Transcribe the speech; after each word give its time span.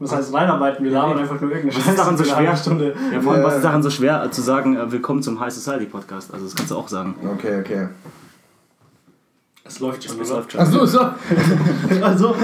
Was 0.00 0.12
heißt 0.12 0.32
reinarbeiten? 0.32 0.84
Wir 0.84 0.92
labern 0.92 1.18
einfach 1.18 1.40
nur 1.40 1.50
irgendeine 1.50 1.82
Was 1.82 1.90
ist 1.90 1.98
daran 1.98 2.16
so 2.16 2.22
schwer? 2.22 2.56
Stunde. 2.56 2.94
Ja, 3.12 3.20
vor 3.20 3.32
allem, 3.34 3.42
was 3.42 3.56
ist 3.56 3.64
daran 3.64 3.82
so 3.82 3.90
schwer 3.90 4.22
äh, 4.24 4.30
zu 4.30 4.42
sagen, 4.42 4.76
äh, 4.76 4.92
willkommen 4.92 5.22
zum 5.22 5.40
High 5.40 5.52
Society 5.52 5.86
Podcast? 5.86 6.32
Also, 6.32 6.44
das 6.44 6.54
kannst 6.54 6.70
du 6.70 6.76
auch 6.76 6.86
sagen. 6.86 7.16
Okay, 7.34 7.58
okay. 7.58 7.88
Es 9.64 9.80
läuft 9.80 10.04
schon, 10.04 10.20
oder? 10.20 10.28
läuft 10.28 10.52
schon. 10.52 10.60
Achso, 10.60 10.86
so. 10.86 11.00
Also, 12.00 12.36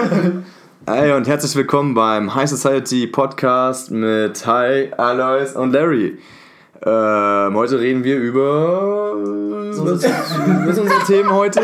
Hey 0.86 1.12
und 1.12 1.28
herzlich 1.28 1.54
willkommen 1.54 1.94
beim 1.94 2.34
High 2.34 2.50
Society 2.50 3.06
Podcast 3.06 3.92
mit 3.92 4.44
Hi, 4.46 4.92
Alois 4.96 5.54
und 5.54 5.72
Larry. 5.72 6.18
Ähm, 6.86 7.54
heute 7.54 7.80
reden 7.80 8.04
wir 8.04 8.18
über. 8.18 9.14
Was, 9.16 10.02
was 10.04 10.74
sind 10.74 10.84
unsere 10.84 11.04
Themen 11.06 11.30
heute? 11.30 11.60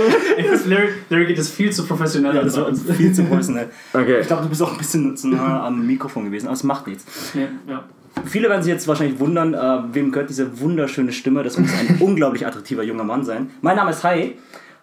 Larry, 0.66 0.88
Larry 1.10 1.26
geht 1.26 1.38
es 1.38 1.50
viel 1.50 1.70
zu 1.70 1.86
professionell. 1.86 2.34
Ja, 2.34 2.42
das 2.42 2.56
war 2.56 2.68
uns. 2.68 2.82
viel 2.90 3.12
zu 3.12 3.24
professionell. 3.24 3.68
Okay. 3.92 4.20
Ich 4.20 4.26
glaube, 4.26 4.44
du 4.44 4.48
bist 4.48 4.62
auch 4.62 4.72
ein 4.72 4.78
bisschen 4.78 5.16
zu 5.16 5.28
nah 5.28 5.66
am 5.66 5.86
Mikrofon 5.86 6.24
gewesen, 6.24 6.46
aber 6.46 6.54
es 6.54 6.64
macht 6.64 6.86
nichts. 6.86 7.04
Ja, 7.34 7.42
ja. 7.68 7.84
Viele 8.24 8.48
werden 8.48 8.62
sich 8.62 8.72
jetzt 8.72 8.88
wahrscheinlich 8.88 9.20
wundern, 9.20 9.54
äh, 9.54 9.94
wem 9.94 10.10
gehört 10.10 10.30
diese 10.30 10.60
wunderschöne 10.60 11.12
Stimme. 11.12 11.42
Das 11.42 11.58
muss 11.58 11.70
ein 11.72 11.96
unglaublich 12.00 12.46
attraktiver 12.46 12.82
junger 12.82 13.04
Mann 13.04 13.24
sein. 13.24 13.50
Mein 13.60 13.76
Name 13.76 13.90
ist 13.90 14.02
Hai. 14.02 14.34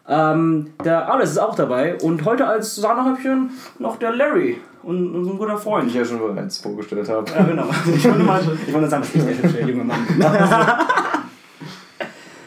Ähm, 0.08 0.68
der 0.86 1.12
Alex 1.12 1.32
ist 1.32 1.38
auch 1.38 1.56
dabei 1.56 1.98
und 1.98 2.24
heute 2.24 2.48
als 2.48 2.76
Sahnehäubchen 2.76 3.50
noch 3.80 3.98
der 3.98 4.14
Larry 4.14 4.58
und 4.88 5.14
unser 5.16 5.34
guter 5.34 5.58
Freund. 5.58 5.90
ich 5.90 5.96
ja 5.96 6.06
schon 6.06 6.20
bereits 6.20 6.60
vorgestellt 6.60 7.10
habe. 7.10 7.30
Ja, 7.30 7.44
genau. 7.44 7.66
Ich 7.94 8.06
wollte, 8.06 8.24
mal, 8.24 8.42
ich 8.66 8.74
wollte 8.74 8.88
sagen, 8.88 9.04
ich 9.04 9.22
der 9.22 9.44
hübsche 9.44 9.60
junge 9.62 9.84
Mann 9.84 10.08
bin. 10.08 10.22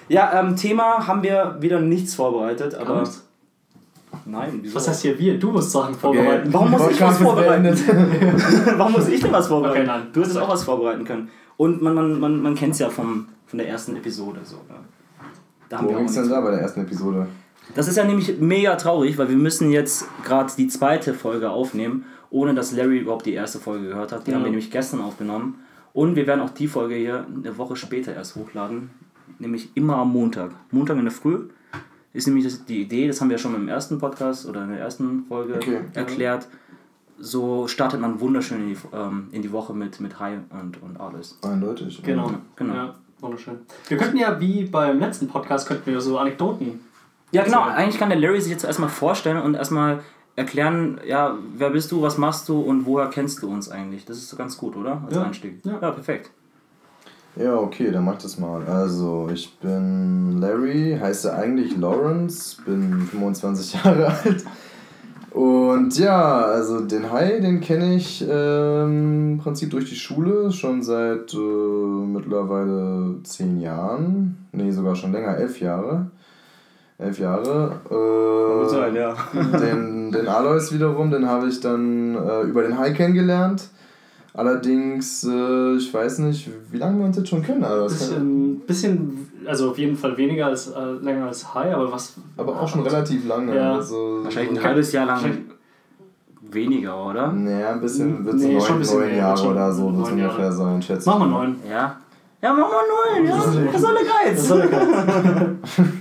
ja, 0.09 0.41
ähm, 0.41 0.57
Thema 0.57 1.07
haben 1.07 1.23
wir 1.23 1.59
wieder 1.61 1.81
nichts 1.81 2.15
vorbereitet, 2.15 2.75
aber. 2.75 3.01
Nichts? 3.01 3.27
Nein, 4.25 4.61
wieso? 4.63 4.75
Was 4.75 4.89
heißt 4.89 5.03
hier 5.03 5.19
wir? 5.19 5.39
Du 5.39 5.51
musst 5.53 5.71
Sachen 5.71 5.95
vorbereiten. 5.95 6.51
Warum 6.53 6.71
muss 6.71 6.91
ich 6.91 7.01
was 7.01 7.19
vorbereiten? 7.19 7.65
Warum 8.77 8.93
muss 8.93 9.09
ich 9.09 9.21
denn 9.21 9.33
was 9.33 9.47
vorbereiten? 9.47 9.83
Okay, 9.83 9.87
nein. 9.87 10.07
Du 10.13 10.21
hättest 10.21 10.39
auch 10.39 10.49
was 10.49 10.65
vorbereiten 10.65 11.05
können. 11.05 11.29
Und 11.59 11.83
man, 11.83 11.95
man, 11.95 12.19
man, 12.19 12.41
man 12.41 12.55
kennt 12.55 12.73
es 12.73 12.79
ja 12.79 12.89
vom, 12.89 13.29
von 13.47 13.59
der 13.59 13.69
ersten 13.69 13.97
Episode. 13.97 14.41
So, 14.45 14.57
ja. 14.69 14.77
Da 15.69 15.79
haben 15.79 15.89
Wo 15.89 15.93
auch 15.93 15.99
ging's 15.99 16.15
denn 16.15 16.29
da 16.29 16.41
bei 16.41 16.53
der 16.53 16.61
ersten 16.61 16.81
Episode? 16.81 17.27
Das 17.75 17.87
ist 17.87 17.97
ja 17.97 18.05
nämlich 18.05 18.41
mega 18.41 18.77
traurig, 18.77 19.19
weil 19.19 19.29
wir 19.29 19.37
müssen 19.37 19.71
jetzt 19.71 20.07
gerade 20.25 20.51
die 20.57 20.69
zweite 20.69 21.15
Folge 21.15 21.51
aufnehmen, 21.51 22.05
ohne 22.31 22.55
dass 22.55 22.73
Larry 22.73 22.99
überhaupt 22.99 23.27
die 23.27 23.33
erste 23.35 23.59
Folge 23.59 23.89
gehört 23.89 24.13
hat. 24.13 24.27
Die 24.27 24.31
Ja. 24.31 24.37
haben 24.37 24.45
wir 24.45 24.51
nämlich 24.51 24.71
gestern 24.71 25.01
aufgenommen. 25.01 25.59
Und 25.93 26.15
wir 26.17 26.27
werden 26.27 26.41
auch 26.41 26.51
die 26.51 26.69
Folge 26.69 26.95
hier 26.95 27.27
eine 27.27 27.59
Woche 27.59 27.75
später 27.77 28.15
erst 28.15 28.37
hochladen. 28.37 28.91
Nämlich 29.39 29.71
immer 29.75 29.97
am 29.97 30.13
Montag. 30.13 30.51
Montag 30.71 30.97
in 30.99 31.05
der 31.05 31.13
Früh 31.13 31.49
ist 32.13 32.27
nämlich 32.27 32.45
das, 32.45 32.65
die 32.65 32.83
Idee, 32.83 33.07
das 33.09 33.21
haben 33.21 33.29
wir 33.29 33.37
ja 33.37 33.43
schon 33.43 33.55
im 33.55 33.69
ersten 33.69 33.99
Podcast 33.99 34.47
oder 34.49 34.63
in 34.65 34.71
der 34.71 34.79
ersten 34.81 35.25
Folge 35.27 35.55
Okay. 35.55 35.81
erklärt. 35.95 36.47
So 37.19 37.69
startet 37.69 38.01
man 38.01 38.21
wunderschön 38.21 38.63
in 38.63 38.69
die, 38.69 38.77
ähm, 38.95 39.29
in 39.33 39.43
die 39.43 39.53
Woche 39.53 39.75
mit, 39.75 40.01
mit 40.01 40.19
Hi 40.21 40.39
und, 40.51 40.81
und 40.83 40.99
alles. 41.01 41.39
Eindeutig. 41.43 42.03
Genau. 42.03 42.31
Genau. 42.57 42.75
Ja, 42.75 42.95
wunderschön. 43.21 43.59
Wir 43.89 43.97
könnten 43.99 44.17
ja, 44.17 44.41
wie 44.41 44.65
beim 44.65 44.99
letzten 44.99 45.29
Podcast, 45.29 45.69
könnten 45.69 45.87
wir 45.91 46.01
so 46.01 46.19
Anekdoten. 46.19 46.81
Ja, 47.33 47.45
genau. 47.45 47.63
Eigentlich 47.63 47.99
kann 47.99 48.09
der 48.09 48.19
Larry 48.19 48.41
sich 48.41 48.51
jetzt 48.53 48.65
erstmal 48.65 48.89
vorstellen 48.89 49.37
und 49.43 49.55
erstmal 49.55 50.01
erklären, 50.41 50.99
ja, 51.07 51.37
wer 51.57 51.71
bist 51.71 51.93
du, 51.93 52.03
was 52.03 52.19
machst 52.19 52.49
du 52.49 52.59
und 52.61 52.87
woher 52.87 53.09
kennst 53.09 53.43
du 53.43 53.51
uns 53.51 53.71
eigentlich? 53.71 54.05
Das 54.07 54.17
ist 54.17 54.29
so 54.31 54.37
ganz 54.37 54.57
gut, 54.57 54.75
oder? 54.77 55.03
Als 55.07 55.15
Ja. 55.15 55.23
Einstieg. 55.23 55.61
Ja. 55.65 55.79
ja, 55.81 55.91
perfekt. 55.91 56.31
Ja, 57.37 57.55
okay, 57.57 57.91
dann 57.93 58.05
mach 58.05 58.19
das 58.19 58.39
mal. 58.39 58.65
Also, 58.67 59.29
ich 59.33 59.57
bin 59.61 60.41
Larry, 60.41 60.99
heiße 61.01 61.33
eigentlich 61.33 61.77
Lawrence, 61.77 62.57
bin 62.65 63.03
25 63.03 63.75
Jahre 63.85 64.07
alt. 64.09 64.45
Und 65.31 65.97
ja, 65.97 66.41
also 66.41 66.81
den 66.81 67.13
Hai, 67.13 67.39
den 67.39 67.61
kenne 67.61 67.95
ich 67.95 68.27
ähm, 68.29 69.33
im 69.35 69.39
Prinzip 69.39 69.71
durch 69.71 69.89
die 69.89 69.95
Schule, 69.95 70.51
schon 70.51 70.83
seit 70.83 71.33
äh, 71.33 71.37
mittlerweile 71.37 73.15
10 73.23 73.61
Jahren. 73.61 74.49
Nee, 74.51 74.73
sogar 74.73 74.97
schon 74.97 75.13
länger, 75.13 75.37
11 75.37 75.61
Jahre. 75.61 76.11
11 77.01 77.19
Jahre. 77.19 77.73
Äh, 77.91 78.97
ja. 78.97 79.15
den, 79.59 80.13
den 80.13 80.29
Alois 80.29 80.71
wiederum, 80.73 81.11
den 81.11 81.27
habe 81.27 81.49
ich 81.49 81.61
dann 81.61 82.15
äh, 82.15 82.43
über 82.43 82.63
den 82.63 82.79
Hai 82.79 82.93
kennengelernt. 82.93 83.69
Allerdings, 84.33 85.25
äh, 85.25 85.75
ich 85.77 85.93
weiß 85.93 86.19
nicht, 86.21 86.49
wie 86.71 86.79
lange 86.79 86.99
wir 86.99 87.07
uns 87.07 87.17
jetzt 87.17 87.29
schon 87.29 87.43
kennen, 87.43 87.65
Alois. 87.65 87.89
Bisschen, 87.89 88.61
bisschen, 88.61 89.31
also 89.47 89.71
auf 89.71 89.79
jeden 89.79 89.97
Fall 89.97 90.17
weniger 90.17 90.47
als 90.47 90.69
äh, 90.69 90.93
länger 91.01 91.27
als 91.27 91.55
High, 91.55 91.75
aber 91.75 91.91
was. 91.91 92.15
Aber 92.37 92.61
auch 92.61 92.69
schon 92.69 92.83
relativ 92.83 93.27
lange. 93.27 93.57
Ja. 93.57 93.75
Also, 93.75 94.21
Wahrscheinlich 94.23 94.59
ein 94.59 94.65
halbes 94.65 94.93
Jahr 94.93 95.07
lang 95.07 95.21
weniger, 96.53 97.07
oder? 97.07 97.33
Naja, 97.33 97.73
ein 97.73 97.81
bisschen, 97.81 98.25
wird 98.25 98.39
so 98.39 98.47
Nee, 98.47 98.53
neun, 98.55 98.63
schon 98.63 98.77
ein 98.77 98.79
bisschen 98.81 98.99
neun 99.01 99.09
mehr, 99.09 99.19
Jahre 99.19 99.37
schon 99.39 99.53
oder 99.53 99.73
so, 99.73 99.85
wird 99.87 99.95
neun 99.95 100.13
ungefähr 100.13 100.39
Jahre. 100.45 100.53
sein, 100.53 100.83
schätze 100.83 101.01
ich. 101.01 101.07
Machen 101.07 101.21
wir 101.21 101.27
neun. 101.27 101.57
Ja. 101.69 101.97
Ja, 102.43 102.55
mach 102.55 102.69
mal 102.69 103.21
neun, 103.21 103.27
ja. 103.29 103.73
Was 103.73 103.83
soll 103.83 103.95
der 103.95 104.05
Geiz? 104.05 104.37
Das 104.39 104.49
soll 104.49 104.61
der 104.63 104.71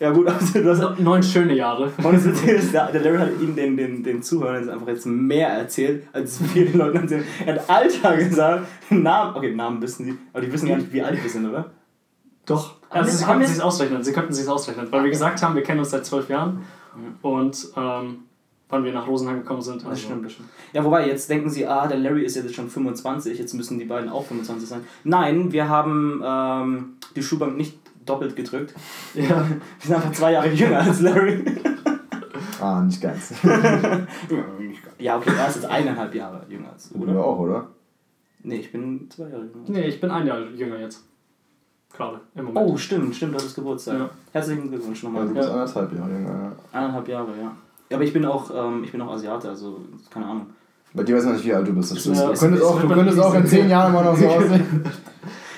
Ja 0.00 0.10
gut, 0.10 0.26
also 0.28 0.60
du 0.60 0.70
hast. 0.70 1.00
Neun 1.00 1.22
schöne 1.22 1.54
Jahre. 1.54 1.92
Und 1.96 2.12
das 2.14 2.24
Witzige 2.24 2.52
ist, 2.52 2.72
der 2.72 2.92
der 2.92 3.00
Larry 3.02 3.18
hat 3.18 3.40
ihnen 3.40 3.56
den, 3.56 3.76
den, 3.76 4.02
den 4.02 4.22
Zuhörern 4.22 4.62
jetzt 4.62 4.68
einfach 4.68 4.88
jetzt 4.88 5.06
mehr 5.06 5.48
erzählt, 5.48 6.06
als 6.12 6.40
viele 6.52 6.76
Leute 6.76 6.98
erzählen. 6.98 7.24
Er 7.44 7.54
hat 7.54 7.70
Alter 7.70 8.16
gesagt, 8.16 8.66
Namen, 8.90 9.36
okay, 9.36 9.54
Namen 9.54 9.82
wissen 9.82 10.04
sie, 10.04 10.18
aber 10.32 10.44
die 10.44 10.52
wissen 10.52 10.68
gar 10.68 10.76
nicht, 10.76 10.92
wie 10.92 11.02
alt 11.02 11.22
wir 11.22 11.30
sind, 11.30 11.48
oder? 11.48 11.70
Doch. 12.46 12.76
Also 12.90 13.10
sie 13.16 13.24
könnten 13.24 13.46
sich 13.46 13.62
ausrechnen. 13.62 14.02
Sie 14.02 14.12
könnten 14.12 14.32
sich 14.32 14.48
ausrechnen. 14.48 14.86
Weil 14.90 15.04
wir 15.04 15.10
gesagt 15.10 15.42
haben, 15.42 15.54
wir 15.54 15.62
kennen 15.62 15.80
uns 15.80 15.90
seit 15.90 16.06
zwölf 16.06 16.28
Jahren. 16.30 16.64
Und 17.20 17.68
ähm, 17.76 18.20
wann 18.68 18.84
wir 18.84 18.92
nach 18.92 19.06
Rosenheim 19.06 19.40
gekommen 19.40 19.62
sind. 19.62 19.82
Das 19.82 19.90
also- 19.90 20.02
stimmt, 20.06 20.24
das 20.24 20.32
stimmt. 20.32 20.48
Ja, 20.72 20.84
wobei, 20.84 21.06
jetzt 21.06 21.28
denken 21.28 21.50
sie, 21.50 21.66
ah, 21.66 21.86
der 21.86 21.98
Larry 21.98 22.24
ist 22.24 22.36
jetzt 22.36 22.54
schon 22.54 22.68
25, 22.68 23.38
jetzt 23.38 23.54
müssen 23.54 23.78
die 23.78 23.84
beiden 23.84 24.08
auch 24.08 24.24
25 24.24 24.68
sein. 24.68 24.80
Nein, 25.04 25.52
wir 25.52 25.68
haben 25.68 26.22
ähm, 26.24 26.96
die 27.14 27.22
Schuhbank 27.22 27.56
nicht 27.56 27.78
doppelt 28.08 28.34
gedrückt. 28.36 28.74
Ja. 29.14 29.28
Wir 29.48 29.60
sind 29.80 29.94
einfach 29.96 30.12
zwei 30.12 30.32
Jahre 30.32 30.48
jünger 30.48 30.80
als 30.80 31.00
Larry. 31.00 31.44
Ah, 32.60 32.80
nicht 32.84 33.00
ganz. 33.00 33.32
ja, 34.98 35.16
okay, 35.16 35.30
er 35.38 35.48
ist 35.48 35.56
jetzt 35.56 35.66
eineinhalb 35.66 36.12
Jahre 36.14 36.44
jünger 36.48 36.70
als 36.72 36.88
du, 36.88 36.98
Du 36.98 37.04
oder? 37.10 37.24
auch, 37.24 37.38
oder? 37.38 37.66
Nee, 38.42 38.56
ich 38.56 38.72
bin 38.72 39.08
zwei 39.10 39.24
Jahre 39.28 39.42
jünger. 39.44 39.64
Nee, 39.68 39.86
ich 39.86 40.00
bin 40.00 40.10
ein 40.10 40.26
Jahr 40.26 40.40
jünger 40.56 40.78
jetzt. 40.80 41.04
Gerade, 41.96 42.20
im 42.34 42.46
Moment. 42.46 42.66
Oh, 42.68 42.76
stimmt, 42.76 43.14
stimmt, 43.14 43.34
das 43.36 43.44
ist 43.44 43.54
Geburtstag. 43.54 43.98
Ja. 43.98 44.10
Herzlichen 44.32 44.68
Glückwunsch 44.70 45.02
Ja, 45.02 45.08
nochmal. 45.08 45.28
du 45.28 45.34
bist 45.34 45.48
anderthalb 45.48 45.92
Jahre 45.96 46.10
jünger. 46.10 46.30
Ja. 46.30 46.52
Eineinhalb 46.78 47.08
Jahre, 47.08 47.28
ja. 47.40 47.52
Ja, 47.90 47.96
aber 47.96 48.04
ich 48.04 48.12
bin 48.12 48.24
auch, 48.24 48.50
ähm, 48.52 48.82
ich 48.84 48.90
bin 48.92 49.00
auch 49.02 49.12
Asiate, 49.12 49.48
also 49.48 49.80
keine 50.10 50.26
Ahnung. 50.26 50.46
Bei 50.94 51.02
dir 51.04 51.16
weiß 51.16 51.24
man 51.26 51.34
nicht, 51.34 51.44
wie 51.44 51.54
alt 51.54 51.66
du 51.68 51.72
bist. 51.74 51.92
Das 51.92 52.04
Ja, 52.04 52.12
stimmt. 52.14 52.28
du 52.28 52.32
es- 52.32 52.40
könntest 52.40 52.62
es 52.64 52.68
auch, 52.68 52.80
du 52.80 52.88
könntest 52.88 53.20
auch 53.20 53.34
in. 53.34 53.46
10 53.46 53.68
Jahren 53.70 53.92
immer 53.92 54.02
noch 54.02 54.16
so 54.16 54.26
aussehen. 54.26 54.84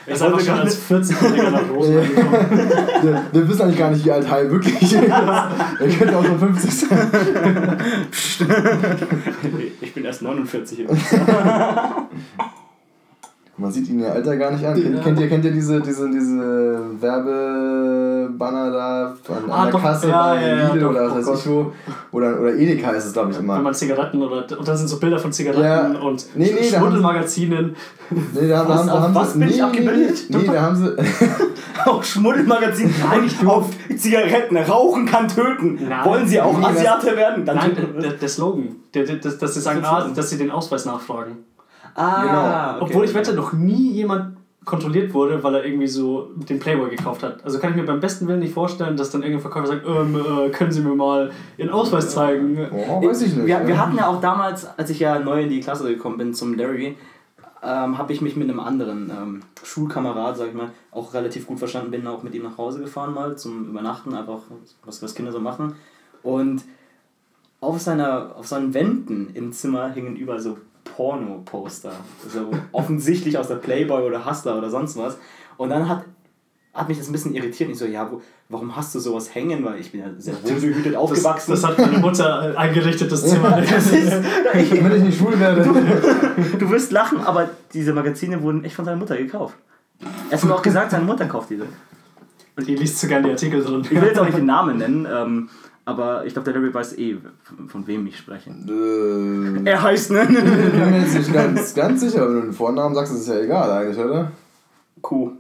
Er 0.06 0.14
ist 0.14 0.22
einfach 0.22 0.40
schon 0.40 0.58
als 0.60 0.78
14-Jähriger 0.90 1.50
nach 1.50 1.68
Rosenheim 1.74 2.08
gekommen. 2.14 2.70
wir, 3.02 3.22
wir 3.32 3.48
wissen 3.48 3.62
eigentlich 3.62 3.78
gar 3.78 3.90
nicht, 3.90 4.04
wie 4.04 4.10
alt 4.10 4.30
Hai 4.30 4.48
wirklich 4.50 4.80
ist. 4.82 4.92
er 4.94 5.50
könnte 5.98 6.16
auch 6.16 6.24
schon 6.24 6.38
50 6.38 6.70
sein. 6.74 6.98
Ich 9.80 9.94
bin 9.94 10.04
erst 10.04 10.22
49. 10.22 10.86
Man 13.60 13.70
sieht 13.70 13.88
ihn 13.90 14.00
ihr 14.00 14.10
Alter 14.10 14.36
gar 14.36 14.50
nicht 14.52 14.64
an. 14.64 14.74
Kennt, 14.74 14.96
Ja. 14.96 15.02
kennt, 15.02 15.20
ihr, 15.20 15.28
kennt 15.28 15.44
ihr 15.44 15.50
diese, 15.52 15.80
diese, 15.80 16.08
diese 16.10 16.80
Werbebanner 17.00 18.70
da 18.70 19.06
an, 19.28 19.44
an 19.44 19.50
Ah, 19.50 19.64
der 19.64 19.72
doch. 19.72 19.82
Kasse 19.82 20.08
Ja, 20.08 20.34
bei 20.34 20.46
ja, 20.48 20.66
Lidl 20.68 20.80
doch, 20.80 20.90
oder 20.90 21.10
oh 21.12 21.16
was 21.16 21.26
weiß 21.26 21.40
ich 21.40 21.50
wo? 21.50 21.72
Oder, 22.12 22.40
oder 22.40 22.54
Edeka 22.54 22.90
ist 22.92 23.06
es, 23.06 23.12
glaube 23.12 23.30
ich, 23.30 23.36
Wenn 23.36 23.44
immer. 23.44 23.58
man 23.60 23.74
Zigaretten 23.74 24.22
oder. 24.22 24.46
Und 24.58 24.66
da 24.66 24.76
sind 24.76 24.88
so 24.88 24.98
Bilder 24.98 25.18
von 25.18 25.32
Zigaretten 25.32 25.96
und 25.96 26.26
Nee, 26.34 26.52
nee, 26.58 26.70
haben- 26.70 26.78
Schmuddelmagazinen. 26.84 27.76
Nee, 28.10 28.48
da, 28.48 28.64
da 28.64 28.68
Was, 28.68 28.78
haben, 28.80 28.86
da 28.88 29.00
haben 29.02 29.14
was 29.14 29.32
sie, 29.34 29.38
bin 29.38 29.48
ich 29.48 29.56
nee, 29.56 29.62
abgebildet? 29.62 30.24
Nee, 30.30 30.36
nee, 30.38 30.46
da 30.46 30.62
haben 30.62 30.76
sie. 30.76 30.96
Auch 31.86 32.02
Schmuddelmagazin, 32.02 32.92
nein, 33.08 33.30
auf 33.48 33.70
Zigaretten, 33.96 34.56
Rauchen 34.58 35.06
kann 35.06 35.28
töten. 35.28 35.78
Nein. 35.88 36.04
Wollen 36.04 36.26
Sie 36.28 36.38
auch 36.40 36.60
Asiate 36.62 37.16
werden? 37.16 37.46
Dann 37.46 37.56
Nein, 37.56 37.72
der, 38.02 38.10
der 38.12 38.28
Slogan. 38.28 38.76
Der, 38.92 39.04
der, 39.04 39.16
dass, 39.16 39.38
dass 39.38 39.54
sie 39.54 39.60
sagen, 39.60 39.80
ah, 39.84 40.06
dass 40.14 40.28
sie 40.28 40.36
den 40.36 40.50
Ausweis 40.50 40.84
nachfragen. 40.84 41.38
Ah, 41.94 42.22
Genau. 42.22 42.76
okay. 42.84 42.92
Obwohl 42.92 43.04
ich 43.04 43.14
wette, 43.14 43.34
noch 43.34 43.52
nie 43.52 43.92
jemand 43.92 44.36
kontrolliert 44.64 45.14
wurde, 45.14 45.42
weil 45.42 45.54
er 45.54 45.64
irgendwie 45.64 45.88
so 45.88 46.30
den 46.36 46.58
Playboy 46.60 46.90
gekauft 46.90 47.22
hat. 47.22 47.42
Also 47.44 47.58
kann 47.58 47.70
ich 47.70 47.76
mir 47.76 47.84
beim 47.84 47.98
besten 48.00 48.28
Willen 48.28 48.40
nicht 48.40 48.52
vorstellen, 48.52 48.96
dass 48.96 49.10
dann 49.10 49.22
irgendein 49.22 49.40
Verkäufer 49.40 49.68
sagt, 49.68 49.86
ähm, 49.86 50.14
äh, 50.16 50.50
können 50.50 50.70
Sie 50.70 50.82
mir 50.82 50.94
mal 50.94 51.30
Ihren 51.56 51.70
Ausweis 51.70 52.10
zeigen? 52.10 52.58
Oh, 52.70 53.02
weiß 53.02 53.22
ich 53.22 53.34
nicht. 53.36 53.46
Wir, 53.46 53.60
ja. 53.60 53.66
wir 53.66 53.80
hatten 53.80 53.96
ja 53.96 54.06
auch 54.06 54.20
damals, 54.20 54.66
als 54.78 54.90
ich 54.90 55.00
ja 55.00 55.18
neu 55.18 55.42
in 55.42 55.48
die 55.48 55.60
Klasse 55.60 55.88
gekommen 55.88 56.18
bin 56.18 56.34
zum 56.34 56.54
Larry, 56.54 56.96
ähm, 57.62 57.98
habe 57.98 58.12
ich 58.12 58.20
mich 58.20 58.36
mit 58.36 58.48
einem 58.48 58.60
anderen 58.60 59.10
ähm, 59.10 59.40
Schulkamerad, 59.62 60.36
sag 60.36 60.48
ich 60.48 60.54
mal, 60.54 60.70
auch 60.92 61.12
relativ 61.14 61.46
gut 61.46 61.58
verstanden, 61.58 61.90
bin 61.90 62.06
auch 62.06 62.22
mit 62.22 62.34
ihm 62.34 62.42
nach 62.42 62.58
Hause 62.58 62.80
gefahren 62.80 63.14
mal 63.14 63.36
zum 63.36 63.68
Übernachten, 63.70 64.14
einfach 64.14 64.40
was, 64.84 65.02
was 65.02 65.14
Kinder 65.14 65.32
so 65.32 65.40
machen. 65.40 65.74
Und 66.22 66.64
auf, 67.60 67.80
seiner, 67.80 68.36
auf 68.36 68.46
seinen 68.46 68.72
Wänden 68.74 69.30
im 69.34 69.52
Zimmer 69.52 69.90
hingen 69.90 70.16
überall 70.16 70.40
so 70.40 70.58
Porno-Poster. 70.96 71.92
So 72.28 72.50
offensichtlich 72.72 73.38
aus 73.38 73.48
der 73.48 73.56
Playboy 73.56 74.04
oder 74.04 74.24
Hustler 74.24 74.58
oder 74.58 74.70
sonst 74.70 74.96
was. 74.96 75.18
Und 75.56 75.70
dann 75.70 75.88
hat 75.88 76.04
hat 76.72 76.88
mich 76.88 76.98
das 76.98 77.08
ein 77.08 77.12
bisschen 77.12 77.34
irritiert. 77.34 77.68
Ich 77.70 77.78
so, 77.78 77.84
ja, 77.84 78.10
wo, 78.10 78.22
warum 78.48 78.76
hast 78.76 78.94
du 78.94 79.00
sowas 79.00 79.34
hängen? 79.34 79.64
Weil 79.64 79.80
ich 79.80 79.90
bin 79.90 80.00
ja 80.00 80.06
sehr 80.18 80.34
wohlbehütet 80.42 80.94
aufgewachsen. 80.94 81.50
Das, 81.50 81.62
das 81.62 81.70
hat 81.70 81.78
meine 81.78 81.98
Mutter 81.98 82.56
eingerichtet, 82.56 83.10
das 83.10 83.26
Zimmer. 83.26 83.60
Das 83.70 83.90
ist, 83.90 84.12
ich, 84.54 84.72
Wenn 84.72 84.96
ich 84.96 85.02
nicht 85.02 85.18
schwul 85.18 85.38
werde. 85.40 85.64
du 86.58 86.70
wirst 86.70 86.92
lachen, 86.92 87.20
aber 87.20 87.50
diese 87.74 87.92
Magazine 87.92 88.42
wurden 88.42 88.64
echt 88.64 88.76
von 88.76 88.84
seiner 88.84 88.96
Mutter 88.96 89.16
gekauft. 89.16 89.56
Er 90.30 90.38
hat 90.38 90.44
mir 90.44 90.54
auch 90.54 90.62
gesagt, 90.62 90.92
seine 90.92 91.04
Mutter 91.04 91.26
kauft 91.26 91.50
diese. 91.50 91.66
Und 92.56 92.68
ihr 92.68 92.78
liest 92.78 93.00
sogar 93.00 93.20
die 93.20 93.30
Artikel 93.30 93.62
drin. 93.62 93.82
Ich 93.82 93.90
will 93.90 94.04
jetzt 94.04 94.18
auch 94.18 94.24
nicht 94.24 94.38
den 94.38 94.46
Namen 94.46 94.78
nennen, 94.78 95.08
ähm, 95.10 95.48
aber 95.90 96.24
ich 96.24 96.32
glaube, 96.32 96.50
der 96.52 96.60
Larry 96.60 96.72
weiß 96.72 96.96
eh, 96.98 97.16
von, 97.42 97.68
von 97.68 97.86
wem 97.86 98.06
ich 98.06 98.16
spreche. 98.16 98.50
Äh, 98.50 99.68
Er 99.68 99.82
heißt, 99.82 100.12
ne? 100.12 100.22
ich 100.22 100.28
bin 100.28 100.90
mir 100.90 101.00
jetzt 101.00 101.14
nicht 101.14 101.32
ganz, 101.32 101.74
ganz 101.74 102.00
sicher, 102.00 102.26
wenn 102.28 102.34
du 102.34 102.40
den 102.42 102.52
Vornamen 102.52 102.94
sagst, 102.94 103.12
ist 103.12 103.22
es 103.22 103.26
ja 103.28 103.40
egal 103.40 103.70
eigentlich, 103.70 103.98
oder? 103.98 104.30
Q. 105.02 105.32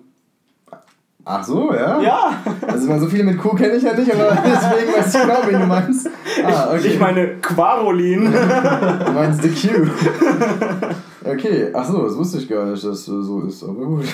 Ach 1.24 1.44
so, 1.44 1.72
ja? 1.72 2.00
Ja! 2.00 2.42
Also 2.66 2.82
ich 2.84 2.88
meine, 2.88 3.00
so 3.00 3.06
viele 3.06 3.24
mit 3.24 3.38
Q 3.38 3.50
kenne 3.54 3.74
ich 3.74 3.82
ja 3.84 3.92
nicht, 3.94 4.12
aber 4.12 4.30
deswegen 4.44 4.92
weiß 4.96 5.14
ich 5.14 5.20
genau, 5.20 5.38
wen 5.46 5.60
du 5.60 5.66
meinst. 5.66 6.10
Ah, 6.44 6.68
okay. 6.74 6.88
Ich 6.88 6.98
meine 6.98 7.36
Quarolin. 7.36 8.24
Du 8.24 9.12
meinst 9.12 9.42
The 9.42 9.50
Q. 9.50 9.86
Okay, 11.22 11.70
ach 11.74 11.84
so, 11.86 12.02
das 12.04 12.16
wusste 12.16 12.38
ich 12.38 12.48
gar 12.48 12.64
nicht, 12.66 12.82
dass 12.82 13.04
das 13.04 13.26
so 13.26 13.42
ist, 13.42 13.62
aber 13.62 13.84
gut. 13.84 14.04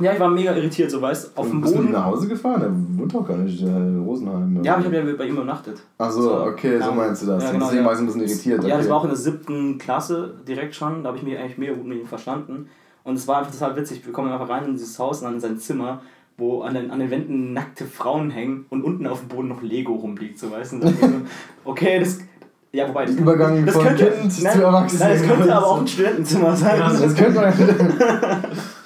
Ja, 0.00 0.12
ich 0.12 0.20
war 0.20 0.28
mega 0.30 0.54
irritiert, 0.54 0.90
so 0.90 1.00
weißt 1.00 1.36
auf 1.36 1.48
dem 1.48 1.60
Bist 1.60 1.74
du 1.74 1.78
Boden. 1.78 1.92
nach 1.92 2.04
Hause 2.06 2.28
gefahren? 2.28 2.62
Er 2.62 2.98
wohnt 2.98 3.14
doch 3.14 3.26
gar 3.26 3.36
nicht 3.36 3.60
in 3.60 4.02
Rosenheim. 4.02 4.62
Ja, 4.62 4.72
aber 4.72 4.80
ich 4.80 4.86
habe 4.86 5.10
ja 5.10 5.16
bei 5.16 5.26
ihm 5.26 5.34
übernachtet. 5.34 5.80
Ach 5.98 6.10
so, 6.10 6.44
okay, 6.44 6.78
so 6.78 6.88
ja. 6.88 6.92
meinst 6.92 7.22
du 7.22 7.26
das. 7.26 7.44
Ja, 7.44 7.52
genau, 7.52 7.64
Deswegen 7.66 7.82
ja. 7.82 7.86
war 7.86 7.94
ich 7.94 8.00
ein 8.00 8.06
bisschen 8.06 8.22
irritiert. 8.22 8.64
Ja, 8.64 8.76
das 8.76 8.80
okay. 8.80 8.90
war 8.90 8.96
auch 8.96 9.04
in 9.04 9.10
der 9.10 9.18
siebten 9.18 9.78
Klasse 9.78 10.34
direkt 10.46 10.74
schon. 10.74 11.02
Da 11.02 11.08
habe 11.08 11.18
ich 11.18 11.24
mich 11.24 11.38
eigentlich 11.38 11.58
mega 11.58 11.74
gut 11.74 11.86
mit 11.86 12.00
ihm 12.00 12.06
verstanden. 12.06 12.68
Und 13.04 13.14
es 13.14 13.26
war 13.26 13.38
einfach 13.38 13.52
total 13.52 13.76
witzig. 13.76 14.04
Wir 14.04 14.12
kommen 14.12 14.30
einfach 14.30 14.48
rein 14.48 14.64
in 14.64 14.72
dieses 14.72 14.98
Haus 14.98 15.18
und 15.18 15.24
dann 15.24 15.34
in 15.34 15.40
sein 15.40 15.58
Zimmer, 15.58 16.02
wo 16.36 16.62
an 16.62 16.74
den, 16.74 16.90
an 16.90 16.98
den 16.98 17.10
Wänden 17.10 17.52
nackte 17.52 17.84
Frauen 17.84 18.30
hängen 18.30 18.66
und 18.70 18.82
unten 18.82 19.06
auf 19.06 19.20
dem 19.20 19.28
Boden 19.28 19.48
noch 19.48 19.62
Lego 19.62 19.94
rumliegt. 19.94 20.38
So, 20.38 20.50
weißt 20.50 20.74
du? 20.74 20.80
Okay, 21.64 22.00
das. 22.00 22.18
Ja, 22.72 22.88
wobei. 22.88 23.04
Das, 23.04 23.16
Übergang 23.16 23.66
das 23.66 23.74
von 23.74 23.84
könnte, 23.84 24.06
Kind 24.06 24.42
nein, 24.42 24.52
zu 24.52 24.62
Erwachsenen. 24.62 25.08
Nein, 25.08 25.18
das 25.18 25.28
könnte 25.28 25.56
aber 25.56 25.66
auch 25.66 25.80
ein 25.80 25.88
Studentenzimmer 25.88 26.56
sein. 26.56 26.78
Ja, 26.78 26.92
Das 26.92 27.14
könnte 27.16 27.40
man. 27.40 27.52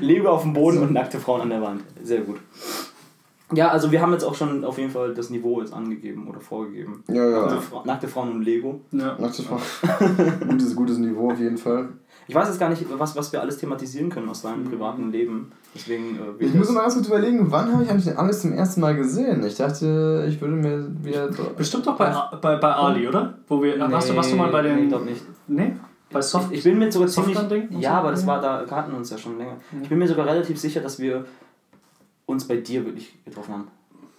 Lego 0.00 0.28
auf 0.28 0.42
dem 0.42 0.52
Boden 0.52 0.78
und 0.82 0.92
nackte 0.92 1.18
Frauen 1.18 1.42
an 1.42 1.50
der 1.50 1.62
Wand. 1.62 1.82
Sehr 2.02 2.20
gut. 2.22 2.36
Ja, 3.52 3.68
also 3.68 3.90
wir 3.90 4.00
haben 4.00 4.12
jetzt 4.12 4.22
auch 4.22 4.36
schon 4.36 4.64
auf 4.64 4.78
jeden 4.78 4.90
Fall 4.92 5.12
das 5.12 5.28
Niveau 5.30 5.60
jetzt 5.60 5.72
angegeben 5.72 6.28
oder 6.28 6.38
vorgegeben. 6.38 7.02
Ja, 7.08 7.28
ja. 7.28 7.40
Nackte, 7.40 7.60
Fra 7.60 7.82
nackte 7.84 8.06
Frauen 8.08 8.30
und 8.32 8.42
Lego. 8.42 8.80
Ja. 8.92 9.16
Nackte 9.18 9.42
Frau. 9.42 9.58
gutes, 10.48 10.76
gutes 10.76 10.98
Niveau 10.98 11.32
auf 11.32 11.38
jeden 11.40 11.58
Fall. 11.58 11.88
Ich 12.28 12.34
weiß 12.36 12.46
jetzt 12.46 12.60
gar 12.60 12.68
nicht, 12.68 12.86
was, 12.96 13.16
was 13.16 13.32
wir 13.32 13.40
alles 13.40 13.58
thematisieren 13.58 14.08
können 14.08 14.28
aus 14.28 14.42
deinem 14.42 14.62
privaten 14.62 15.10
Leben. 15.10 15.50
Deswegen 15.74 16.16
äh, 16.38 16.44
Ich 16.44 16.54
muss 16.54 16.70
mal 16.70 16.82
ganz 16.82 16.94
kurz 16.94 17.08
überlegen, 17.08 17.50
wann 17.50 17.72
habe 17.72 17.82
ich 17.82 17.90
eigentlich 17.90 18.16
alles 18.16 18.40
zum 18.42 18.52
ersten 18.52 18.80
Mal 18.82 18.94
gesehen? 18.94 19.42
Ich 19.44 19.56
dachte, 19.56 20.26
ich 20.28 20.40
würde 20.40 20.54
mir 20.54 20.86
wieder. 21.02 21.32
so- 21.32 21.50
Bestimmt 21.56 21.88
doch 21.88 21.96
bei, 21.96 22.14
bei, 22.40 22.54
bei 22.56 22.72
Ali, 22.72 23.08
oder? 23.08 23.34
Wo 23.48 23.60
wir, 23.60 23.80
warst, 23.90 24.10
du, 24.10 24.14
warst 24.16 24.30
du 24.30 24.36
mal 24.36 24.52
bei 24.52 24.62
Nee, 24.62 24.68
den. 24.68 24.82
ich 24.84 24.88
glaube 24.90 25.06
nicht. 25.06 25.22
Nee? 25.48 25.72
Bei 26.12 26.20
Soft. 26.20 26.50
Ich, 26.50 26.58
ich 26.58 26.64
bin 26.64 26.78
mir 26.78 26.90
sogar 26.90 27.08
ziemlich. 27.08 27.38
Ja, 27.78 27.90
so? 27.92 27.96
aber 27.98 28.10
das 28.10 28.26
war 28.26 28.40
da, 28.40 28.64
kannten 28.68 28.94
uns 28.94 29.10
ja 29.10 29.18
schon 29.18 29.38
länger. 29.38 29.56
Ich 29.82 29.88
bin 29.88 29.98
mir 29.98 30.08
sogar 30.08 30.26
relativ 30.26 30.58
sicher, 30.58 30.80
dass 30.80 30.98
wir 30.98 31.24
uns 32.26 32.46
bei 32.46 32.56
dir 32.56 32.84
wirklich 32.84 33.16
getroffen 33.24 33.54
haben. 33.54 33.68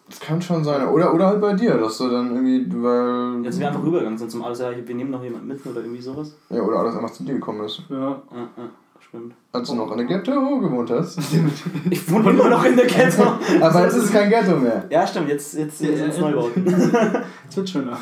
Das 0.09 0.19
kann 0.19 0.41
schon 0.41 0.63
sein. 0.63 0.87
Oder, 0.87 1.13
oder 1.13 1.27
halt 1.27 1.39
bei 1.41 1.53
dir, 1.53 1.77
dass 1.77 1.97
du 1.97 2.09
dann 2.09 2.31
irgendwie, 2.35 2.65
weil. 2.83 3.43
Jetzt 3.45 3.59
wir 3.59 3.67
einfach 3.67 3.81
rübergegangen 3.83 4.17
sind 4.17 4.29
zum 4.29 4.43
alles, 4.43 4.59
ja, 4.59 4.69
wir 4.75 4.95
nehmen 4.95 5.11
noch 5.11 5.23
jemanden 5.23 5.47
mit 5.47 5.65
oder 5.65 5.81
irgendwie 5.81 6.01
sowas. 6.01 6.35
Ja, 6.49 6.61
oder 6.61 6.79
alles 6.79 6.95
einfach 6.95 7.11
zu 7.11 7.23
dir 7.23 7.35
gekommen 7.35 7.63
ist. 7.65 7.81
ja. 7.89 7.97
Ja, 7.97 8.17
ja, 8.57 8.69
stimmt. 8.99 9.33
Als 9.53 9.69
du 9.69 9.75
noch 9.75 9.91
in 9.91 9.97
der 9.99 10.07
Ghetto 10.07 10.59
gewohnt 10.59 10.89
hast. 10.91 11.17
Ich 11.89 12.11
wohne 12.11 12.29
immer 12.29 12.49
noch 12.49 12.63
in 12.65 12.75
der 12.75 12.87
Kette. 12.87 13.25
Aber 13.61 13.83
jetzt 13.83 13.95
ist 13.95 14.03
es 14.05 14.11
kein 14.11 14.29
Ghetto 14.29 14.57
mehr. 14.57 14.85
Ja, 14.89 15.07
stimmt, 15.07 15.29
jetzt, 15.29 15.53
jetzt, 15.53 15.79
jetzt 15.81 15.91
Ja, 15.91 15.97
sind 15.97 16.09
es 16.09 16.17
ja. 16.17 16.29
Neubauten. 16.29 16.65
Es 17.49 17.57
wird 17.57 17.69
schöner. 17.69 17.97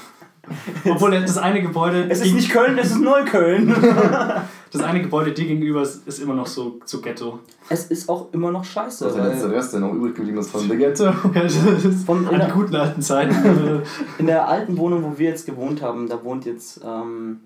Obwohl 0.90 1.12
das 1.22 1.38
eine 1.38 1.62
Gebäude. 1.62 2.08
Es 2.10 2.22
ist 2.22 2.34
nicht 2.34 2.52
Köln, 2.52 2.78
es 2.78 2.92
ist 2.92 3.00
Neukölln. 3.02 3.76
Das 4.72 4.84
eine 4.84 5.02
Gebäude 5.02 5.32
dir 5.32 5.48
gegenüber 5.48 5.82
ist, 5.82 6.08
ist 6.08 6.20
immer 6.20 6.36
noch 6.36 6.46
so, 6.46 6.80
so 6.86 7.02
Ghetto. 7.02 7.40
Es 7.70 7.86
ist 7.88 8.08
auch 8.08 8.32
immer 8.34 8.52
noch 8.52 8.64
scheiße. 8.64 9.04
Das 9.04 9.16
ist 9.16 9.20
der 9.20 9.30
letzte 9.30 9.52
Rest, 9.52 9.74
der 9.74 9.80
noch 9.80 9.92
übrig 9.94 10.14
geblieben 10.14 10.38
ist 10.42 10.52
von 10.52 10.68
der 10.68 10.78
Ghetto. 10.78 11.12
Von- 11.12 12.28
an 12.28 12.40
die 12.46 12.52
guten 12.54 12.76
alten 12.76 13.02
Zeiten. 13.02 13.82
in 14.20 14.28
der 14.28 14.48
alten 14.48 14.78
Wohnung, 14.78 15.04
wo 15.04 15.18
wir 15.18 15.28
jetzt 15.30 15.48
gewohnt 15.48 15.82
haben, 15.82 16.08
da 16.08 16.24
wohnt 16.24 16.46
jetzt, 16.46 16.82
ähm, 16.86 17.40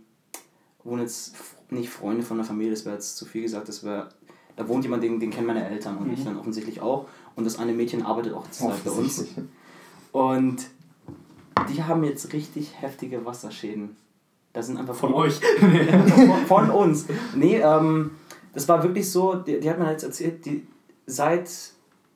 wohnen 0.83 1.03
jetzt 1.03 1.35
nicht 1.69 1.89
Freunde 1.89 2.23
von 2.23 2.35
der 2.35 2.45
Familie, 2.45 2.71
das 2.71 2.83
wäre 2.83 2.95
jetzt 2.95 3.15
zu 3.15 3.23
viel 3.25 3.43
gesagt, 3.43 3.69
das 3.69 3.85
wäre, 3.85 4.09
da 4.57 4.67
wohnt 4.67 4.83
jemand, 4.83 5.01
den, 5.01 5.21
den 5.21 5.31
kennen 5.31 5.47
meine 5.47 5.65
Eltern 5.69 5.97
und 5.99 6.11
ich 6.11 6.25
dann 6.25 6.37
offensichtlich 6.37 6.81
auch. 6.81 7.07
Und 7.37 7.45
das 7.45 7.57
eine 7.57 7.71
Mädchen 7.71 8.05
arbeitet 8.05 8.33
auch 8.33 8.49
zurzeit 8.51 8.83
bei 8.83 8.91
uns. 8.91 9.25
Und 10.11 10.57
die 11.73 11.83
haben 11.83 12.03
jetzt 12.03 12.33
richtig 12.33 12.81
heftige 12.81 13.25
Wasserschäden. 13.25 13.95
Das 14.53 14.67
sind 14.67 14.77
einfach 14.77 14.95
Von 14.95 15.13
euch. 15.13 15.35
von, 15.59 16.45
von 16.47 16.69
uns. 16.69 17.07
Nee, 17.35 17.59
ähm, 17.59 18.11
das 18.53 18.67
war 18.69 18.83
wirklich 18.83 19.09
so, 19.09 19.35
die, 19.35 19.59
die 19.59 19.69
hat 19.69 19.79
mir 19.79 19.89
jetzt 19.89 20.03
erzählt, 20.03 20.45
die 20.45 20.65
seit, 21.07 21.49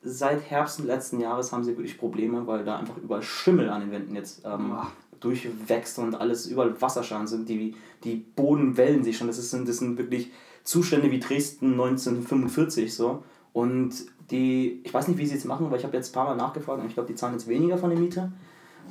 seit 0.02 0.48
Herbst 0.48 0.80
letzten 0.80 1.20
Jahres 1.20 1.52
haben 1.52 1.64
sie 1.64 1.76
wirklich 1.76 1.98
Probleme, 1.98 2.46
weil 2.46 2.64
da 2.64 2.78
einfach 2.78 2.96
überall 2.96 3.22
Schimmel 3.22 3.68
an 3.68 3.80
den 3.80 3.90
Wänden 3.90 4.14
jetzt 4.14 4.42
ähm, 4.44 4.76
durchwächst 5.20 5.98
und 5.98 6.14
alles 6.14 6.46
überall 6.46 6.80
Wasserschaden 6.80 7.26
sind. 7.26 7.48
Die, 7.48 7.74
die 8.04 8.14
Boden 8.14 8.76
wellen 8.76 9.02
sich 9.02 9.18
schon. 9.18 9.26
Das, 9.26 9.38
ist, 9.38 9.52
das 9.52 9.78
sind 9.78 9.98
wirklich 9.98 10.30
Zustände 10.62 11.10
wie 11.10 11.18
Dresden 11.18 11.72
1945 11.72 12.94
so. 12.94 13.24
Und 13.52 13.94
die, 14.30 14.80
ich 14.84 14.94
weiß 14.94 15.08
nicht, 15.08 15.18
wie 15.18 15.26
sie 15.26 15.34
jetzt 15.34 15.46
machen, 15.46 15.70
weil 15.70 15.78
ich 15.78 15.84
habe 15.84 15.96
jetzt 15.96 16.10
ein 16.10 16.14
paar 16.14 16.26
Mal 16.26 16.36
nachgefragt 16.36 16.80
und 16.80 16.86
ich 16.86 16.94
glaube, 16.94 17.08
die 17.08 17.14
zahlen 17.14 17.32
jetzt 17.32 17.48
weniger 17.48 17.78
von 17.78 17.90
der 17.90 17.98
Miete. 17.98 18.30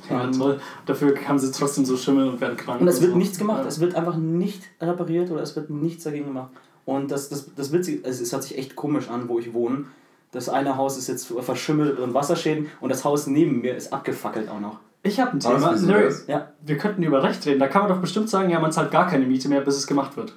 Ja, 0.08 0.30
toll. 0.30 0.60
Dafür 0.86 1.14
haben 1.26 1.38
sie 1.38 1.50
trotzdem 1.50 1.84
so 1.84 1.96
Schimmel 1.96 2.28
und 2.28 2.40
werden 2.40 2.56
krank. 2.56 2.80
und 2.80 2.88
es 2.88 3.00
wird 3.00 3.12
so. 3.12 3.18
nichts 3.18 3.38
gemacht, 3.38 3.62
Ja. 3.62 3.68
es 3.68 3.80
wird 3.80 3.94
einfach 3.94 4.16
nicht 4.16 4.62
repariert 4.80 5.30
oder 5.30 5.42
es 5.42 5.54
wird 5.56 5.70
nichts 5.70 6.04
dagegen 6.04 6.26
gemacht. 6.26 6.50
Und 6.84 7.10
das, 7.10 7.28
das, 7.28 7.50
das 7.54 7.72
Witzige, 7.72 8.06
also 8.06 8.22
es 8.22 8.32
hört 8.32 8.42
sich 8.42 8.56
echt 8.56 8.76
komisch 8.76 9.08
an, 9.08 9.28
wo 9.28 9.38
ich 9.38 9.52
wohne. 9.52 9.84
Das 10.32 10.48
eine 10.48 10.76
Haus 10.76 10.98
ist 10.98 11.08
jetzt 11.08 11.32
verschimmelt 11.40 11.98
und 11.98 12.14
Wasserschäden 12.14 12.66
und 12.80 12.90
das 12.90 13.04
Haus 13.04 13.26
neben 13.26 13.60
mir 13.60 13.74
ist 13.76 13.92
abgefackelt 13.92 14.48
auch 14.48 14.60
noch. 14.60 14.78
Ich 15.02 15.20
habe 15.20 15.32
ein 15.32 15.40
Thema. 15.40 15.72
das? 15.74 16.26
Ja, 16.26 16.48
wir 16.64 16.76
könnten 16.76 17.02
über 17.02 17.22
Recht 17.22 17.46
reden. 17.46 17.60
Da 17.60 17.68
kann 17.68 17.82
man 17.82 17.90
doch 17.90 18.00
bestimmt 18.00 18.28
sagen, 18.28 18.50
ja, 18.50 18.58
man 18.60 18.72
zahlt 18.72 18.90
gar 18.90 19.06
keine 19.08 19.26
Miete 19.26 19.48
mehr, 19.48 19.60
bis 19.60 19.76
es 19.76 19.86
gemacht 19.86 20.16
wird. 20.16 20.34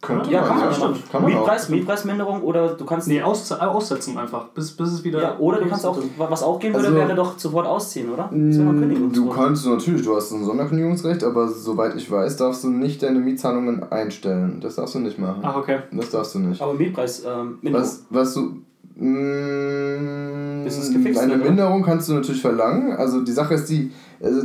Könnte 0.00 0.30
ja 0.30 0.40
man, 0.42 0.48
kann 0.50 0.58
man, 0.58 0.68
ja, 0.68 0.72
stimmt. 0.74 1.10
Kann 1.10 1.22
man 1.22 1.32
auch. 1.32 1.36
Mietpreis, 1.38 1.68
Mietpreisminderung 1.70 2.42
oder 2.42 2.68
du 2.68 2.84
kannst. 2.84 3.08
Nee, 3.08 3.20
aus, 3.20 3.50
aussetzen 3.50 4.16
einfach, 4.16 4.44
bis, 4.50 4.70
bis 4.70 4.92
es 4.92 5.02
wieder. 5.02 5.20
ja, 5.20 5.38
oder 5.40 5.58
du 5.60 5.68
kannst 5.68 5.84
auch, 5.84 5.98
was 6.16 6.42
auch 6.44 6.60
gehen 6.60 6.72
würde, 6.72 6.86
Also- 6.86 6.96
wäre 6.98 7.14
doch 7.16 7.36
sofort 7.36 7.66
ausziehen, 7.66 8.08
oder? 8.08 8.30
Noch 8.30 8.72
Mm, 8.72 9.12
Du 9.12 9.28
kannst 9.28 9.66
natürlich, 9.66 10.04
du 10.04 10.14
hast 10.14 10.30
ein 10.30 10.44
Sonderkündigungsrecht, 10.44 11.24
aber 11.24 11.48
soweit 11.48 11.96
ich 11.96 12.08
weiß, 12.08 12.36
darfst 12.36 12.62
du 12.62 12.70
nicht 12.70 13.02
deine 13.02 13.18
Mietzahlungen 13.18 13.90
einstellen. 13.90 14.60
Das 14.60 14.76
darfst 14.76 14.94
du 14.94 15.00
nicht 15.00 15.18
machen. 15.18 15.40
Ach, 15.42 15.56
okay. 15.56 15.80
Das 15.90 16.10
darfst 16.10 16.32
du 16.36 16.38
nicht. 16.38 16.62
Aber 16.62 16.74
Mietpreis, 16.74 17.24
ähm. 17.26 17.58
Was, 17.62 18.04
was 18.10 18.34
du. 18.34 18.62
Mm, 19.00 20.64
Bis 20.64 20.78
es 20.78 20.92
gefixt 20.92 21.20
eine? 21.22 21.36
Minderung 21.36 21.82
kannst 21.82 22.08
du 22.08 22.14
natürlich 22.14 22.40
verlangen. 22.40 22.92
Also 22.92 23.20
die 23.22 23.32
Sache 23.32 23.54
ist 23.54 23.68
die, 23.68 23.90
also, 24.22 24.42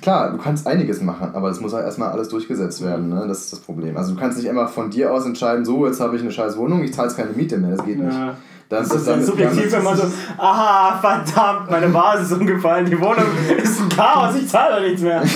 klar, 0.00 0.30
du 0.30 0.38
kannst 0.38 0.66
einiges 0.66 1.00
machen, 1.00 1.30
aber 1.34 1.50
es 1.50 1.60
muss 1.60 1.72
halt 1.72 1.84
erstmal 1.84 2.10
alles 2.10 2.28
durchgesetzt 2.28 2.84
werden. 2.84 3.08
Ne? 3.08 3.24
Das 3.28 3.40
ist 3.40 3.52
das 3.52 3.60
Problem. 3.60 3.96
Also 3.96 4.14
du 4.14 4.20
kannst 4.20 4.38
nicht 4.38 4.46
immer 4.46 4.68
von 4.68 4.90
dir 4.90 5.12
aus 5.12 5.26
entscheiden, 5.26 5.64
so, 5.64 5.86
jetzt 5.86 6.00
habe 6.00 6.16
ich 6.16 6.22
eine 6.22 6.30
scheiß 6.30 6.56
Wohnung, 6.56 6.82
ich 6.82 6.92
zahle 6.92 7.08
jetzt 7.08 7.16
keine 7.16 7.30
Miete 7.32 7.58
mehr. 7.58 7.76
Das 7.76 7.84
geht 7.84 7.98
nicht. 7.98 8.16
Ja. 8.16 8.36
Das, 8.68 8.88
Das 8.88 8.98
ist 8.98 9.08
dann 9.08 9.22
subjektiv, 9.22 9.70
wenn 9.72 9.84
man 9.84 9.96
so, 9.96 10.04
aha, 10.38 10.98
verdammt, 10.98 11.70
meine 11.70 11.92
Vase 11.92 12.22
ist 12.22 12.40
umgefallen, 12.40 12.86
die 12.86 12.98
Wohnung 12.98 13.26
ist 13.62 13.80
ein 13.80 13.88
Chaos, 13.90 14.34
ich 14.36 14.48
zahle 14.48 14.86
nichts 14.86 15.02
mehr. 15.02 15.22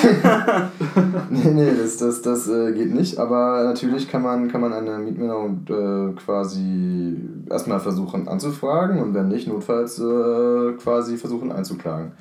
Nee, 1.30 1.50
nee, 1.52 1.72
das, 1.78 1.98
das, 1.98 2.22
das 2.22 2.48
äh, 2.48 2.72
geht 2.72 2.94
nicht, 2.94 3.18
aber 3.18 3.62
natürlich 3.64 4.08
kann 4.08 4.22
man, 4.22 4.50
kann 4.50 4.62
man 4.62 4.72
eine 4.72 4.98
Mietminderung 4.98 5.60
äh, 5.68 6.18
quasi 6.18 7.16
erstmal 7.50 7.80
versuchen 7.80 8.28
anzufragen 8.28 9.00
und 9.00 9.14
wenn 9.14 9.28
nicht, 9.28 9.46
notfalls 9.46 9.98
äh, 9.98 10.72
quasi 10.82 11.18
versuchen 11.18 11.52
einzuklagen. 11.52 12.12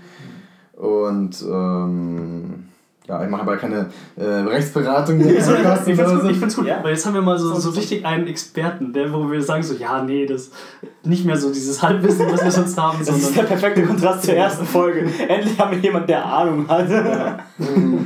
Und 0.77 1.41
ähm, 1.41 2.65
ja, 3.07 3.24
ich 3.24 3.29
mache 3.29 3.41
aber 3.41 3.57
keine 3.57 3.88
äh, 4.17 4.24
Rechtsberatung, 4.24 5.17
die 5.17 5.24
so 5.41 5.53
Ich 5.53 5.60
find's 5.62 5.86
gut, 5.88 5.96
kostenlos 5.96 6.31
ich 6.31 6.38
find's 6.38 6.55
gut 6.55 6.67
Ja. 6.67 6.84
weil 6.84 6.91
jetzt 6.91 7.05
haben 7.05 7.13
wir 7.13 7.22
mal 7.22 7.39
so, 7.39 7.55
so 7.55 7.69
richtig 7.69 8.05
einen 8.05 8.27
Experten, 8.27 8.91
der, 8.91 9.12
wo 9.13 9.31
wir 9.31 9.41
sagen 9.41 9.63
so, 9.63 9.74
ja, 9.74 10.03
nee, 10.03 10.25
das 10.25 10.51
nicht 11.03 11.25
mehr 11.25 11.38
so 11.38 11.51
dieses 11.51 11.81
Halbwissen, 11.81 12.25
was 12.31 12.43
wir 12.43 12.51
sonst 12.51 12.77
haben, 12.77 13.00
Das 13.00 13.17
ist 13.17 13.36
der 13.36 13.43
perfekte 13.43 13.84
Kontrast 13.86 14.24
zur 14.24 14.34
ersten 14.36 14.65
Folge. 14.65 15.10
Endlich 15.27 15.57
haben 15.57 15.72
wir 15.72 15.79
jemanden, 15.79 16.07
der 16.07 16.25
Ahnung 16.25 16.67
hat. 16.67 16.88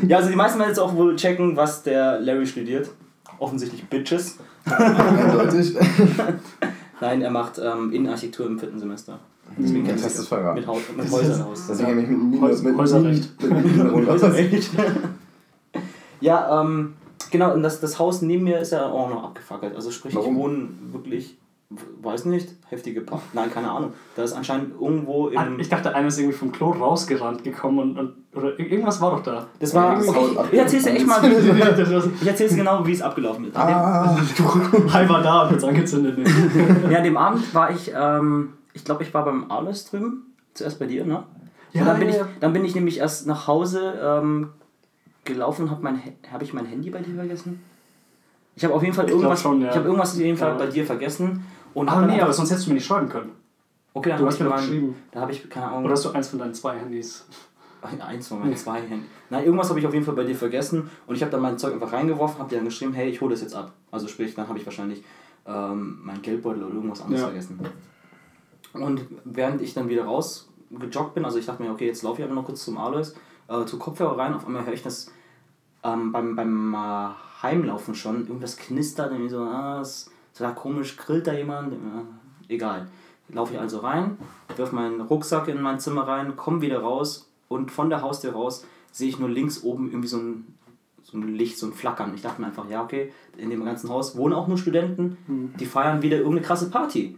Ja, 0.08 0.18
also 0.18 0.30
die 0.30 0.36
meisten 0.36 0.60
werden 0.60 0.70
jetzt 0.70 0.80
auch 0.80 0.96
wohl 0.96 1.16
checken, 1.16 1.56
was 1.56 1.84
der 1.84 2.20
Larry 2.20 2.46
studiert. 2.46 2.90
Offensichtlich 3.40 3.84
Bitches. 3.88 4.38
eindeutig. 4.66 5.76
Nein, 7.00 7.22
er 7.22 7.32
macht 7.32 7.60
ähm, 7.60 7.92
Innenarchitektur 7.92 8.46
im 8.46 8.60
vierten 8.60 8.80
Semester. 8.80 9.20
Deswegen 9.58 9.86
er 9.86 9.94
hast 9.96 10.04
du 10.18 10.22
es 10.22 10.28
verraten. 10.28 10.60
mit, 10.60 10.68
Haus, 10.68 10.82
mit 10.96 11.12
Häusern 11.12 11.42
aus. 11.44 11.68
Deswegen 11.68 12.00
ich 12.00 12.08
mit, 12.08 12.32
mit, 12.32 12.42
Häus- 12.42 12.62
mit, 12.64 12.78
Häuserrecht. 12.78 13.44
mit, 13.44 14.08
Häuserrecht. 14.08 14.72
ja, 16.22 16.62
ähm, 16.62 16.94
genau, 17.32 17.54
und 17.54 17.64
das, 17.64 17.80
das 17.80 18.00
Haus 18.00 18.22
neben 18.22 18.44
mir 18.44 18.60
ist 18.60 18.72
ja 18.72 18.86
auch 18.86 19.10
noch 19.10 19.24
abgefackelt. 19.24 19.76
Also 19.76 19.92
sprich, 19.92 20.16
Warum? 20.16 20.34
ich 20.34 20.40
wohne 20.40 20.68
wirklich 20.92 21.38
weiß 22.02 22.26
nicht, 22.26 22.50
heftige 22.68 23.00
pa 23.00 23.22
Nein, 23.32 23.50
keine 23.50 23.72
Ahnung. 23.72 23.94
Da 24.18 24.24
ist 24.24 24.34
anscheinend 24.34 24.74
irgendwo 24.82 25.30
im. 25.30 25.38
Ah, 25.38 25.48
Ich 25.58 25.70
dachte, 25.70 25.96
einer 25.96 26.10
ist 26.10 26.20
irgendwie 26.20 26.38
vom 26.38 26.52
Klo 26.52 26.72
rausgerannt 26.72 27.46
gekommen 27.46 27.80
und, 27.80 27.98
und 27.98 28.14
oder 28.36 28.50
ir- 28.60 28.70
irgendwas 28.72 29.00
war 29.00 29.12
doch 29.12 29.24
da. 29.24 29.48
Das 29.58 29.74
war. 29.74 29.94
Irgendwie- 30.02 30.20
Ich, 30.48 30.54
ich 30.54 30.60
erzähl's 30.60 30.84
dir 30.84 30.90
echt 30.92 31.08
mal. 31.08 31.22
Ich 32.22 32.28
erzähl's 32.28 32.56
genau, 32.58 32.86
wie 32.86 32.92
es 32.92 33.02
abgelaufen 33.02 33.46
ist. 33.46 33.56
Ah, 33.56 34.18
Hai 34.92 35.08
war 35.08 35.22
da 35.24 35.44
und 35.44 35.54
jetzt 35.54 35.64
angezündet. 35.64 36.18
Ja, 36.90 36.98
an 36.98 37.04
dem 37.06 37.16
Abend 37.16 37.56
war 37.56 37.72
ich, 37.72 37.90
ähm, 37.98 38.50
ich 38.74 38.84
glaube, 38.86 39.04
ich 39.04 39.14
war 39.14 39.26
beim 39.26 39.50
Alois 39.52 39.84
drüben. 39.90 40.34
Zuerst 40.54 40.80
bei 40.80 40.86
dir, 40.86 41.06
ne? 41.06 41.24
Ja, 41.72 41.82
und 41.82 41.88
dann 41.88 42.00
bin, 42.00 42.10
ja, 42.10 42.14
ich, 42.16 42.20
ja. 42.22 42.28
dann 42.42 42.54
bin 42.54 42.66
ich 42.66 42.76
nämlich 42.76 42.98
erst 42.98 43.26
nach 43.28 43.48
Hause 43.48 43.94
ähm, 44.04 44.50
gelaufen 45.24 45.64
und 45.64 45.72
habe 45.72 45.82
mein, 45.84 46.02
hab 46.32 46.42
ich 46.42 46.54
mein 46.54 46.66
Handy 46.66 46.90
bei 46.90 47.00
dir 47.00 47.16
vergessen? 47.16 47.64
Ich 48.56 48.66
habe 48.66 48.74
auf 48.74 48.84
jeden 48.84 48.94
Fall 48.94 49.06
Ich 49.06 49.12
irgendwas, 49.12 49.42
schon, 49.42 49.62
ja. 49.62 49.70
ich 49.70 49.76
habe 49.76 49.86
irgendwas 49.86 50.14
auf 50.14 50.20
jeden 50.20 50.38
Fall 50.38 50.56
bei 50.56 50.68
dir 50.68 50.86
vergessen. 50.86 51.46
Und 51.74 51.88
Ah 51.88 52.02
hab 52.02 52.08
nee, 52.08 52.20
aber 52.20 52.34
sonst 52.34 52.50
hättest 52.52 52.66
du 52.68 52.72
mir 52.72 52.76
nicht 52.76 52.86
schreiben 52.86 53.08
können. 53.08 53.32
okay, 53.94 54.10
dann 54.10 54.18
Du 54.20 54.26
hab 54.26 54.32
hast 54.32 54.36
ich 54.40 54.44
mir 54.44 54.50
mein- 54.50 54.60
geschrieben. 54.60 54.96
Da 55.12 55.22
habe 55.22 55.32
ich, 55.32 55.50
keine 55.50 55.68
Ahnung, 55.68 55.86
Oder 55.86 55.94
hast 55.94 56.04
du 56.04 56.10
eins 56.12 56.28
von 56.28 56.40
deinen 56.40 56.54
zwei 56.54 56.78
Handys? 56.78 57.26
eins 58.06 58.28
von 58.28 58.40
meinen 58.42 58.56
zwei 58.58 58.82
Händen. 58.82 59.06
Nein, 59.30 59.46
irgendwas 59.46 59.70
habe 59.70 59.80
ich 59.80 59.88
auf 59.88 59.94
jeden 59.94 60.06
Fall 60.06 60.16
bei 60.16 60.26
dir 60.26 60.36
vergessen 60.36 60.90
und 61.08 61.16
ich 61.16 61.22
habe 61.22 61.32
dann 61.32 61.42
mein 61.42 61.58
Zeug 61.58 61.74
einfach 61.74 61.94
reingeworfen, 61.94 62.40
habe 62.40 62.50
dir 62.50 62.58
dann 62.58 62.66
geschrieben, 62.66 62.92
hey, 62.94 63.10
ich 63.10 63.22
hole 63.22 63.32
das 63.32 63.42
jetzt 63.42 63.56
ab. 63.56 63.72
Also 63.90 64.08
sprich, 64.10 64.36
dann 64.36 64.50
habe 64.50 64.60
ich 64.60 64.66
wahrscheinlich 64.66 65.02
ähm, 65.48 66.00
mein 66.04 66.22
Geldbeutel 66.22 66.64
oder 66.64 66.76
irgendwas 66.76 67.00
anderes 67.02 67.22
Ja. 67.22 67.28
vergessen. 67.28 67.60
Und 68.74 69.06
während 69.26 69.62
ich 69.62 69.74
dann 69.74 69.90
wieder 69.90 70.06
rausgejoggt 70.06 71.14
bin, 71.14 71.26
also 71.26 71.38
ich 71.38 71.46
dachte 71.46 71.64
mir, 71.64 71.72
okay, 71.72 71.88
jetzt 71.88 72.04
laufe 72.04 72.22
ich 72.22 72.24
einfach 72.24 72.36
noch 72.36 72.46
kurz 72.46 72.64
zum 72.64 72.78
Alois, 72.78 73.14
äh, 73.48 73.66
zu 73.66 73.78
Kopfhörer 73.78 74.18
rein, 74.18 74.34
auf 74.34 74.46
einmal 74.46 74.66
höre 74.66 74.74
ich 74.74 74.84
das 74.84 75.12
ähm, 75.84 76.12
beim, 76.12 76.36
beim 76.36 76.74
äh, 76.74 77.44
Heimlaufen 77.44 77.96
schon, 77.96 78.28
irgendwas 78.28 78.58
knistert, 78.58 79.12
irgendwie 79.12 79.30
so, 79.30 79.42
ah, 79.42 79.82
ist 79.82 80.12
total 80.34 80.56
komisch, 80.56 80.96
grillt 80.98 81.28
da 81.28 81.34
jemand, 81.34 81.74
äh, 81.74 82.54
egal. 82.54 82.88
Laufe 83.30 83.54
ich 83.54 83.60
also 83.60 83.80
rein, 83.80 84.18
wirf 84.56 84.72
meinen 84.72 85.02
Rucksack 85.02 85.48
in 85.48 85.62
mein 85.62 85.80
Zimmer 85.80 86.08
rein, 86.08 86.36
komme 86.36 86.62
wieder 86.62 86.82
raus 86.82 87.30
und 87.48 87.72
von 87.72 87.90
der 87.90 88.02
Haustür 88.02 88.34
raus 88.34 88.66
sehe 88.92 89.08
ich 89.08 89.20
nur 89.20 89.30
links 89.30 89.64
oben 89.64 89.88
irgendwie 89.88 90.10
so 90.10 90.18
ein, 90.18 90.58
so 91.12 91.18
ein 91.18 91.36
Licht, 91.36 91.58
so 91.58 91.68
ein 91.68 91.74
Flackern. 91.74 92.12
Ich 92.16 92.22
dachte 92.22 92.40
mir 92.42 92.48
einfach, 92.48 92.70
ja, 92.70 92.82
okay, 92.84 93.12
in 93.38 93.50
dem 93.50 93.66
ganzen 93.66 93.90
Haus 93.90 94.16
wohnen 94.16 94.34
auch 94.34 94.48
nur 94.48 94.58
Studenten, 94.58 95.18
die 95.60 95.66
feiern 95.66 96.02
wieder 96.02 96.18
irgendeine 96.18 96.42
krasse 96.46 96.70
Party. 96.70 97.18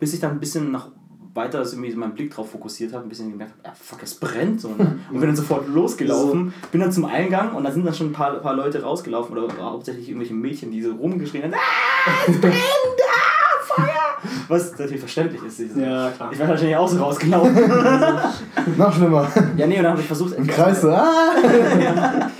Bis 0.00 0.14
ich 0.14 0.20
dann 0.20 0.32
ein 0.32 0.40
bisschen 0.40 0.70
nach 0.72 0.88
weiter 1.34 1.62
so 1.66 1.76
irgendwie 1.76 1.90
so 1.92 1.98
meinen 1.98 2.14
Blick 2.14 2.30
drauf 2.30 2.50
fokussiert 2.50 2.94
habe, 2.94 3.02
ein 3.04 3.10
bisschen 3.10 3.30
gemerkt 3.30 3.52
habe, 3.52 3.68
ja, 3.68 3.72
fuck, 3.78 4.02
es 4.02 4.14
brennt. 4.14 4.58
So, 4.62 4.68
ne? 4.68 4.98
Und 5.12 5.20
bin 5.20 5.28
dann 5.28 5.36
sofort 5.36 5.68
losgelaufen, 5.68 6.54
bin 6.72 6.80
dann 6.80 6.90
zum 6.92 7.04
Eingang 7.04 7.54
und 7.54 7.62
da 7.64 7.70
sind 7.70 7.84
dann 7.84 7.92
schon 7.92 8.06
ein 8.06 8.12
paar, 8.14 8.32
paar 8.36 8.54
Leute 8.54 8.82
rausgelaufen 8.82 9.36
oder 9.36 9.52
hauptsächlich 9.60 10.08
irgendwelche 10.08 10.32
Mädchen, 10.32 10.70
die 10.70 10.80
so 10.80 10.92
rumgeschrien 10.94 11.44
haben, 11.44 11.52
ah, 11.54 12.10
es 12.26 12.40
brennt, 12.40 12.54
ah, 12.54 13.62
Feuer! 13.66 14.32
Was 14.48 14.70
natürlich 14.78 14.98
verständlich 15.00 15.42
ist. 15.42 15.58
Diese- 15.58 15.78
Ja, 15.78 16.08
klar. 16.10 16.32
Ich 16.32 16.38
wäre 16.38 16.48
wahrscheinlich 16.48 16.76
auch 16.76 16.88
so 16.88 16.98
rausgelaufen. 17.02 17.54
noch 18.78 18.94
schlimmer. 18.94 19.30
ja, 19.58 19.66
nee, 19.66 19.76
und 19.76 19.82
dann 19.82 19.92
habe 19.92 20.00
ich 20.00 20.06
versucht, 20.06 20.32
Im 20.38 20.46
Kreis 20.46 20.80
so, 20.80 20.90
ah! 20.90 21.34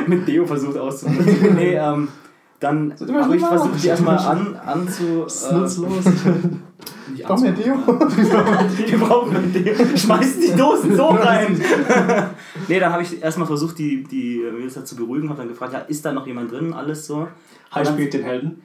mit 0.06 0.26
Deo 0.28 0.46
versucht 0.46 0.76
auszuprobieren. 0.76 1.54
nee, 1.56 1.74
ähm, 1.74 2.08
dann 2.58 2.94
habe 2.98 3.36
ich 3.36 3.42
versucht, 3.42 3.82
die 3.82 3.88
erstmal 3.88 4.18
an, 4.26 4.56
anzu... 4.64 5.22
Das 5.24 5.34
ist 5.34 5.50
äh, 5.50 5.54
nutzlos. 5.54 6.04
nicht 7.10 7.24
Brauchen 7.24 7.44
wir 7.44 7.52
Deo? 7.52 7.74
Wir 8.86 8.98
brauchen 8.98 9.36
ein 9.36 9.52
Deo. 9.52 9.74
Schmeißen 9.96 10.40
die 10.40 10.56
Dosen 10.56 10.94
so 10.94 11.08
rein. 11.08 11.60
nee, 12.68 12.78
dann 12.78 12.92
habe 12.92 13.02
ich 13.02 13.22
erstmal 13.22 13.46
versucht, 13.46 13.78
die, 13.78 14.04
die 14.04 14.42
Mädels 14.52 14.84
zu 14.84 14.96
beruhigen, 14.96 15.28
habe 15.28 15.38
dann 15.38 15.48
gefragt, 15.48 15.72
ja, 15.72 15.80
ist 15.80 16.04
da 16.04 16.12
noch 16.12 16.26
jemand 16.26 16.52
drin? 16.52 16.72
Alles 16.74 17.06
so. 17.06 17.28
Hai 17.74 17.84
spielt 17.84 18.12
den 18.14 18.24
Helden. 18.24 18.62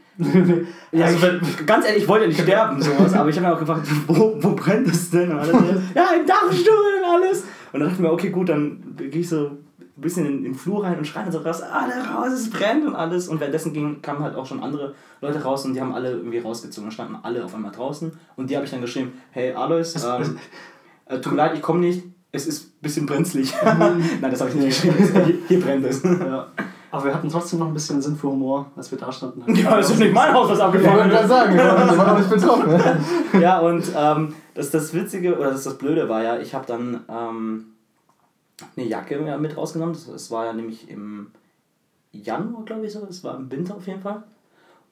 Ja, 0.91 1.05
Also, 1.05 1.27
ich, 1.27 1.65
ganz 1.65 1.85
ehrlich, 1.85 2.03
ich 2.03 2.09
wollte 2.09 2.25
ja 2.25 2.29
nicht 2.29 2.41
sterben, 2.41 2.81
sowas, 2.81 3.13
aber 3.13 3.29
ich 3.29 3.35
habe 3.35 3.47
mir 3.47 3.53
auch 3.53 3.59
gefragt, 3.59 3.87
wo, 4.07 4.37
wo 4.39 4.51
brennt 4.51 4.87
es 4.87 5.09
denn? 5.09 5.31
Und 5.31 5.39
alles, 5.39 5.53
ja, 5.93 6.07
im 6.19 6.25
Dachstuhl 6.25 6.73
und 6.99 7.05
alles. 7.05 7.43
Und 7.73 7.79
dann 7.79 7.81
dachte 7.81 7.95
ich 7.95 7.99
mir, 7.99 8.11
okay, 8.11 8.29
gut, 8.29 8.49
dann 8.49 8.95
gehe 8.97 9.21
ich 9.21 9.29
so 9.29 9.51
ein 9.97 10.01
bisschen 10.01 10.25
in, 10.25 10.43
den 10.43 10.55
Flur 10.55 10.83
rein 10.83 10.97
und 10.97 11.05
schreie 11.05 11.23
dann 11.23 11.31
so 11.31 11.39
raus, 11.39 11.61
alle 11.61 11.93
raus, 12.05 12.33
es 12.33 12.49
brennt 12.49 12.85
und 12.85 12.95
alles. 12.95 13.27
Und 13.27 13.39
währenddessen 13.39 13.73
ging, 13.73 14.01
kamen 14.01 14.21
halt 14.21 14.35
auch 14.35 14.45
schon 14.45 14.61
andere 14.61 14.93
Leute 15.21 15.41
raus 15.41 15.65
und 15.65 15.73
die 15.73 15.81
haben 15.81 15.93
alle 15.93 16.11
irgendwie 16.11 16.39
rausgezogen. 16.39 16.89
Dann 16.89 16.93
standen 16.93 17.17
alle 17.23 17.43
auf 17.45 17.55
einmal 17.55 17.71
draußen 17.71 18.11
und 18.35 18.49
die 18.49 18.55
habe 18.55 18.65
ich 18.65 18.71
dann 18.71 18.81
geschrieben, 18.81 19.13
hey 19.31 19.53
Alois, 19.53 19.93
ähm, 20.05 20.37
äh, 21.05 21.19
tut 21.19 21.31
mir 21.31 21.37
leid, 21.37 21.53
ich 21.55 21.61
komme 21.61 21.79
nicht, 21.79 22.03
es 22.31 22.45
ist 22.45 22.65
ein 22.65 22.81
bisschen 22.81 23.05
brenzlig. 23.05 23.53
Nein, 23.63 24.03
das 24.21 24.41
habe 24.41 24.49
ich 24.49 24.57
nicht 24.57 24.81
geschrieben, 24.81 25.25
hier, 25.25 25.37
hier 25.47 25.61
brennt 25.61 25.85
es. 25.85 26.03
ja. 26.03 26.47
Aber 26.91 27.05
wir 27.05 27.13
hatten 27.13 27.29
trotzdem 27.29 27.59
noch 27.59 27.67
ein 27.67 27.73
bisschen 27.73 28.01
Sinn 28.01 28.15
für 28.15 28.27
Humor, 28.27 28.71
als 28.75 28.89
wir 28.89 28.97
da 28.97 29.11
standen. 29.11 29.53
Ja, 29.53 29.75
das 29.75 29.89
ist 29.89 29.99
nicht 29.99 30.13
mein 30.13 30.33
Haus, 30.33 30.49
was 30.49 30.75
Ich 30.75 30.81
gerade 30.81 31.13
ist. 31.13 31.27
sagen, 31.27 31.57
waren 31.57 31.97
noch 31.97 32.17
nicht 32.17 32.29
betroffen. 32.29 32.79
Ja, 33.41 33.59
und 33.59 33.83
ähm, 33.97 34.33
das, 34.53 34.71
das 34.71 34.93
Witzige, 34.93 35.37
oder 35.37 35.51
das, 35.51 35.65
das 35.65 35.77
Blöde 35.77 36.07
war 36.07 36.23
ja, 36.23 36.39
ich 36.39 36.55
habe 36.55 36.65
dann 36.65 37.01
ähm, 37.09 37.74
eine 38.77 38.85
Jacke 38.87 39.23
ja 39.25 39.37
mit 39.37 39.57
rausgenommen. 39.57 39.93
Das, 39.93 40.07
das 40.07 40.31
war 40.31 40.45
ja 40.45 40.53
nämlich 40.53 40.89
im 40.89 41.27
Januar, 42.11 42.63
glaube 42.65 42.85
ich 42.85 42.93
so. 42.93 43.05
Es 43.09 43.23
war 43.23 43.35
im 43.37 43.51
Winter 43.51 43.75
auf 43.75 43.87
jeden 43.87 44.01
Fall. 44.01 44.23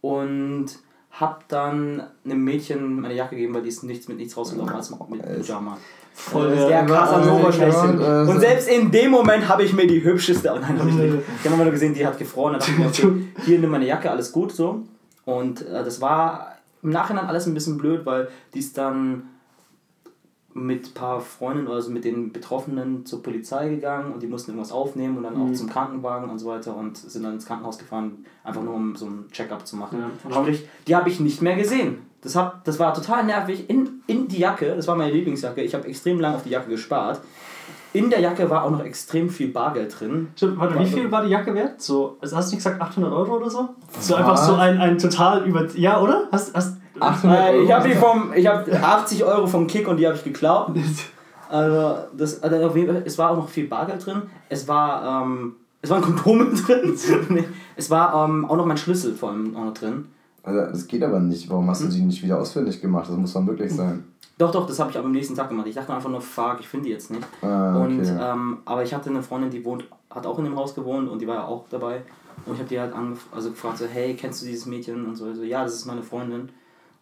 Und 0.01 0.65
habe 1.12 1.39
dann 1.48 2.03
einem 2.25 2.43
Mädchen 2.43 3.00
meine 3.00 3.13
Jacke 3.13 3.36
gegeben, 3.36 3.53
weil 3.53 3.62
die 3.62 3.70
ist 3.70 3.84
nichts 3.84 4.08
mit 4.08 4.17
nichts 4.17 4.36
rausgelaufen 4.36 4.75
als 4.75 4.89
mit 4.89 5.22
Pyjama. 5.41 5.77
Voll 6.15 6.51
ist 6.51 6.67
der- 6.67 6.86
Casanova 6.86 7.50
äh, 7.50 7.53
schlechthin. 7.53 8.01
äh, 8.01 8.29
Und 8.29 8.39
selbst 8.39 8.67
in 8.67 8.91
dem 8.91 9.12
Moment 9.12 9.48
habe 9.48 9.63
ich 9.63 9.74
mir 9.74 9.88
die 9.88 10.03
hübscheste. 10.03 10.51
Oh 10.53 10.60
nein, 10.60 10.77
habe 10.79 10.89
ich 10.89 10.96
nicht. 10.96 11.15
Ich 11.43 11.50
habe 11.50 11.62
nur 11.63 11.72
gesehen, 11.72 11.93
die 11.93 12.05
hat 12.05 12.17
gefroren. 12.20 12.53
Dann 12.53 12.60
dachte 12.60 12.72
ich 12.72 13.03
mir, 13.03 13.10
okay, 13.12 13.25
hier 13.46 13.60
nimm 13.60 13.70
meine 13.72 13.86
Jacke, 13.88 14.12
alles 14.12 14.32
gut 14.32 14.51
so. 14.51 14.84
Und 15.25 15.62
äh, 15.62 15.84
das 15.84 16.01
war 16.01 16.58
im 16.84 16.89
Nachhinein 16.89 17.25
alles 17.25 17.46
ein 17.48 17.53
bisschen 17.53 17.77
blöd, 17.77 18.05
weil 18.05 18.27
die 18.53 18.60
ist 18.60 18.77
dann 18.77 19.24
mit 20.55 20.88
ein 20.88 20.93
paar 20.93 21.19
Freunden, 21.19 21.67
also 21.67 21.89
mit 21.89 22.05
den 22.05 22.31
Betroffenen 22.31 23.05
zur 23.05 23.24
Polizei 23.24 23.69
gegangen 23.69 24.13
und 24.13 24.22
die 24.22 24.27
mussten 24.27 24.51
irgendwas 24.51 24.72
aufnehmen 24.72 25.17
und 25.17 25.24
dann 25.24 25.36
auch 25.36 25.51
zum 25.53 25.69
Krankenwagen 25.69 26.29
und 26.29 26.39
so 26.39 26.48
weiter 26.48 26.75
und 26.75 26.98
sind 26.98 27.24
dann 27.24 27.33
ins 27.33 27.45
Krankenhaus 27.45 27.79
gefahren, 27.79 28.25
einfach 28.43 28.62
nur 28.62 28.75
um 28.75 28.95
so 28.95 29.05
ein 29.05 29.25
Check-up 29.31 29.65
zu 29.65 29.75
machen. 29.75 30.00
Ja. 30.00 30.41
Sprich, 30.41 30.67
die 30.88 30.95
habe 30.95 31.10
ich 31.10 31.19
nicht 31.19 31.41
mehr 31.41 31.55
gesehen. 31.55 31.98
Das, 32.22 32.36
hab, 32.36 32.63
das 32.63 32.79
war 32.79 32.93
total 32.93 33.25
nervig. 33.25 33.69
In, 33.69 34.01
in 34.07 34.27
die 34.27 34.39
Jacke, 34.39 34.75
das 34.75 34.88
war 34.88 34.95
meine 34.95 35.12
Lieblingsjacke, 35.12 35.62
ich 35.62 35.74
habe 35.74 35.88
extrem 35.88 36.19
lange 36.19 36.36
auf 36.36 36.43
die 36.43 36.51
Jacke 36.51 36.69
gespart. 36.69 37.22
In 37.91 38.10
der 38.10 38.22
Jacke 38.22 38.50
war 38.50 38.63
auch 38.63 38.72
noch 38.72 38.83
extrem 38.83 39.29
viel 39.29 39.50
Bargeld 39.50 40.00
drin. 40.00 40.29
Stimmt, 40.36 40.57
warte, 40.60 40.79
wie 40.79 40.86
viel 40.86 41.12
war 41.12 41.24
die 41.24 41.29
Jacke 41.29 41.53
wert? 41.53 41.79
So, 41.79 42.17
also 42.22 42.36
hast 42.36 42.50
du 42.50 42.55
nicht 42.55 42.63
gesagt 42.63 42.81
800 42.81 43.12
Euro 43.12 43.38
oder 43.38 43.50
so? 43.50 43.69
So 44.00 44.15
einfach 44.15 44.38
so 44.38 44.55
ein, 44.55 44.79
ein 44.79 44.98
total 44.98 45.45
über. 45.45 45.67
Ja, 45.75 46.01
oder? 46.01 46.27
Hast, 46.31 46.55
hast, 46.55 46.77
800 47.00 47.39
Äh, 47.39 47.55
ich 47.63 47.69
Euro. 47.69 47.73
habe 47.73 47.88
die 47.89 47.95
vom, 47.95 48.33
ich 48.33 48.47
habe 48.47 48.71
80 48.83 49.23
Euro 49.23 49.47
vom 49.47 49.67
Kick 49.67 49.88
und 49.88 49.97
die 49.97 50.05
habe 50.07 50.15
ich 50.15 50.23
geklaut. 50.23 50.71
Also, 51.50 51.97
das, 52.17 52.41
also 52.41 52.65
auf 52.65 52.75
jeden 52.75 52.91
Fall, 52.91 53.03
es 53.05 53.15
war 53.19 53.29
auch 53.29 53.35
noch 53.38 53.47
viel 53.50 53.67
Bargeld 53.67 54.03
drin. 54.03 54.23
Es 54.50 54.67
war, 54.67 55.21
ähm, 55.23 55.55
es 55.83 55.89
waren 55.91 56.01
Kondome 56.01 56.45
drin. 56.65 56.97
Nee, 57.29 57.43
es 57.75 57.91
war 57.91 58.25
ähm, 58.27 58.45
auch 58.45 58.55
noch 58.55 58.65
mein 58.65 58.77
Schlüssel 58.77 59.13
vor 59.13 59.29
allem 59.29 59.55
auch 59.55 59.65
noch 59.65 59.73
drin. 59.75 60.05
Also, 60.41 60.62
das 60.71 60.88
geht 60.88 61.03
aber 61.03 61.19
nicht. 61.19 61.47
Warum 61.51 61.69
hast 61.69 61.83
du 61.83 61.89
die 61.89 62.01
nicht 62.01 62.23
wieder 62.23 62.39
ausfindig 62.39 62.81
gemacht? 62.81 63.07
Das 63.07 63.15
muss 63.17 63.33
doch 63.33 63.41
möglich 63.41 63.71
sein. 63.71 64.03
Doch, 64.39 64.50
doch, 64.51 64.65
das 64.65 64.79
habe 64.79 64.89
ich 64.89 64.97
aber 64.97 65.05
am 65.05 65.12
nächsten 65.12 65.35
Tag 65.35 65.50
gemacht. 65.50 65.67
Ich 65.67 65.75
dachte 65.75 65.93
einfach 65.93 66.09
nur, 66.09 66.21
fuck, 66.21 66.57
ich 66.59 66.67
finde 66.67 66.85
die 66.88 66.91
jetzt 66.91 67.12
nicht. 67.12 67.21
Ah, 67.43 67.75
okay. 67.83 67.85
Und, 68.00 68.17
ähm, 68.19 68.57
aber 68.65 68.81
ich 68.83 68.91
hatte 68.91 69.12
eine 69.12 69.21
Freundin, 69.21 69.51
die 69.51 69.63
wohnt, 69.63 69.83
hat 70.09 70.25
auch 70.25 70.39
in 70.39 70.45
dem 70.45 70.55
Haus 70.55 70.73
gewohnt 70.73 71.07
und 71.07 71.21
die 71.21 71.27
war 71.27 71.35
ja 71.35 71.45
auch 71.45 71.65
dabei. 71.69 72.01
Und 72.47 72.53
ich 72.53 72.59
habe 72.59 72.69
die 72.69 72.79
halt 72.79 72.95
angef 72.95 73.27
also 73.31 73.51
gefragt, 73.51 73.77
so, 73.77 73.85
hey, 73.85 74.15
kennst 74.15 74.41
du 74.41 74.47
dieses 74.47 74.65
Mädchen? 74.65 75.05
Und 75.05 75.15
so, 75.17 75.31
so 75.35 75.43
ja, 75.43 75.63
das 75.63 75.75
ist 75.75 75.85
meine 75.85 76.01
Freundin. 76.01 76.50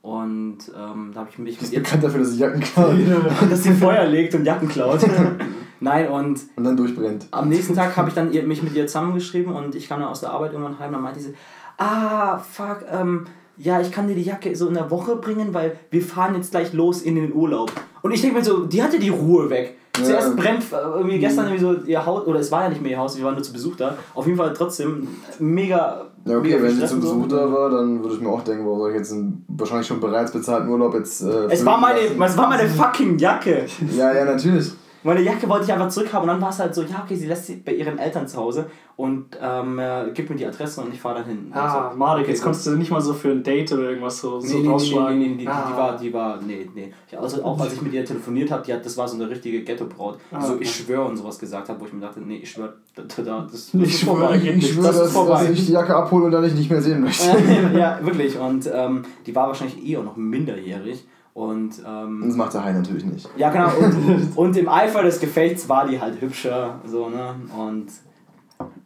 Und 0.01 0.57
ähm, 0.75 1.11
da 1.13 1.19
habe 1.19 1.29
ich 1.29 1.37
mich 1.37 1.57
Du 1.57 1.65
mit 1.65 1.73
ihr, 1.73 1.83
bekannt 1.83 2.03
dafür, 2.03 2.21
dass 2.21 2.31
sie 2.31 2.39
Jacken 2.39 2.61
klaut 2.61 2.95
dass 3.49 3.63
sie 3.63 3.73
Feuer 3.73 4.05
legt 4.05 4.33
und 4.33 4.45
Jacken 4.45 4.67
klaut. 4.67 5.01
Nein, 5.79 6.09
und 6.09 6.39
und 6.55 6.63
dann 6.63 6.77
durchbrennt. 6.77 7.27
am 7.31 7.49
nächsten 7.49 7.75
Tag 7.75 7.95
habe 7.97 8.09
ich 8.09 8.15
dann 8.15 8.31
ihr, 8.31 8.43
mich 8.43 8.61
mit 8.61 8.75
ihr 8.75 8.85
zusammengeschrieben 8.87 9.53
und 9.53 9.75
ich 9.75 9.89
kam 9.89 9.99
dann 9.99 10.09
aus 10.09 10.21
der 10.21 10.31
Arbeit 10.31 10.53
irgendwann 10.53 10.79
heim. 10.79 10.91
Dann 10.91 11.01
meinte 11.01 11.19
sie, 11.19 11.33
ah, 11.77 12.37
fuck, 12.37 12.85
ähm, 12.91 13.25
ja, 13.57 13.81
ich 13.81 13.91
kann 13.91 14.07
dir 14.07 14.15
die 14.15 14.23
Jacke 14.23 14.55
so 14.55 14.67
in 14.67 14.73
der 14.73 14.89
Woche 14.89 15.15
bringen, 15.17 15.53
weil 15.53 15.77
wir 15.89 16.01
fahren 16.01 16.35
jetzt 16.35 16.51
gleich 16.51 16.73
los 16.73 17.01
in 17.01 17.15
den 17.15 17.33
Urlaub. 17.33 17.71
Und 18.01 18.11
ich 18.11 18.21
denke 18.21 18.37
mir 18.37 18.43
so, 18.43 18.65
die 18.65 18.81
hatte 18.81 18.99
die 18.99 19.09
Ruhe 19.09 19.49
weg. 19.49 19.77
Zuerst 19.93 20.35
brennt 20.37 20.63
äh, 20.71 20.75
irgendwie 20.77 21.19
gestern 21.19 21.47
irgendwie 21.47 21.63
so 21.63 21.73
ihr 21.85 22.05
Haus, 22.05 22.25
oder 22.25 22.39
es 22.39 22.51
war 22.51 22.63
ja 22.63 22.69
nicht 22.69 22.81
mehr 22.81 22.91
ihr 22.91 22.97
Haus, 22.97 23.17
wir 23.17 23.25
waren 23.25 23.33
nur 23.35 23.43
zu 23.43 23.51
Besuch 23.51 23.75
da. 23.75 23.97
Auf 24.15 24.25
jeden 24.25 24.37
Fall 24.37 24.53
trotzdem 24.53 25.07
mega. 25.39 26.05
Ja, 26.25 26.37
okay, 26.37 26.49
mega 26.51 26.63
wenn 26.63 26.75
sie 26.75 26.85
zum 26.85 26.97
und 26.97 27.01
so. 27.03 27.15
Besuch 27.15 27.27
da 27.27 27.51
war, 27.51 27.69
dann 27.69 28.01
würde 28.01 28.15
ich 28.15 28.21
mir 28.21 28.29
auch 28.29 28.41
denken, 28.43 28.65
warum 28.65 28.79
soll 28.79 28.91
ich 28.91 28.97
jetzt 28.97 29.11
einen 29.11 29.43
wahrscheinlich 29.49 29.87
schon 29.87 29.99
bereits 29.99 30.31
bezahlten 30.31 30.69
Urlaub 30.69 30.93
jetzt. 30.93 31.21
Äh, 31.21 31.47
Es 31.49 31.65
war, 31.65 31.77
meine, 31.79 31.99
es 31.99 32.37
war 32.37 32.47
meine 32.47 32.69
fucking 32.69 33.17
Jacke. 33.17 33.65
Ja, 33.97 34.13
ja, 34.13 34.25
natürlich. 34.25 34.71
Meine 35.03 35.21
Jacke 35.21 35.49
wollte 35.49 35.65
ich 35.65 35.73
einfach 35.73 35.89
zurückhaben 35.89 36.23
und 36.29 36.35
dann 36.35 36.41
war 36.41 36.49
es 36.49 36.59
halt 36.59 36.75
so, 36.75 36.83
ja, 36.83 37.01
okay, 37.03 37.15
sie 37.15 37.25
lässt 37.27 37.47
sie 37.47 37.55
bei 37.55 37.73
ihren 37.73 37.97
Eltern 37.97 38.27
zu 38.27 38.37
Hause 38.37 38.67
und 38.97 39.25
ähm, 39.41 39.79
äh, 39.79 40.11
gibt 40.13 40.29
mir 40.29 40.35
die 40.35 40.45
Adresse 40.45 40.81
und 40.81 40.93
ich 40.93 41.01
fahre 41.01 41.15
dann 41.19 41.25
hin. 41.25 41.51
Ah, 41.53 41.85
Also, 41.87 41.97
Marek, 41.97 42.21
okay, 42.23 42.31
jetzt 42.33 42.43
konntest 42.43 42.67
du 42.67 42.71
nicht 42.75 42.91
mal 42.91 43.01
so 43.01 43.13
für 43.13 43.29
ein 43.31 43.41
Date 43.41 43.71
oder 43.73 43.83
irgendwas 43.89 44.21
so, 44.21 44.39
so 44.39 44.45
Nee, 44.47 44.53
nee, 44.53 44.61
nee, 44.61 44.69
rausschlagen. 44.69 45.17
nee, 45.19 45.25
nee, 45.27 45.33
nee, 45.33 45.41
die, 45.41 45.47
ah. 45.47 45.67
die 45.71 45.77
war, 45.77 45.97
die 45.97 46.13
war, 46.13 46.39
nee, 46.45 46.69
nee. 46.75 46.93
Ich, 47.09 47.17
also 47.17 47.43
auch 47.43 47.59
als 47.59 47.73
ich 47.73 47.81
mit 47.81 47.93
ihr 47.93 48.05
telefoniert 48.05 48.51
habe, 48.51 48.63
die 48.63 48.73
hat, 48.73 48.85
das 48.85 48.95
war 48.95 49.07
so 49.07 49.15
eine 49.15 49.27
richtige 49.27 49.63
Ghetto-Braut, 49.63 50.19
die 50.31 50.35
Ah, 50.35 50.41
so 50.41 50.53
okay. 50.53 50.63
ich 50.63 50.75
schwöre 50.75 51.05
und 51.05 51.17
sowas 51.17 51.39
gesagt 51.39 51.67
hat, 51.69 51.79
wo 51.81 51.85
ich 51.85 51.93
mir 51.93 52.01
dachte, 52.01 52.19
nee, 52.21 52.37
ich 52.37 52.51
schwöre, 52.51 52.73
da, 52.93 53.01
da, 53.01 53.41
das, 53.51 53.51
das 53.51 53.73
Ich 53.73 53.81
ist 53.95 54.03
vorbei. 54.03 54.35
Ich 54.43 54.55
nicht. 54.55 54.73
schwöre, 54.73 54.87
Das 54.87 55.13
dass, 55.13 55.27
dass 55.27 55.49
ich 55.49 55.65
die 55.65 55.71
Jacke 55.71 55.95
abhole 55.95 56.25
und 56.25 56.31
dann 56.31 56.43
ich 56.43 56.53
nicht 56.53 56.69
mehr 56.69 56.81
sehen 56.81 57.01
möchte. 57.01 57.25
ja, 57.75 57.97
wirklich. 58.03 58.37
Und 58.37 58.69
ähm, 58.71 59.01
die 59.25 59.35
war 59.35 59.47
wahrscheinlich 59.47 59.83
eh 59.83 59.97
auch 59.97 60.03
noch 60.03 60.15
minderjährig. 60.15 61.05
Und 61.33 61.81
ähm, 61.87 62.23
Das 62.25 62.35
macht 62.35 62.53
der 62.53 62.65
Hai 62.65 62.73
natürlich 62.73 63.05
nicht. 63.05 63.29
ja, 63.37 63.49
genau. 63.49 63.69
Und, 63.77 64.37
und 64.37 64.57
im 64.57 64.67
Eifer 64.67 65.01
des 65.03 65.19
Gefechts 65.19 65.69
war 65.69 65.87
die 65.87 65.99
halt 65.99 66.19
hübscher. 66.19 66.79
So, 66.85 67.09
ne? 67.09 67.35
Und 67.57 67.87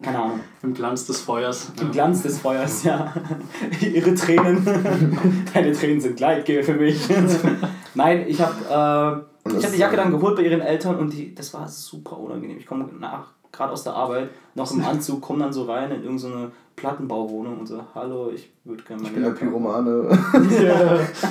keine 0.02 0.20
Ahnung. 0.20 0.40
Im 0.62 0.74
Glanz 0.74 1.06
des 1.06 1.22
Feuers. 1.22 1.72
Im 1.82 1.92
Glanz 1.92 2.22
des 2.22 2.40
Feuers, 2.40 2.84
ja. 2.84 3.14
Ihre 3.82 4.14
Tränen. 4.14 4.64
Deine 5.54 5.72
Tränen 5.74 6.00
sind 6.00 6.18
Gleitgel 6.18 6.64
für 6.64 6.76
mich. 6.76 7.08
Nein, 7.96 8.26
ich 8.28 8.40
habe 8.40 9.26
äh, 9.50 9.50
ich 9.58 9.64
hab 9.66 9.72
die 9.72 9.80
Jacke 9.80 9.96
dann 9.96 10.12
geholt 10.12 10.36
bei 10.36 10.44
ihren 10.44 10.62
Eltern 10.62 10.98
und 10.98 11.12
die, 11.14 11.34
das 11.36 11.54
war 11.54 11.68
super 11.68 12.18
unangenehm. 12.20 12.58
Ich 12.58 12.66
komme 12.66 12.90
nach 13.00 13.34
gerade 13.52 13.72
aus 13.72 13.84
der 13.84 13.94
Arbeit, 13.94 14.30
noch 14.54 14.72
im 14.72 14.84
Anzug, 14.84 15.22
komme 15.22 15.40
dann 15.40 15.54
so 15.54 15.64
rein 15.64 15.92
in 15.92 16.04
irgendeine 16.04 16.52
Plattenbauwohnung 16.76 17.60
und 17.60 17.68
so, 17.68 17.82
hallo, 17.94 18.32
ich 18.34 18.52
würde 18.64 18.84
gerne 18.84 19.04
Ich 19.04 19.12
meine 19.12 19.16
bin 19.16 19.24
der 19.24 19.32
Pyromane 19.32 20.18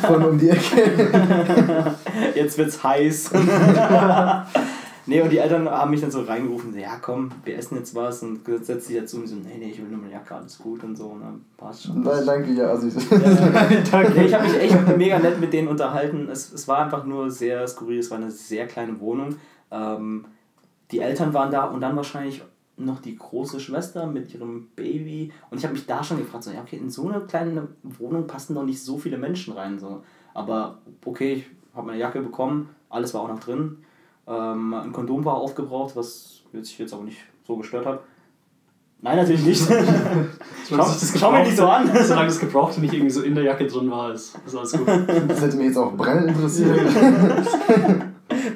von 0.06 0.24
um 0.24 0.38
die 0.38 0.48
Ecke. 0.48 1.94
jetzt 2.34 2.56
wird's 2.56 2.82
heiß. 2.82 3.30
nee, 5.06 5.20
und 5.20 5.30
die 5.30 5.38
Eltern 5.38 5.68
haben 5.68 5.90
mich 5.90 6.00
dann 6.00 6.10
so 6.10 6.22
reingerufen, 6.22 6.78
ja 6.78 6.96
komm, 7.00 7.30
wir 7.44 7.58
essen 7.58 7.76
jetzt 7.76 7.94
was 7.94 8.22
und 8.22 8.40
setzt 8.62 8.86
sich 8.86 8.96
dazu 8.96 9.18
und 9.18 9.26
so, 9.26 9.36
nee, 9.36 9.56
nee, 9.58 9.70
ich 9.70 9.78
will 9.78 9.88
nur 9.88 10.00
meine 10.00 10.12
Jacke, 10.12 10.34
alles 10.34 10.58
gut 10.58 10.82
und 10.82 10.96
so, 10.96 11.08
und 11.08 11.20
dann 11.20 11.44
passt 11.58 11.84
schon. 11.84 12.02
Nein, 12.02 12.24
danke, 12.24 12.52
ja. 12.52 12.68
Also 12.68 12.86
ich, 12.86 12.94
Ja, 12.94 13.18
nee, 14.14 14.24
ich 14.24 14.34
habe 14.34 14.44
mich 14.44 14.58
echt 14.58 14.96
mega 14.96 15.18
nett 15.18 15.40
mit 15.40 15.52
denen 15.52 15.68
unterhalten. 15.68 16.28
Es, 16.30 16.52
es 16.52 16.66
war 16.66 16.78
einfach 16.78 17.04
nur 17.04 17.30
sehr 17.30 17.68
skurril, 17.68 17.98
es 17.98 18.10
war 18.10 18.18
eine 18.18 18.30
sehr 18.30 18.66
kleine 18.66 18.98
Wohnung. 18.98 19.36
Ähm, 19.70 20.24
die 20.90 21.00
Eltern 21.00 21.34
waren 21.34 21.50
da 21.50 21.64
und 21.64 21.80
dann 21.80 21.96
wahrscheinlich 21.96 22.42
noch 22.76 23.00
die 23.00 23.16
große 23.16 23.60
Schwester 23.60 24.06
mit 24.06 24.34
ihrem 24.34 24.68
Baby. 24.74 25.32
Und 25.50 25.58
ich 25.58 25.64
habe 25.64 25.74
mich 25.74 25.86
da 25.86 26.02
schon 26.02 26.18
gefragt, 26.18 26.44
so, 26.44 26.50
ja, 26.50 26.60
okay, 26.60 26.76
in 26.76 26.90
so 26.90 27.08
eine 27.08 27.20
kleine 27.20 27.68
Wohnung 27.82 28.26
passen 28.26 28.54
doch 28.54 28.64
nicht 28.64 28.82
so 28.82 28.98
viele 28.98 29.18
Menschen 29.18 29.54
rein. 29.54 29.78
So. 29.78 30.02
Aber 30.32 30.78
okay, 31.04 31.34
ich 31.34 31.76
habe 31.76 31.86
meine 31.86 31.98
Jacke 31.98 32.20
bekommen, 32.20 32.70
alles 32.88 33.14
war 33.14 33.22
auch 33.22 33.28
noch 33.28 33.40
drin. 33.40 33.78
Ähm, 34.26 34.74
ein 34.74 34.92
Kondom 34.92 35.24
war 35.24 35.34
aufgebraucht, 35.34 35.96
was 35.96 36.42
sich 36.52 36.78
jetzt 36.78 36.94
aber 36.94 37.04
nicht 37.04 37.18
so 37.46 37.56
gestört 37.56 37.86
hat. 37.86 38.00
Nein, 39.02 39.18
natürlich 39.18 39.44
nicht. 39.44 39.62
schau, 40.68 40.86
schau 41.18 41.32
mir 41.32 41.42
nicht 41.42 41.56
so 41.56 41.66
an. 41.66 41.90
Solange 42.02 42.28
das 42.28 42.40
Gebrauchte 42.40 42.80
nicht 42.80 42.94
irgendwie 42.94 43.10
so 43.10 43.20
in 43.20 43.34
der 43.34 43.44
Jacke 43.44 43.66
drin 43.66 43.90
war, 43.90 44.14
ist, 44.14 44.34
ist 44.46 44.56
alles 44.56 44.72
gut. 44.72 44.88
das 44.88 45.42
hätte 45.42 45.56
mich 45.56 45.66
jetzt 45.66 45.76
auch 45.76 45.92
brennend 45.92 46.28
interessiert. 46.28 46.80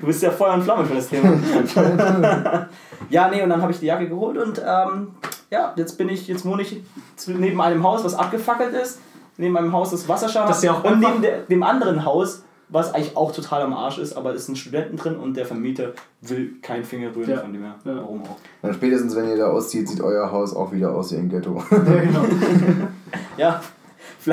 Du 0.09 0.13
bist 0.15 0.23
ja 0.23 0.31
Feuer 0.31 0.55
und 0.55 0.63
Flamme 0.63 0.87
für 0.87 0.95
das 0.95 1.11
Thema. 1.11 1.35
ja, 3.11 3.29
nee, 3.29 3.43
und 3.43 3.51
dann 3.51 3.61
habe 3.61 3.73
ich 3.73 3.79
die 3.79 3.85
Jacke 3.85 4.09
geholt 4.09 4.39
und 4.39 4.59
ähm, 4.59 5.09
ja, 5.51 5.75
jetzt 5.77 5.99
bin 5.99 6.09
ich, 6.09 6.27
jetzt 6.29 6.47
wohne 6.47 6.63
ich 6.63 6.83
neben 7.27 7.61
einem 7.61 7.83
Haus, 7.83 8.05
was 8.05 8.15
abgefackelt 8.15 8.73
ist, 8.73 9.01
neben 9.37 9.55
einem 9.59 9.71
Haus, 9.75 9.91
das 9.91 10.09
Wasserschaden 10.09 10.49
Das 10.49 10.57
ist 10.57 10.63
ja 10.65 10.73
auch 10.73 10.85
und 10.85 11.01
neben 11.01 11.21
der, 11.21 11.41
dem 11.41 11.63
anderen 11.63 12.07
Haus, 12.07 12.43
was 12.71 12.95
eigentlich 12.95 13.19
auch 13.19 13.33
total 13.33 13.61
am 13.61 13.75
Arsch 13.75 13.99
ist, 13.99 14.15
aber 14.15 14.33
es 14.33 14.47
sind 14.47 14.57
Studenten 14.57 14.97
drin 14.97 15.17
und 15.17 15.37
der 15.37 15.45
Vermieter 15.45 15.93
will 16.23 16.53
keinen 16.63 16.85
Finger 16.85 17.15
rühren 17.15 17.29
Ja. 17.29 17.41
von 17.41 17.53
dem 17.53 17.65
her. 17.65 17.75
Ja. 17.85 17.97
Warum 17.97 18.23
auch? 18.23 18.39
Dann 18.63 18.73
spätestens, 18.73 19.15
wenn 19.15 19.29
ihr 19.29 19.37
da 19.37 19.49
auszieht, 19.51 19.91
sieht 19.91 20.01
euer 20.01 20.33
Haus 20.33 20.57
auch 20.57 20.73
wieder 20.73 20.95
aus 20.95 21.13
wie 21.13 21.17
ein 21.17 21.29
Ghetto. 21.29 21.63
Ja, 21.71 21.77
genau. 22.01 22.25
Ja, 23.37 23.61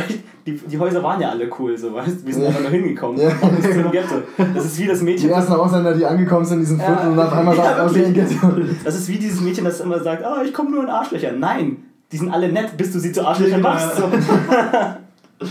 vielleicht, 0.01 0.19
die, 0.45 0.53
die 0.53 0.77
Häuser 0.79 1.01
waren 1.03 1.19
ja 1.21 1.29
alle 1.29 1.49
cool, 1.59 1.77
so 1.77 1.93
weißt 1.93 2.25
Wir 2.25 2.33
sind 2.33 2.43
Ja. 2.43 2.49
einfach 2.49 2.61
nur 2.61 2.69
hingekommen. 2.71 3.19
Ja. 3.21 3.29
Es 3.59 3.65
ist 3.65 3.91
Ghetto. 3.91 4.15
Das 4.53 4.65
ist 4.65 4.79
wie 4.79 4.85
das 4.87 4.99
Die 4.99 5.05
Mädchen. 5.05 5.29
ersten 5.29 5.53
Ausländer, 5.53 5.93
die 5.93 6.05
angekommen 6.05 6.45
sind 6.45 6.57
in 6.57 6.63
diesem 6.63 6.79
Ja. 6.79 6.85
Viertel 6.85 7.11
und 7.11 7.19
auf 7.19 7.33
einmal 7.33 7.55
Ja, 7.57 7.63
sagt, 7.77 7.95
wirklich. 7.95 8.13
Ghetto. 8.29 8.51
Das 8.83 8.95
ist 8.95 9.07
wie 9.07 9.17
dieses 9.17 9.41
Mädchen, 9.41 9.65
das 9.65 9.79
immer 9.79 9.99
sagt, 10.01 10.23
ah, 10.23 10.41
ich 10.45 10.53
komme 10.53 10.71
nur 10.71 10.83
in 10.83 10.89
Arschlöcher. 10.89 11.31
Nein, 11.31 11.77
die 12.11 12.17
sind 12.17 12.31
alle 12.31 12.51
nett, 12.51 12.75
bis 12.77 12.91
du 12.91 12.99
sie 12.99 13.11
zu 13.11 13.25
Arschlöchern 13.25 13.63
Ja. 13.63 13.69
machst. 13.69 13.97
So. 13.97 14.03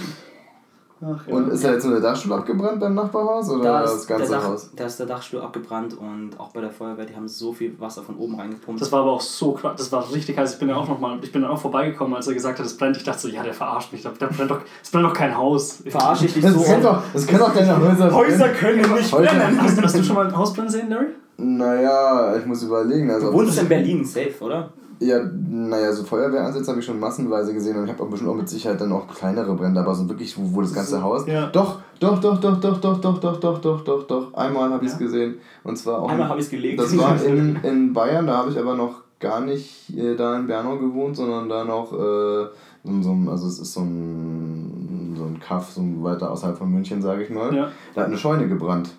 Ach, 1.02 1.26
ja. 1.26 1.34
Und 1.34 1.48
ist 1.50 1.62
da 1.64 1.72
jetzt 1.72 1.84
nur 1.84 1.92
der 1.94 2.02
Dachstuhl 2.02 2.32
abgebrannt 2.32 2.80
beim 2.80 2.94
Nachbarhaus 2.94 3.50
oder 3.50 3.62
Da 3.64 3.82
das 3.82 3.94
ist, 3.96 4.08
der 4.08 4.16
ganze 4.18 4.32
Dach, 4.32 4.44
Haus? 4.44 4.70
da 4.74 4.84
ist 4.86 4.98
der 4.98 5.06
Dachstuhl 5.06 5.40
abgebrannt 5.40 5.98
und 5.98 6.30
auch 6.38 6.50
bei 6.52 6.60
der 6.60 6.70
Feuerwehr, 6.70 7.04
die 7.04 7.14
haben 7.14 7.26
so 7.28 7.52
viel 7.52 7.78
Wasser 7.80 8.02
von 8.02 8.16
oben 8.16 8.38
reingepumpt. 8.38 8.80
Das 8.80 8.90
war 8.92 9.00
aber 9.00 9.12
auch 9.12 9.20
so 9.20 9.52
krass, 9.52 9.74
das 9.76 9.90
war 9.92 10.10
richtig 10.12 10.38
heiß. 10.38 10.54
Ich 10.54 10.58
bin 10.60 10.68
ja 10.68 10.76
auch 10.76 10.88
noch 10.88 11.00
mal, 11.00 11.18
ich 11.20 11.32
bin 11.32 11.42
dann 11.42 11.50
auch 11.50 11.58
vorbeigekommen, 11.58 12.14
als 12.14 12.26
er 12.28 12.34
gesagt 12.34 12.58
hat, 12.58 12.64
es 12.64 12.76
brennt. 12.76 12.96
Ich 12.96 13.04
dachte 13.04 13.18
so, 13.20 13.28
ja, 13.28 13.42
der 13.42 13.52
verarscht 13.54 13.92
mich. 13.92 14.02
Da 14.02 14.10
brennt 14.10 14.50
doch, 14.50 14.60
es 14.82 14.90
brennt 14.90 15.04
doch 15.04 15.12
kein 15.12 15.36
Haus. 15.36 15.82
Verarsche 15.88 16.26
ich 16.26 16.34
dich 16.34 16.42
Das, 16.42 16.54
so. 16.54 16.62
kennt 16.62 16.84
doch, 16.84 17.02
das 17.12 17.26
können 17.26 17.40
doch 17.40 17.52
keine 17.54 17.76
Häuser 17.90 18.12
Häuser 18.14 18.38
brennen. 18.48 18.54
können 18.82 18.94
nicht 18.94 19.12
Häuser- 19.12 19.26
brennen. 19.34 19.60
Hast, 19.62 19.82
hast 19.82 19.98
du 19.98 20.02
schon 20.04 20.14
mal 20.16 20.26
ein 20.28 20.36
Haus 20.36 20.52
brennen 20.54 20.68
sehen, 20.70 20.88
Larry? 20.90 21.06
Naja, 21.36 22.36
ich 22.36 22.46
muss 22.46 22.62
überlegen. 22.62 23.10
Also, 23.10 23.26
Du 23.30 23.32
wohnst 23.38 23.58
in 23.60 23.68
Berlin, 23.68 24.04
safe, 24.04 24.32
oder? 24.40 24.70
Ja, 25.00 25.18
naja, 25.48 25.92
so 25.92 26.04
Feuerwehransätze 26.04 26.70
habe 26.70 26.80
ich 26.80 26.86
schon 26.86 27.00
massenweise 27.00 27.52
gesehen 27.52 27.76
und 27.76 27.84
ich 27.84 27.90
habe 27.92 28.02
auch 28.02 28.08
bestimmt 28.08 28.30
auch 28.30 28.34
mit 28.36 28.48
Sicherheit 28.48 28.80
dann 28.80 28.92
auch 28.92 29.06
kleinere 29.08 29.54
Brände, 29.54 29.80
aber 29.80 29.94
so 29.94 30.08
wirklich, 30.08 30.36
wo, 30.38 30.56
wo 30.56 30.60
das 30.60 30.72
ganze 30.72 31.02
Haus. 31.02 31.26
Ja. 31.26 31.46
Doch, 31.48 31.80
doch, 32.00 32.20
doch, 32.20 32.40
doch, 32.40 32.60
doch, 32.60 32.80
doch, 32.80 33.00
doch, 33.00 33.18
doch, 33.18 33.38
doch, 33.40 33.60
doch, 33.60 33.84
doch, 33.84 34.06
doch. 34.06 34.34
Einmal 34.34 34.70
habe 34.70 34.84
ich 34.84 34.92
es 34.92 34.98
Ja. 34.98 35.06
gesehen. 35.06 35.34
Und 35.64 35.76
zwar 35.76 36.00
auch. 36.02 36.08
Einmal 36.08 36.28
habe 36.28 36.38
ich 36.40 36.46
es 36.46 36.50
gelegt. 36.50 36.78
Das 36.80 36.96
war 36.96 37.22
in, 37.22 37.56
in 37.62 37.92
Bayern, 37.92 38.26
da 38.26 38.38
habe 38.38 38.50
ich 38.50 38.58
aber 38.58 38.74
noch 38.74 39.02
gar 39.20 39.40
nicht 39.40 39.96
äh, 39.96 40.14
da 40.16 40.36
in 40.36 40.46
Bernau 40.46 40.76
gewohnt, 40.78 41.16
sondern 41.16 41.48
da 41.48 41.64
noch 41.64 41.92
äh, 41.92 42.42
in 42.84 43.02
so 43.02 43.10
einem, 43.10 43.28
also 43.28 43.46
es 43.46 43.58
ist 43.58 43.72
so 43.72 43.80
ein, 43.80 45.14
so 45.16 45.24
ein 45.24 45.40
Kaff, 45.40 45.70
so 45.70 45.82
weiter 46.02 46.30
außerhalb 46.30 46.58
von 46.58 46.70
München, 46.70 47.00
sage 47.00 47.22
ich 47.22 47.30
mal. 47.30 47.54
Ja. 47.54 47.68
Da 47.94 48.02
hat 48.02 48.08
eine 48.08 48.18
Scheune 48.18 48.48
gebrannt. 48.48 48.90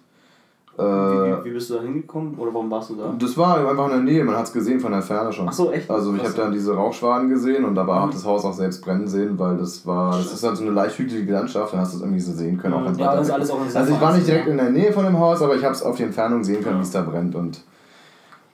Äh, 0.77 0.81
wie, 0.81 1.45
wie, 1.45 1.53
bist 1.53 1.69
du 1.69 1.75
da 1.75 1.81
hingekommen? 1.83 2.35
Oder 2.38 2.53
warum 2.53 2.69
warst 2.69 2.89
du 2.89 2.95
da? 2.95 3.13
das 3.17 3.38
war 3.38 3.57
einfach 3.69 3.85
in 3.85 3.91
der 3.91 3.99
Nähe, 4.01 4.25
man 4.25 4.35
hat 4.35 4.45
es 4.45 4.51
gesehen 4.51 4.79
von 4.79 4.91
der 4.91 5.01
Ferne 5.01 5.31
schon. 5.31 5.47
Ach 5.47 5.53
so, 5.53 5.71
echt? 5.71 5.89
Also 5.89 6.13
ich 6.13 6.23
habe 6.23 6.33
dann 6.33 6.51
diese 6.51 6.75
Rauchschwaden 6.75 7.29
gesehen 7.29 7.63
und 7.63 7.77
aber 7.77 8.03
auch 8.03 8.09
das 8.09 8.25
Haus 8.25 8.43
auch 8.43 8.53
selbst 8.53 8.83
brennen 8.83 9.07
sehen, 9.07 9.39
weil 9.39 9.57
das 9.57 9.88
war, 9.88 10.11
das 10.11 10.33
ist 10.33 10.43
halt 10.43 10.57
so 10.57 10.63
eine 10.63 10.73
leicht 10.73 10.97
hügelige 10.97 11.31
Landschaft, 11.31 11.71
dann 11.71 11.79
hast 11.79 11.93
du 11.93 11.97
es 11.97 12.03
irgendwie 12.03 12.19
so 12.19 12.33
sehen 12.33 12.57
können. 12.57 12.73
Auch 12.73 12.83
wenn's 12.85 12.97
Ja, 12.97 13.15
das 13.15 13.27
ist 13.27 13.33
alles 13.33 13.51
auch 13.51 13.59
Also 13.73 13.93
ich 13.93 14.01
war 14.01 14.13
nicht 14.13 14.27
direkt 14.27 14.47
in 14.47 14.57
der 14.57 14.69
Nähe 14.69 14.91
von 14.91 15.05
dem 15.05 15.17
Haus, 15.17 15.41
aber 15.41 15.55
ich 15.55 15.63
habe 15.63 15.73
es 15.73 15.81
auf 15.81 15.95
die 15.95 16.03
Entfernung 16.03 16.43
sehen 16.43 16.61
können, 16.61 16.75
Ja. 16.75 16.81
wie 16.81 16.85
es 16.85 16.91
da 16.91 17.01
brennt 17.03 17.35
und 17.35 17.63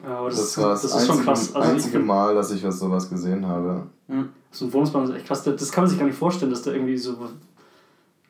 Ja, 0.07 0.17
aber 0.19 0.29
das, 0.29 0.37
das, 0.37 0.57
war 0.59 0.69
das, 0.69 0.81
das 0.83 0.91
ist 0.91 0.97
einzige, 0.97 1.13
schon 1.15 1.25
krass. 1.25 1.55
Also 1.55 1.71
einzige 1.71 1.99
Mal, 1.99 2.35
dass 2.35 2.51
ich 2.51 2.63
was 2.63 2.77
sowas 2.77 3.09
gesehen 3.09 3.47
habe. 3.47 3.81
so 4.51 4.65
ein 4.65 4.73
Wohnungsbrand 4.73 5.09
ist 5.09 5.15
echt 5.15 5.25
krass. 5.25 5.43
Das 5.43 5.71
kann 5.71 5.85
man 5.85 5.89
sich 5.89 5.97
gar 5.97 6.05
nicht 6.05 6.17
vorstellen, 6.19 6.51
dass 6.51 6.61
da 6.61 6.71
irgendwie 6.71 6.97
so. 6.97 7.15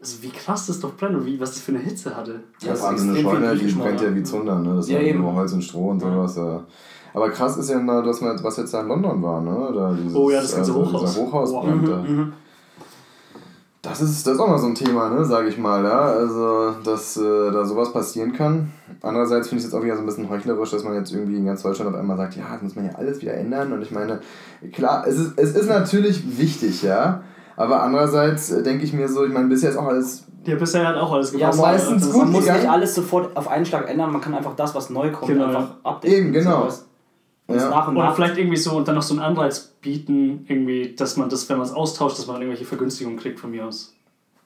Also 0.01 0.23
wie 0.23 0.29
krass 0.31 0.65
das 0.65 0.79
doch 0.79 0.95
brennt 0.95 1.15
und 1.15 1.25
wie, 1.27 1.39
was 1.39 1.51
das 1.51 1.59
für 1.61 1.71
eine 1.73 1.79
Hitze 1.79 2.15
hatte. 2.17 2.31
Ja, 2.59 2.67
Ja, 2.67 2.71
das 2.71 2.79
vor 2.79 2.87
allem 2.89 2.97
ist 2.97 3.03
so 3.03 3.09
eine 3.09 3.21
Scheune, 3.21 3.55
die 3.55 3.71
brennt 3.73 4.01
ja 4.01 4.15
wie 4.15 4.23
Zunder, 4.23 4.59
ne? 4.59 4.75
Das 4.75 4.85
ist 4.85 4.91
Ja, 4.91 4.99
eben. 4.99 5.21
nur 5.21 5.35
Holz 5.35 5.53
und 5.53 5.63
Stroh 5.63 5.89
und 5.89 5.99
sowas. 5.99 6.35
Ja. 6.35 6.63
Aber 7.13 7.29
krass 7.29 7.55
ist 7.57 7.69
ja, 7.69 8.01
dass 8.01 8.21
man, 8.21 8.43
was 8.43 8.57
jetzt 8.57 8.73
da 8.73 8.81
in 8.81 8.87
London 8.87 9.21
war, 9.21 9.41
ne? 9.41 9.71
Da 9.75 9.93
dieses, 9.93 10.15
Oh 10.15 10.29
ja, 10.31 10.41
das 10.41 10.55
ganze 10.55 10.71
also 10.73 10.85
Hochhaus. 10.85 11.13
Dieser 11.13 11.25
Hochhausbrand 11.25 11.83
Wow. 11.83 11.89
da. 11.89 11.97
Mhm. 12.09 12.33
Das 13.83 13.99
ist, 13.99 14.27
das 14.27 14.35
ist 14.35 14.39
auch 14.39 14.47
mal 14.47 14.59
so 14.59 14.67
ein 14.67 14.75
Thema, 14.75 15.09
ne, 15.09 15.25
sage 15.25 15.49
ich 15.49 15.57
mal, 15.57 15.83
ja. 15.83 16.01
Also, 16.01 16.75
dass 16.83 17.17
äh, 17.17 17.51
da 17.51 17.65
sowas 17.65 17.91
passieren 17.91 18.31
kann. 18.31 18.71
Andererseits 19.01 19.49
finde 19.49 19.59
ich 19.61 19.65
es 19.65 19.71
jetzt 19.71 19.79
auch 19.79 19.83
wieder 19.83 19.95
so 19.95 20.01
ein 20.01 20.05
bisschen 20.05 20.29
heuchlerisch, 20.29 20.69
dass 20.69 20.83
man 20.83 20.93
jetzt 20.93 21.11
irgendwie 21.11 21.37
in 21.37 21.45
ganz 21.45 21.63
Deutschland 21.63 21.89
auf 21.91 21.99
einmal 21.99 22.15
sagt, 22.15 22.35
ja, 22.35 22.43
das 22.53 22.61
muss 22.61 22.75
man 22.75 22.85
ja 22.85 22.91
alles 22.95 23.21
wieder 23.21 23.33
ändern. 23.33 23.73
Und 23.73 23.81
ich 23.81 23.89
meine, 23.89 24.19
klar, 24.71 25.05
es 25.07 25.17
ist, 25.17 25.33
es 25.35 25.55
ist 25.55 25.67
natürlich 25.67 26.37
wichtig, 26.37 26.83
ja. 26.83 27.23
Aber 27.57 27.83
andererseits 27.83 28.51
äh, 28.51 28.63
denke 28.63 28.83
ich 28.85 28.93
mir 28.93 29.07
so, 29.07 29.25
ich 29.25 29.31
meine, 29.33 29.47
bisher 29.47 29.69
ist 29.71 29.77
auch 29.77 29.85
alles. 29.87 30.23
Ja, 30.45 30.55
bisher 30.55 30.87
hat 30.87 30.95
auch 30.95 31.11
alles 31.11 31.31
Ja, 31.33 31.37
gepasst. 31.51 31.59
meistens 31.61 32.03
Das- 32.03 32.11
gut 32.13 32.23
Man 32.23 32.31
muss 32.31 32.41
gegangen. 32.41 32.61
nicht 32.61 32.69
alles 32.71 32.95
sofort 32.95 33.35
auf 33.37 33.47
einen 33.47 33.65
Schlag 33.65 33.89
ändern, 33.89 34.11
man 34.11 34.21
kann 34.21 34.33
einfach 34.33 34.55
das, 34.55 34.73
was 34.73 34.89
neu 34.89 35.11
kommt, 35.11 35.31
Genau, 35.31 35.45
einfach 35.45 35.75
updaten. 35.83 36.09
Eben, 36.17 36.31
genau. 36.33 36.67
So, 36.69 36.83
Ja. 37.53 37.69
nach 37.69 37.87
und 37.89 37.97
Oder 37.97 38.05
nach. 38.07 38.15
vielleicht 38.15 38.37
irgendwie 38.37 38.57
so 38.57 38.75
und 38.77 38.87
dann 38.87 38.95
noch 38.95 39.01
so 39.03 39.13
einen 39.13 39.21
Anreiz 39.23 39.59
bieten, 39.81 40.45
irgendwie, 40.47 40.95
dass 40.95 41.17
man 41.17 41.29
das, 41.29 41.47
wenn 41.49 41.57
man 41.57 41.65
es 41.67 41.73
austauscht, 41.73 42.17
dass 42.17 42.27
man 42.27 42.37
irgendwelche 42.37 42.65
Vergünstigungen 42.65 43.19
kriegt 43.19 43.39
von 43.39 43.51
mir 43.51 43.65
aus. 43.67 43.93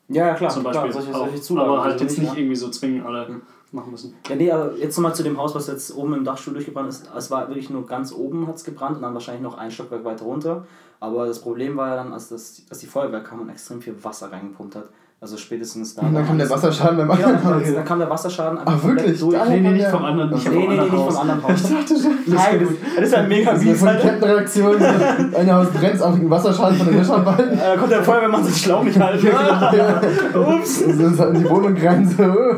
Ja, 0.08 0.28
ja, 0.28 0.34
klar. 0.36 0.50
zum 0.50 0.64
Beispiel. 0.64 0.90
Klar, 0.90 1.02
solche, 1.04 1.18
solche 1.18 1.42
Zulagen. 1.42 1.70
aber 1.70 1.84
halt 1.84 1.94
also 1.94 2.06
jetzt 2.06 2.18
nicht 2.20 2.34
ja. 2.34 2.38
irgendwie 2.38 2.56
so 2.56 2.70
zwingen 2.70 3.06
alle 3.06 3.42
machen 3.72 3.92
müssen. 3.92 4.14
Ja, 4.30 4.36
nee, 4.36 4.52
aber 4.52 4.76
jetzt 4.78 4.96
nochmal 4.98 5.16
zu 5.16 5.24
dem 5.24 5.38
Haus, 5.38 5.54
was 5.56 5.68
jetzt 5.68 5.96
oben 5.96 6.14
im 6.14 6.24
Dachstuhl 6.24 6.54
durchgebrannt 6.54 6.90
ist. 6.90 7.10
Es 7.16 7.32
war 7.32 7.48
wirklich 7.48 7.70
nur 7.70 7.86
ganz 7.86 8.14
oben 8.14 8.48
hat 8.48 8.56
es 8.56 8.64
gebrannt 8.64 8.98
und 8.98 9.02
dann 9.02 9.14
wahrscheinlich 9.14 9.44
noch 9.44 9.58
ein 9.58 9.72
Stockwerk 9.72 10.04
weiter 10.06 10.26
runter. 10.26 10.66
Aber 11.00 11.26
das 11.28 11.40
Problem 11.40 11.76
war 11.78 11.90
ja 11.90 11.96
dann, 11.98 12.14
als, 12.14 12.30
das, 12.30 12.62
als 12.70 12.80
die 12.80 12.88
Feuerwehr 12.88 13.22
kam 13.22 13.42
und 13.42 13.50
extrem 13.50 13.82
viel 13.82 13.96
Wasser 14.04 14.32
reingepumpt 14.32 14.76
hat. 14.76 14.86
Also 15.22 15.38
spätestens 15.38 15.96
da. 15.96 16.02
Und 16.04 16.14
dann 16.14 16.28
kam 16.28 16.38
der 16.38 16.50
Wasserschaden 16.50 16.98
beim 17.08 17.20
Ja, 17.20 17.28
anderen 17.28 17.64
dann, 17.64 17.74
dann 17.74 17.86
kam 17.86 18.00
der 18.00 18.10
Wasserschaden 18.10 18.60
einfach 18.60 18.74
Ach, 18.78 18.84
wirklich? 18.84 19.20
durch. 19.20 19.34
Nee, 19.48 19.60
nee, 19.62 19.72
nicht 19.72 19.82
der- 19.84 19.90
vom 19.92 20.06
anderen. 20.06 20.36
Ich 20.36 20.50
Nee, 20.50 20.56
nee, 20.56 20.68
nee, 20.68 20.82
nicht 20.82 20.90
vom 20.94 21.18
anderen 21.18 21.44
Haus. 21.44 21.52
Ich 21.64 21.70
dachte 21.70 21.96
schon. 22.02 22.12
Nein, 22.36 22.60
das, 22.60 22.96
das 22.96 23.06
ist 23.08 23.14
ein 23.16 23.28
mega 23.30 23.52
Das 23.52 23.60
ist 23.62 23.66
mies, 23.66 23.82
eine 23.84 23.92
Alter. 23.92 24.10
Kettenreaktion. 24.10 24.76
Ein 25.36 25.54
Haus 25.54 25.68
brennt, 25.70 26.02
auch 26.02 26.14
ein 26.14 26.30
Wasserschaden 26.30 26.78
von 26.78 26.88
den 26.88 26.98
Löscharbeiten. 26.98 27.54
Äh, 27.54 27.58
Da 27.58 27.78
kommt 27.78 27.92
der 27.92 28.04
Feuerwehrmann 28.04 28.44
so 28.44 28.52
Schlauch 28.52 28.84
nicht 28.84 29.00
halten. 29.00 29.26
Ja. 29.26 30.02
Ups. 30.36 30.82
Und 30.82 30.94
sind 30.98 31.20
halt 31.20 31.36
in 31.36 31.44
die 31.44 31.50
Wohnung 31.50 31.76
oh. 31.76 32.56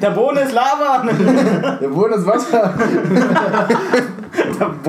Der 0.00 0.10
Boden 0.10 0.38
ist 0.38 0.52
Lava! 0.52 1.02
Der 1.80 1.88
Boden 1.88 2.14
ist 2.14 2.26
Wasser. 2.26 2.74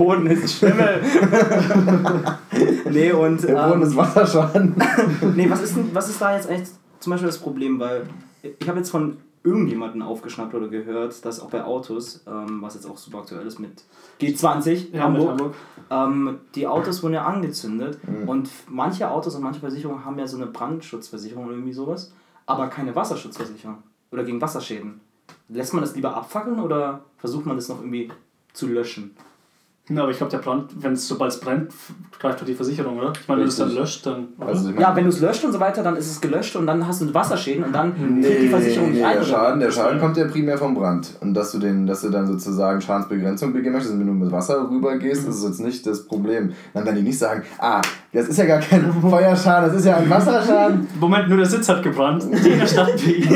Der 0.01 0.07
Boden 0.07 0.25
ist 0.27 0.57
Schimmel! 0.57 0.99
nee, 2.89 3.11
und. 3.11 3.43
Der 3.43 3.53
Boden 3.53 3.81
ähm, 3.81 3.87
ist 3.87 3.95
Wasserschaden. 3.95 4.75
nee, 5.35 5.47
was 5.47 5.61
ist, 5.61 5.77
denn, 5.77 5.93
was 5.93 6.09
ist 6.09 6.19
da 6.19 6.35
jetzt 6.35 6.49
eigentlich 6.49 6.69
zum 6.99 7.11
Beispiel 7.11 7.27
das 7.27 7.37
Problem? 7.37 7.79
Weil 7.79 8.07
ich 8.41 8.67
habe 8.67 8.79
jetzt 8.79 8.89
von 8.89 9.17
irgendjemanden 9.43 10.01
aufgeschnappt 10.01 10.55
oder 10.55 10.69
gehört, 10.69 11.23
dass 11.23 11.39
auch 11.39 11.51
bei 11.51 11.63
Autos, 11.63 12.23
ähm, 12.27 12.61
was 12.63 12.73
jetzt 12.75 12.87
auch 12.89 12.97
super 12.97 13.19
aktuell 13.19 13.45
ist 13.45 13.59
mit 13.59 13.83
G20 14.19 14.91
Ja, 14.91 15.07
mit 15.07 15.21
Hamburg, 15.21 15.29
Hamburg. 15.29 15.53
Ähm, 15.91 16.39
die 16.55 16.65
Autos 16.65 17.03
wurden 17.03 17.13
ja 17.13 17.25
angezündet 17.25 17.99
Mhm. 18.07 18.27
und 18.27 18.49
manche 18.69 19.09
Autos 19.09 19.35
und 19.35 19.43
manche 19.43 19.59
Versicherungen 19.59 20.03
haben 20.03 20.17
ja 20.17 20.25
so 20.25 20.37
eine 20.37 20.47
Brandschutzversicherung 20.47 21.45
oder 21.45 21.53
irgendwie 21.53 21.73
sowas, 21.73 22.11
aber 22.47 22.67
keine 22.67 22.95
Wasserschutzversicherung 22.95 23.77
oder 24.11 24.23
gegen 24.23 24.41
Wasserschäden. 24.41 24.99
Lässt 25.47 25.73
man 25.73 25.81
das 25.81 25.95
lieber 25.95 26.15
abfackeln 26.15 26.59
oder 26.59 27.01
versucht 27.17 27.45
man 27.45 27.55
das 27.55 27.69
noch 27.69 27.79
irgendwie 27.79 28.11
zu 28.53 28.67
löschen? 28.67 29.15
Ja, 29.89 30.03
aber 30.03 30.11
ich 30.11 30.17
glaube, 30.17 30.31
der 30.31 30.37
Brand, 30.37 30.71
wenn 30.81 30.93
es 30.93 31.07
sobald 31.07 31.31
es 31.31 31.39
brennt, 31.39 31.73
greift 32.19 32.39
doch 32.39 32.45
die 32.45 32.53
Versicherung, 32.53 32.99
oder? 32.99 33.13
Ich 33.19 33.27
meine, 33.27 33.41
wenn 33.41 33.47
du 33.47 33.51
es 33.51 33.57
dann 33.57 33.73
löscht, 33.73 34.05
dann. 34.05 34.29
Also, 34.39 34.69
ich 34.69 34.79
Ja, 34.79 34.95
wenn 34.95 35.03
du 35.05 35.09
es 35.09 35.19
löscht 35.19 35.43
und 35.43 35.51
so 35.51 35.59
weiter, 35.59 35.81
dann 35.81 35.95
ist 35.97 36.09
es 36.09 36.21
gelöscht 36.21 36.55
und 36.55 36.67
dann 36.67 36.87
hast 36.87 37.01
du 37.01 37.11
Wasserschäden 37.13 37.63
und 37.63 37.73
dann 37.73 38.21
kriegt 38.21 38.41
die 38.43 38.47
Versicherung 38.47 38.91
nee, 38.91 38.97
nicht 38.97 39.05
ein. 39.05 39.17
der? 39.17 39.23
Schaden, 39.23 39.59
der 39.59 39.71
Schaden 39.71 39.99
kommt 39.99 40.17
ja 40.17 40.27
primär 40.27 40.57
vom 40.57 40.75
Brand. 40.75 41.17
Und 41.19 41.33
dass 41.33 41.51
du, 41.51 41.59
den, 41.59 41.87
dass 41.87 42.01
du 42.01 42.09
dann 42.09 42.27
sozusagen 42.27 42.79
Schadensbegrenzung 42.79 43.53
begehen 43.53 43.73
möchtest, 43.73 43.99
wenn 43.99 44.05
du 44.05 44.13
mit 44.13 44.31
Wasser 44.31 44.69
rübergehst, 44.69 45.27
ist 45.27 45.43
jetzt 45.43 45.59
nicht 45.59 45.85
das 45.87 46.05
Problem. 46.05 46.53
Dann 46.73 46.85
werden 46.85 46.97
die 46.97 47.03
nicht 47.03 47.19
sagen, 47.19 47.43
ah, 47.57 47.81
das 48.13 48.27
ist 48.27 48.37
ja 48.37 48.45
gar 48.45 48.59
kein 48.59 48.91
Feuerschaden, 49.01 49.69
das 49.69 49.79
ist 49.79 49.85
ja 49.85 49.97
ein 49.97 50.09
Wasserschaden. 50.09 50.87
Moment, 50.99 51.29
nur 51.29 51.37
der 51.37 51.45
Sitz 51.47 51.69
hat 51.69 51.81
gebrannt. 51.83 52.25
Erstatten 52.59 52.99
wir 53.01 53.15
ihm. 53.17 53.29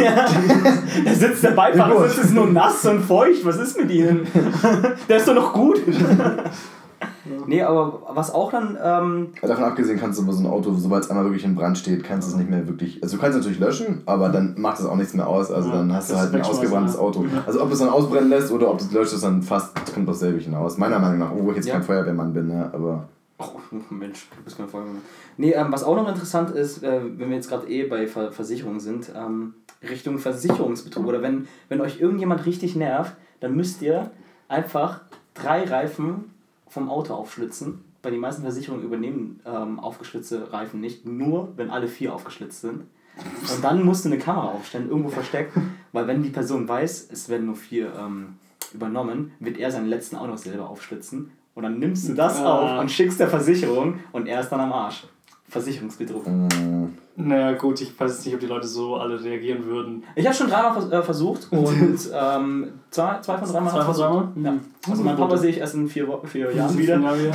Der 1.05 1.15
Sitz, 1.15 1.41
der 1.41 1.51
Beifahrersitz 1.51 2.25
ist 2.25 2.33
nur 2.33 2.47
nass 2.47 2.85
und 2.85 3.01
feucht. 3.01 3.45
Was 3.45 3.57
ist 3.57 3.79
mit 3.79 3.89
ihnen? 3.91 4.27
Der 5.09 5.17
ist 5.17 5.27
doch 5.27 5.35
noch 5.35 5.53
gut. 5.53 5.81
nee, 7.47 7.61
aber 7.61 8.01
was 8.13 8.33
auch 8.33 8.51
dann, 8.51 8.77
ähm, 8.83 9.27
Davon 9.41 9.63
abgesehen 9.63 9.99
kannst 9.99 10.19
du 10.19 10.23
aber 10.23 10.33
so 10.33 10.43
ein 10.43 10.47
Auto, 10.51 10.73
sobald 10.73 11.03
es 11.03 11.09
einmal 11.09 11.25
wirklich 11.25 11.43
in 11.45 11.55
Brand 11.55 11.77
steht, 11.77 12.03
kannst 12.03 12.27
du 12.27 12.33
es 12.33 12.37
nicht 12.37 12.49
mehr 12.49 12.67
wirklich. 12.67 13.01
Also 13.03 13.15
du 13.17 13.21
kannst 13.21 13.37
es 13.37 13.43
natürlich 13.45 13.59
löschen, 13.59 14.01
aber 14.05 14.29
dann 14.29 14.55
macht 14.57 14.79
es 14.79 14.85
auch 14.85 14.95
nichts 14.95 15.13
mehr 15.13 15.27
aus. 15.27 15.51
Also 15.51 15.69
Ja, 15.69 15.75
dann 15.77 15.93
hast 15.93 16.11
du 16.11 16.15
halt 16.17 16.33
ein 16.33 16.41
ausgebranntes 16.41 16.95
ja. 16.95 16.99
Auto. 17.01 17.23
Ja. 17.23 17.43
Also 17.45 17.61
ob 17.61 17.67
du 17.67 17.73
es 17.73 17.79
dann 17.79 17.89
ausbrennen 17.89 18.29
lässt 18.29 18.51
oder 18.51 18.69
ob 18.71 18.77
du 18.79 18.85
es 18.85 18.91
löscht, 18.91 19.13
ist 19.13 19.23
dann 19.23 19.41
fast, 19.41 19.73
kommt 19.93 20.07
dasselbe 20.07 20.39
hinaus. 20.39 20.77
Meiner 20.77 20.99
Meinung 20.99 21.19
nach, 21.19 21.31
obwohl 21.31 21.51
ich 21.51 21.57
jetzt 21.57 21.67
Ja. 21.67 21.73
kein 21.75 21.83
Feuerwehrmann 21.83 22.33
bin, 22.33 22.47
ne? 22.47 22.69
aber. 22.73 23.05
Oh, 23.37 23.59
Mensch, 23.89 24.27
du 24.35 24.43
bist 24.43 24.57
kein 24.57 24.67
Feuerwehrmann. 24.67 25.01
Nee, 25.37 25.51
ähm, 25.51 25.71
was 25.71 25.83
auch 25.83 25.95
noch 25.95 26.07
interessant 26.07 26.51
ist, 26.51 26.83
äh, 26.83 27.01
wenn 27.03 27.29
wir 27.29 27.35
jetzt 27.35 27.49
gerade 27.49 27.67
eh 27.67 27.83
bei 27.83 28.07
Ver 28.07 28.31
Versicherungen 28.31 28.79
sind, 28.79 29.11
ähm, 29.15 29.55
Richtung 29.81 30.19
Versicherungsbetrug 30.19 31.05
oder 31.05 31.21
wenn, 31.21 31.47
wenn 31.69 31.81
euch 31.81 31.99
irgendjemand 31.99 32.45
richtig 32.45 32.75
nervt, 32.75 33.15
dann 33.39 33.55
müsst 33.55 33.81
ihr 33.81 34.11
einfach 34.47 35.01
drei 35.33 35.63
Reifen 35.63 36.31
vom 36.67 36.89
Auto 36.89 37.13
aufschlitzen, 37.13 37.83
weil 38.01 38.11
die 38.11 38.17
meisten 38.17 38.41
Versicherungen 38.41 38.83
übernehmen 38.83 39.41
ähm, 39.45 39.79
aufgeschlitzte 39.79 40.51
Reifen 40.53 40.79
nicht, 40.79 41.05
nur 41.05 41.53
wenn 41.57 41.69
alle 41.69 41.87
vier 41.87 42.13
aufgeschlitzt 42.13 42.61
sind. 42.61 42.83
Und 43.17 43.63
dann 43.63 43.83
musst 43.83 44.05
du 44.05 44.09
eine 44.09 44.17
Kamera 44.17 44.47
aufstellen, 44.47 44.89
irgendwo 44.89 45.09
versteckt, 45.09 45.53
weil 45.93 46.07
wenn 46.07 46.23
die 46.23 46.29
Person 46.29 46.67
weiß, 46.67 47.09
es 47.11 47.29
werden 47.29 47.45
nur 47.45 47.55
vier 47.55 47.93
ähm, 47.97 48.35
übernommen, 48.73 49.31
wird 49.39 49.57
er 49.57 49.71
seinen 49.71 49.87
letzten 49.87 50.17
auch 50.17 50.27
noch 50.27 50.37
selber 50.37 50.69
aufschlitzen. 50.69 51.31
Und 51.55 51.63
dann 51.63 51.79
nimmst 51.79 52.07
du 52.09 52.13
das 52.13 52.39
Ah. 52.41 52.53
auf 52.75 52.79
und 52.81 52.91
schickst 52.91 53.19
der 53.19 53.27
Versicherung 53.29 53.99
und 54.11 54.27
er 54.27 54.41
ist 54.41 54.49
dann 54.49 54.59
am 54.59 54.71
Arsch. 54.73 55.05
Versicherungsbetrug. 55.47 56.27
mm, 56.27 56.87
Naja, 57.17 57.53
gut, 57.53 57.79
ich 57.79 57.97
weiß 57.97 58.11
jetzt 58.11 58.25
nicht, 58.25 58.33
ob 58.35 58.41
die 58.41 58.47
Leute 58.47 58.67
so 58.67 58.95
alle 58.97 59.23
reagieren 59.23 59.63
würden. 59.65 60.03
Ich 60.15 60.25
habe 60.25 60.35
schon 60.35 60.47
dreimal 60.49 60.73
vers 60.73 60.91
äh, 60.91 61.01
versucht 61.01 61.47
und 61.51 61.97
ähm, 62.13 62.73
zwei, 62.89 63.19
zwei 63.21 63.37
von 63.37 63.49
drei 63.49 63.61
Mal. 63.61 63.71
Zwei 63.71 63.81
von 63.85 63.93
drei 63.95 64.09
Mal? 64.09 64.27
Ja. 64.43 64.51
Mhm. 64.51 64.59
Also 64.89 65.03
mein 65.03 65.15
Papa 65.15 65.37
sehe 65.37 65.51
ich 65.51 65.57
erst 65.59 65.75
in 65.75 65.87
vier, 65.87 66.07
vier 66.25 66.51
Jahren 66.53 66.77
wieder. 66.77 66.99
wieder. 66.99 67.31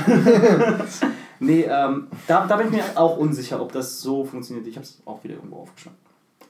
Nee, 1.42 1.62
ähm, 1.66 2.08
da, 2.26 2.46
da 2.46 2.56
bin 2.56 2.66
ich 2.66 2.72
mir 2.74 2.82
auch 2.96 3.16
unsicher, 3.16 3.62
ob 3.62 3.72
das 3.72 4.02
so 4.02 4.26
funktioniert. 4.26 4.66
Ich 4.66 4.76
habe 4.76 4.84
es 4.84 5.00
auch 5.06 5.24
wieder 5.24 5.36
irgendwo 5.36 5.60
aufgeschnappt. 5.62 5.96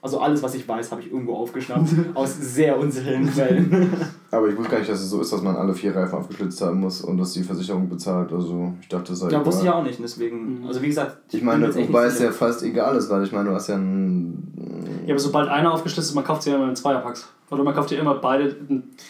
Also 0.03 0.19
alles, 0.19 0.41
was 0.41 0.55
ich 0.55 0.67
weiß, 0.67 0.91
habe 0.91 1.01
ich 1.01 1.11
irgendwo 1.11 1.35
aufgeschnappt. 1.35 1.89
aus 2.15 2.35
sehr 2.35 2.77
unsicheren 2.79 3.31
Quellen. 3.31 3.91
Aber 4.31 4.47
ich 4.47 4.57
wusste 4.57 4.71
gar 4.71 4.79
nicht, 4.79 4.89
dass 4.89 4.99
es 4.99 5.09
so 5.11 5.21
ist, 5.21 5.31
dass 5.31 5.43
man 5.43 5.55
alle 5.55 5.75
vier 5.75 5.95
Reifen 5.95 6.17
aufgeschlitzt 6.17 6.59
haben 6.61 6.79
muss 6.79 7.01
und 7.01 7.17
dass 7.17 7.33
die 7.33 7.43
Versicherung 7.43 7.87
bezahlt. 7.87 8.33
Also 8.33 8.73
ich 8.81 8.87
dachte, 8.87 9.11
das 9.11 9.19
sei 9.19 9.29
ja, 9.29 9.45
wusste 9.45 9.61
ich 9.61 9.67
egal. 9.67 9.79
auch 9.79 9.83
nicht. 9.85 9.99
Deswegen, 10.01 10.63
also 10.65 10.81
wie 10.81 10.87
gesagt, 10.87 11.17
Ich 11.27 11.39
bin 11.39 11.45
meine, 11.45 11.73
wobei 11.75 12.05
es 12.05 12.19
ja 12.19 12.31
fast 12.31 12.63
egal 12.63 12.95
ist, 12.95 13.09
weil 13.11 13.23
ich 13.23 13.31
meine, 13.31 13.49
du 13.49 13.55
hast 13.55 13.67
ja 13.67 13.75
ein. 13.75 15.03
Ja, 15.05 15.13
aber 15.13 15.19
sobald 15.19 15.49
einer 15.49 15.71
aufgeschlitzt 15.71 16.09
ist, 16.09 16.15
man 16.15 16.23
kauft 16.23 16.43
sie 16.43 16.49
ja 16.49 16.55
immer 16.55 16.69
in 16.69 16.75
Zweierpacks. 16.75 17.27
Oder 17.51 17.65
man 17.65 17.75
kauft 17.75 17.91
ja 17.91 17.99
immer 17.99 18.15
beide, 18.15 18.55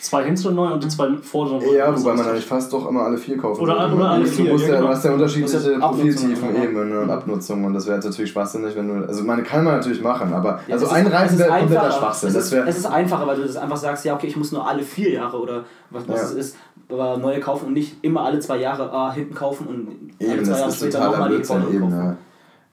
zwei 0.01 0.23
hinteren 0.23 0.55
neu 0.55 0.73
und 0.73 0.83
die 0.83 0.87
zwei 0.87 1.15
vorderen. 1.21 1.61
Ja, 1.75 1.95
wobei 1.95 2.15
man 2.15 2.27
eigentlich 2.27 2.45
fast 2.45 2.73
doch 2.73 2.89
immer 2.89 3.01
alle 3.03 3.15
vier 3.15 3.37
kaufen 3.37 3.61
Oder- 3.61 3.93
oder 3.93 4.09
alle 4.09 4.23
Du 4.23 4.31
vier, 4.31 4.51
musst 4.51 4.65
ja, 4.65 4.71
ja, 4.71 4.75
genau. 4.77 4.87
du 4.87 4.95
hast 4.95 5.05
ja 5.05 5.11
unterschiedliche 5.13 5.59
Du 5.59 5.79
Profiltiefen 5.79 6.63
eben 6.63 6.75
und 7.01 7.09
Abnutzungen 7.11 7.65
und 7.65 7.73
das 7.75 7.85
wäre 7.85 7.97
jetzt 7.97 8.05
natürlich 8.05 8.31
schwachsinnig, 8.31 8.75
wenn 8.75 8.87
du. 8.87 9.07
Also 9.07 9.23
man 9.23 9.43
kann 9.43 9.63
man 9.63 9.75
natürlich 9.75 10.01
machen, 10.01 10.33
aber 10.33 10.59
Ja, 10.67 10.73
also 10.73 10.87
ein 10.89 11.05
Reifen 11.05 11.35
ist 11.35 11.39
wäre 11.39 11.59
kompletter. 11.59 11.91
Schwachsinn. 11.91 12.29
Es 12.29 12.33
Das 12.33 12.45
ist, 12.45 12.53
es 12.53 12.77
ist 12.79 12.85
einfacher, 12.87 13.27
weil 13.27 13.35
du 13.35 13.43
das 13.43 13.57
einfach 13.57 13.77
sagst, 13.77 14.05
ja, 14.05 14.15
okay, 14.15 14.25
ich 14.25 14.35
muss 14.35 14.51
nur 14.51 14.67
alle 14.67 14.81
vier 14.81 15.11
Jahre 15.11 15.39
oder 15.39 15.63
was, 15.91 16.07
was 16.07 16.17
Ja. 16.17 16.23
es 16.25 16.33
ist, 16.33 16.57
aber 16.89 17.17
neue 17.17 17.39
kaufen 17.39 17.67
und 17.67 17.73
nicht 17.73 17.97
immer 18.03 18.21
alle 18.23 18.39
zwei 18.39 18.57
Jahre 18.57 18.91
ah, 18.91 19.13
hinten 19.13 19.35
kaufen 19.35 19.67
und 19.67 19.87
alle 20.19 20.33
Eben, 20.33 20.45
zwei 20.45 20.57
Jahre 20.57 20.71
später 20.71 21.05
nochmal 21.05 21.29
die 21.29 21.35
eben, 21.35 21.45
kaufen. 21.45 22.17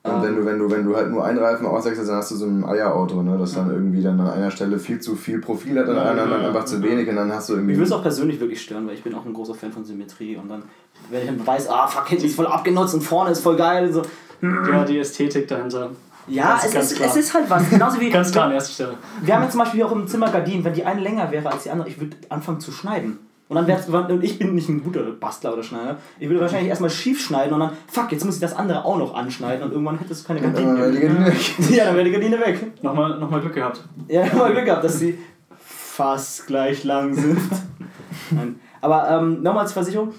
Und 0.05 0.13
Ähm. 0.13 0.23
wenn 0.23 0.37
du, 0.37 0.45
wenn 0.47 0.59
du, 0.59 0.71
wenn 0.71 0.85
du 0.85 0.97
halt 0.97 1.11
nur 1.11 1.25
einen 1.25 1.39
Reifen 1.39 1.67
auswechselst, 1.67 2.09
dann 2.09 2.19
hast 2.19 2.31
du 2.31 2.37
so 2.37 2.47
ein 2.47 2.65
Eierauto, 2.65 3.23
ne? 3.23 3.37
Das 3.39 3.55
dann 3.55 3.71
irgendwie 3.71 4.01
dann 4.03 4.19
an 4.21 4.31
einer 4.31 4.51
Stelle 4.51 4.79
viel 4.79 5.01
zu 5.01 5.17
viel 5.17 5.41
Profil 5.41 5.79
hat, 5.79 5.89
an 5.89 5.97
Ja, 5.97 6.03
einer 6.03 6.23
anderen 6.23 6.43
ja, 6.43 6.49
einfach 6.49 6.65
zu 6.65 6.77
ja. 6.77 6.83
wenig 6.85 7.09
und 7.09 7.17
dann 7.17 7.33
hast 7.33 7.49
du 7.49 7.55
irgendwie. 7.55 7.73
Mich 7.73 7.79
würde 7.79 7.87
es 7.89 7.93
auch 7.93 8.03
persönlich 8.03 8.39
wirklich 8.41 8.63
stören, 8.63 8.87
weil 8.87 8.95
ich 8.95 9.03
bin 9.03 9.15
auch 9.15 9.27
ein 9.27 9.33
großer 9.35 9.55
Fan 9.55 9.73
von 9.73 9.85
Symmetrie 9.85 10.37
und 10.37 10.49
dann, 10.49 10.63
wenn 11.11 11.23
ich 11.23 11.27
dann 11.27 11.45
weiß, 11.47 11.69
ah, 11.69 11.87
fuck, 11.89 12.07
hinten 12.09 12.27
ist 12.27 12.37
voll 12.37 12.47
abgenutzt 12.47 12.95
und 12.95 13.01
vorne 13.03 13.33
ist 13.33 13.41
voll 13.41 13.57
geil, 13.57 13.93
so. 13.93 14.03
Ja, 14.41 14.85
die 14.85 14.99
Ästhetik 14.99 15.49
dahinter. 15.49 15.91
Ja, 16.29 16.51
Ganz- 16.51 16.67
es, 16.67 16.73
ganz 16.75 16.91
ist, 16.93 16.97
klar. 16.99 17.09
es 17.09 17.17
ist 17.17 17.35
halt 17.35 17.51
was, 17.51 17.69
genauso 17.71 18.01
wie, 18.01 18.11
Ganz 18.11 18.31
klar 18.31 18.47
an 18.47 18.53
erster 18.53 18.73
Stelle. 18.73 18.95
wir 19.23 19.35
haben 19.35 19.43
jetzt 19.43 19.53
zum 19.53 19.61
Beispiel 19.61 19.79
hier 19.79 19.87
auch 19.87 19.93
im 19.93 20.07
Zimmer 20.07 20.31
Gardinen, 20.31 20.63
wenn 20.63 20.75
die 20.75 20.85
eine 20.85 21.01
länger 21.01 21.31
wäre 21.33 21.51
als 21.51 21.65
die 21.65 21.71
andere, 21.71 21.89
ich 21.89 21.99
würde 22.01 22.17
anfangen 22.29 22.61
zu 22.61 22.71
schneiden. 22.71 23.19
Und 23.49 23.57
dann 23.57 23.67
wär's, 23.67 23.89
und 23.89 24.23
ich 24.23 24.39
bin 24.39 24.55
nicht 24.55 24.69
ein 24.69 24.83
guter 24.85 25.03
Bastler 25.13 25.55
oder 25.55 25.63
Schneider. 25.63 25.97
Ich 26.19 26.29
würde 26.29 26.43
wahrscheinlich 26.43 26.69
erstmal 26.69 26.91
schief 26.91 27.19
schneiden 27.25 27.55
und 27.55 27.61
dann, 27.61 27.71
fuck, 27.87 28.13
jetzt 28.13 28.25
muss 28.25 28.35
ich 28.35 28.41
das 28.43 28.55
andere 28.55 28.85
auch 28.85 28.99
noch 28.99 29.15
anschneiden 29.15 29.65
und 29.65 29.73
irgendwann 29.73 29.99
hättest 29.99 30.23
du 30.25 30.27
keine 30.29 30.41
Ja, 30.41 30.47
Gardinen 30.51 30.77
dann 30.77 30.79
wäre 30.79 30.93
die 30.93 30.99
mehr. 30.99 31.09
Gardine 31.09 31.27
weg. 31.27 31.55
Ja, 31.71 31.85
dann 31.87 31.95
wäre 31.95 32.05
die 32.05 32.11
Gardine 32.11 32.41
weg. 32.41 32.83
Nochmal, 32.83 33.19
nochmal 33.19 33.41
Glück 33.41 33.55
gehabt. 33.55 33.83
Ja, 34.07 34.25
ich 34.25 34.31
habe 34.31 34.39
mal 34.43 34.53
Glück 34.53 34.67
gehabt, 34.67 34.85
dass 34.85 34.99
sie 34.99 35.19
fast 35.59 36.47
gleich 36.47 36.85
lang 36.85 37.15
sind. 37.15 37.41
Nein. 38.31 38.61
Aber 38.83 39.09
ähm, 39.11 39.43
nochmal 39.43 39.67
zur 39.67 39.75
Versicherung. 39.75 40.13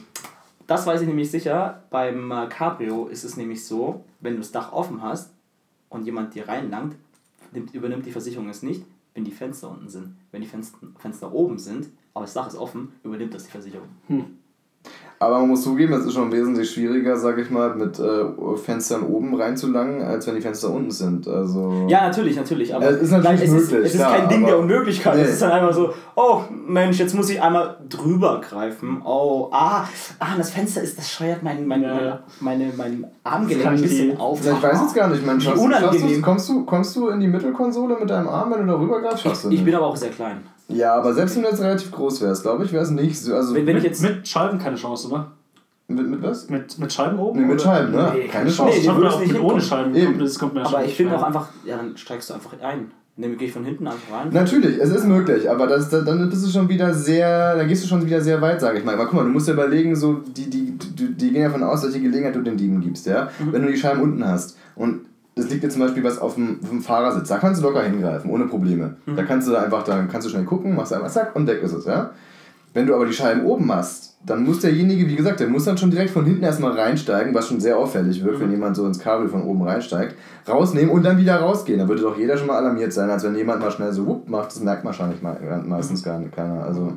Das 0.65 0.85
weiß 0.87 1.01
ich 1.01 1.07
nämlich 1.07 1.29
sicher. 1.29 1.83
Beim 1.91 2.31
äh, 2.31 2.47
Cabrio 2.47 3.07
ist 3.07 3.23
es 3.23 3.37
nämlich 3.37 3.65
so, 3.65 4.03
wenn 4.21 4.33
du 4.33 4.39
das 4.39 4.51
Dach 4.51 4.71
offen 4.73 5.01
hast 5.03 5.31
und 5.89 6.05
jemand 6.05 6.33
dir 6.33 6.47
reinlangt, 6.47 6.95
nimmt, 7.51 7.73
übernimmt 7.73 8.05
die 8.05 8.11
Versicherung 8.11 8.49
es 8.49 8.63
nicht, 8.63 8.83
wenn 9.13 9.23
die 9.23 9.31
Fenster 9.31 9.69
unten 9.69 9.87
sind. 9.87 10.15
Wenn 10.31 10.41
die 10.41 10.47
Fenster, 10.47 10.77
Fenster 10.97 11.31
oben 11.31 11.57
sind, 11.57 11.89
aber 12.19 12.25
das 12.25 12.33
Dach 12.33 12.47
ist 12.47 12.55
offen, 12.57 12.91
übernimmt 13.03 13.33
das 13.33 13.45
die 13.45 13.51
Versicherung. 13.51 13.87
Aber 15.21 15.39
man 15.39 15.49
muss 15.49 15.63
zugeben, 15.63 15.91
es 15.91 16.05
ist 16.05 16.13
schon 16.13 16.31
wesentlich 16.31 16.71
schwieriger, 16.71 17.17
sag 17.17 17.37
ich 17.37 17.49
mal, 17.49 17.75
mit 17.75 17.99
äh, 17.99 18.23
Fenstern 18.55 19.03
oben 19.03 19.35
reinzulangen, 19.35 20.01
als 20.01 20.25
wenn 20.27 20.35
die 20.35 20.41
Fenster 20.41 20.69
unten 20.69 20.91
sind. 20.91 21.27
Also. 21.27 21.87
Ja, 21.89 22.03
natürlich, 22.07 22.37
natürlich. 22.37 22.73
Aber 22.73 22.89
Es 22.89 23.01
ist 23.01 23.11
natürlich 23.11 23.41
es 23.41 23.51
ist, 23.51 23.71
möglich, 23.71 23.87
es 23.87 23.95
ist 23.95 23.99
klar, 23.99 24.15
kein 24.17 24.29
Ding 24.29 24.45
der 24.45 24.57
Unmöglichkeit. 24.57 25.17
Nee. 25.17 25.23
Es 25.23 25.31
ist 25.31 25.41
dann 25.41 25.51
einfach 25.51 25.73
so, 25.73 25.93
oh 26.15 26.43
Mensch, 26.65 26.99
jetzt 26.99 27.13
muss 27.15 27.29
ich 27.29 27.41
einmal 27.41 27.75
drüber 27.89 28.39
greifen. 28.39 29.01
Oh, 29.03 29.49
ah, 29.51 29.83
ah 30.19 30.37
das 30.37 30.51
Fenster 30.51 30.81
ist, 30.81 30.97
das 30.97 31.11
scheuert 31.11 31.43
mein, 31.43 31.67
mein, 31.67 31.81
Ja, 31.81 32.23
meine, 32.39 32.71
mein 32.77 33.05
Armgelenk 33.25 33.67
ein 33.67 33.75
ich 33.75 33.81
bisschen 33.81 34.11
die- 34.11 34.17
auf. 34.17 34.39
Ich 34.39 34.63
weiß 34.63 34.81
jetzt 34.83 34.95
gar 34.95 35.09
nicht, 35.09 35.25
Mensch, 35.25 35.43
Wie 35.43 35.49
schaffst 35.49 35.63
unangenehm. 35.65 36.15
du, 36.15 36.21
kommst, 36.21 36.47
du, 36.47 36.63
kommst 36.63 36.95
du 36.95 37.09
in 37.09 37.19
die 37.19 37.27
Mittelkonsole 37.27 37.97
mit 37.99 38.09
deinem 38.09 38.29
Arm, 38.29 38.51
wenn 38.53 38.61
du 38.65 38.67
darüber 38.67 39.01
greifst? 39.01 39.23
Schaffst 39.23 39.43
du 39.43 39.49
Ich 39.49 39.55
nicht. 39.55 39.65
bin 39.65 39.75
aber 39.75 39.87
auch 39.87 39.97
sehr 39.97 40.11
klein. 40.11 40.43
Ja, 40.69 40.93
aber 40.95 41.13
selbst 41.13 41.35
wenn 41.35 41.43
du 41.43 41.49
jetzt 41.49 41.61
relativ 41.61 41.91
groß 41.91 42.21
wärst, 42.21 42.43
glaube 42.43 42.63
ich, 42.63 42.71
wäre 42.71 42.83
es 42.83 42.89
nicht 42.91 43.19
so. 43.19 43.35
Also 43.35 43.53
Wenn, 43.55 43.65
wenn 43.67 43.77
ich 43.77 43.83
Mit, 43.83 43.91
jetzt. 43.91 44.01
mit 44.03 44.27
Scheiben 44.27 44.57
keine 44.59 44.75
Chance, 44.77 45.07
oder? 45.09 45.31
mit, 45.87 46.07
mit 46.07 46.21
was? 46.21 46.49
Mit, 46.49 46.77
mit 46.77 46.93
Scheiben 46.93 47.17
oben? 47.19 47.41
Nee, 47.41 47.47
mit? 47.47 47.61
Scheiben, 47.61 47.91
ne? 47.91 48.11
Nee, 48.13 48.27
Keine 48.27 48.49
Chance. 48.51 48.77
Nee, 48.79 48.85
wir 48.85 48.95
würdest 48.95 49.15
auch 49.15 49.19
nicht 49.21 49.33
mit 49.33 49.41
ohne. 49.41 49.61
Scheiben. 49.61 49.95
Eben. 49.95 50.05
Kommt, 50.05 50.21
das 50.21 50.37
kommt 50.39 50.53
mir 50.53 50.65
aber 50.65 50.85
ich 50.85 50.95
finde 50.95 51.17
auch 51.17 51.23
einfach, 51.23 51.47
ja, 51.65 51.77
dann 51.77 51.97
steigst 51.97 52.29
du 52.29 52.35
einfach 52.35 52.53
ein. 52.61 52.91
Dann 53.17 53.37
gehe 53.37 53.47
ich 53.47 53.53
von 53.53 53.65
hinten 53.65 53.85
einfach 53.85 54.13
rein. 54.17 54.29
Natürlich, 54.31 54.77
es 54.79 54.91
ist 54.91 55.03
möglich, 55.05 55.49
aber 55.49 55.67
das, 55.67 55.89
da- 55.89 55.99
dann 56.01 56.29
bist 56.29 56.45
du 56.45 56.49
schon 56.49 56.69
wieder 56.69 56.93
sehr, 56.93 57.55
da 57.57 57.63
gehst 57.65 57.83
du 57.83 57.87
schon 57.89 58.05
wieder 58.05 58.21
sehr 58.21 58.39
weit, 58.41 58.61
sage 58.61 58.77
ich 58.79 58.85
mal. 58.85 58.93
Aber 58.93 59.05
guck 59.07 59.15
mal, 59.15 59.23
du 59.25 59.29
musst 59.31 59.47
dir 59.49 59.53
überlegen, 59.53 59.93
so, 59.93 60.13
die, 60.25 60.49
die, 60.49 60.77
die, 60.77 61.13
die 61.15 61.31
gehen 61.33 61.43
davon 61.43 61.63
aus, 61.63 61.83
welche 61.83 61.99
Gelegenheit 61.99 62.33
du 62.35 62.41
den 62.41 62.55
Dieben 62.55 62.79
gibst, 62.79 63.07
ja? 63.07 63.29
Wenn 63.51 63.63
du 63.63 63.67
die 63.69 63.77
Scheiben 63.77 64.01
unten 64.03 64.25
hast 64.25 64.57
und 64.75 65.01
es 65.35 65.49
liegt 65.49 65.63
jetzt 65.63 65.73
zum 65.73 65.81
Beispiel 65.83 66.03
was 66.03 66.19
auf 66.19 66.35
dem, 66.35 66.59
auf 66.61 66.69
dem 66.69 66.81
Fahrersitz, 66.81 67.29
da 67.29 67.37
kannst 67.37 67.61
du 67.61 67.65
locker 67.67 67.81
hingreifen, 67.83 68.29
ohne 68.29 68.45
Probleme. 68.45 68.95
Da 69.15 69.23
kannst 69.23 69.47
du 69.47 69.51
da 69.51 69.61
einfach, 69.61 69.83
da 69.83 70.03
kannst 70.11 70.27
du 70.27 70.31
schnell 70.31 70.43
gucken, 70.45 70.75
machst 70.75 70.91
einfach 70.93 71.09
zack 71.09 71.35
und 71.35 71.47
weg 71.47 71.61
ist 71.63 71.73
es, 71.73 71.85
ja? 71.85 72.11
Wenn 72.73 72.85
du 72.85 72.93
aber 72.93 73.05
die 73.07 73.13
Scheiben 73.13 73.45
oben 73.45 73.73
hast, 73.73 74.17
dann 74.25 74.43
muss 74.43 74.59
derjenige, 74.59 75.07
wie 75.07 75.15
gesagt, 75.15 75.39
der 75.39 75.47
muss 75.47 75.65
dann 75.65 75.77
schon 75.77 75.89
direkt 75.89 76.11
von 76.11 76.23
hinten 76.25 76.43
erstmal 76.43 76.73
reinsteigen, 76.77 77.33
was 77.33 77.47
schon 77.47 77.59
sehr 77.59 77.77
auffällig 77.77 78.23
wirkt, 78.23 78.41
wenn 78.41 78.51
jemand 78.51 78.75
so 78.75 78.85
ins 78.85 78.99
Kabel 78.99 79.27
von 79.27 79.41
oben 79.43 79.63
reinsteigt, 79.63 80.15
rausnehmen 80.47 80.91
und 80.91 81.03
dann 81.03 81.17
wieder 81.17 81.37
rausgehen. 81.37 81.79
Da 81.79 81.87
würde 81.87 82.03
doch 82.03 82.15
jeder 82.17 82.37
schon 82.37 82.45
mal 82.47 82.57
alarmiert 82.57 82.93
sein, 82.93 83.09
als 83.09 83.23
wenn 83.23 83.35
jemand 83.35 83.61
mal 83.61 83.71
schnell 83.71 83.91
so 83.91 84.05
wupp 84.05 84.29
macht. 84.29 84.51
Das 84.51 84.59
merkt 84.59 84.85
wahrscheinlich 84.85 85.21
me- 85.23 85.63
meistens 85.65 86.03
gar 86.03 86.19
nicht 86.19 86.35
keiner. 86.35 86.63
Also, 86.63 86.93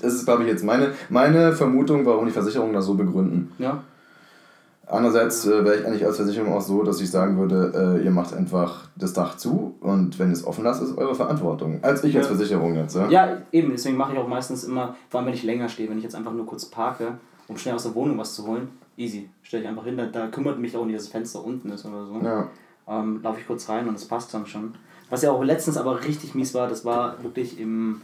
das 0.00 0.14
ist, 0.14 0.26
glaube 0.26 0.44
ich, 0.44 0.48
jetzt 0.48 0.62
meine, 0.62 0.90
meine 1.08 1.52
Vermutung, 1.54 2.06
warum 2.06 2.26
die 2.26 2.32
Versicherungen 2.32 2.74
das 2.74 2.84
so 2.86 2.94
begründen. 2.94 3.50
Ja. 3.58 3.82
Andererseits 4.86 5.46
äh, 5.46 5.64
wäre 5.64 5.76
ich 5.76 5.86
eigentlich 5.86 6.04
als 6.04 6.16
Versicherung 6.16 6.52
auch 6.52 6.60
so, 6.60 6.82
dass 6.82 7.00
ich 7.00 7.10
sagen 7.10 7.38
würde, 7.38 7.98
äh, 8.00 8.04
ihr 8.04 8.10
macht 8.10 8.34
einfach 8.34 8.88
das 8.96 9.12
Dach 9.14 9.36
zu 9.36 9.74
und 9.80 10.18
wenn 10.18 10.28
ihr 10.28 10.34
es 10.34 10.46
offen 10.46 10.62
lasst, 10.64 10.82
ist 10.82 10.96
eure 10.98 11.14
Verantwortung. 11.14 11.78
Als 11.82 12.04
ich 12.04 12.16
als 12.16 12.26
Ja. 12.26 12.34
Versicherung 12.34 12.74
jetzt. 12.74 12.94
Ja? 12.94 13.08
Ja, 13.08 13.36
eben, 13.50 13.70
deswegen 13.70 13.96
mache 13.96 14.12
ich 14.12 14.18
auch 14.18 14.28
meistens 14.28 14.64
immer, 14.64 14.94
vor 15.08 15.20
allem 15.20 15.28
wenn 15.28 15.34
ich 15.34 15.42
länger 15.42 15.68
stehe, 15.68 15.88
wenn 15.88 15.96
ich 15.98 16.04
jetzt 16.04 16.14
einfach 16.14 16.32
nur 16.32 16.44
kurz 16.46 16.66
parke, 16.66 17.18
um 17.48 17.56
schnell 17.56 17.74
aus 17.74 17.84
der 17.84 17.94
Wohnung 17.94 18.18
was 18.18 18.34
zu 18.34 18.46
holen, 18.46 18.68
easy. 18.96 19.28
Stelle 19.42 19.62
ich 19.62 19.68
einfach 19.68 19.84
hin, 19.84 19.96
da, 19.96 20.06
da 20.06 20.26
kümmert 20.28 20.58
mich 20.58 20.76
auch 20.76 20.84
nicht, 20.84 20.96
dass 20.96 21.04
das 21.04 21.12
Fenster 21.12 21.42
unten 21.44 21.70
ist 21.70 21.84
oder 21.86 22.04
so. 22.04 22.20
Ja. 22.22 22.48
Ähm, 22.86 23.20
Laufe 23.22 23.40
ich 23.40 23.46
kurz 23.46 23.68
rein 23.70 23.88
und 23.88 23.94
es 23.94 24.04
passt 24.04 24.32
dann 24.34 24.46
schon. 24.46 24.74
Was 25.08 25.22
ja 25.22 25.30
auch 25.32 25.42
letztens 25.42 25.76
aber 25.78 26.04
richtig 26.04 26.34
mies 26.34 26.54
war, 26.54 26.68
das 26.68 26.84
war 26.84 27.22
wirklich 27.22 27.58
im 27.58 28.00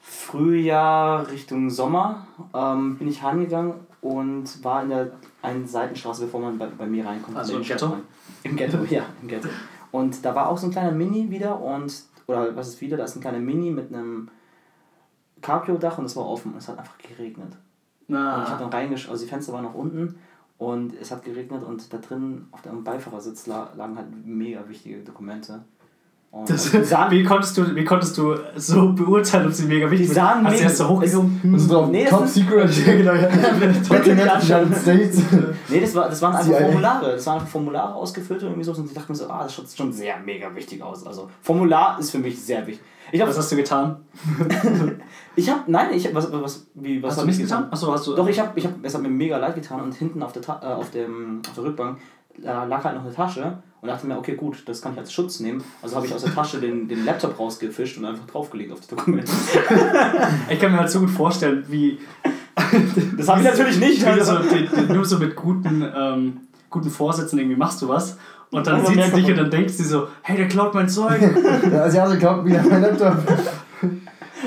Frühjahr 0.00 1.30
Richtung 1.30 1.70
Sommer, 1.70 2.26
ähm, 2.54 2.96
bin 2.98 3.08
ich 3.08 3.22
heimgegangen 3.22 3.74
und 4.00 4.64
war 4.64 4.82
in 4.82 4.88
der 4.88 5.12
einen 5.42 5.66
Seitenstraße, 5.66 6.24
bevor 6.24 6.40
man 6.40 6.58
bei, 6.58 6.66
bei 6.66 6.86
mir 6.86 7.04
reinkommt. 7.04 7.36
Also 7.36 7.56
im 7.56 7.62
Ghetto? 7.62 7.86
Rein. 7.86 8.02
Im 8.44 8.56
Ghetto, 8.56 8.78
ja, 8.90 9.04
im 9.20 9.28
Ghetto. 9.28 9.48
Und 9.90 10.24
da 10.24 10.34
war 10.34 10.48
auch 10.48 10.56
so 10.56 10.66
ein 10.66 10.72
kleiner 10.72 10.92
Mini 10.92 11.30
wieder 11.30 11.60
und, 11.60 11.92
oder 12.26 12.56
was 12.56 12.68
ist 12.68 12.80
wieder, 12.80 12.96
da 12.96 13.04
ist 13.04 13.16
ein 13.16 13.20
kleiner 13.20 13.40
Mini 13.40 13.70
mit 13.70 13.92
einem 13.92 14.30
Cabrio-Dach 15.42 15.98
und 15.98 16.06
es 16.06 16.16
war 16.16 16.26
offen 16.26 16.52
und 16.52 16.58
es 16.58 16.68
hat 16.68 16.78
einfach 16.78 16.96
geregnet. 16.98 17.56
Und 18.36 18.42
ich 18.42 18.50
habe 18.50 18.62
dann 18.62 18.72
reingesch 18.72 19.08
also 19.08 19.24
die 19.24 19.28
Fenster 19.28 19.52
waren 19.52 19.64
nach 19.64 19.74
unten 19.74 20.18
und 20.58 20.94
es 20.94 21.10
hat 21.10 21.24
geregnet 21.24 21.62
und 21.62 21.92
da 21.92 21.98
drin 21.98 22.46
auf 22.52 22.62
dem 22.62 22.84
Beifahrersitz 22.84 23.46
la 23.46 23.72
lagen 23.76 23.96
halt 23.96 24.08
mega 24.24 24.68
wichtige 24.68 25.02
Dokumente. 25.02 25.64
Das, 26.46 26.70
die 26.70 26.82
sahen, 26.82 27.10
wie, 27.10 27.22
konntest 27.22 27.58
du, 27.58 27.76
wie 27.76 27.84
konntest 27.84 28.16
du 28.16 28.34
so 28.56 28.90
beurteilen, 28.94 29.48
ob 29.48 29.52
sie 29.52 29.66
mega 29.66 29.90
wichtig 29.90 30.08
die 30.08 30.14
sind? 30.14 30.22
sahen 30.22 30.44
Hast 30.44 30.46
du 30.46 30.50
mega 30.52 30.64
erst 30.64 30.76
so 30.78 30.88
hochgezogen? 30.88 31.40
Und 31.44 31.58
so 31.58 31.74
drauf, 31.74 31.90
Nee, 31.90 32.04
das 32.04 32.10
Top 32.10 32.26
Secret. 32.26 32.84
genau, 32.86 33.12
ja. 33.12 33.30
States. 34.80 35.22
Nee, 35.68 35.80
das, 35.80 35.94
war, 35.94 36.08
das 36.08 36.22
waren 36.22 36.34
einfach 36.34 36.54
alle- 36.54 36.64
Formulare. 36.64 37.12
Das 37.12 37.26
waren 37.26 37.34
einfach 37.34 37.48
Formulare 37.48 37.94
ausgefüllt 37.94 38.42
und 38.42 38.48
irgendwie 38.48 38.64
so. 38.64 38.72
Und 38.72 38.86
ich 38.86 38.94
dachte 38.94 39.12
mir 39.12 39.16
so, 39.16 39.28
ah, 39.28 39.42
das 39.42 39.54
schaut 39.54 39.66
schon 39.76 39.92
sehr 39.92 40.18
mega 40.20 40.52
wichtig 40.54 40.82
aus. 40.82 41.06
Also 41.06 41.28
Formular 41.42 41.98
ist 41.98 42.10
für 42.10 42.18
mich 42.18 42.42
sehr 42.42 42.66
wichtig. 42.66 42.82
Ich 43.12 43.20
habe, 43.20 43.28
Was 43.28 43.36
hast 43.36 43.52
du 43.52 43.56
getan? 43.56 43.96
ich 45.36 45.50
habe, 45.50 45.60
nein, 45.66 45.88
ich 45.92 46.06
habe, 46.06 46.14
was, 46.14 46.32
was, 46.32 46.66
wie, 46.74 47.02
was 47.02 47.10
Hast 47.10 47.18
hab 47.18 47.24
du 47.26 47.30
ich 47.30 47.36
nichts 47.36 47.52
getan? 47.52 47.68
Achso, 47.70 47.92
hast 47.92 48.06
du. 48.06 48.14
Doch, 48.14 48.26
ich 48.26 48.40
habe, 48.40 48.52
ich 48.54 48.64
hab, 48.64 48.72
es 48.82 48.94
hat 48.94 49.02
mir 49.02 49.10
mega 49.10 49.36
leid 49.36 49.54
getan 49.54 49.82
und 49.82 49.92
hinten 49.94 50.22
auf 50.22 50.32
der, 50.32 50.40
Ta 50.40 50.60
äh, 50.62 50.72
auf, 50.72 50.90
dem, 50.92 51.42
auf 51.46 51.54
der 51.54 51.64
Rückbank 51.64 51.98
äh, 52.40 52.66
lag 52.66 52.84
halt 52.84 52.96
noch 52.96 53.04
eine 53.04 53.14
Tasche 53.14 53.58
und 53.80 53.88
dachte 53.88 54.06
mir, 54.06 54.16
okay, 54.16 54.36
gut, 54.36 54.62
das 54.66 54.80
kann 54.80 54.92
ich 54.92 54.98
als 54.98 55.12
Schutz 55.12 55.40
nehmen. 55.40 55.62
Also 55.82 55.96
habe 55.96 56.06
ich 56.06 56.14
aus 56.14 56.22
der 56.22 56.32
Tasche 56.32 56.60
den, 56.60 56.88
den 56.88 57.04
Laptop 57.04 57.38
rausgefischt 57.38 57.98
und 57.98 58.04
einfach 58.04 58.26
draufgelegt 58.26 58.72
auf 58.72 58.80
die 58.80 58.94
Dokumente. 58.94 59.30
Ich 60.48 60.60
kann 60.60 60.72
mir 60.72 60.78
halt 60.78 60.90
so 60.90 61.00
gut 61.00 61.10
vorstellen, 61.10 61.64
wie. 61.68 61.98
Das 63.16 63.28
habe 63.28 63.40
ich 63.40 63.46
natürlich 63.46 63.78
nicht. 63.78 64.06
Wie 64.06 64.18
du 64.18 64.24
so, 64.24 64.36
Also. 64.36 64.54
die, 64.54 64.68
die, 64.68 64.92
nur 64.92 65.04
so 65.04 65.18
mit 65.18 65.34
guten, 65.34 65.84
ähm, 65.94 66.40
guten 66.70 66.90
Vorsätzen 66.90 67.38
irgendwie 67.38 67.56
machst 67.56 67.82
du 67.82 67.88
was. 67.88 68.18
Und 68.52 68.66
dann 68.66 68.84
sieht 68.84 69.02
sie 69.02 69.12
dich 69.12 69.30
und 69.30 69.36
dann 69.36 69.50
denkt 69.50 69.70
sie 69.70 69.84
so, 69.84 70.08
hey, 70.22 70.36
der 70.36 70.46
klaut 70.46 70.74
mein 70.74 70.88
Zeug. 70.88 71.18
Der 71.70 71.84
Asiate 71.84 72.18
glaubt 72.18 72.44
wieder 72.44 72.62
mein 72.62 72.82
Laptop. 72.82 73.16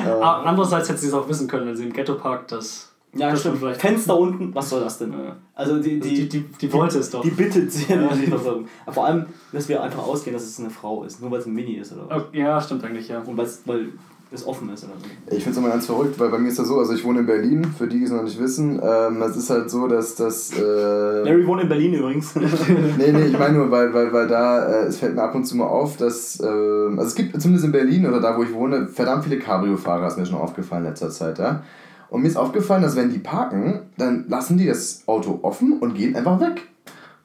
Aber 0.05 0.45
andererseits 0.45 0.89
hätte 0.89 0.99
sie 0.99 1.07
es 1.07 1.13
auch 1.13 1.27
wissen 1.27 1.47
können, 1.47 1.67
wenn 1.67 1.75
sie 1.75 1.85
im 1.85 1.93
Ghetto 1.93 2.13
parkt, 2.15 2.51
dass. 2.51 2.94
Ja, 3.15 3.31
das 3.31 3.39
stimmt. 3.39 3.57
vielleicht- 3.59 3.81
Fenster 3.81 4.17
unten, 4.19 4.53
was 4.53 4.69
soll 4.69 4.81
das 4.81 4.97
denn? 4.97 5.11
Ja. 5.11 5.35
Also 5.53 5.79
die, 5.81 5.99
Die, 5.99 6.27
die, 6.27 6.41
die, 6.41 6.73
wollte 6.73 6.99
es 6.99 7.09
doch. 7.09 7.21
Die 7.21 7.29
bittet 7.31 7.73
die 7.73 8.27
Versorgung. 8.27 8.65
Aber 8.85 8.93
vor 8.93 9.05
allem, 9.05 9.25
dass 9.51 9.69
wir 9.69 9.81
einfach 9.81 10.05
ausgehen, 10.05 10.33
dass 10.35 10.43
es 10.43 10.59
eine 10.59 10.69
Frau 10.69 11.03
ist, 11.03 11.21
nur 11.21 11.31
weil 11.31 11.39
es 11.39 11.45
ein 11.45 11.53
Mini 11.53 11.75
ist 11.75 11.93
oder 11.93 12.09
was. 12.09 12.23
Ja, 12.33 12.59
stimmt 12.61 12.83
eigentlich, 12.83 13.07
ja. 13.07 13.19
Und 13.19 13.37
weil 13.37 13.45
es 14.31 14.45
offen 14.45 14.69
ist 14.73 14.83
oder 14.83 14.93
so. 14.99 15.05
Ich 15.35 15.43
finde 15.43 15.51
es 15.51 15.57
immer 15.57 15.69
ganz 15.69 15.85
verrückt, 15.85 16.19
weil 16.19 16.27
bei 16.29 16.37
mir 16.37 16.49
ist 16.49 16.59
das 16.59 16.67
so, 16.67 16.77
also 16.77 16.91
ich 16.93 17.05
wohne 17.05 17.19
in 17.19 17.25
Berlin, 17.25 17.63
für 17.77 17.87
die, 17.87 17.99
die 17.99 18.03
es 18.03 18.11
noch 18.11 18.23
nicht 18.23 18.37
wissen. 18.37 18.81
Ähm, 18.83 19.21
es 19.21 19.37
ist 19.37 19.49
halt 19.49 19.69
so, 19.69 19.87
dass 19.87 20.15
das. 20.15 20.51
Äh, 20.51 20.61
Larry 21.23 21.47
wohnt 21.47 21.61
in 21.61 21.69
Berlin 21.69 21.93
übrigens. 21.93 22.35
nee, 22.97 23.11
nee, 23.13 23.25
ich 23.27 23.39
meine 23.39 23.57
nur, 23.59 23.71
weil, 23.71 23.93
weil, 23.93 24.11
weil 24.11 24.27
da, 24.27 24.65
äh, 24.67 24.85
es 24.87 24.97
fällt 24.97 25.15
mir 25.15 25.21
ab 25.23 25.35
und 25.35 25.45
zu 25.45 25.55
mal 25.55 25.67
auf, 25.67 25.95
dass, 25.95 26.37
äh, 26.41 26.45
also 26.45 27.01
es 27.03 27.15
gibt 27.15 27.39
zumindest 27.41 27.65
in 27.65 27.71
Berlin 27.71 28.05
oder 28.07 28.19
da, 28.19 28.37
wo 28.37 28.43
ich 28.43 28.53
wohne, 28.53 28.87
verdammt 28.87 29.23
viele 29.23 29.39
Cabrio-Fahrer, 29.39 30.07
ist 30.07 30.17
mir 30.17 30.25
schon 30.25 30.35
aufgefallen 30.39 30.83
in 30.83 30.89
letzter 30.89 31.09
Zeit, 31.11 31.39
ja. 31.39 31.63
Und 32.15 32.21
mir 32.21 32.29
ist 32.29 32.37
aufgefallen, 32.37 32.81
dass 32.81 32.95
wenn 32.95 33.09
die 33.09 33.19
parken, 33.19 33.81
dann 33.97 34.23
lassen 34.29 34.57
die 34.57 34.67
das 34.67 35.03
Auto 35.05 35.39
offen 35.41 35.79
und 35.79 35.95
gehen 35.95 36.15
einfach 36.15 36.39
weg. 36.39 36.61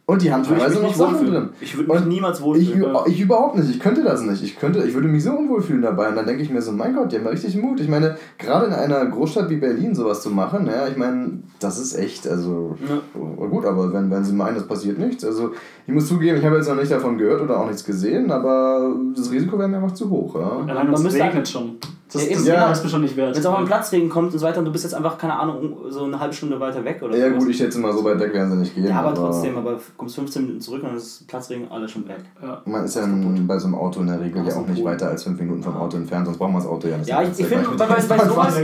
Und 0.07 0.21
die 0.23 0.33
haben 0.33 0.43
ich 0.43 0.49
teilweise 0.49 0.75
noch 0.81 0.83
nicht 0.89 0.97
Sachen 0.97 1.15
wohlfühlen. 1.21 1.35
drin. 1.45 1.49
Ich 1.61 1.77
würde 1.77 1.89
mich 1.93 2.01
Und 2.03 2.09
niemals 2.09 2.39
Ich, 2.41 2.45
wohlfühlen. 2.45 2.97
ich 3.07 3.21
überhaupt 3.21 3.57
nicht, 3.57 3.71
ich 3.71 3.79
könnte 3.79 4.03
das 4.03 4.23
nicht. 4.23 4.43
Ich, 4.43 4.59
könnte, 4.59 4.81
ich 4.83 4.93
würde 4.95 5.07
mich 5.07 5.23
so 5.23 5.31
unwohl 5.31 5.63
fühlen 5.63 5.83
dabei. 5.83 6.09
Und 6.09 6.17
dann 6.17 6.27
denke 6.27 6.43
ich 6.43 6.51
mir 6.51 6.61
so, 6.61 6.73
mein 6.73 6.97
Gott, 6.97 7.13
die 7.13 7.17
haben 7.19 7.25
ja 7.27 7.31
richtig 7.31 7.57
Mut. 7.57 7.79
Ich 7.79 7.87
meine, 7.89 8.17
gerade 8.37 8.67
in 8.67 8.73
einer 8.73 9.07
Großstadt 9.07 9.49
wie 9.51 9.59
Berlin 9.59 9.95
sowas 9.95 10.21
zu 10.23 10.31
machen, 10.31 10.67
ja, 10.67 10.89
ich 10.89 10.97
meine, 10.97 11.39
das 11.61 11.79
ist 11.79 11.95
echt, 11.97 12.27
also 12.27 12.77
Ja. 12.89 12.97
oh, 13.15 13.47
gut, 13.47 13.65
aber 13.65 13.93
wenn, 13.93 14.11
wenn 14.11 14.25
sie 14.25 14.33
meinen, 14.33 14.57
es 14.57 14.67
passiert 14.67 14.99
nichts. 14.99 15.25
Also 15.25 15.53
ich 15.87 15.95
muss 15.95 16.09
zugeben, 16.09 16.39
ich 16.39 16.45
habe 16.45 16.57
jetzt 16.57 16.69
noch 16.69 16.75
nicht 16.75 16.91
davon 16.91 17.17
gehört 17.17 17.43
oder 17.43 17.61
auch 17.61 17.67
nichts 17.69 17.85
gesehen, 17.85 18.33
aber 18.33 18.93
das 19.15 19.31
Risiko 19.31 19.57
wäre 19.61 19.69
mir 19.69 19.77
einfach 19.77 19.93
zu 19.95 20.11
hoch. 20.11 20.35
Ja. 20.35 20.51
Allein 20.67 20.87
Man 20.87 20.95
es 20.95 21.03
müsste- 21.05 21.23
regnet 21.23 21.49
schon. 21.49 21.77
Das, 22.13 22.23
Ja, 22.23 22.29
das 22.29 22.39
eben, 22.39 22.47
ja, 22.47 22.55
ja. 22.55 22.73
ist 22.73 22.83
mir 22.83 22.91
schon 22.91 23.03
nicht 23.03 23.17
wert. 23.17 23.35
Wenn 23.35 23.41
es 23.41 23.47
auch 23.47 23.53
mal 23.53 23.61
ein 23.61 23.67
Platzregen 23.67 24.09
kommt 24.09 24.33
und 24.33 24.39
so 24.39 24.45
weiter 24.45 24.59
und 24.59 24.65
du 24.65 24.73
bist 24.73 24.85
jetzt 24.85 24.95
einfach, 24.95 25.17
keine 25.17 25.39
Ahnung, 25.39 25.77
so 25.89 26.05
eine 26.05 26.19
halbe 26.19 26.35
Stunde 26.35 26.59
weiter 26.59 26.85
weg 26.85 27.01
oder 27.03 27.17
Ja 27.17 27.29
sowas. 27.29 27.39
gut, 27.39 27.51
ich 27.51 27.57
schätze 27.57 27.79
mal, 27.79 27.93
so 27.93 28.05
weit 28.05 28.19
weg 28.19 28.33
werden 28.35 28.51
sie 28.51 28.57
nicht 28.59 28.75
gehen. 28.75 28.87
Ja, 28.87 29.01
aber 29.01 29.15
trotzdem, 29.15 29.57
aber 29.57 29.79
kommst 29.97 30.17
15 30.17 30.43
Minuten 30.43 30.61
zurück 30.61 30.83
und 30.83 30.89
dann 30.89 30.97
ist 30.97 31.27
Platzregen 31.29 31.71
alles 31.71 31.91
schon 31.91 32.07
weg. 32.09 32.25
Ja. 32.43 32.63
Man 32.65 32.85
ist 32.85 32.97
ja 32.97 33.05
in, 33.05 33.47
bei 33.47 33.59
so 33.59 33.67
einem 33.67 33.77
Auto 33.77 34.01
in 34.01 34.09
der 34.09 34.21
Regel 34.21 34.45
ja 34.45 34.51
so 34.51 34.61
auch 34.61 34.67
nicht 34.67 34.85
weiter 34.85 35.09
als 35.09 35.23
fünf 35.25 35.39
Minuten 35.41 35.63
vom 35.63 35.77
Auto 35.77 35.97
entfernt, 35.97 36.27
sonst 36.27 36.39
braucht 36.39 36.53
man 36.53 36.61
das 36.61 36.71
Auto 36.71 36.89
ja 36.89 36.97
nicht. 36.97 37.09
Ja, 37.09 37.23
ich, 37.23 37.39
ich 37.39 37.47
finde, 37.47 37.69
bei, 37.71 37.87
bei, 37.87 38.01
sowas, 38.27 38.61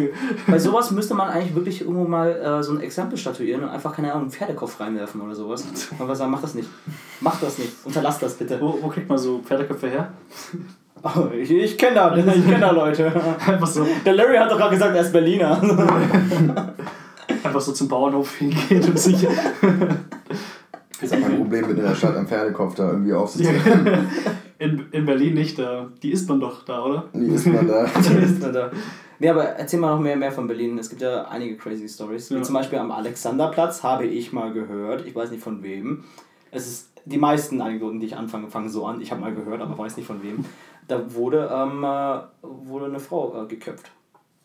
bei 0.46 0.58
sowas 0.58 0.90
müsste 0.90 1.14
man 1.14 1.28
eigentlich 1.28 1.54
wirklich 1.54 1.80
irgendwo 1.82 2.04
mal 2.04 2.30
äh, 2.30 2.62
so 2.62 2.72
ein 2.72 2.80
Exempel 2.80 3.16
statuieren 3.16 3.62
und 3.62 3.68
einfach, 3.68 3.94
keine 3.94 4.10
Ahnung, 4.10 4.22
einen 4.22 4.30
Pferdekopf 4.30 4.80
reinwerfen 4.80 5.20
oder 5.20 5.34
sowas. 5.34 5.64
Und 5.98 6.08
was 6.08 6.18
sagen, 6.18 6.30
mach 6.30 6.40
das 6.40 6.54
nicht. 6.54 6.68
Mach 7.20 7.40
das 7.40 7.58
nicht. 7.58 7.72
Unterlass 7.84 8.18
das 8.18 8.34
bitte. 8.34 8.60
Wo, 8.60 8.78
wo 8.82 8.88
kriegt 8.88 9.08
man 9.08 9.18
so 9.18 9.38
Pferdeköpfe 9.40 9.88
her? 9.88 10.12
Oh, 11.02 11.26
ich 11.32 11.50
ich 11.50 11.78
kenne 11.78 11.94
da, 11.96 12.16
ich 12.16 12.24
kenn 12.46 12.60
da 12.60 12.70
Leute. 12.70 13.06
Einfach 13.46 13.66
so, 13.66 13.86
Der 14.04 14.14
Larry 14.14 14.36
hat 14.36 14.50
doch 14.50 14.56
gerade 14.58 14.74
gesagt, 14.74 14.94
er 14.96 15.02
ist 15.02 15.12
Berliner. 15.12 15.60
einfach 17.44 17.60
so 17.60 17.72
zum 17.72 17.88
Bauernhof 17.88 18.34
hingehen 18.36 18.82
und 18.84 18.98
sich. 18.98 19.26
Ich 21.02 21.12
habe 21.12 21.20
kein 21.20 21.36
Problem 21.36 21.68
mit 21.68 21.76
in 21.76 21.84
der 21.84 21.94
Stadt 21.94 22.16
am 22.16 22.26
Pferdekopf 22.26 22.74
da 22.74 22.90
irgendwie 22.92 23.12
aufsitzen. 23.12 23.54
in, 24.58 24.86
in 24.92 25.04
Berlin 25.04 25.34
nicht, 25.34 25.58
da, 25.58 25.88
die 26.02 26.10
isst 26.10 26.26
man 26.26 26.40
doch 26.40 26.64
da, 26.64 26.82
oder? 26.82 27.04
Wie 27.12 27.26
ist 27.34 27.46
man 27.46 27.68
da? 27.68 27.84
ist 27.84 28.40
man 28.40 28.52
da. 28.54 28.70
Nee, 29.18 29.28
aber 29.28 29.44
erzähl 29.44 29.78
mal 29.78 29.90
noch 29.94 30.00
mehr, 30.00 30.16
mehr 30.16 30.32
von 30.32 30.46
Berlin. 30.46 30.78
Es 30.78 30.88
gibt 30.88 31.02
ja 31.02 31.26
einige 31.26 31.58
crazy 31.58 31.86
Stories. 31.86 32.30
Wie 32.30 32.36
Ja. 32.36 32.42
zum 32.42 32.54
Beispiel 32.54 32.78
am 32.78 32.90
Alexanderplatz 32.90 33.82
habe 33.82 34.06
ich 34.06 34.32
mal 34.32 34.54
gehört, 34.54 35.04
ich 35.06 35.14
weiß 35.14 35.30
nicht 35.32 35.42
von 35.42 35.62
wem. 35.62 36.04
Es 36.50 36.66
ist 36.66 36.88
die 37.04 37.18
meisten 37.18 37.60
Anekdoten, 37.60 38.00
die 38.00 38.06
ich 38.06 38.16
anfange, 38.16 38.48
fangen 38.48 38.70
so 38.70 38.86
an. 38.86 39.02
Ich 39.02 39.10
habe 39.10 39.20
mal 39.20 39.34
gehört, 39.34 39.60
aber 39.60 39.76
weiß 39.76 39.98
nicht 39.98 40.06
von 40.06 40.22
wem. 40.22 40.46
Da 40.88 41.00
wurde, 41.14 41.50
ähm, 41.52 41.82
äh, 41.84 42.18
wurde 42.42 42.86
eine 42.86 43.00
Frau 43.00 43.42
äh, 43.42 43.46
geköpft. 43.46 43.90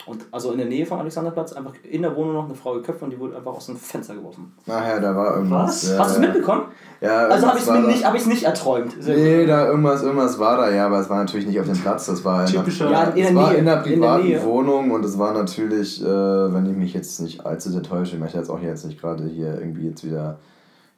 Und 0.08 0.26
also 0.32 0.52
in 0.52 0.58
der 0.58 0.66
Nähe 0.66 0.84
vom 0.84 0.98
Alexanderplatz, 1.00 1.54
einfach 1.54 1.74
in 1.88 2.02
der 2.02 2.16
Wohnung 2.16 2.34
noch 2.34 2.46
eine 2.46 2.56
Frau 2.56 2.74
geköpft 2.74 3.04
und 3.04 3.12
die 3.12 3.20
wurde 3.20 3.38
einfach 3.38 3.52
aus 3.54 3.68
dem 3.68 3.76
Fenster 3.78 4.16
geworfen. 4.16 4.52
Nachher, 4.66 5.00
da 5.00 5.16
war 5.16 5.36
irgendwas. 5.36 5.84
Was? 5.84 5.92
Ja, 5.92 6.00
Hast 6.00 6.16
du 6.18 6.20
es 6.22 6.26
ja. 6.26 6.32
mitbekommen? 6.34 6.62
Ja, 7.02 7.28
Also 7.28 7.46
habe 7.48 7.60
ich 7.60 7.68
es 7.68 7.86
nicht, 7.88 8.04
hab 8.08 8.16
ich's 8.16 8.26
nicht 8.26 8.44
erträumt. 8.44 8.96
Sehr 9.00 9.16
Nee, 9.16 9.40
gut. 9.42 9.50
da 9.50 9.68
irgendwas, 9.68 10.02
irgendwas 10.02 10.40
war 10.40 10.58
da, 10.58 10.72
ja, 10.72 10.88
aber 10.88 11.02
es 11.02 11.08
war 11.12 11.20
natürlich 11.20 11.46
nicht 11.46 11.60
auf 11.60 11.68
dem 11.68 11.78
Platz, 11.78 12.08
das 12.08 12.26
war 12.26 12.42
in 12.48 12.48
Typischer- 12.52 12.90
Ja, 12.90 13.04
in 13.04 13.16
der 13.16 13.30
es 13.30 13.36
war 13.36 13.50
Nähe, 13.52 13.60
in 13.60 13.68
einer 13.68 13.86
in 13.86 13.90
der 13.92 13.96
privaten 14.08 14.24
Nähe. 14.28 14.44
Wohnung 14.44 14.90
und 14.90 15.06
es 15.06 15.20
war 15.20 15.34
natürlich, 15.34 16.02
äh, 16.04 16.08
wenn 16.08 16.66
ich 16.66 16.76
mich 16.76 16.94
jetzt 16.96 17.22
nicht 17.22 17.46
allzu 17.46 17.70
sehr 17.70 17.84
täusche, 17.84 18.16
ich 18.16 18.20
möchte 18.20 18.40
jetzt 18.40 18.50
auch 18.50 18.58
hier 18.60 18.70
jetzt 18.70 18.86
nicht 18.88 19.00
gerade 19.00 19.26
hier 19.26 19.60
irgendwie 19.60 19.88
jetzt 19.88 20.04
wieder 20.04 20.40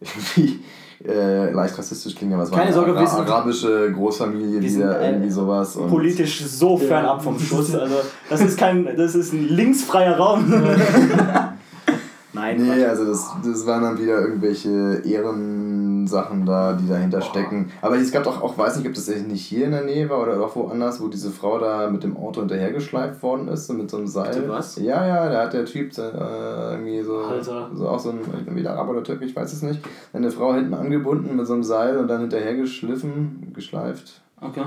irgendwie 0.04 0.60
äh, 1.08 1.52
leicht 1.52 1.78
rassistisch 1.78 2.16
klingen, 2.16 2.34
aber 2.34 2.44
es 2.44 2.52
war 2.52 2.58
Keine 2.60 2.68
eine 2.76 2.76
Sorge, 2.76 3.08
sind- 3.08 3.30
arabische 3.30 3.92
Großfamilie, 3.92 4.60
die 4.60 4.80
da 4.80 4.94
äh, 5.00 5.10
irgendwie 5.12 5.30
sowas 5.32 5.76
und 5.76 5.90
Politisch 5.90 6.44
so 6.46 6.78
Ja. 6.80 6.88
fernab 6.88 7.24
vom 7.24 7.40
Schuss. 7.40 7.74
Also 7.76 7.96
das 8.30 8.42
ist 8.42 8.58
kein, 8.58 8.88
das 8.96 9.16
ist 9.16 9.34
ein 9.34 9.48
linksfreier 9.50 10.18
Raum. 10.18 10.46
Nein, 12.36 12.58
Nee, 12.66 12.84
also 12.86 13.06
das, 13.06 13.28
das 13.46 13.66
waren 13.68 13.84
dann 13.84 14.00
wieder 14.00 14.20
irgendwelche 14.22 15.02
Ehrensachen 16.04 16.46
da, 16.46 16.74
die 16.74 16.88
dahinter 16.88 17.22
stecken. 17.22 17.72
Aber 17.82 17.98
es 17.98 18.12
gab 18.12 18.24
doch 18.24 18.42
auch, 18.42 18.58
weiß 18.58 18.78
nicht, 18.78 18.88
ob 18.88 18.94
das 18.94 19.08
nicht 19.08 19.46
hier 19.46 19.66
in 19.66 19.72
der 19.72 19.84
Nähe 19.84 20.10
war 20.10 20.22
oder 20.22 20.36
doch 20.36 20.56
woanders, 20.56 21.02
wo 21.02 21.08
diese 21.08 21.32
Frau 21.32 21.60
da 21.60 21.90
mit 21.90 22.04
dem 22.04 22.18
Auto 22.18 22.42
hinterhergeschleift 22.42 23.24
worden 23.24 23.48
ist, 23.48 23.68
so 23.68 23.74
mit 23.74 23.90
so 23.90 23.98
einem 23.98 24.08
Seil. 24.08 24.34
Bitte 24.34 24.50
was? 24.50 24.76
Ja, 24.78 25.06
ja, 25.06 25.30
da 25.30 25.44
hat 25.44 25.54
der 25.54 25.66
Typ 25.66 25.98
äh, 25.98 26.02
irgendwie 26.02 27.02
so, 27.02 27.18
Alter. 27.20 27.70
so 27.74 27.88
auch 27.88 28.00
so 28.00 28.10
ein, 28.10 28.20
entweder 28.48 28.72
Arab 28.72 28.90
oder 28.90 29.04
Türk, 29.04 29.22
ich 29.22 29.36
weiß 29.36 29.54
es 29.54 29.62
nicht, 29.62 29.80
eine 30.12 30.30
Frau 30.32 30.54
hinten 30.54 30.74
angebunden 30.74 31.36
mit 31.36 31.48
so 31.48 31.54
einem 31.54 31.64
Seil 31.64 31.98
und 31.98 32.08
dann 32.08 32.22
hinterhergeschliffen, 32.22 33.52
geschleift. 33.54 34.22
Okay. 34.42 34.64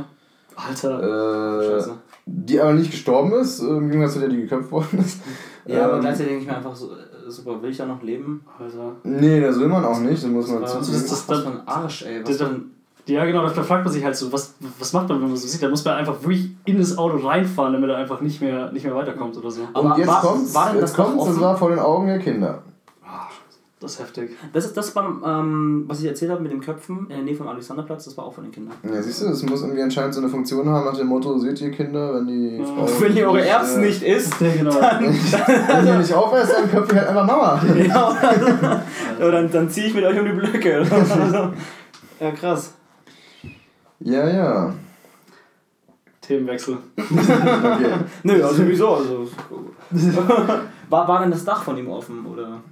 Alter. 0.56 1.02
Äh, 1.02 1.66
Scheiße. 1.66 1.92
die 2.24 2.58
aber 2.60 2.72
nicht 2.72 2.90
gestorben 2.90 3.32
ist, 3.34 3.60
im 3.60 3.90
Gegensatz 3.90 4.14
zu 4.14 4.20
der, 4.20 4.30
die 4.30 4.40
geköpft 4.40 4.72
worden 4.72 5.00
ist. 5.00 5.20
Ja, 5.66 5.84
aber 5.84 5.94
Ähm, 5.96 6.00
gleichzeitig 6.00 6.28
denke 6.28 6.44
ich 6.44 6.50
mir 6.50 6.56
einfach 6.56 6.74
so, 6.74 6.90
super, 7.30 7.60
will 7.62 7.70
ich 7.70 7.76
da 7.76 7.86
noch 7.86 8.02
leben? 8.02 8.44
Alter. 8.58 8.92
Nee, 9.04 9.40
das 9.40 9.58
will 9.58 9.68
man 9.68 9.84
auch 9.84 9.98
nicht, 10.00 10.22
das 10.22 10.30
muss 10.30 10.48
man 10.48 10.66
zugeben. 10.66 10.80
das- 11.02 11.28
was 11.28 11.40
für 11.40 11.48
ein 11.48 11.66
Arsch, 11.68 12.02
ey. 12.02 12.22
Was 12.26 12.40
ein, 12.40 12.70
Ja, 13.06 13.24
genau, 13.24 13.42
da 13.48 13.62
fragt 13.62 13.84
man 13.84 13.92
sich 13.92 14.02
halt 14.04 14.16
so, 14.16 14.32
was, 14.32 14.54
was 14.80 14.92
macht 14.92 15.08
man, 15.08 15.20
wenn 15.22 15.28
man 15.28 15.36
so 15.36 15.46
sieht? 15.46 15.62
Da 15.62 15.68
muss 15.68 15.84
man 15.84 15.94
einfach 15.94 16.20
wirklich 16.22 16.50
in 16.64 16.78
das 16.78 16.98
Auto 16.98 17.18
reinfahren, 17.24 17.72
damit 17.72 17.88
er 17.90 17.96
einfach 17.98 18.20
nicht 18.20 18.40
mehr, 18.40 18.72
nicht 18.72 18.84
mehr 18.84 18.96
weiterkommt 18.96 19.36
oder 19.36 19.50
so. 19.50 19.60
Aber 19.72 19.92
Und 19.92 19.98
jetzt 19.98 20.08
war- 20.08 20.20
kommt's, 20.22 20.52
war 20.54 20.66
denn 20.72 20.80
jetzt 20.80 20.98
das 20.98 21.06
kommt's, 21.06 21.24
das 21.26 21.40
war 21.40 21.56
vor 21.56 21.70
den 21.70 21.78
Augen 21.78 22.08
der 22.08 22.18
Kinder. 22.18 22.62
Das 23.78 23.92
ist 23.92 24.00
heftig. 24.00 24.30
das 24.54 24.64
ist 24.64 24.74
das 24.74 24.92
beim, 24.92 25.22
ähm, 25.22 25.84
was 25.86 26.00
ich 26.00 26.06
erzählt 26.06 26.30
habe 26.30 26.42
mit 26.42 26.50
den 26.50 26.62
Köpfen 26.62 27.00
in 27.10 27.16
der 27.16 27.18
Nähe 27.18 27.36
vom 27.36 27.46
Alexanderplatz, 27.46 28.06
das 28.06 28.16
war 28.16 28.24
auch 28.24 28.32
von 28.32 28.44
den 28.44 28.50
Kindern. 28.50 28.74
Ja, 28.82 29.02
siehst 29.02 29.20
du, 29.20 29.26
das 29.26 29.42
muss 29.42 29.60
irgendwie 29.60 29.82
anscheinend 29.82 30.14
so 30.14 30.20
eine 30.22 30.30
Funktion 30.30 30.66
haben 30.66 30.86
nach 30.86 30.96
dem 30.96 31.08
Motto, 31.08 31.36
seht 31.38 31.60
ihr 31.60 31.70
Kinder, 31.70 32.14
wenn 32.14 32.26
die 32.26 32.64
Frau... 32.64 32.88
Wenn 33.00 33.14
ihr 33.14 33.26
eure 33.26 33.46
Erbsen 33.46 33.82
äh, 33.82 33.88
nicht 33.88 34.02
isst, 34.02 34.40
Ja, 34.40 34.48
genau. 34.56 34.74
Wenn 34.80 35.86
ihr 35.86 35.98
nicht 35.98 36.14
aufhört, 36.14 36.50
dann 36.50 36.70
köpft 36.70 36.92
ihr 36.92 37.00
halt 37.00 37.08
einfach 37.08 37.26
Mama. 37.26 37.62
ja, 37.76 38.82
oder 39.18 39.32
dann, 39.32 39.50
dann 39.52 39.68
ziehe 39.68 39.88
ich 39.88 39.94
mit 39.94 40.04
euch 40.04 40.18
um 40.18 40.24
die 40.24 40.32
Blöcke. 40.32 40.80
oder 40.80 41.04
so. 41.04 42.24
ja, 42.24 42.30
krass. 42.30 42.72
Ja, 44.00 44.26
ja. 44.26 44.74
Themenwechsel. 46.22 46.78
Okay. 46.96 47.92
Nö, 48.22 48.42
also 48.42 48.54
sowieso. 48.54 48.94
Also, 48.94 49.28
war, 50.88 51.06
war 51.06 51.20
denn 51.20 51.30
das 51.30 51.44
Dach 51.44 51.62
von 51.62 51.76
ihm 51.76 51.88
offen? 51.88 52.24
Oder? 52.24 52.62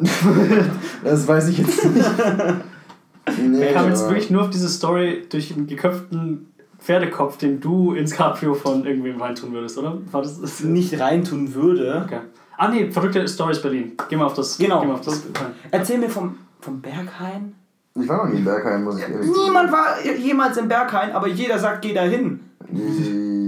Das 1.04 1.26
weiß 1.26 1.48
ich 1.48 1.58
jetzt 1.58 1.84
nicht. 1.84 2.06
Nee, 3.38 3.58
Wir 3.58 3.72
kamen 3.72 3.88
jetzt 3.88 4.04
wirklich 4.08 4.30
nur 4.30 4.42
auf 4.42 4.50
diese 4.50 4.68
Story 4.68 5.24
durch 5.28 5.52
einen 5.52 5.66
geköpften 5.66 6.46
Pferdekopf, 6.78 7.38
den 7.38 7.60
du 7.60 7.92
ins 7.92 8.12
Cabrio 8.12 8.54
von 8.54 8.86
irgendwem 8.86 9.20
reintun 9.20 9.52
würdest, 9.52 9.76
oder? 9.78 9.98
War 10.12 10.22
das, 10.22 10.40
das 10.40 10.60
Nicht 10.60 11.00
reintun 11.00 11.52
würde. 11.52 12.02
Okay. 12.06 12.20
Ah 12.56 12.68
nee, 12.68 12.88
verrückte 12.88 13.26
Stories 13.26 13.60
Berlin. 13.60 13.92
Gehen 14.08 14.20
wir 14.20 14.26
auf 14.26 14.34
das. 14.34 14.56
Genau. 14.58 14.78
Gehen 14.78 14.90
wir 14.90 14.94
auf 14.94 15.00
das. 15.00 15.24
Erzähl 15.72 15.98
mir 15.98 16.08
vom, 16.08 16.38
vom 16.60 16.80
Berghain. 16.80 17.56
Ich 17.96 18.08
war 18.08 18.24
noch 18.24 18.32
nie 18.32 18.38
in 18.38 18.44
Bergheim, 18.44 18.84
muss 18.84 18.98
ich 18.98 19.02
ehrlich 19.02 19.26
sagen. 19.26 19.32
Niemand 19.44 19.72
war 19.72 20.04
jemals 20.04 20.56
im 20.58 20.68
Berghain, 20.68 21.10
aber 21.12 21.26
jeder 21.28 21.58
sagt, 21.58 21.82
geh 21.82 21.94
da 21.94 22.02
hin. 22.02 22.40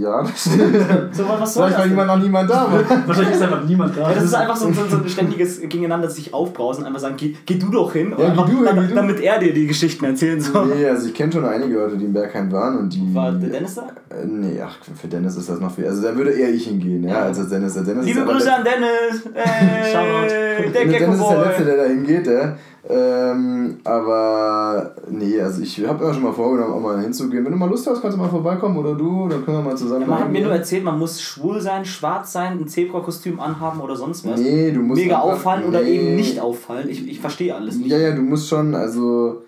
Ja, 0.00 0.22
das 0.22 0.40
stimmt. 0.52 0.76
So, 1.14 1.24
was 1.28 1.54
soll 1.54 1.68
Vielleicht 1.70 1.96
war 1.96 2.04
noch 2.06 2.18
niemand 2.18 2.50
da. 2.50 2.62
aber- 2.66 2.84
Wahrscheinlich 3.06 3.34
ist 3.34 3.42
einfach 3.42 3.64
niemand 3.64 3.96
da. 3.96 4.08
Ja, 4.08 4.14
das 4.14 4.24
ist 4.24 4.34
einfach 4.34 4.56
so, 4.56 4.72
so, 4.72 4.84
so 4.88 4.96
ein 4.98 5.08
ständiges 5.08 5.60
Gegeneinander 5.60 6.08
sich 6.08 6.32
aufbrausen, 6.32 6.84
einfach 6.84 7.00
sagen, 7.00 7.16
geh, 7.16 7.34
geh 7.46 7.54
du 7.58 7.68
doch 7.70 7.92
hin, 7.92 8.14
Ja, 8.18 8.30
geh 8.30 8.36
du 8.36 8.46
hin, 8.58 8.64
damit, 8.64 8.82
geh 8.84 8.88
du. 8.90 8.94
damit 8.94 9.20
er 9.20 9.38
dir 9.38 9.52
die 9.52 9.66
Geschichten 9.66 10.04
erzählen 10.04 10.40
soll. 10.40 10.66
Nee, 10.66 10.86
also 10.86 11.06
ich 11.08 11.14
kenne 11.14 11.32
schon 11.32 11.44
einige 11.44 11.74
Leute, 11.74 11.96
die 11.96 12.04
in 12.04 12.12
Bergheim 12.12 12.50
waren 12.52 12.78
und 12.78 12.92
die. 12.92 13.14
War 13.14 13.32
der 13.32 13.48
Dennis 13.50 13.74
da? 13.74 13.82
Äh, 14.10 14.26
nee, 14.26 14.60
ach, 14.64 14.76
für 15.00 15.08
Dennis 15.08 15.36
ist 15.36 15.48
das 15.48 15.60
noch 15.60 15.74
viel. 15.74 15.86
Also 15.86 16.02
da 16.02 16.14
würde 16.16 16.30
eher 16.30 16.50
ich 16.50 16.66
hingehen, 16.66 17.04
ja, 17.04 17.22
als 17.22 17.38
als 17.38 17.48
Dennis. 17.48 17.74
Der 17.78 17.82
Dennis 17.84 18.06
Liebe 18.06 18.24
Grüße 18.24 18.44
der, 18.46 18.56
an 18.56 18.64
Dennis! 18.64 19.22
Ey, 19.34 19.92
Shoutout. 19.92 20.72
der 20.74 20.84
der 20.84 20.98
Dennis 21.00 21.20
ist 21.20 21.28
der 21.30 21.44
Letzte, 21.44 21.64
der 21.64 21.76
da 21.76 21.84
hingeht, 21.84 22.26
ja. 22.26 22.56
Ähm, 22.88 23.78
aber 23.82 24.94
nee, 25.10 25.40
also 25.40 25.62
ich 25.62 25.84
habe 25.86 26.04
mir 26.04 26.14
schon 26.14 26.22
mal 26.22 26.32
vorgenommen, 26.32 26.74
auch 26.74 26.80
mal 26.80 27.00
hinzugehen. 27.00 27.44
Wenn 27.44 27.52
du 27.52 27.58
mal 27.58 27.68
Lust 27.68 27.86
hast, 27.86 28.00
kannst 28.00 28.16
du 28.16 28.20
mal 28.20 28.28
vorbeikommen 28.28 28.76
oder 28.76 28.94
du, 28.94 29.28
dann 29.28 29.44
können 29.44 29.58
wir 29.58 29.62
mal 29.62 29.76
zusammen. 29.76 30.08
Man 30.08 30.20
hat 30.20 30.30
mir 30.30 30.42
nur 30.42 30.52
erzählt, 30.52 30.84
man 30.84 30.98
muss 30.98 31.20
schwul 31.20 31.60
sein, 31.60 31.84
schwarz 31.84 32.32
sein, 32.32 32.58
ein 32.58 32.68
Zebra-Kostüm 32.68 33.40
anhaben 33.40 33.80
oder 33.80 33.96
sonst 33.96 34.26
was. 34.26 34.40
Nee, 34.40 34.70
du 34.70 34.80
musst. 34.80 35.02
Mega 35.02 35.18
auffallen 35.18 35.66
oder 35.66 35.80
nee. 35.82 35.96
eben 35.96 36.16
nicht 36.16 36.40
auffallen. 36.40 36.88
Ich, 36.88 37.06
ich 37.06 37.20
verstehe 37.20 37.54
alles 37.54 37.76
nicht. 37.76 37.90
Ja, 37.90 37.98
ja, 37.98 38.14
du 38.14 38.22
musst 38.22 38.48
schon, 38.48 38.74
also. 38.74 39.42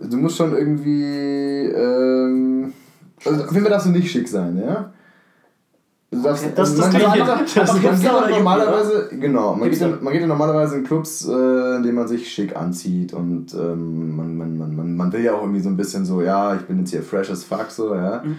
Du 0.00 0.16
musst 0.16 0.36
schon 0.36 0.56
irgendwie. 0.56 1.66
Ähm, 1.66 2.72
also 3.24 3.44
auf 3.44 3.52
jeden 3.52 3.62
Fall 3.62 3.70
darfst 3.70 3.86
du 3.86 3.90
nicht 3.90 4.10
schick 4.10 4.28
sein, 4.28 4.60
ja? 4.64 4.92
Darfst, 6.12 6.44
Okay, 6.44 6.52
das- 6.54 6.74
das 6.76 6.92
man, 6.92 7.00
ja- 7.00 7.16
doch- 7.24 7.40
das 7.54 7.72
man 7.72 7.80
geht 7.80 7.90
Hipster 7.90 8.08
doch 8.10 8.18
oder 8.26 8.30
normalerweise, 8.30 9.08
genau, 9.18 9.54
man 9.54 9.70
geht, 9.70 9.80
ja, 9.80 9.88
man 10.00 10.12
geht 10.12 10.20
ja 10.20 10.26
normalerweise 10.28 10.76
in 10.76 10.84
Clubs, 10.84 11.26
äh, 11.26 11.76
in 11.76 11.82
denen 11.82 11.94
man 11.94 12.06
sich 12.06 12.30
schick 12.30 12.54
anzieht 12.54 13.14
und 13.14 13.54
ähm, 13.54 14.14
man, 14.16 14.36
man, 14.36 14.58
man, 14.58 14.76
man, 14.76 14.96
man 14.96 15.12
will 15.12 15.22
ja 15.22 15.32
auch 15.34 15.40
irgendwie 15.40 15.60
so 15.60 15.70
ein 15.70 15.76
bisschen 15.78 16.04
so, 16.04 16.20
ja, 16.20 16.54
ich 16.54 16.62
bin 16.62 16.80
jetzt 16.80 16.90
hier 16.90 17.02
fresh 17.02 17.30
as 17.30 17.44
fuck, 17.44 17.70
so, 17.70 17.94
ja. 17.94 18.22
Mhm. 18.24 18.36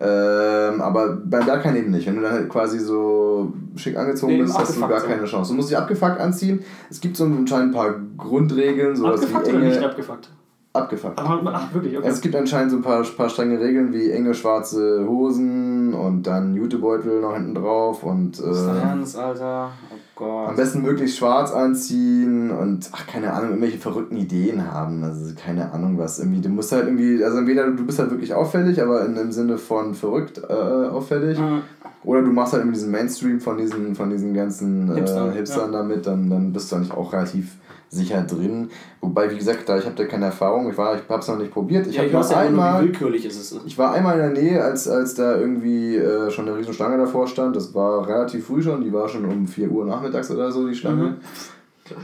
Ähm, 0.00 0.80
aber 0.82 1.16
beim 1.24 1.46
Berghain 1.46 1.76
eben 1.76 1.92
nicht. 1.92 2.06
Wenn 2.08 2.16
du 2.16 2.22
dann 2.22 2.32
halt 2.32 2.48
quasi 2.48 2.80
so 2.80 3.52
schick 3.76 3.96
angezogen 3.96 4.32
Nee, 4.34 4.42
bist, 4.42 4.58
hast 4.58 4.76
du 4.76 4.80
gar 4.80 4.98
sein. 5.00 5.08
keine 5.10 5.24
Chance. 5.24 5.52
Du 5.52 5.56
musst 5.56 5.70
dich 5.70 5.78
abgefuckt 5.78 6.18
anziehen. 6.20 6.64
Es 6.90 7.00
gibt 7.00 7.16
so 7.16 7.24
anscheinend 7.24 7.68
ein 7.68 7.72
paar 7.72 7.94
Grundregeln, 8.18 8.96
sowas 8.96 9.20
abgefuckt 9.20 9.46
wie 9.46 9.50
oder 9.50 9.58
enge, 9.60 9.68
nicht 9.68 9.82
abgefuckt? 9.84 10.30
Abgefuckt. 10.74 11.18
Ach, 11.18 11.40
ach 11.46 11.72
wirklich, 11.72 11.96
okay. 11.96 12.06
Es 12.08 12.20
gibt 12.20 12.34
anscheinend 12.34 12.72
so 12.72 12.78
ein 12.78 12.82
paar, 12.82 13.02
paar 13.02 13.28
strenge 13.28 13.60
Regeln 13.60 13.92
wie 13.92 14.10
enge 14.10 14.34
schwarze 14.34 15.06
Hosen 15.08 15.94
und 15.94 16.24
dann 16.24 16.54
Jutebeutel 16.54 17.20
noch 17.20 17.34
hinten 17.34 17.54
drauf 17.54 18.02
und 18.02 18.40
äh, 18.40 18.80
Ernst, 18.82 19.16
Alter? 19.16 19.70
Oh 19.92 19.96
Gott. 20.16 20.48
am 20.48 20.56
besten 20.56 20.82
möglichst 20.82 21.16
schwarz 21.16 21.52
anziehen 21.52 22.50
und 22.50 22.90
ach 22.92 23.06
keine 23.06 23.32
Ahnung, 23.32 23.50
irgendwelche 23.50 23.78
verrückten 23.78 24.16
Ideen 24.16 24.72
haben. 24.72 25.04
Also 25.04 25.32
keine 25.36 25.72
Ahnung 25.72 25.96
was. 25.96 26.18
Irgendwie, 26.18 26.40
du 26.40 26.48
musst 26.48 26.72
halt 26.72 26.86
irgendwie, 26.86 27.22
also 27.22 27.38
entweder 27.38 27.70
du 27.70 27.86
bist 27.86 28.00
halt 28.00 28.10
wirklich 28.10 28.34
auffällig, 28.34 28.82
aber 28.82 29.04
in, 29.06 29.16
im 29.16 29.30
Sinne 29.30 29.58
von 29.58 29.94
verrückt 29.94 30.42
äh, 30.48 30.52
auffällig. 30.52 31.38
Mhm. 31.38 31.62
Oder 32.02 32.22
du 32.22 32.32
machst 32.32 32.52
halt 32.52 32.62
irgendwie 32.62 32.78
diesen 32.78 32.90
Mainstream 32.90 33.40
von 33.40 33.56
diesen, 33.56 33.94
von 33.94 34.10
diesen 34.10 34.34
ganzen 34.34 34.90
äh, 34.90 34.96
Hipstern, 34.96 35.32
Hipstern, 35.32 35.72
ja. 35.72 35.78
damit, 35.78 36.06
dann, 36.06 36.28
dann 36.28 36.52
bist 36.52 36.70
du 36.70 36.76
eigentlich 36.76 36.92
auch 36.92 37.12
relativ 37.12 37.56
sicher 37.94 38.22
drin. 38.22 38.68
Wobei, 39.00 39.30
wie 39.30 39.36
gesagt, 39.36 39.68
da 39.68 39.78
ich 39.78 39.84
habe 39.84 39.94
da 39.94 40.04
keine 40.04 40.26
Erfahrung, 40.26 40.70
ich, 40.70 40.76
war, 40.76 40.96
ich 40.96 41.02
habe 41.08 41.20
es 41.20 41.28
noch 41.28 41.38
nicht 41.38 41.52
probiert. 41.52 41.86
Ich 41.86 41.96
Ja, 41.96 42.02
ich 42.04 42.12
weiß 42.12 42.30
nur 42.30 42.38
ja 42.38 42.44
immer 42.44 42.56
nur, 42.56 42.64
einmal, 42.64 42.82
wie 42.82 42.86
willkürlich 42.88 43.24
ist 43.26 43.38
es. 43.38 43.60
ich 43.64 43.78
war 43.78 43.92
einmal 43.92 44.14
in 44.18 44.34
der 44.34 44.42
Nähe, 44.42 44.62
als, 44.64 44.88
als 44.88 45.14
da 45.14 45.36
irgendwie 45.36 45.96
äh, 45.96 46.30
schon 46.30 46.48
eine 46.48 46.56
riesen 46.58 46.74
Schlange 46.74 46.98
davor 46.98 47.26
stand. 47.26 47.54
Das 47.56 47.74
war 47.74 48.06
relativ 48.06 48.46
früh 48.46 48.62
schon, 48.62 48.82
die 48.82 48.92
war 48.92 49.08
schon 49.08 49.24
um 49.24 49.46
4 49.46 49.70
Uhr 49.70 49.84
nachmittags 49.86 50.30
oder 50.30 50.50
so, 50.50 50.66
die 50.66 50.74
Schlange. 50.74 51.16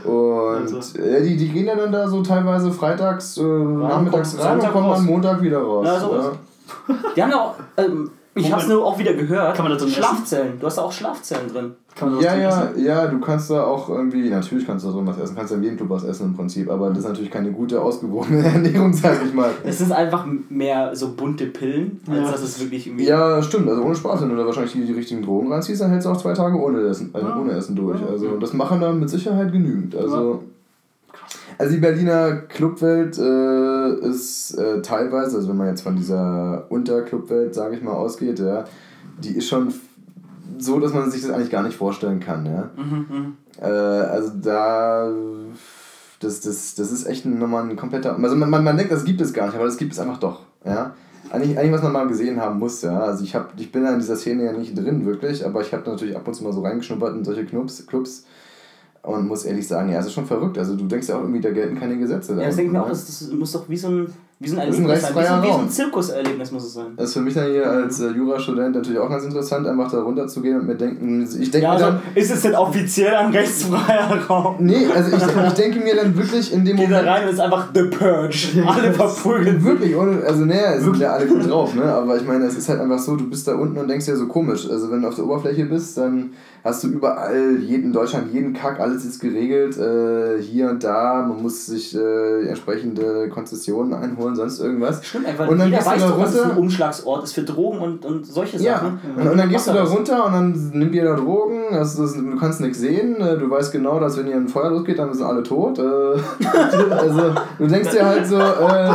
Und 0.05 0.73
Also. 0.73 0.99
äh, 0.99 1.23
die, 1.23 1.35
die 1.37 1.49
gehen 1.49 1.65
ja 1.65 1.75
dann 1.75 1.91
da 1.91 2.07
so 2.07 2.21
teilweise 2.21 2.71
freitags, 2.71 3.37
äh, 3.37 3.41
nachmittags 3.43 4.37
rein 4.39 4.59
und 4.59 4.71
kommen 4.71 4.89
dann 4.89 5.05
Montag 5.05 5.41
wieder 5.41 5.59
raus. 5.59 5.87
Ja, 5.87 5.99
so 5.99 6.31
Die 7.15 7.23
haben 7.23 7.31
ja 7.31 7.39
auch, 7.41 7.55
ähm, 7.77 8.11
ich 8.35 8.51
hab's 8.51 8.67
nur 8.67 8.85
auch 8.85 8.97
wieder 8.97 9.13
gehört, 9.13 9.55
Kann 9.55 9.65
man 9.65 9.73
da 9.73 9.77
drin 9.77 9.89
Schlafzellen. 9.93 10.59
Du 10.59 10.65
hast 10.67 10.77
da 10.77 10.83
auch 10.83 10.91
Schlafzellen 10.91 11.47
drin. 11.51 11.71
Kann 11.93 12.13
man 12.13 12.21
Ja, 12.23 12.31
drin 12.31 12.41
ja, 12.41 12.63
essen? 12.65 12.85
ja, 12.85 13.07
du 13.07 13.19
kannst 13.19 13.49
da 13.51 13.63
auch 13.65 13.89
irgendwie, 13.89 14.29
natürlich 14.29 14.65
kannst 14.65 14.85
du 14.85 14.89
da 14.89 14.95
drin 14.95 15.07
was 15.07 15.17
essen, 15.17 15.35
kannst 15.35 15.51
ja 15.51 15.57
in 15.57 15.63
jedem 15.63 15.77
Club 15.77 15.89
was 15.89 16.03
essen 16.05 16.27
im 16.27 16.33
Prinzip, 16.35 16.69
aber 16.71 16.87
das 16.89 16.99
ist 16.99 17.07
natürlich 17.07 17.29
keine 17.31 17.51
gute, 17.51 17.81
ausgewogene 17.81 18.43
Ernährung, 18.45 18.93
sag 18.93 19.17
ich 19.25 19.33
mal. 19.33 19.49
Es 19.65 19.81
ist 19.81 19.91
einfach 19.91 20.25
mehr 20.49 20.95
so 20.95 21.09
bunte 21.13 21.47
Pillen, 21.47 21.99
als 22.07 22.17
Ja. 22.17 22.31
dass 22.31 22.41
es 22.43 22.61
wirklich 22.61 22.87
irgendwie. 22.87 23.05
Ja, 23.07 23.43
stimmt, 23.43 23.67
also 23.67 23.81
ohne 23.83 23.95
Spaß, 23.95 24.21
wenn 24.21 24.29
du 24.29 24.37
da 24.37 24.45
wahrscheinlich 24.45 24.71
die, 24.71 24.85
die 24.85 24.93
richtigen 24.93 25.21
Drogen 25.21 25.51
reinziehst, 25.51 25.81
dann 25.81 25.89
hältst 25.89 26.05
du 26.07 26.11
auch 26.11 26.17
zwei 26.17 26.33
Tage 26.33 26.57
ohne 26.57 26.79
Essen, 26.81 27.09
also 27.11 27.27
Ja. 27.27 27.37
ohne 27.37 27.51
Essen 27.51 27.75
durch. 27.75 27.99
Ja. 27.99 28.07
Also 28.07 28.37
das 28.37 28.53
machen 28.53 28.79
da 28.79 28.93
mit 28.93 29.09
Sicherheit 29.09 29.51
genügend. 29.51 29.93
Also, 29.95 30.43
also 31.57 31.73
die 31.73 31.79
Berliner 31.79 32.33
Clubwelt 32.47 33.17
äh, 33.17 34.07
ist 34.07 34.57
äh, 34.57 34.81
teilweise, 34.81 35.37
also 35.37 35.49
wenn 35.49 35.57
man 35.57 35.67
jetzt 35.67 35.81
von 35.81 35.95
dieser 35.95 36.65
Unterclubwelt, 36.69 37.53
sage 37.53 37.75
ich 37.75 37.83
mal, 37.83 37.93
ausgeht, 37.93 38.39
ja, 38.39 38.65
die 39.23 39.37
ist 39.37 39.47
schon 39.47 39.73
so, 40.57 40.79
dass 40.79 40.93
man 40.93 41.09
sich 41.11 41.21
das 41.21 41.31
eigentlich 41.31 41.49
gar 41.51 41.63
nicht 41.63 41.77
vorstellen 41.77 42.19
kann. 42.19 42.45
Ja? 42.45 42.69
Mhm, 42.75 43.05
mhm. 43.09 43.37
Äh, 43.59 43.65
also 43.65 44.31
da. 44.41 45.11
Das, 46.19 46.39
das, 46.41 46.75
das 46.75 46.91
ist 46.91 47.07
echt 47.07 47.25
nochmal 47.25 47.67
ein 47.67 47.75
kompletter. 47.75 48.15
Also 48.15 48.35
man, 48.35 48.49
man, 48.49 48.63
man 48.63 48.77
denkt, 48.77 48.91
das 48.91 49.05
gibt 49.05 49.21
es 49.21 49.33
gar 49.33 49.47
nicht, 49.47 49.55
aber 49.55 49.65
das 49.65 49.77
gibt 49.77 49.93
es 49.93 49.99
einfach 49.99 50.19
doch. 50.19 50.41
Ja? 50.63 50.93
Eigentlich, 51.31 51.57
eigentlich, 51.57 51.71
was 51.71 51.81
man 51.81 51.93
mal 51.93 52.07
gesehen 52.07 52.39
haben 52.39 52.59
muss, 52.59 52.83
ja. 52.83 52.99
Also 52.99 53.23
ich, 53.23 53.33
hab, 53.33 53.53
ich 53.57 53.71
bin 53.71 53.83
ja 53.83 53.91
in 53.91 53.99
dieser 53.99 54.15
Szene 54.15 54.45
ja 54.45 54.51
nicht 54.51 54.77
drin, 54.77 55.05
wirklich, 55.05 55.43
aber 55.43 55.61
ich 55.61 55.73
habe 55.73 55.89
natürlich 55.89 56.15
ab 56.15 56.27
und 56.27 56.33
zu 56.35 56.43
mal 56.43 56.53
so 56.53 56.61
reingeschnuppert 56.61 57.15
in 57.15 57.23
solche 57.23 57.45
Clubs, 57.45 57.87
Clubs 57.87 58.25
und 59.03 59.27
muss 59.27 59.45
ehrlich 59.45 59.67
sagen, 59.67 59.91
ja, 59.91 59.99
es 59.99 60.05
ist 60.05 60.13
schon 60.13 60.27
verrückt. 60.27 60.57
Also 60.57 60.75
du 60.75 60.85
denkst 60.85 61.07
ja 61.07 61.15
auch 61.15 61.21
irgendwie, 61.21 61.41
da 61.41 61.49
gelten 61.49 61.79
keine 61.79 61.97
Gesetze. 61.97 62.33
Ja, 62.33 62.39
da 62.39 62.45
das 62.45 62.55
denke 62.55 62.67
ich 62.67 62.73
mir 62.73 62.79
auch, 62.81 62.85
unten, 62.85 62.97
das, 62.97 63.19
das 63.19 63.31
muss 63.31 63.51
doch 63.51 63.67
wie 63.67 63.77
so 63.77 63.87
ein, 63.87 64.13
wie 64.37 64.47
so 64.47 64.55
ein 64.55 64.61
Erlebnis 64.61 65.01
sein. 65.01 65.15
Wie 65.15 65.25
so, 65.25 65.43
wie 65.43 65.51
so 65.51 65.57
ein. 65.57 65.69
Zirkuserlebnis 65.69 66.51
muss 66.51 66.65
es 66.65 66.73
sein. 66.73 66.93
Das 66.97 67.07
ist 67.07 67.13
für 67.13 67.21
mich 67.21 67.33
dann 67.33 67.49
hier 67.49 67.67
als 67.67 67.99
äh, 67.99 68.09
Jurastudent 68.09 68.75
natürlich 68.75 68.99
auch 68.99 69.09
ganz 69.09 69.23
interessant, 69.23 69.65
einfach 69.67 69.91
da 69.91 70.03
runterzugehen 70.03 70.59
und 70.59 70.67
mir 70.67 70.75
denken, 70.75 71.23
ich 71.23 71.49
denke 71.49 71.65
Ja, 71.65 71.71
also 71.73 71.85
dann, 71.85 72.01
ist 72.13 72.31
es 72.31 72.41
denn 72.43 72.53
offiziell 72.53 73.15
ein 73.15 73.31
rechtsfreier 73.31 74.19
Raum? 74.29 74.55
nee, 74.59 74.85
also 74.95 75.15
ich, 75.15 75.47
ich 75.47 75.53
denke 75.53 75.79
mir 75.79 75.95
dann 75.95 76.15
wirklich 76.15 76.53
in 76.53 76.63
dem 76.63 76.77
Geht 76.77 76.85
da 76.85 76.97
Moment, 76.97 77.07
rein 77.07 77.23
und 77.23 77.33
ist 77.33 77.39
einfach 77.39 77.69
The 77.73 77.83
Purge. 77.83 78.47
Alle 78.67 78.93
verprügelt. 78.93 79.63
Wirklich, 79.63 79.95
ohne, 79.95 80.23
also 80.23 80.45
naja, 80.45 80.73
es 80.73 80.83
sind 80.83 80.97
ja 80.97 81.13
alle 81.13 81.25
gut 81.25 81.49
drauf, 81.49 81.73
ne? 81.73 81.85
Aber 81.85 82.17
ich 82.17 82.25
meine, 82.25 82.45
es 82.45 82.55
ist 82.55 82.69
halt 82.69 82.79
einfach 82.81 82.99
so, 82.99 83.15
du 83.15 83.27
bist 83.29 83.47
da 83.47 83.55
unten 83.55 83.79
und 83.79 83.87
denkst 83.87 84.05
dir 84.05 84.15
so 84.15 84.27
komisch. 84.27 84.69
Also 84.69 84.91
wenn 84.91 85.01
du 85.01 85.07
auf 85.07 85.15
der 85.15 85.25
Oberfläche 85.25 85.65
bist, 85.65 85.97
dann 85.97 86.31
hast 86.63 86.83
du 86.83 86.87
überall, 86.89 87.57
jeden, 87.59 87.85
in 87.85 87.93
Deutschland, 87.93 88.31
jeden 88.33 88.53
Kack, 88.53 88.79
alles 88.79 89.03
ist 89.05 89.19
geregelt, 89.19 89.77
äh, 89.77 90.41
hier 90.41 90.69
und 90.69 90.83
da, 90.83 91.25
man 91.27 91.41
muss 91.41 91.65
sich 91.65 91.95
äh, 91.95 92.47
entsprechende 92.47 93.29
Konzessionen 93.29 93.93
einholen, 93.93 94.35
sonst 94.35 94.59
irgendwas. 94.59 95.03
Stimmt, 95.05 95.27
einfach 95.27 95.47
Und 95.47 95.57
dann 95.57 95.67
jeder 95.69 95.79
gehst 95.79 95.87
du 95.87 95.91
weiß 95.93 96.01
da 96.01 96.07
doch, 96.09 96.19
dass 96.19 96.29
es 96.33 96.41
ein 96.41 96.47
runter. 96.47 96.59
Umschlagsort 96.59 97.23
ist 97.23 97.33
für 97.33 97.43
Drogen 97.43 97.79
und, 97.79 98.05
und 98.05 98.25
solche 98.25 98.57
Ja, 98.57 98.75
Sachen. 98.75 98.99
und, 99.17 99.27
und 99.27 99.37
dann 99.37 99.49
gehst 99.49 99.67
du 99.67 99.71
da 99.71 99.77
er 99.77 99.83
das. 99.83 99.91
runter 99.93 100.25
und 100.25 100.33
dann 100.33 100.71
nimmt 100.73 100.93
jeder 100.93 101.15
Drogen, 101.15 101.61
also 101.71 102.03
das, 102.03 102.13
du 102.13 102.35
kannst 102.37 102.61
nichts 102.61 102.79
sehen, 102.79 103.19
äh, 103.21 103.37
du 103.37 103.49
weißt 103.49 103.71
genau, 103.71 103.99
dass 103.99 104.17
wenn 104.17 104.27
hier 104.27 104.35
ein 104.35 104.47
Feuer 104.47 104.69
losgeht, 104.69 104.99
dann 104.99 105.13
sind 105.13 105.25
alle 105.25 105.43
tot. 105.43 105.79
Äh, 105.79 105.81
also 106.91 107.33
du 107.57 107.67
denkst 107.67 107.91
dir 107.91 108.05
halt 108.05 108.27
so, 108.27 108.37
äh, 108.37 108.89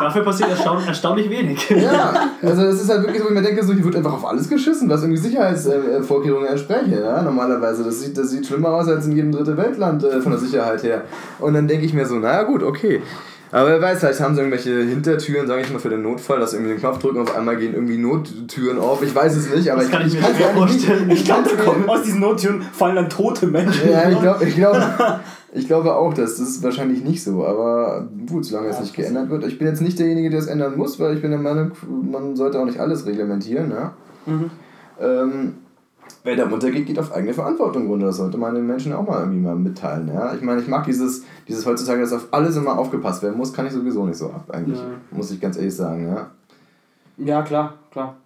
Dafür 0.00 0.22
passiert 0.24 0.50
erstaun 0.50 0.82
erstaunlich 0.86 1.28
wenig. 1.28 1.68
ja, 1.70 2.14
also 2.42 2.62
es 2.64 2.82
ist 2.82 2.88
halt 2.90 3.02
wirklich 3.02 3.18
so, 3.18 3.24
wo 3.24 3.28
ich 3.30 3.34
mir 3.34 3.42
denke, 3.42 3.64
so, 3.64 3.72
hier 3.72 3.84
wird 3.84 3.96
einfach 3.96 4.12
auf 4.14 4.24
alles 4.26 4.48
geschissen, 4.48 4.88
was 4.88 5.02
irgendwie 5.02 5.20
Sicherheitsvorkehrungen 5.20 6.46
entsprechen. 6.48 6.92
Ja? 7.08 7.22
Normalerweise, 7.22 7.82
das 7.84 8.00
sieht, 8.00 8.16
das 8.18 8.30
sieht 8.30 8.46
schlimmer 8.46 8.70
aus 8.70 8.88
als 8.88 9.06
in 9.06 9.12
jedem 9.12 9.32
dritte 9.32 9.56
Weltland 9.56 10.04
äh, 10.04 10.20
von 10.20 10.32
der 10.32 10.40
Sicherheit 10.40 10.82
her. 10.82 11.02
Und 11.38 11.54
dann 11.54 11.66
denke 11.68 11.84
ich 11.86 11.94
mir 11.94 12.06
so, 12.06 12.16
naja 12.16 12.42
gut, 12.44 12.62
okay. 12.62 13.02
Aber 13.50 13.70
wer 13.70 13.80
weiß, 13.80 14.00
vielleicht 14.00 14.20
haben 14.20 14.34
sie 14.34 14.42
irgendwelche 14.42 14.78
Hintertüren, 14.82 15.46
sage 15.46 15.62
ich 15.62 15.72
mal, 15.72 15.78
für 15.78 15.88
den 15.88 16.02
Notfall, 16.02 16.38
dass 16.38 16.52
irgendwie 16.52 16.72
den 16.72 16.80
Knopf 16.80 16.98
drücken, 16.98 17.20
auf 17.20 17.34
einmal 17.34 17.56
gehen 17.56 17.72
irgendwie 17.72 17.96
Nottüren 17.96 18.78
auf. 18.78 19.02
Ich 19.02 19.14
weiß 19.14 19.34
es 19.36 19.54
nicht, 19.54 19.72
aber 19.72 19.80
Das 19.80 19.90
kann 19.90 20.06
ich 20.06 20.12
mir 20.12 20.20
schwer 20.20 20.50
eigentlich 20.50 20.74
nicht- 20.74 20.84
vorstellen. 20.86 21.10
Ich 21.10 21.24
glaube, 21.24 21.48
kann's 21.48 21.64
kommen 21.64 21.88
aus 21.88 22.02
diesen 22.02 22.20
Nottüren 22.20 22.60
fallen 22.60 22.96
dann 22.96 23.08
tote 23.08 23.46
Menschen. 23.46 23.90
ja, 23.90 24.10
ich 24.10 24.20
glaube 24.20 24.44
ich 24.44 24.54
glaub, 24.54 24.76
ich 25.54 25.66
glaube 25.66 25.94
auch, 25.94 26.12
dass 26.12 26.36
das 26.36 26.46
ist 26.46 26.62
wahrscheinlich 26.62 27.02
nicht 27.02 27.24
so. 27.24 27.46
Aber 27.46 28.06
gut, 28.28 28.44
solange 28.44 28.68
es 28.68 28.74
Ja, 28.76 28.80
nicht 28.82 28.92
das 28.92 28.98
ist- 28.98 29.10
geändert 29.14 29.30
wird. 29.30 29.46
Ich 29.46 29.56
bin 29.58 29.66
jetzt 29.66 29.80
nicht 29.80 29.98
derjenige, 29.98 30.28
der 30.28 30.40
es 30.40 30.46
ändern 30.46 30.76
muss, 30.76 31.00
weil 31.00 31.14
ich 31.16 31.22
bin 31.22 31.30
der 31.30 31.40
Meinung, 31.40 31.70
man 32.12 32.36
sollte 32.36 32.58
auch 32.60 32.66
nicht 32.66 32.80
alles 32.80 33.06
reglementieren. 33.06 33.70
Ja? 33.70 33.94
Mhm. 34.26 34.50
Ähm, 35.00 35.54
wer 36.28 36.36
da 36.36 36.46
runtergeht, 36.46 36.86
geht 36.86 36.98
auf 36.98 37.12
eigene 37.12 37.32
Verantwortung 37.32 37.86
runter. 37.86 38.06
Das 38.06 38.18
sollte 38.18 38.36
man 38.36 38.54
den 38.54 38.66
Menschen 38.66 38.92
auch 38.92 39.06
mal 39.06 39.20
irgendwie 39.20 39.40
mal 39.40 39.56
mitteilen. 39.56 40.08
Ja? 40.08 40.34
Ich 40.34 40.42
meine, 40.42 40.60
ich 40.60 40.68
mag 40.68 40.84
dieses, 40.84 41.24
dieses 41.48 41.64
heutzutage, 41.64 42.02
dass 42.02 42.12
auf 42.12 42.28
alles 42.32 42.54
immer 42.56 42.78
aufgepasst 42.78 43.22
werden 43.22 43.38
muss, 43.38 43.54
kann 43.54 43.66
ich 43.66 43.72
sowieso 43.72 44.04
nicht 44.04 44.18
so 44.18 44.26
ab, 44.26 44.50
eigentlich. 44.52 44.78
Ja. 44.78 44.84
Muss 45.10 45.30
ich 45.30 45.40
ganz 45.40 45.56
ehrlich 45.56 45.74
sagen. 45.74 46.06
Ja? 46.06 46.30
Ja, 47.16 47.42
klar, 47.42 47.78
klar. 47.90 48.16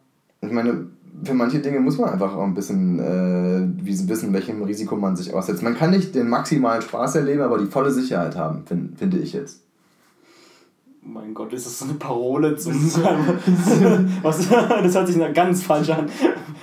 Ich 0.41 0.51
meine, 0.51 0.87
für 1.23 1.35
manche 1.35 1.61
Dinge 1.61 1.79
muss 1.79 1.99
man 1.99 2.11
einfach 2.11 2.35
auch 2.35 2.43
ein 2.43 2.55
bisschen 2.55 2.99
äh, 2.99 3.87
wissen, 3.87 4.33
welchem 4.33 4.63
Risiko 4.65 4.97
man 4.97 5.15
sich 5.15 5.33
aussetzt. 5.33 5.63
Man 5.63 5.77
kann 5.77 5.91
nicht 5.91 6.17
den 6.17 6.29
maximalen 6.29 6.83
Spaß 6.83 7.15
erleben, 7.15 7.43
aber 7.43 7.59
die 7.59 7.67
volle 7.67 7.93
Sicherheit 7.93 8.37
haben, 8.37 8.65
find, 8.67 8.99
finde 8.99 9.19
ich 9.19 9.33
jetzt. 9.33 9.61
Mein 11.05 11.35
Gott, 11.35 11.53
ist 11.53 11.67
das 11.67 11.79
so 11.79 11.85
eine 11.85 11.95
Parole 11.95 12.57
zum 12.57 12.75
Was? 14.23 14.49
Das 14.83 14.95
hört 14.95 15.07
sich 15.07 15.35
ganz 15.35 15.63
falsch 15.63 15.91
an. 15.91 16.07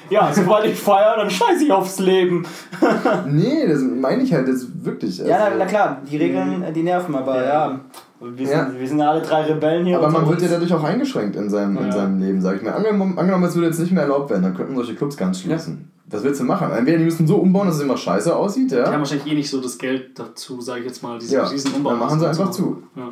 Ja, 0.09 0.31
sobald 0.33 0.65
ich 0.65 0.79
feiere, 0.79 1.15
dann 1.17 1.29
scheiße 1.29 1.65
ich 1.65 1.71
aufs 1.71 1.99
Leben. 1.99 2.45
Nee, 3.27 3.67
das 3.67 3.81
meine 3.81 4.23
ich 4.23 4.33
halt 4.33 4.47
jetzt 4.47 4.83
wirklich. 4.83 5.17
Ja, 5.19 5.25
na, 5.27 5.35
also- 5.45 5.57
na 5.59 5.65
klar, 5.65 6.01
die 6.09 6.17
Regeln, 6.17 6.63
äh, 6.63 6.71
die 6.73 6.83
nerven, 6.83 7.15
aber 7.15 7.43
ja. 7.45 7.79
Wir, 8.21 8.47
sind, 8.47 8.57
Ja. 8.57 8.69
wir 8.77 8.87
sind 8.87 8.99
ja 8.99 9.11
alle 9.11 9.21
drei 9.21 9.43
Rebellen 9.43 9.85
hier. 9.85 9.97
Aber 9.97 10.09
man 10.09 10.27
wird 10.27 10.41
ja 10.41 10.49
dadurch 10.49 10.73
auch 10.73 10.83
eingeschränkt 10.83 11.35
in 11.37 11.49
seinem, 11.49 11.77
in 11.77 11.85
Ja. 11.85 11.91
seinem 11.91 12.19
Leben, 12.19 12.41
sag 12.41 12.57
ich 12.57 12.61
mal. 12.63 12.71
Angenommen, 12.73 13.17
angenommen, 13.17 13.45
es 13.45 13.55
würde 13.55 13.67
jetzt 13.67 13.79
nicht 13.79 13.91
mehr 13.93 14.03
erlaubt 14.03 14.29
werden, 14.29 14.43
dann 14.43 14.55
könnten 14.55 14.75
solche 14.75 14.95
Clubs 14.95 15.15
ganz 15.15 15.39
schließen. 15.39 15.89
Was 16.11 16.23
willst 16.23 16.41
du 16.41 16.43
machen? 16.43 16.69
Entweder 16.71 16.97
die 16.97 17.03
müssen 17.05 17.27
so 17.27 17.37
umbauen, 17.37 17.67
dass 17.67 17.77
es 17.77 17.83
immer 17.83 17.95
scheiße 17.95 18.35
aussieht, 18.35 18.71
Die 18.71 18.75
haben 18.77 18.91
ja. 18.93 18.99
wahrscheinlich 18.99 19.27
eh 19.31 19.35
nicht 19.35 19.49
so 19.49 19.61
das 19.61 19.77
Geld 19.77 20.17
dazu, 20.19 20.59
sage 20.59 20.79
ich 20.81 20.87
jetzt 20.87 21.01
mal, 21.03 21.17
diese 21.19 21.35
Ja, 21.35 21.43
riesen 21.45 21.71
dann 21.83 21.99
machen 21.99 22.19
sie 22.19 22.27
einfach 22.27 22.49
zu. 22.51 22.81
Ja. 22.95 23.09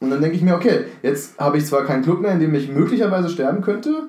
Und 0.00 0.10
dann 0.10 0.20
denke 0.20 0.36
ich 0.36 0.42
mir, 0.42 0.56
okay, 0.56 0.84
jetzt 1.02 1.38
habe 1.38 1.56
ich 1.58 1.64
zwar 1.64 1.84
keinen 1.84 2.02
Club 2.02 2.20
mehr, 2.20 2.32
in 2.32 2.40
dem 2.40 2.52
ich 2.54 2.68
möglicherweise 2.70 3.28
sterben 3.28 3.62
könnte. 3.62 4.08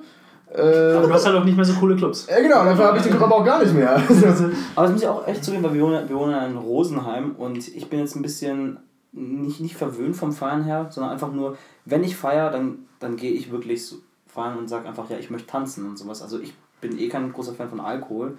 Äh, 0.54 0.92
Aber 0.96 1.08
du 1.08 1.12
hast 1.12 1.26
halt 1.26 1.36
auch 1.36 1.44
nicht 1.44 1.56
mehr 1.56 1.64
so 1.64 1.74
coole 1.74 1.96
Clubs. 1.96 2.28
ja, 2.30 2.40
genau, 2.40 2.64
dafür 2.64 2.84
habe 2.86 2.98
ich 2.98 3.02
den 3.02 3.12
Club 3.12 3.24
aber 3.24 3.36
auch 3.36 3.44
gar 3.44 3.60
nicht 3.62 3.74
mehr. 3.74 3.96
Aber 4.76 4.86
das 4.86 4.92
muss 4.92 5.02
ich 5.02 5.08
auch 5.08 5.26
echt 5.26 5.44
zugeben, 5.44 5.64
weil 5.64 5.74
wir 5.74 5.82
wohnen, 5.82 6.08
wir 6.08 6.16
wohnen 6.16 6.50
in 6.50 6.56
Rosenheim 6.56 7.32
und 7.36 7.58
ich 7.58 7.88
bin 7.90 7.98
jetzt 7.98 8.14
ein 8.14 8.22
bisschen 8.22 8.78
nicht, 9.12 9.60
nicht 9.60 9.76
verwöhnt 9.76 10.16
vom 10.16 10.32
Feiern 10.32 10.62
her, 10.62 10.86
sondern 10.90 11.12
einfach 11.12 11.32
nur, 11.32 11.56
wenn 11.84 12.04
ich 12.04 12.16
feiere, 12.16 12.50
dann, 12.50 12.86
dann 13.00 13.16
gehe 13.16 13.32
ich 13.32 13.50
wirklich 13.50 13.84
so 13.84 13.96
feiern 14.28 14.58
und 14.58 14.68
sage 14.68 14.88
einfach, 14.88 15.10
ja, 15.10 15.18
ich 15.18 15.30
möchte 15.30 15.48
tanzen 15.48 15.86
und 15.86 15.98
sowas. 15.98 16.22
Also 16.22 16.38
ich 16.38 16.54
bin 16.80 16.98
eh 16.98 17.08
kein 17.08 17.32
großer 17.32 17.54
Fan 17.54 17.68
von 17.68 17.80
Alkohol 17.80 18.38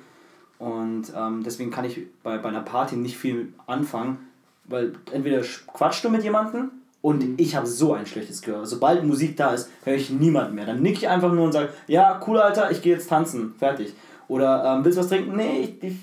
und 0.57 1.11
ähm, 1.15 1.43
deswegen 1.43 1.71
kann 1.71 1.85
ich 1.85 1.99
bei, 2.23 2.37
bei 2.37 2.49
einer 2.49 2.61
Party 2.61 2.95
nicht 2.95 3.17
viel 3.17 3.53
anfangen, 3.67 4.19
weil 4.65 4.93
entweder 5.11 5.41
quatschst 5.73 6.03
du 6.05 6.09
mit 6.09 6.23
jemandem 6.23 6.71
und 7.05 7.39
ich 7.39 7.55
habe 7.55 7.67
so 7.67 7.93
ein 7.93 8.07
schlechtes 8.07 8.41
Gehör. 8.41 8.65
Sobald 8.65 9.03
Musik 9.03 9.37
da 9.37 9.53
ist, 9.53 9.69
höre 9.83 9.93
ich 9.93 10.09
niemanden 10.09 10.55
mehr. 10.55 10.65
Dann 10.65 10.81
nick 10.81 10.97
ich 10.97 11.07
einfach 11.07 11.31
nur 11.31 11.45
und 11.45 11.51
sage, 11.51 11.69
ja, 11.85 12.19
cool, 12.25 12.39
Alter, 12.39 12.71
ich 12.71 12.81
gehe 12.81 12.95
jetzt 12.95 13.07
tanzen. 13.07 13.53
Fertig. 13.59 13.93
Oder 14.27 14.65
ähm, 14.65 14.83
willst 14.83 14.97
du 14.97 15.01
was 15.03 15.09
trinken? 15.09 15.35
Nee, 15.35 15.75
ich, 15.81 15.83
ich 15.83 15.97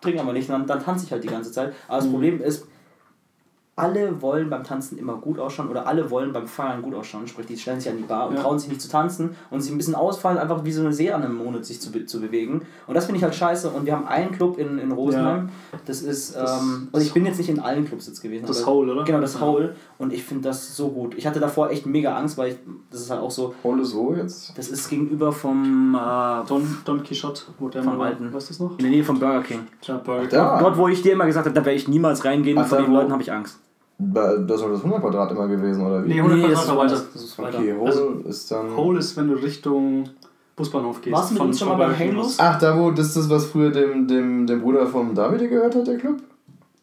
trinke 0.00 0.18
aber 0.18 0.32
nicht. 0.32 0.48
Dann, 0.48 0.66
dann 0.66 0.82
tanze 0.82 1.04
ich 1.04 1.12
halt 1.12 1.22
die 1.22 1.28
ganze 1.28 1.52
Zeit. 1.52 1.74
Aber 1.88 1.98
das 1.98 2.10
Problem 2.10 2.40
ist, 2.40 2.66
alle 3.78 4.22
wollen 4.22 4.48
beim 4.48 4.64
Tanzen 4.64 4.96
immer 4.96 5.16
gut 5.16 5.38
ausschauen 5.38 5.68
oder 5.68 5.86
alle 5.86 6.10
wollen 6.10 6.32
beim 6.32 6.46
Feiern 6.46 6.80
gut 6.80 6.94
ausschauen. 6.94 7.28
Sprich, 7.28 7.44
die 7.46 7.58
stellen 7.58 7.78
sich 7.78 7.90
an 7.92 7.98
die 7.98 8.04
Bar 8.04 8.28
und 8.28 8.36
Ja. 8.36 8.40
trauen 8.42 8.58
sich 8.58 8.70
nicht 8.70 8.80
zu 8.80 8.88
tanzen 8.88 9.36
und 9.50 9.60
sich 9.60 9.70
ein 9.70 9.76
bisschen 9.76 9.94
ausfallen, 9.94 10.38
einfach 10.38 10.64
wie 10.64 10.72
so 10.72 10.80
eine 10.80 10.94
Seeanemone 10.94 11.62
sich 11.62 11.78
zu, 11.78 11.92
be 11.92 12.06
zu 12.06 12.18
bewegen. 12.22 12.62
Und 12.86 12.94
das 12.94 13.04
finde 13.04 13.18
ich 13.18 13.22
halt 13.22 13.34
scheiße. 13.34 13.68
Und 13.68 13.84
wir 13.84 13.92
haben 13.92 14.06
einen 14.08 14.32
Club 14.32 14.56
in, 14.58 14.78
in 14.78 14.92
Rosenheim. 14.92 15.50
Das 15.84 16.00
ist, 16.00 16.34
Das- 16.34 16.58
ähm, 16.62 16.88
und 16.90 17.02
ich 17.02 17.12
bin 17.12 17.26
jetzt 17.26 17.36
nicht 17.36 17.50
in 17.50 17.60
allen 17.60 17.84
Clubs 17.84 18.06
jetzt 18.06 18.22
gewesen. 18.22 18.46
Das 18.46 18.64
Hole, 18.64 18.92
oder? 18.92 19.04
Genau, 19.04 19.20
das 19.20 19.34
Ja. 19.34 19.40
Hole. 19.42 19.74
Und 19.98 20.10
ich 20.14 20.24
finde 20.24 20.44
das 20.48 20.74
so 20.74 20.88
gut. 20.88 21.14
Ich 21.14 21.26
hatte 21.26 21.38
davor 21.40 21.68
echt 21.70 21.84
mega 21.84 22.16
Angst, 22.16 22.38
weil 22.38 22.52
ich, 22.52 22.56
das 22.90 23.02
ist 23.02 23.10
halt 23.10 23.20
auch 23.20 23.30
so, 23.30 23.54
Hol 23.62 23.78
es 23.80 23.94
wo 23.94 24.14
jetzt? 24.14 24.56
das 24.56 24.68
ist 24.68 24.88
gegenüber 24.88 25.32
vom, 25.32 25.94
äh, 25.94 26.48
Don, 26.48 26.78
Don 26.86 27.02
Quixote, 27.02 27.42
wo 27.58 27.68
der 27.68 27.82
Vom 27.82 27.92
mal 27.92 27.98
war. 27.98 28.06
Alten. 28.06 28.32
Weißt 28.32 28.48
du 28.48 28.52
das 28.54 28.60
noch? 28.60 28.70
in 28.72 28.78
der 28.78 28.90
Nähe 28.90 29.04
vom 29.04 29.18
Burger 29.20 29.42
King. 29.42 29.60
Ja, 29.82 29.98
Burger. 29.98 30.26
Da. 30.28 30.60
Dort, 30.60 30.78
wo 30.78 30.88
ich 30.88 31.02
dir 31.02 31.12
immer 31.12 31.26
gesagt 31.26 31.44
habe, 31.46 31.54
da 31.54 31.62
werde 31.64 31.76
ich 31.76 31.88
niemals 31.88 32.24
reingehen, 32.24 32.56
Ach, 32.58 32.66
vor 32.66 32.78
den 32.78 32.90
Leuten 32.92 33.12
habe 33.12 33.22
ich 33.22 33.30
Angst. 33.30 33.58
Das 33.98 34.60
soll 34.60 34.72
das 34.72 34.80
100 34.80 35.00
Quadrat 35.00 35.30
immer 35.32 35.48
gewesen, 35.48 35.84
oder 35.86 36.04
wie? 36.04 36.08
Nee, 36.08 36.20
100 36.20 36.38
Nee, 36.38 36.46
ist 36.52 36.64
Quadrat 36.64 36.76
weiter. 36.76 36.92
weiter. 36.96 37.06
Das 37.14 37.22
ist 37.24 37.38
weiter. 37.38 37.58
okay, 37.58 37.74
Hole 37.74 37.86
Also, 37.90 38.08
ist 38.28 38.50
dann. 38.50 38.76
Hole 38.76 38.98
ist, 38.98 39.16
wenn 39.16 39.28
du 39.28 39.34
Richtung 39.34 40.08
Busbahnhof 40.54 41.00
gehst. 41.00 41.16
Warst 41.16 41.30
du 41.30 41.34
mit 41.34 41.38
Von- 41.38 41.46
uns 41.48 41.58
schon 41.58 41.68
von 41.68 41.78
mal 41.78 41.94
beim 41.94 42.18
aus. 42.18 42.36
Ach, 42.38 42.58
da 42.58 42.78
wo, 42.78 42.90
das 42.90 43.06
ist 43.08 43.16
das, 43.16 43.30
was 43.30 43.46
früher 43.46 43.70
dem, 43.70 44.06
dem, 44.06 44.46
dem 44.46 44.60
Bruder 44.60 44.86
vom 44.86 45.14
David 45.14 45.48
gehört 45.48 45.74
hat, 45.74 45.86
der 45.86 45.96
Club? 45.98 46.18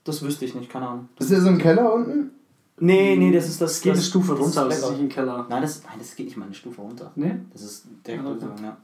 Das 0.03 0.21
wüsste 0.23 0.45
ich 0.45 0.55
nicht, 0.55 0.69
keine 0.71 0.87
Ahnung. 0.87 1.09
Ist 1.19 1.31
der 1.31 1.39
so 1.41 1.49
im 1.49 1.57
Keller 1.59 1.93
unten? 1.93 2.31
Nee, 2.79 3.15
nee, 3.15 3.31
das 3.31 3.47
ist 3.47 3.61
das. 3.61 3.73
Es 3.73 3.81
geht 3.81 3.91
eine 3.91 3.99
das, 3.99 4.07
Stufe 4.09 4.31
das 4.31 4.39
runter, 4.39 4.67
ist 4.67 4.81
das 4.81 4.89
ist 4.89 4.91
nicht 4.91 5.01
im 5.01 5.09
Keller. 5.09 5.45
Nein, 5.49 5.61
das, 5.61 5.83
nein, 5.83 5.93
das 5.99 6.15
geht 6.15 6.25
nicht 6.25 6.37
mal 6.37 6.45
eine 6.45 6.53
Stufe 6.55 6.81
runter. 6.81 7.11
Nee? 7.15 7.35
Das 7.53 7.61
ist 7.61 7.85
der 8.07 8.15
Ja, 8.15 8.21
okay. 8.21 8.45
ja. 8.63 8.77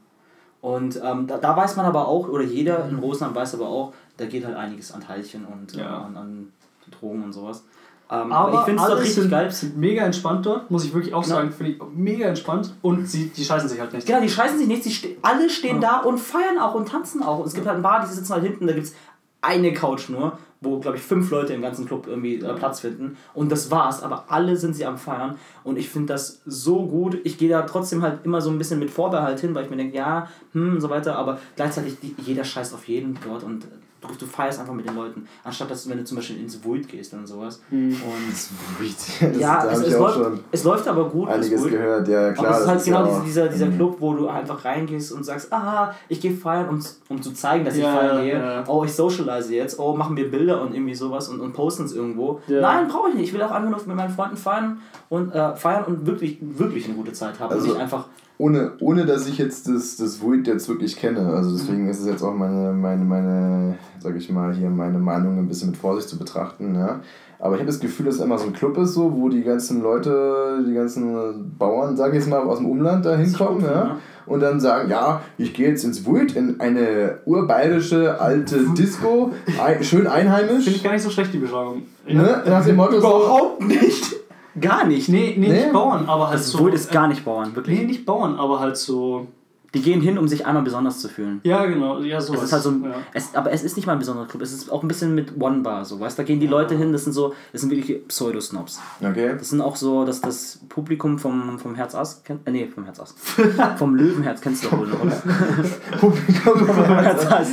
Und 0.60 1.00
ähm, 1.04 1.26
da, 1.26 1.38
da 1.38 1.56
weiß 1.56 1.76
man 1.76 1.86
aber 1.86 2.06
auch, 2.06 2.28
oder 2.28 2.44
jeder 2.44 2.88
in 2.88 2.96
Rosenheim 2.98 3.34
weiß 3.34 3.54
aber 3.54 3.68
auch, 3.68 3.92
da 4.16 4.26
geht 4.26 4.44
halt 4.46 4.56
einiges 4.56 4.92
an 4.92 5.00
Teilchen 5.00 5.44
und 5.44 5.74
äh, 5.74 5.80
Ja. 5.80 5.98
an, 6.04 6.16
an 6.16 6.52
Drogen 6.98 7.22
und 7.24 7.32
sowas. 7.32 7.64
Ähm, 8.12 8.32
Aber 8.32 8.54
ich 8.54 8.60
finde 8.62 8.82
es 8.82 8.88
alle 8.90 9.00
richtig 9.00 9.30
geil. 9.30 9.50
sind 9.52 9.76
mega 9.78 10.02
entspannt 10.04 10.44
dort, 10.44 10.68
muss 10.70 10.84
ich 10.84 10.92
wirklich 10.92 11.14
auch 11.14 11.22
Ja. 11.22 11.28
sagen. 11.36 11.52
Finde 11.52 11.72
ich 11.72 11.78
mega 11.94 12.26
entspannt. 12.26 12.74
Und 12.82 13.06
sie, 13.08 13.28
die 13.28 13.44
scheißen 13.44 13.68
sich 13.68 13.78
halt 13.78 13.92
nicht. 13.92 14.06
Genau, 14.06 14.20
die 14.20 14.28
scheißen 14.28 14.58
sich 14.58 14.66
nicht, 14.66 14.82
sie 14.82 14.90
ste 14.90 15.16
alle 15.22 15.48
stehen 15.48 15.80
Ja. 15.80 16.00
da 16.02 16.08
und 16.08 16.18
feiern 16.18 16.58
auch 16.58 16.74
und 16.74 16.88
tanzen 16.88 17.22
auch. 17.22 17.38
Und 17.38 17.46
es 17.46 17.54
gibt 17.54 17.66
halt 17.68 17.76
ein 17.76 17.82
Bar, 17.82 18.04
die 18.04 18.12
sitzen 18.12 18.32
halt 18.32 18.42
hinten, 18.42 18.66
da 18.66 18.72
gibt 18.72 18.86
es 18.86 18.94
eine 19.42 19.72
Couch 19.72 20.08
nur, 20.10 20.36
wo, 20.60 20.80
glaube 20.80 20.96
ich, 20.98 21.02
fünf 21.02 21.30
Leute 21.30 21.54
im 21.54 21.62
ganzen 21.62 21.86
Club 21.86 22.06
irgendwie 22.08 22.34
äh, 22.34 22.52
Platz 22.54 22.80
finden. 22.80 23.16
Und 23.32 23.50
das 23.52 23.70
war's, 23.70 24.02
aber 24.02 24.24
alle 24.28 24.56
sind 24.56 24.74
sie 24.74 24.84
am 24.84 24.98
Feiern. 24.98 25.36
Und 25.62 25.78
ich 25.78 25.88
finde 25.88 26.12
das 26.12 26.42
so 26.44 26.84
gut. 26.86 27.18
Ich 27.24 27.38
gehe 27.38 27.48
da 27.48 27.62
trotzdem 27.62 28.02
halt 28.02 28.24
immer 28.26 28.40
so 28.42 28.50
ein 28.50 28.58
bisschen 28.58 28.78
mit 28.80 28.90
Vorbehalt 28.90 29.38
hin, 29.40 29.54
weil 29.54 29.64
ich 29.64 29.70
mir 29.70 29.76
denke, 29.76 29.96
ja, 29.96 30.26
hm, 30.52 30.74
und 30.74 30.80
so 30.80 30.90
weiter. 30.90 31.16
Aber 31.16 31.38
gleichzeitig, 31.56 31.98
die, 32.00 32.14
jeder 32.18 32.42
scheißt 32.44 32.74
auf 32.74 32.86
jeden 32.88 33.16
dort 33.24 33.44
und 33.44 33.66
du, 34.00 34.08
du 34.18 34.26
feierst 34.26 34.60
einfach 34.60 34.72
mit 34.74 34.88
den 34.88 34.94
Leuten. 34.94 35.26
Anstatt 35.44 35.70
dass 35.70 35.84
du, 35.84 35.90
wenn 35.90 35.98
du 35.98 36.04
zum 36.04 36.16
Beispiel 36.16 36.40
ins 36.40 36.64
Void 36.64 36.88
gehst 36.88 37.12
und 37.14 37.26
sowas. 37.26 37.60
Hm. 37.70 37.90
Und 37.90 38.00
Das, 39.32 39.38
ja, 39.38 39.64
es, 39.70 39.80
es, 39.80 39.88
ich 39.88 39.94
läuft, 39.98 40.14
schon 40.16 40.40
es 40.50 40.64
läuft 40.64 40.88
aber 40.88 41.08
gut. 41.08 41.28
einiges 41.28 41.62
Void. 41.62 41.70
gehört. 41.72 42.08
Ja, 42.08 42.32
klar. 42.32 42.46
Aber 42.46 42.56
es 42.56 42.62
ist 42.62 42.68
halt 42.68 42.84
genau 42.84 42.98
ja 43.06 43.06
dieser, 43.06 43.22
dieser, 43.24 43.48
dieser 43.48 43.66
Mhm. 43.66 43.76
Club, 43.76 43.96
wo 44.00 44.14
du 44.14 44.28
einfach 44.28 44.64
reingehst 44.64 45.12
und 45.12 45.24
sagst, 45.24 45.52
ah, 45.52 45.94
ich 46.08 46.20
gehe 46.20 46.32
feiern, 46.32 46.68
um, 46.68 46.80
um 47.08 47.22
zu 47.22 47.32
zeigen, 47.32 47.64
dass 47.64 47.74
ich 47.76 47.82
Ja, 47.82 47.94
feiern 47.94 48.22
gehe. 48.22 48.38
ja. 48.38 48.64
Oh, 48.66 48.84
ich 48.84 48.92
socialize 48.94 49.54
jetzt. 49.54 49.78
Oh, 49.78 49.94
machen 49.96 50.16
wir 50.16 50.30
Bilder 50.30 50.62
und 50.62 50.74
irgendwie 50.74 50.94
sowas 50.94 51.28
und, 51.28 51.40
und 51.40 51.52
posten 51.52 51.84
es 51.84 51.92
irgendwo. 51.94 52.40
Ja. 52.48 52.60
Nein, 52.60 52.88
brauche 52.88 53.10
ich 53.10 53.14
nicht. 53.14 53.28
Ich 53.28 53.34
will 53.34 53.42
auch 53.42 53.50
einfach 53.50 53.68
nur 53.70 53.78
mit 53.86 53.96
meinen 53.96 54.10
Freunden 54.14 54.36
feiern 54.36 54.78
und, 55.08 55.32
äh, 55.34 55.54
feiern 55.56 55.84
und 55.84 56.06
wirklich, 56.06 56.38
wirklich 56.40 56.86
eine 56.86 56.94
gute 56.94 57.12
Zeit 57.12 57.38
haben. 57.38 57.50
Also- 57.52 57.64
und 57.66 57.72
nicht 57.74 57.80
einfach, 57.82 58.06
Ohne, 58.40 58.72
ohne 58.80 59.04
dass 59.04 59.28
ich 59.28 59.36
jetzt 59.36 59.68
das, 59.68 59.98
das 59.98 60.22
Void 60.22 60.46
jetzt 60.46 60.66
wirklich 60.66 60.96
kenne. 60.96 61.26
Also 61.26 61.52
deswegen 61.52 61.88
ist 61.88 62.00
es 62.00 62.06
jetzt 62.06 62.22
auch 62.22 62.32
meine, 62.32 62.72
meine, 62.72 63.04
meine, 63.04 63.78
sag 63.98 64.16
ich 64.16 64.30
mal, 64.30 64.54
hier 64.54 64.70
meine 64.70 64.98
Meinung 64.98 65.36
ein 65.36 65.46
bisschen 65.46 65.72
mit 65.72 65.76
Vorsicht 65.78 66.08
zu 66.08 66.18
betrachten. 66.18 66.74
Ja. 66.74 67.00
Aber 67.38 67.56
ich 67.56 67.60
habe 67.60 67.70
das 67.70 67.80
Gefühl, 67.80 68.06
dass 68.06 68.14
es 68.14 68.22
immer 68.22 68.38
so 68.38 68.46
ein 68.46 68.54
Club 68.54 68.78
ist, 68.78 68.94
so, 68.94 69.14
wo 69.14 69.28
die 69.28 69.42
ganzen 69.42 69.82
Leute, 69.82 70.64
die 70.66 70.72
ganzen 70.72 71.54
Bauern, 71.58 71.98
sag 71.98 72.08
ich 72.08 72.14
jetzt 72.14 72.30
mal, 72.30 72.38
aus 72.38 72.56
dem 72.56 72.70
Umland 72.70 73.04
da 73.04 73.14
hinkommen, 73.14 73.62
ja, 73.62 73.72
ja. 73.72 73.96
und 74.24 74.40
dann 74.40 74.58
sagen, 74.58 74.88
ja, 74.88 75.20
ich 75.36 75.52
gehe 75.52 75.68
jetzt 75.68 75.84
ins 75.84 76.06
Void, 76.06 76.34
in 76.34 76.60
eine 76.60 77.18
urbayerische 77.26 78.22
alte 78.22 78.64
Disco, 78.78 79.32
ein, 79.62 79.84
schön 79.84 80.06
einheimisch. 80.06 80.64
Finde 80.64 80.78
ich 80.78 80.82
gar 80.82 80.92
nicht 80.94 81.02
so 81.02 81.10
schlecht, 81.10 81.34
die 81.34 81.38
Beschreibung. 81.38 81.82
Ne? 82.08 82.42
Nach 82.46 82.64
dem 82.64 82.76
Motto 82.76 82.92
so, 82.92 82.98
überhaupt 82.98 83.62
nicht. 83.66 84.19
Gar 84.58 84.84
nicht. 84.86 85.08
Nee, 85.08 85.34
nee, 85.36 85.48
Nee. 85.48 85.54
nicht 85.54 85.72
Bauern, 85.72 86.06
aber 86.06 86.28
halt 86.28 86.40
Das 86.40 86.50
so. 86.50 86.60
Void 86.60 86.74
ist 86.74 86.90
gar 86.90 87.08
nicht 87.08 87.24
Bauern, 87.24 87.54
wirklich. 87.54 87.78
Nee, 87.78 87.84
nicht 87.86 88.06
Bauern, 88.06 88.36
aber 88.36 88.60
halt 88.60 88.76
so. 88.76 89.26
Die 89.74 89.82
gehen 89.82 90.00
hin, 90.00 90.18
um 90.18 90.26
sich 90.26 90.46
einmal 90.46 90.64
besonders 90.64 91.00
zu 91.00 91.08
fühlen. 91.08 91.40
Ja, 91.44 91.64
genau. 91.64 92.00
Ja, 92.00 92.20
sowas. 92.20 92.40
Es 92.40 92.46
ist 92.46 92.52
halt 92.52 92.62
so, 92.64 92.70
ja. 92.70 92.94
es, 93.14 93.34
aber 93.34 93.52
es 93.52 93.62
ist 93.62 93.76
nicht 93.76 93.86
mal 93.86 93.92
ein 93.92 94.00
besonderer 94.00 94.26
Club. 94.26 94.42
Es 94.42 94.52
ist 94.52 94.70
auch 94.70 94.82
ein 94.82 94.88
bisschen 94.88 95.14
mit 95.14 95.40
One 95.40 95.60
Bar 95.60 95.84
so, 95.84 96.00
weißt? 96.00 96.18
Da 96.18 96.24
gehen 96.24 96.40
die 96.40 96.48
Leute 96.48 96.76
hin. 96.76 96.92
Das 96.92 97.04
sind 97.04 97.12
so, 97.12 97.34
das 97.52 97.60
sind 97.60 97.70
wirklich 97.70 98.06
Pseudo-Snobs. 98.08 98.80
Okay. 99.00 99.36
Das 99.38 99.50
sind 99.50 99.60
auch 99.60 99.76
so, 99.76 100.04
dass 100.04 100.20
das 100.20 100.58
Publikum 100.68 101.18
vom, 101.18 101.58
vom 101.58 101.76
Herz 101.76 101.94
Ass 101.94 102.24
kennt. 102.24 102.46
Äh, 102.48 102.50
nee, 102.50 102.66
vom 102.66 102.84
Herz 102.84 102.98
Ass. 102.98 103.14
vom 103.78 103.94
Löwenherz 103.94 104.40
kennst 104.40 104.64
du 104.64 104.68
doch 104.68 104.78
wohl 104.78 104.88
noch, 104.88 105.04
oder? 105.04 105.22
Publikum 106.00 106.66
vom 106.66 106.98
Herz 106.98 107.26
Ass. 107.26 107.48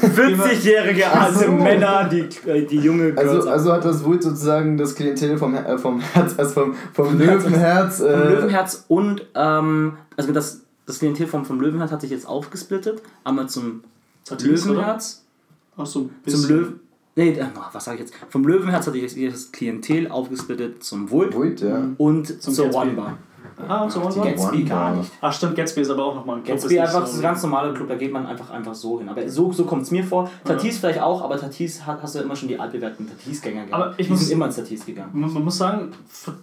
40-jährige 0.00 1.10
alte 1.12 1.44
so. 1.46 1.52
Männer, 1.52 2.08
die, 2.08 2.28
äh, 2.48 2.66
die 2.66 2.78
junge 2.78 3.12
Girls. 3.12 3.28
Also, 3.28 3.50
also 3.50 3.72
hat 3.72 3.84
das 3.84 4.04
Wut 4.04 4.22
sozusagen 4.22 4.78
das 4.78 4.94
Klientel 4.94 5.36
vom, 5.36 5.54
äh, 5.54 5.76
vom 5.76 6.00
Herz, 6.00 6.34
also 6.38 6.52
vom, 6.52 6.74
vom 6.94 7.18
Löwenherz. 7.18 7.98
vom 7.98 8.06
Äh, 8.06 8.28
Löwenherz 8.28 8.84
und 8.88 9.26
ähm, 9.34 9.98
also 10.16 10.32
das, 10.32 10.62
das 10.86 10.98
Klientel 10.98 11.26
vom, 11.26 11.44
vom 11.44 11.60
Löwenherz 11.60 11.90
hat 11.92 12.00
sich 12.00 12.10
jetzt 12.10 12.26
aufgesplittet. 12.26 13.02
Einmal 13.24 13.48
zum 13.48 13.82
oder? 14.30 14.44
Löwenherz, 14.44 15.24
Ach 15.76 15.86
so, 15.86 16.10
ein 16.26 16.30
zum. 16.32 16.48
Löwen. 16.48 16.80
Nee, 17.14 17.30
äh, 17.32 17.46
was 17.72 17.84
sage 17.84 17.96
ich 17.98 18.08
jetzt? 18.10 18.14
Vom 18.30 18.46
Löwenherz 18.46 18.86
hat 18.86 18.94
sich 18.94 19.30
das 19.30 19.52
Klientel 19.52 20.08
aufgesplittet 20.08 20.82
zum 20.82 21.10
Vulp 21.10 21.34
Wut, 21.34 21.60
ja. 21.60 21.88
und 21.98 22.42
Zum 22.42 22.54
zur 22.54 22.64
Gatsby. 22.66 22.80
One 22.88 22.92
Bar. 22.92 23.18
Ah, 23.68 23.88
so 23.88 24.00
Die 24.00 24.06
One 24.18 24.30
Gatsby 24.30 24.56
One 24.60 24.64
gar 24.64 24.90
Bar. 24.92 24.96
nicht. 24.96 25.12
Ach 25.20 25.32
stimmt, 25.32 25.54
Gatsby 25.56 25.82
ist 25.82 25.90
aber 25.90 26.04
auch 26.06 26.14
nochmal 26.14 26.36
ein 26.38 26.42
Club. 26.42 26.56
Gatsby 26.56 26.74
ist 26.76 26.80
einfach 26.80 27.06
so- 27.06 27.16
ein 27.16 27.22
ganz 27.22 27.42
normale 27.42 27.74
Club, 27.74 27.88
da 27.88 27.96
geht 27.96 28.10
man 28.12 28.24
einfach, 28.26 28.48
einfach 28.50 28.74
so 28.74 28.98
hin. 28.98 29.08
Aber 29.10 29.28
so, 29.28 29.52
so 29.52 29.64
kommt 29.66 29.82
es 29.82 29.90
mir 29.90 30.02
vor. 30.04 30.30
Tatis 30.44 30.78
vielleicht 30.78 31.00
auch, 31.02 31.20
aber 31.22 31.36
Tatis 31.38 31.84
hat, 31.84 32.02
hast 32.02 32.14
du 32.14 32.20
immer 32.20 32.34
schon 32.34 32.48
die 32.48 32.58
altbewährten 32.58 33.06
Tatis-Gänger 33.08 33.66
gehabt. 33.66 33.74
Aber 33.74 33.94
ich 33.98 34.06
die 34.06 34.12
muss- 34.12 34.20
sind 34.20 34.32
immer 34.32 34.46
ins 34.46 34.56
Tatis 34.56 34.86
gegangen. 34.86 35.10
Man, 35.12 35.32
man 35.34 35.44
muss 35.44 35.58
sagen, 35.58 35.92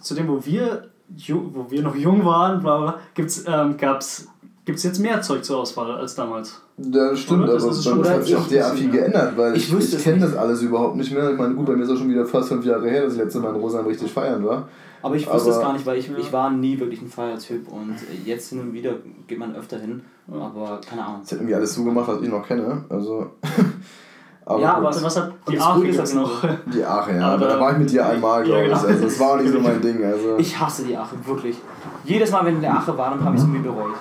zu 0.02 0.14
dem, 0.14 0.28
wo 0.28 0.46
wir, 0.46 0.88
wo 1.18 1.70
wir 1.70 1.82
noch 1.82 1.96
jung 1.96 2.24
waren, 2.26 2.62
bla 2.62 2.78
bla, 2.78 3.00
gibt's, 3.14 3.44
ähm, 3.48 3.78
gab's, 3.78 4.28
gibt's 4.66 4.84
jetzt 4.84 5.00
mehr 5.00 5.22
Zeug 5.22 5.44
zur 5.44 5.58
Auswahl 5.58 5.92
als 5.92 6.16
damals. 6.16 6.62
Ja, 6.78 7.10
das 7.10 7.20
stimmt, 7.20 7.44
Oder? 7.44 7.54
Das 7.54 7.88
aber 7.88 7.96
bei 7.96 8.00
uns 8.00 8.10
hat 8.10 8.24
sich 8.26 8.36
auch 8.36 8.48
derart 8.48 8.78
viel 8.78 8.90
geändert, 8.90 9.38
weil 9.38 9.56
Ich 9.56 9.68
ich, 9.72 9.78
ich, 9.78 9.94
es 9.94 10.04
kenne 10.04 10.20
das 10.20 10.36
alles 10.36 10.62
überhaupt 10.62 10.96
nicht 10.96 11.12
mehr. 11.12 11.32
Ich 11.32 11.38
meine, 11.38 11.54
gut, 11.56 11.66
bei 11.66 11.76
mir 11.76 11.84
ist 11.84 11.90
auch 11.90 11.98
schon 11.98 12.10
wieder 12.10 12.26
fast 12.26 12.50
fünf 12.50 12.66
Jahre 12.66 12.90
her, 12.90 13.04
dass 13.04 13.14
ich 13.14 13.20
letzte 13.20 13.40
Mal 13.40 13.54
in 13.54 13.62
Rosenheim 13.62 13.88
richtig 13.88 14.12
feiern 14.12 14.46
war. 14.46 14.70
Aber 15.02 15.16
ich 15.16 15.32
wusste 15.32 15.52
es 15.52 15.60
gar 15.60 15.74
nicht, 15.74 15.86
weil 15.86 15.98
ich, 15.98 16.10
ich 16.18 16.32
war 16.32 16.52
nie 16.52 16.80
wirklich 16.80 17.02
ein 17.02 17.08
Feiertyp 17.08 17.70
und 17.70 17.92
äh, 17.94 18.30
jetzt 18.30 18.50
hin 18.50 18.60
und 18.60 18.74
wieder 18.74 18.96
geht 19.28 19.40
man 19.40 19.56
öfter 19.56 19.78
hin. 19.78 20.02
Aber 20.32 20.80
keine 20.88 21.06
Ahnung. 21.06 21.22
Das 21.22 21.32
hat 21.32 21.40
irgendwie 21.40 21.56
alles 21.56 21.74
zugemacht, 21.74 22.08
was 22.08 22.22
ich 22.22 22.30
noch 22.30 22.46
kenne. 22.46 22.86
Also. 22.90 23.32
aber 24.50 24.60
Ja, 24.62 24.80
gut. 24.80 24.88
aber- 24.88 25.04
was 25.04 25.18
hat 25.18 25.32
die 25.50 25.60
Aache 25.60 25.80
ist 25.88 25.96
gibt's 25.98 26.16
halt 26.16 26.24
noch? 26.24 26.44
Die 26.74 26.84
Aache, 26.84 27.16
ja. 27.16 27.28
Aber 27.34 27.48
da 27.48 27.60
war 27.60 27.72
ich 27.74 27.78
mit 27.78 27.92
dir 27.92 28.06
einmal, 28.06 28.44
glaube 28.44 28.60
Ja, 28.62 28.66
genau. 28.68 28.78
ich. 28.78 28.88
Also, 28.90 29.04
das 29.06 29.20
war 29.20 29.32
auch 29.32 29.38
nicht 29.38 29.52
so 29.54 29.60
mein 29.60 29.80
Ding. 29.88 30.04
Also. 30.04 30.38
Ich 30.38 30.60
hasse 30.60 30.84
die 30.84 30.98
Ache, 30.98 31.16
wirklich. 31.26 31.58
Jedes 32.04 32.32
Mal, 32.32 32.42
wenn 32.46 32.50
ich 32.54 32.56
in 32.56 32.62
der 32.62 32.74
Ache 32.74 32.98
war, 32.98 33.12
dann 33.12 33.24
habe 33.24 33.36
ich 33.36 33.42
es 33.42 33.48
irgendwie 33.48 33.68
bereut. 33.70 33.94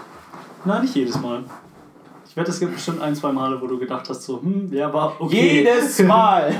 Nein, 0.65 0.81
nicht 0.83 0.95
jedes 0.95 1.21
Mal. 1.21 1.45
Ich 2.29 2.37
wette, 2.37 2.51
es 2.51 2.61
gibt 2.61 2.75
bestimmt 2.75 3.01
ein, 3.01 3.15
zwei 3.15 3.33
Male, 3.33 3.59
wo 3.61 3.67
du 3.67 3.79
gedacht 3.79 4.07
hast, 4.09 4.23
so, 4.23 4.43
hm, 4.43 4.71
ja, 4.71 4.93
war 4.93 5.19
okay. 5.19 5.65
Jedes 5.65 6.03
Mal! 6.05 6.53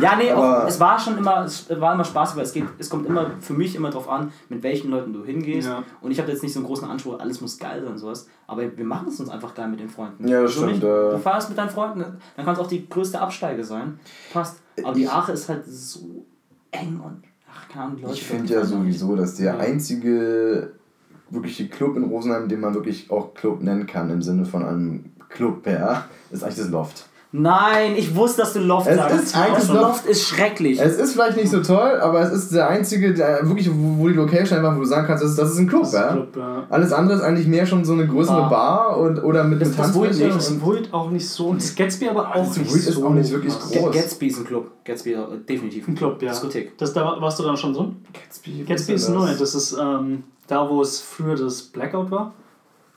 ja, 0.00 0.16
nee, 0.16 0.32
auch, 0.32 0.66
es 0.66 0.80
war 0.80 0.98
schon 0.98 1.16
immer, 1.16 1.44
es 1.44 1.70
war 1.80 1.94
immer 1.94 2.04
Spaß, 2.04 2.34
weil 2.36 2.42
es, 2.42 2.52
geht, 2.52 2.64
es 2.78 2.90
kommt 2.90 3.06
immer 3.06 3.30
für 3.40 3.52
mich 3.52 3.76
immer 3.76 3.90
drauf 3.90 4.08
an, 4.08 4.32
mit 4.48 4.62
welchen 4.64 4.90
Leuten 4.90 5.12
du 5.12 5.24
hingehst. 5.24 5.68
Ja. 5.68 5.84
Und 6.00 6.10
ich 6.10 6.18
habe 6.18 6.30
jetzt 6.30 6.42
nicht 6.42 6.52
so 6.52 6.58
einen 6.58 6.66
großen 6.66 6.88
Anspruch, 6.88 7.20
alles 7.20 7.40
muss 7.40 7.56
geil 7.58 7.80
sein 7.82 7.92
und 7.92 7.98
sowas. 7.98 8.26
Aber 8.48 8.62
wir 8.76 8.84
machen 8.84 9.08
es 9.08 9.20
uns 9.20 9.28
einfach 9.28 9.54
geil 9.54 9.68
mit 9.68 9.78
den 9.78 9.88
Freunden. 9.88 10.26
Ja, 10.26 10.42
das 10.42 10.54
So 10.54 10.62
stimmt, 10.62 10.82
nicht? 10.82 10.84
äh. 10.84 11.10
Du 11.12 11.18
fahrst 11.18 11.48
mit 11.48 11.56
deinen 11.56 11.70
Freunden, 11.70 12.00
dann 12.36 12.44
kann 12.44 12.54
es 12.54 12.60
auch 12.60 12.66
die 12.66 12.88
größte 12.88 13.20
Absteige 13.20 13.62
sein. 13.62 14.00
Passt. 14.32 14.60
Aber 14.82 14.94
die 14.94 15.08
Aache 15.08 15.32
ist 15.32 15.48
halt 15.48 15.64
so 15.66 16.26
eng 16.72 17.00
und 17.02 17.22
ach, 17.48 17.68
keine 17.68 17.84
Ahnung, 17.84 18.02
Leute. 18.02 18.14
Ich 18.14 18.24
finde 18.24 18.52
ja 18.52 18.64
sowieso, 18.64 19.14
dass 19.14 19.36
der 19.36 19.58
einzige 19.60 20.72
wirkliche 21.30 21.68
Club 21.68 21.96
in 21.96 22.04
Rosenheim, 22.04 22.48
den 22.48 22.60
man 22.60 22.74
wirklich 22.74 23.10
auch 23.10 23.34
Club 23.34 23.62
nennen 23.62 23.86
kann, 23.86 24.10
im 24.10 24.20
Sinne 24.22 24.44
von 24.44 24.62
einem 24.64 25.11
Club, 25.34 25.66
ja, 25.66 26.04
ist 26.30 26.42
eigentlich 26.44 26.56
das 26.56 26.68
Loft. 26.68 27.04
Nein, 27.34 27.94
ich 27.96 28.14
wusste, 28.14 28.42
dass 28.42 28.52
du 28.52 28.58
Loft 28.60 28.86
Es 28.86 28.96
sagst. 28.96 29.22
ist 29.24 29.34
eigentlich 29.36 29.54
Das 29.60 29.68
Loft. 29.68 29.80
Loft 29.82 30.06
ist 30.06 30.28
schrecklich. 30.28 30.78
Es 30.78 30.98
ist 30.98 31.14
vielleicht 31.14 31.38
nicht 31.38 31.48
so 31.50 31.62
toll, 31.62 31.98
aber 31.98 32.20
es 32.20 32.30
ist 32.30 32.52
der 32.52 32.68
einzige, 32.68 33.14
der 33.14 33.48
wirklich, 33.48 33.70
wo 33.70 34.00
wo 34.02 34.08
die 34.08 34.12
Location 34.14 34.58
einfach, 34.58 34.76
wo 34.76 34.80
du 34.80 34.84
sagen 34.84 35.06
kannst, 35.06 35.24
das 35.24 35.30
ist, 35.30 35.38
das 35.38 35.52
ist 35.52 35.58
ein 35.58 35.66
Club, 35.66 35.80
Das 35.80 35.92
ist 35.94 35.98
ja. 35.98 36.08
ein 36.08 36.12
Club, 36.14 36.36
ja. 36.36 36.66
Alles 36.68 36.92
andere 36.92 37.16
ist 37.16 37.22
eigentlich 37.24 37.46
mehr 37.46 37.64
schon 37.64 37.86
so 37.86 37.94
eine 37.94 38.06
größere 38.06 38.36
Bar. 38.36 38.50
Bar, 38.50 38.98
und, 38.98 39.24
oder 39.24 39.44
mit 39.44 39.62
Das- 39.62 39.68
einem 39.68 39.76
Tanzfläche. 39.78 40.24
nicht, 40.24 40.36
Das 40.36 40.50
und- 40.50 40.62
Void 40.62 40.92
auch 40.92 41.10
nicht 41.10 41.26
so. 41.26 41.46
Und 41.46 41.62
das 41.62 41.74
Gatsby 41.74 42.08
aber 42.10 42.28
auch 42.36 42.46
Das 42.48 42.56
nicht 42.58 42.70
ist 42.70 42.84
so. 42.92 43.06
auch 43.06 43.10
nicht 43.14 43.30
wirklich 43.30 43.54
groß. 43.58 43.92
Gatsby 43.94 44.26
ist 44.26 44.38
ein 44.40 44.44
Club. 44.44 44.70
Gatsby 44.84 45.12
äh, 45.14 45.18
definitiv 45.48 45.88
Ein 45.88 45.94
Club, 45.94 46.20
ja. 46.22 46.32
Diskothek. 46.32 46.76
Das, 46.76 46.92
da 46.92 47.16
warst 47.18 47.38
du 47.38 47.44
dann 47.44 47.56
schon 47.56 47.72
drin? 47.72 47.96
Gatsby, 48.12 48.64
Gatsby 48.68 48.92
ist 48.92 49.08
neu. 49.08 49.26
das? 49.28 49.38
Das 49.38 49.54
ist 49.54 49.72
ähm, 49.80 50.24
da, 50.48 50.68
wo 50.68 50.82
es 50.82 51.00
früher 51.00 51.34
das 51.36 51.62
Blackout 51.62 52.10
war. 52.10 52.34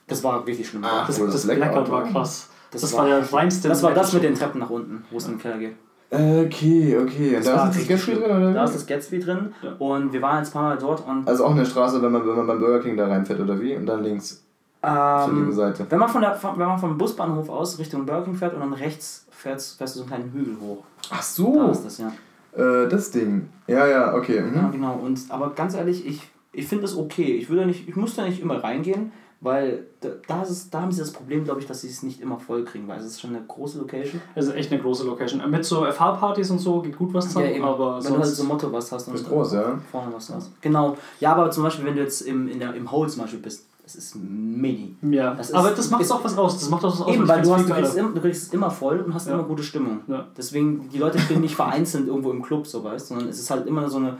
Das 0.08 0.24
war 0.24 0.45
richtig 0.45 0.68
schlimm. 0.70 0.84
Ach, 0.86 1.08
Das, 1.08 1.18
das, 1.20 1.32
das 1.32 1.45
Blackout, 1.45 1.86
Blackout 1.86 1.91
war 1.91 2.03
krass. 2.03 2.49
Das, 2.72 2.82
Das 2.82 2.93
war, 2.93 2.99
war- 3.10 3.20
der 3.20 3.34
reinste. 3.34 3.68
Das 3.70 3.82
war 3.84 3.93
das 3.93 4.14
mit 4.14 4.24
den 4.24 4.36
Treppen 4.36 4.60
nach 4.60 4.70
unten, 4.70 5.03
wo 5.12 5.18
es 5.18 5.26
in 5.26 5.32
den 5.34 5.39
Keller 5.39 5.58
geht. 5.58 5.76
Okay, 6.12 6.97
okay. 7.01 7.38
Und 7.38 7.45
war 7.45 7.56
da 7.56 7.70
ist 7.70 7.80
das 7.80 7.88
Gatsby 7.88 8.14
drin, 8.14 8.24
oder? 8.26 8.53
Da 8.53 8.64
ist 8.64 8.76
das 8.76 8.86
Gatsby 8.86 9.20
drin 9.20 9.53
Ja. 9.62 9.74
und 9.80 10.14
wir 10.14 10.22
waren 10.22 10.38
jetzt 10.39 10.49
ein 10.49 10.53
paar 10.53 10.64
Mal 10.64 10.78
dort 10.78 11.06
und 11.08 11.28
Also 11.28 11.45
auch 11.45 11.51
eine 11.51 11.66
Straße, 11.66 12.01
wenn 12.01 12.12
man, 12.12 12.26
wenn 12.28 12.36
man 12.36 12.47
beim 12.47 12.60
Burger 12.60 12.80
King 12.80 12.95
da 12.95 13.08
reinfährt, 13.08 13.39
oder 13.39 13.60
wie? 13.60 13.76
Und 13.76 13.86
dann 13.88 14.03
links 14.03 14.43
zur 14.82 15.26
linken 15.34 15.45
ähm, 15.49 15.51
Seite. 15.51 15.86
wenn 15.89 15.97
man 15.99 16.10
von 16.10 16.22
der 16.22 16.36
von, 16.36 16.60
wenn 16.60 16.68
man 16.68 16.78
vom 16.78 16.95
Busbahnhof 16.97 17.49
aus 17.49 17.80
Richtung 17.80 18.06
Burger 18.06 18.24
King 18.26 18.36
fährt 18.36 18.53
und 18.53 18.60
dann 18.60 18.74
rechts 18.74 19.26
fährst, 19.32 19.78
fährst 19.80 19.95
du 19.95 19.99
so 19.99 20.03
einen 20.06 20.10
kleinen 20.10 20.32
Hügel 20.32 20.58
hoch. 20.62 20.84
Ach 21.10 21.18
Da 21.18 21.24
so, 21.24 21.70
ist 21.72 21.84
das 21.86 21.97
ja. 21.97 22.12
äh, 22.56 22.88
das 22.88 23.10
Ding. 23.12 23.49
Ja, 23.68 23.88
ja, 23.88 24.14
okay. 24.16 24.38
Ja, 24.38 24.43
Mhm. 24.43 24.72
genau. 24.72 24.93
Und 25.03 25.20
aber 25.30 25.49
ganz 25.56 25.74
ehrlich, 25.74 26.06
ich, 26.06 26.22
ich 26.51 26.68
finde 26.68 26.86
es 26.86 26.95
okay. 26.95 27.34
Ich 27.36 27.49
würde 27.49 27.66
nicht, 27.66 27.89
ich 27.89 27.95
muss 27.95 28.16
da 28.16 28.24
nicht 28.26 28.41
immer 28.41 28.64
reingehen, 28.64 29.12
weil 29.46 29.86
da, 30.02 30.10
da, 30.28 30.41
ist 30.43 30.50
es, 30.50 30.70
da 30.70 30.82
haben 30.82 30.91
sie 30.91 31.00
das 31.00 31.12
Problem, 31.12 31.43
glaube 31.46 31.62
ich, 31.62 31.68
dass 31.68 31.82
sie 31.82 31.88
es 31.88 32.04
nicht 32.04 32.20
immer 32.20 32.38
voll 32.39 32.66
kriegen, 32.66 32.88
weil 32.88 33.00
es 33.00 33.06
ist 33.06 33.22
schon 33.22 33.30
eine 33.36 33.46
große 33.46 33.78
Location. 33.78 34.20
Das 34.36 34.48
ist 34.48 34.54
echt 34.56 34.72
eine 34.72 34.82
große 34.82 35.06
Location. 35.06 35.50
Mit 35.50 35.64
so 35.64 35.86
FH-Partys 35.86 36.50
und 36.52 36.60
so 36.60 36.82
geht 36.82 36.98
gut 36.98 37.14
was 37.14 37.28
zusammen, 37.28 37.48
eben. 37.54 37.64
aber 37.64 38.04
wenn 38.04 38.14
du 38.14 38.20
halt 38.20 38.28
so 38.28 38.43
ein 38.43 38.48
Motto 38.50 38.72
was 38.72 38.91
hast 38.91 39.08
und 39.08 39.16
Ist 39.16 39.28
groß, 39.30 39.54
ja. 39.54 39.80
vorne 39.91 40.12
was 40.14 40.30
hast. 40.30 40.52
Genau. 40.62 40.98
Ja, 41.22 41.32
aber 41.34 41.50
zum 41.52 41.64
Beispiel, 41.64 41.86
wenn 41.86 41.96
du 41.96 42.02
jetzt 42.02 42.22
im, 42.22 42.48
in 42.50 42.60
der, 42.60 42.74
im 42.74 42.91
Hole 42.91 43.08
zum 43.10 43.22
Beispiel 43.22 43.39
bist, 43.39 43.66
das 43.84 43.93
ist 43.96 44.16
mini. 44.16 44.96
ja, 45.04 45.36
Das 45.36 45.50
ist- 45.50 45.56
aber 45.56 45.70
das 45.70 45.89
macht 45.91 46.12
auch 46.12 46.24
was 46.24 46.36
aus. 46.38 46.60
Das 46.60 46.70
macht 46.72 46.84
auch 46.84 46.91
was 46.91 47.02
aus. 47.02 47.14
Eben, 47.14 47.28
weil 47.28 47.41
du, 47.43 47.54
hast, 47.56 47.70
du, 47.70 47.74
kriegst, 47.74 47.96
im- 47.98 48.16
du 48.16 48.20
kriegst 48.22 48.43
es 48.48 48.54
immer 48.54 48.72
voll 48.72 49.00
und 49.00 49.14
hast 49.14 49.28
Ja. 49.28 49.36
immer 49.36 49.43
gute 49.43 49.62
Stimmung. 49.62 50.00
Ja. 50.08 50.26
Deswegen, 50.36 50.89
die 50.89 50.98
Leute 50.98 51.20
stehen 51.20 51.41
nicht 51.41 51.56
vereinzelt 51.56 52.08
irgendwo 52.08 52.32
im 52.32 52.41
Club, 52.41 52.66
so 52.66 52.84
weißt 52.84 53.10
sondern 53.10 53.30
es 53.30 53.39
ist 53.39 53.52
halt 53.52 53.68
immer 53.68 53.88
so 53.88 53.98
eine 53.98 54.18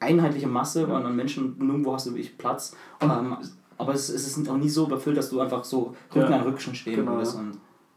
einheitliche 0.00 0.48
Masse 0.48 0.86
an 0.88 1.06
an 1.06 1.16
Menschen, 1.16 1.54
nirgendwo 1.58 1.94
hast 1.94 2.06
du 2.06 2.10
wirklich 2.10 2.36
Platz. 2.36 2.74
Ähm, 3.00 3.36
aber 3.78 3.92
es, 3.94 4.08
es 4.08 4.26
ist 4.36 4.48
auch 4.48 4.56
nie 4.56 4.68
so 4.68 4.86
überfüllt, 4.86 5.16
dass 5.16 5.30
du 5.30 5.40
einfach 5.40 5.64
so 5.64 5.94
Rücken 6.14 6.30
Ja. 6.32 6.38
an 6.38 6.42
Rücken 6.44 6.74
stehen 6.74 6.96
Genau, 6.96 7.12
würdest. 7.12 7.34
ja. 7.34 7.40
Und 7.40 7.52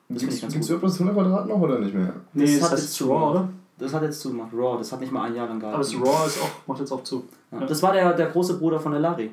das 0.10 0.22
finde 0.24 0.26
Gibt 0.26 0.34
ich 0.34 0.42
ganz 0.42 0.54
es 0.56 0.60
gut. 0.62 0.70
überhaupt 0.70 0.84
das 0.86 1.00
100 1.00 1.16
Quadrat 1.16 1.48
noch 1.48 1.60
oder 1.62 1.80
nicht 1.80 1.94
mehr? 1.94 2.14
Nee, 2.34 2.44
Das 2.46 2.54
das, 2.56 2.64
hat 2.64 2.72
heißt 2.74 2.84
jetzt 2.84 3.02
Raw, 3.10 3.32
oder? 3.32 3.50
Das 3.80 3.94
hat 3.94 4.02
jetzt 4.04 4.20
zugemacht. 4.22 4.54
Raw, 4.54 4.78
das 4.78 4.92
hat 4.92 5.00
nicht 5.02 5.12
mal 5.12 5.24
ein 5.24 5.36
Jahr 5.36 5.48
lang 5.48 5.60
gehalten. 5.60 5.76
Aber 5.76 5.84
das 5.84 5.94
Raw 5.94 6.26
ist 6.28 6.42
auch, 6.42 6.68
macht 6.68 6.80
jetzt 6.80 6.92
auch 6.92 7.04
zu. 7.04 7.26
ja. 7.52 7.66
Das 7.66 7.84
war 7.84 7.94
der, 7.94 8.14
der 8.14 8.28
große 8.28 8.56
Bruder 8.58 8.80
von 8.80 8.92
der 8.94 9.02
Larry. 9.02 9.32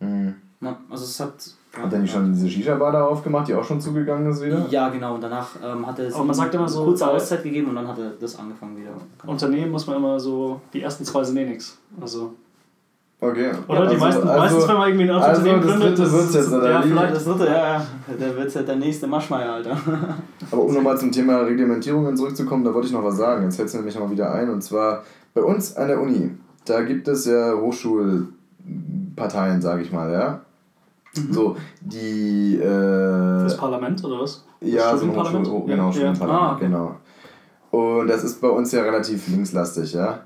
Mhm. 0.00 0.34
Ja, 0.60 0.76
also 0.90 1.04
es 1.04 1.20
hat... 1.20 1.34
Hat 1.72 1.92
der 1.92 2.00
nicht 2.00 2.12
schon 2.12 2.32
diese 2.32 2.48
Shisha-Bar 2.50 2.90
da 2.92 3.04
aufgemacht, 3.06 3.46
die 3.46 3.54
auch 3.54 3.62
schon 3.62 3.80
zugegangen 3.80 4.28
ist 4.30 4.42
wieder? 4.42 4.66
Ja, 4.70 4.88
genau. 4.88 5.14
Und 5.14 5.20
danach 5.22 5.50
ähm, 5.62 5.86
hat 5.86 5.98
er 6.00 6.10
man 6.24 6.34
sagt 6.34 6.54
immer 6.54 6.68
so, 6.68 6.80
eine 6.80 6.88
kurze 6.88 7.08
Auszeit 7.08 7.42
gegeben 7.44 7.68
und 7.68 7.76
dann 7.76 7.86
hat 7.86 7.98
er 7.98 8.10
das 8.10 8.36
angefangen 8.38 8.76
wieder. 8.76 8.90
Unternehmen 9.26 9.70
muss 9.70 9.86
man 9.86 9.96
immer 9.96 10.18
so, 10.18 10.60
die 10.72 10.82
ersten 10.82 11.04
zwei 11.04 11.22
sind 11.22 11.36
eh 11.36 11.44
nix. 11.44 11.78
Also, 12.00 12.32
Okay. 13.20 13.50
oder? 13.66 13.86
die 13.86 13.94
Also- 13.94 14.04
meisten, 14.04 14.28
also- 14.28 14.40
meistens, 14.40 14.68
wenn 14.68 14.76
man 14.76 14.88
irgendwie 14.88 15.04
ein 15.04 15.10
also 15.16 15.28
Unternehmen 15.40 15.60
das 15.60 15.70
gründet, 15.70 15.98
dritte 15.98 16.12
wird's 16.12 16.34
jetzt, 16.34 16.52
oder 16.52 16.70
ja, 16.70 16.82
vielleicht 16.82 17.14
Das 17.16 17.24
dritte, 17.24 17.46
ja, 17.46 17.72
ja. 17.72 17.82
Der 18.20 18.36
wird 18.36 18.54
halt 18.56 18.68
der 18.68 18.76
nächste 18.76 19.06
Maschmeier, 19.08 19.52
Alter. 19.54 19.76
Aber 20.52 20.62
um 20.62 20.72
nochmal 20.72 20.96
zum 20.98 21.10
Thema 21.10 21.38
Reglementierungen 21.40 22.16
zurückzukommen, 22.16 22.62
da 22.64 22.72
wollte 22.72 22.86
ich 22.86 22.92
noch 22.92 23.02
was 23.02 23.16
sagen. 23.16 23.42
Jetzt 23.42 23.56
fällt 23.56 23.66
es 23.68 23.74
mir 23.74 23.80
nämlich 23.80 23.96
nochmal 23.96 24.12
wieder 24.12 24.32
ein. 24.32 24.48
Und 24.50 24.62
zwar 24.62 25.02
bei 25.34 25.42
uns 25.42 25.76
an 25.76 25.88
der 25.88 26.00
Uni, 26.00 26.30
da 26.64 26.82
gibt 26.82 27.08
es 27.08 27.24
ja 27.26 27.54
Hochschulparteien, 27.54 29.60
sage 29.60 29.82
ich 29.82 29.90
mal, 29.92 30.12
ja. 30.12 30.40
So, 31.32 31.56
die. 31.80 32.56
Äh, 32.56 33.42
das 33.42 33.56
Parlament 33.56 34.04
oder 34.04 34.20
was? 34.20 34.44
ja, 34.60 34.96
so 34.96 35.06
ein? 35.06 35.16
Hochschul 35.16 35.44
oh, 35.48 35.64
genau, 35.64 35.86
ja. 35.86 35.92
Studienparlament, 35.92 36.42
Ah, 36.42 36.52
okay. 36.54 36.64
genau. 36.66 36.94
Und 37.70 38.08
das 38.08 38.24
ist 38.24 38.40
bei 38.40 38.48
uns 38.48 38.72
ja 38.72 38.82
relativ 38.82 39.28
linkslastig, 39.28 39.92
ja. 39.94 40.20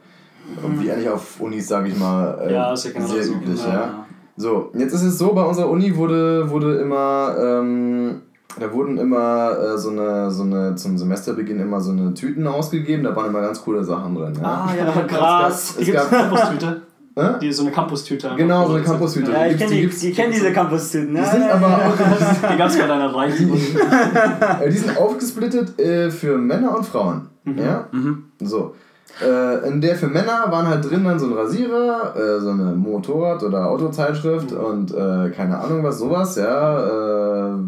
Und 0.63 0.83
wie 0.83 0.91
eigentlich 0.91 1.09
auf 1.09 1.41
Unis, 1.41 1.69
sage 1.69 1.89
ich 1.89 1.99
mal, 1.99 2.39
äh, 2.47 2.53
Ja, 2.53 2.73
ist 2.73 2.85
ja 2.85 2.91
genau 2.93 3.07
sehr 3.07 3.23
so. 3.25 3.33
üblich, 3.35 3.65
Ja, 3.65 3.73
ja. 3.73 4.07
So, 4.37 4.71
jetzt 4.75 4.93
ist 4.95 5.03
es 5.03 5.19
so, 5.19 5.33
bei 5.35 5.43
unserer 5.45 5.69
Uni 5.69 5.95
wurde, 5.97 6.49
wurde 6.51 6.77
immer, 6.77 7.35
ähm, 7.39 8.23
da 8.59 8.73
wurden 8.73 8.97
immer 8.99 9.57
äh, 9.59 9.79
so 9.79 9.91
eine, 9.91 10.31
so 10.31 10.43
eine, 10.45 10.75
zum 10.75 10.97
Semesterbeginn 10.99 11.61
immer 11.61 11.81
so 11.81 11.93
eine 11.93 12.15
Tüten 12.15 12.47
ausgegeben, 12.47 13.05
da 13.05 13.15
waren 13.15 13.27
immer 13.29 13.41
ganz 13.43 13.63
coole 13.63 13.85
Sachen 13.85 14.15
drin. 14.15 14.33
Ja? 14.41 14.69
Ah, 14.69 14.71
ja, 14.77 15.03
Krass. 15.07 15.75
Die 15.77 15.81
Es 15.83 15.87
gibt 15.87 15.99
es 15.99 16.11
gab- 16.11 16.13
eine 16.13 16.29
Campus-Tüte. 16.31 16.83
Die, 17.43 17.53
so 17.53 17.63
eine 17.65 17.73
Campus-Tüte. 17.73 18.31
Genau, 18.39 18.67
so 18.69 18.73
eine 18.75 18.83
Campus-Tüte. 18.85 19.33
Ja, 19.33 19.45
ich 19.47 19.53
Die 19.53 19.59
kenne 19.59 19.71
die, 19.77 20.09
ich 20.09 20.17
kenn 20.17 20.31
diese 20.31 20.51
Campus-Tüten. 20.51 21.15
Die 21.15 21.21
Ja, 21.21 21.27
sind 21.31 21.43
aber 21.43 21.67
auch, 21.69 21.93
Die 22.53 22.57
gab 22.57 22.71
es 22.71 22.79
bei 22.79 22.87
deiner 22.87 23.15
Reihe. 23.15 23.33
äh, 23.33 24.71
die 24.71 24.77
sind 24.79 24.97
aufgesplittet 24.97 25.79
äh, 25.79 26.11
für 26.11 26.39
Männer 26.39 26.75
und 26.75 26.87
Frauen. 26.87 27.29
Ja? 27.45 27.87
Mhm. 27.93 28.25
So. 28.41 28.75
Äh, 29.21 29.69
in 29.69 29.81
der 29.81 29.95
für 29.95 30.07
Männer 30.09 30.47
waren 30.51 30.67
halt 30.67 30.89
drin 30.89 31.05
dann 31.05 31.19
so 31.19 31.27
ein 31.27 31.33
Rasierer, 31.35 32.15
äh, 32.17 32.41
so 32.41 32.51
eine 32.51 32.73
Motorrad- 32.75 33.43
oder 33.43 33.69
Autozeitschrift 33.69 34.53
und 34.53 34.93
äh, 34.93 35.31
keine 35.31 35.59
Ahnung 35.59 35.85
was, 35.85 35.99
sowas, 35.99 36.37
ja. 36.37 37.53
Äh, 37.53 37.59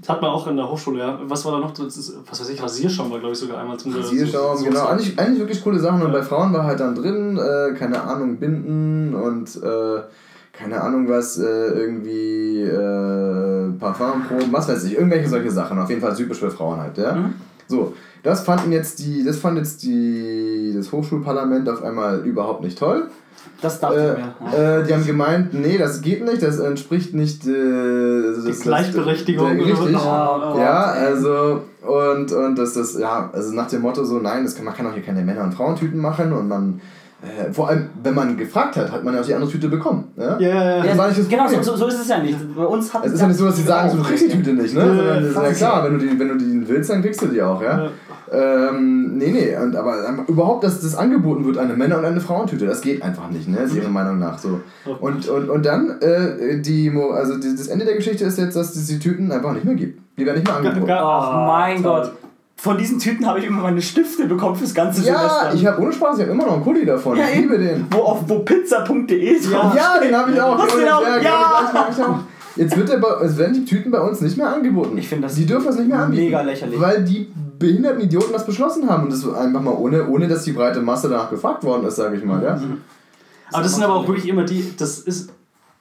Das 0.00 0.08
hat 0.08 0.22
man 0.22 0.30
auch 0.30 0.46
in 0.46 0.56
der 0.56 0.68
Hochschule, 0.70 1.00
ja. 1.00 1.18
Was 1.28 1.44
war 1.44 1.52
da 1.52 1.58
noch? 1.58 1.72
Das 1.72 1.96
ist, 1.96 2.16
was 2.28 2.40
weiß 2.40 2.48
ich, 2.48 2.62
Rasierschaum 2.62 3.10
war, 3.10 3.18
glaube 3.18 3.34
ich, 3.34 3.38
sogar 3.38 3.58
einmal 3.60 3.76
zum 3.76 3.94
Rasierschaum, 3.94 4.56
so- 4.56 4.64
genau. 4.64 4.86
Eigentlich, 4.86 5.18
eigentlich 5.18 5.40
wirklich 5.40 5.62
coole 5.62 5.78
Sachen. 5.78 6.00
Und 6.02 6.08
Ja. 6.12 6.18
bei 6.18 6.22
Frauen 6.22 6.52
war 6.54 6.64
halt 6.64 6.80
dann 6.80 6.94
drin, 6.94 7.38
äh, 7.38 7.74
keine 7.74 8.02
Ahnung, 8.02 8.36
Binden 8.38 9.14
und 9.14 9.56
äh, 9.62 10.00
keine 10.52 10.80
Ahnung 10.80 11.08
was, 11.08 11.38
äh, 11.38 11.42
irgendwie 11.44 12.62
äh, 12.62 13.70
Parfumproben, 13.78 14.52
was 14.52 14.68
weiß 14.68 14.84
ich, 14.84 14.94
irgendwelche 14.96 15.28
solche 15.28 15.50
Sachen. 15.50 15.78
Auf 15.78 15.90
jeden 15.90 16.00
Fall 16.00 16.14
typisch 16.14 16.38
für 16.38 16.50
Frauen 16.50 16.80
halt, 16.80 16.96
ja. 16.98 17.12
Mhm. 17.12 17.34
So, 17.66 17.92
das 18.24 18.40
fanden 18.40 18.72
jetzt 18.72 18.98
die, 18.98 19.22
das 19.24 19.36
fand 19.36 19.58
jetzt 19.58 19.82
die, 19.84 20.72
das 20.76 20.90
Hochschulparlament 20.90 21.68
auf 21.68 21.82
einmal 21.84 22.20
überhaupt 22.24 22.62
nicht 22.64 22.78
toll. 22.78 23.06
Das 23.62 23.78
dachte 23.78 23.96
Äh, 23.96 24.12
ich 24.12 24.52
mir. 24.52 24.58
Ja. 24.58 24.78
äh, 24.80 24.84
die 24.84 24.92
haben 24.94 25.06
gemeint, 25.06 25.54
nee, 25.54 25.78
das 25.78 26.00
geht 26.02 26.24
nicht, 26.24 26.42
das 26.42 26.58
entspricht 26.58 27.14
nicht 27.14 27.46
äh, 27.46 28.32
das, 28.34 28.44
das- 28.44 28.60
Gleichberechtigung. 28.60 29.56
Der, 29.56 29.66
richtig. 29.66 29.96
Oh 29.96 30.00
Gott, 30.00 30.58
ja, 30.58 30.82
also 30.84 31.62
und 31.82 32.32
und 32.32 32.56
das 32.58 32.72
das 32.74 32.98
ja, 32.98 33.30
also 33.32 33.52
nach 33.54 33.68
dem 33.68 33.82
Motto 33.82 34.04
so 34.04 34.18
nein, 34.18 34.44
das 34.44 34.56
kann, 34.56 34.64
man 34.64 34.74
kann 34.74 34.86
auch 34.86 34.94
hier 34.94 35.02
keine 35.02 35.22
Männer 35.22 35.44
und 35.44 35.52
Frauentüten 35.54 36.00
machen 36.00 36.32
und 36.32 36.48
man 36.48 36.80
äh, 37.24 37.52
vor 37.52 37.68
allem 37.68 37.88
wenn 38.02 38.14
man 38.14 38.36
gefragt 38.36 38.76
hat, 38.76 38.92
hat 38.92 39.04
man 39.04 39.14
ja 39.14 39.20
auch 39.20 39.24
die 39.24 39.34
andere 39.34 39.50
Tüte 39.50 39.68
bekommen, 39.68 40.12
ja? 40.16 40.38
Ja, 40.38 40.48
ja, 40.48 40.76
ja. 40.76 40.82
das 40.84 40.98
war 40.98 41.08
nicht 41.08 41.20
das 41.20 41.28
genau, 41.28 41.48
so, 41.48 41.76
so, 41.76 41.86
ist 41.86 42.00
es 42.00 42.08
ja 42.08 42.18
nicht. 42.18 42.38
Bei 42.54 42.64
uns 42.64 42.92
hat 42.92 43.06
Es 43.06 43.12
ist 43.12 43.20
ja 43.20 43.26
nicht 43.26 43.38
so, 43.38 43.46
dass 43.46 43.56
sie 43.56 43.62
sagen, 43.62 43.90
so, 43.90 43.96
du 43.96 44.02
kriegst 44.02 44.24
die 44.24 44.30
Tüte 44.30 44.52
nicht, 44.52 44.74
ne? 44.74 44.80
Ja, 44.80 44.86
Sondern 44.86 45.22
das 45.22 45.52
ist 45.52 45.60
ja 45.60 45.68
klar, 45.68 45.84
wenn 45.84 45.98
du 45.98 46.06
die, 46.06 46.18
wenn 46.18 46.28
du 46.28 46.36
die 46.36 46.68
willst, 46.68 46.90
dann 46.90 47.02
kriegst 47.02 47.22
du 47.22 47.26
die 47.26 47.42
auch, 47.42 47.62
ja? 47.62 47.84
Ja. 47.84 47.90
Ähm, 48.32 49.16
nee, 49.16 49.30
nee, 49.30 49.56
und, 49.56 49.76
aber 49.76 50.08
ähm, 50.08 50.24
überhaupt, 50.26 50.64
dass 50.64 50.80
das 50.80 50.96
angeboten 50.96 51.44
wird, 51.44 51.58
eine 51.58 51.74
Männer- 51.74 51.98
und 51.98 52.04
eine 52.04 52.20
Frauentüte, 52.20 52.66
das 52.66 52.80
geht 52.80 53.02
einfach 53.02 53.30
nicht, 53.30 53.48
ne? 53.48 53.58
Ist 53.58 53.74
ihrer 53.74 53.90
Meinung 53.90 54.18
nach 54.18 54.38
so. 54.38 54.60
Oh 54.86 54.96
Und, 55.00 55.28
und, 55.28 55.48
und 55.50 55.64
dann, 55.64 56.00
äh, 56.00 56.60
die, 56.60 56.92
also 57.12 57.36
die, 57.38 57.54
das 57.56 57.68
Ende 57.68 57.84
der 57.84 57.94
Geschichte 57.94 58.24
ist 58.24 58.38
jetzt, 58.38 58.56
dass 58.56 58.74
es 58.74 58.86
die 58.86 58.98
Tüten 58.98 59.30
einfach 59.30 59.52
nicht 59.52 59.64
mehr 59.64 59.74
gibt. 59.74 60.00
Die 60.18 60.24
werden 60.24 60.36
nicht 60.36 60.46
mehr 60.46 60.56
angeboten. 60.56 60.92
Ach 60.92 61.46
mein. 61.46 61.82
Gott. 61.82 62.12
Von 62.56 62.78
diesen 62.78 62.98
Tüten 62.98 63.26
habe 63.26 63.40
ich 63.40 63.44
immer 63.46 63.62
meine 63.62 63.82
Stifte 63.82 64.26
bekommen 64.26 64.56
fürs 64.56 64.72
ganze 64.74 65.02
Ja, 65.02 65.18
Semester. 65.18 65.54
ich 65.54 65.66
habe 65.66 65.82
ohne 65.82 65.92
Spaß, 65.92 66.16
ich 66.18 66.22
habe 66.22 66.32
immer 66.32 66.46
noch 66.46 66.54
einen 66.54 66.62
Kuli 66.62 66.86
davon. 66.86 67.16
Ja, 67.18 67.24
ich 67.30 67.40
liebe 67.40 67.58
den. 67.58 67.86
wo 67.90 67.98
auf 67.98 68.20
wo 68.26 68.38
pizza.de 68.40 69.40
drauf 69.42 69.74
Ja, 69.76 69.98
den 70.00 70.16
habe 70.16 70.32
ich 70.32 70.40
auch. 70.40 70.66
Du 70.66 70.76
den 70.78 70.86
Ja, 70.86 70.96
auch? 70.98 71.02
ja, 71.02 71.18
Ja! 71.20 71.88
ich 71.90 72.02
auch. 72.02 72.18
Jetzt 72.56 72.76
wird 72.76 72.88
der, 72.88 72.98
bei- 72.98 73.20
es 73.24 73.36
werden 73.36 73.52
die 73.54 73.64
Tüten 73.64 73.90
bei 73.90 74.00
uns 74.00 74.20
nicht 74.20 74.36
mehr 74.36 74.48
angeboten. 74.48 74.96
Ich 74.96 75.08
finde 75.08 75.26
das 75.26 75.34
Die 75.34 75.44
dürfen 75.44 75.66
das 75.66 75.76
nicht 75.76 75.88
mehr 75.88 75.98
anbieten. 75.98 76.24
mega 76.26 76.40
lächerlich. 76.42 76.80
Weil 76.80 77.02
die 77.04 77.28
behinderten 77.58 78.00
Idioten 78.00 78.32
das 78.32 78.46
beschlossen 78.46 78.88
haben 78.88 79.04
und 79.04 79.12
das 79.12 79.28
einfach 79.28 79.60
mal 79.60 79.74
ohne, 79.74 80.08
ohne 80.08 80.28
dass 80.28 80.44
die 80.44 80.52
breite 80.52 80.80
Masse 80.80 81.08
danach 81.08 81.30
gefragt 81.30 81.64
worden 81.64 81.84
ist, 81.86 81.96
sage 81.96 82.16
ich 82.16 82.24
mal. 82.24 82.42
Ja? 82.42 82.60
Aber 83.52 83.62
das 83.62 83.74
sind 83.74 83.82
aber 83.82 83.94
auch 83.96 84.06
wirklich 84.08 84.28
immer 84.28 84.44
die, 84.44 84.72
das 84.78 85.00
ist 85.00 85.30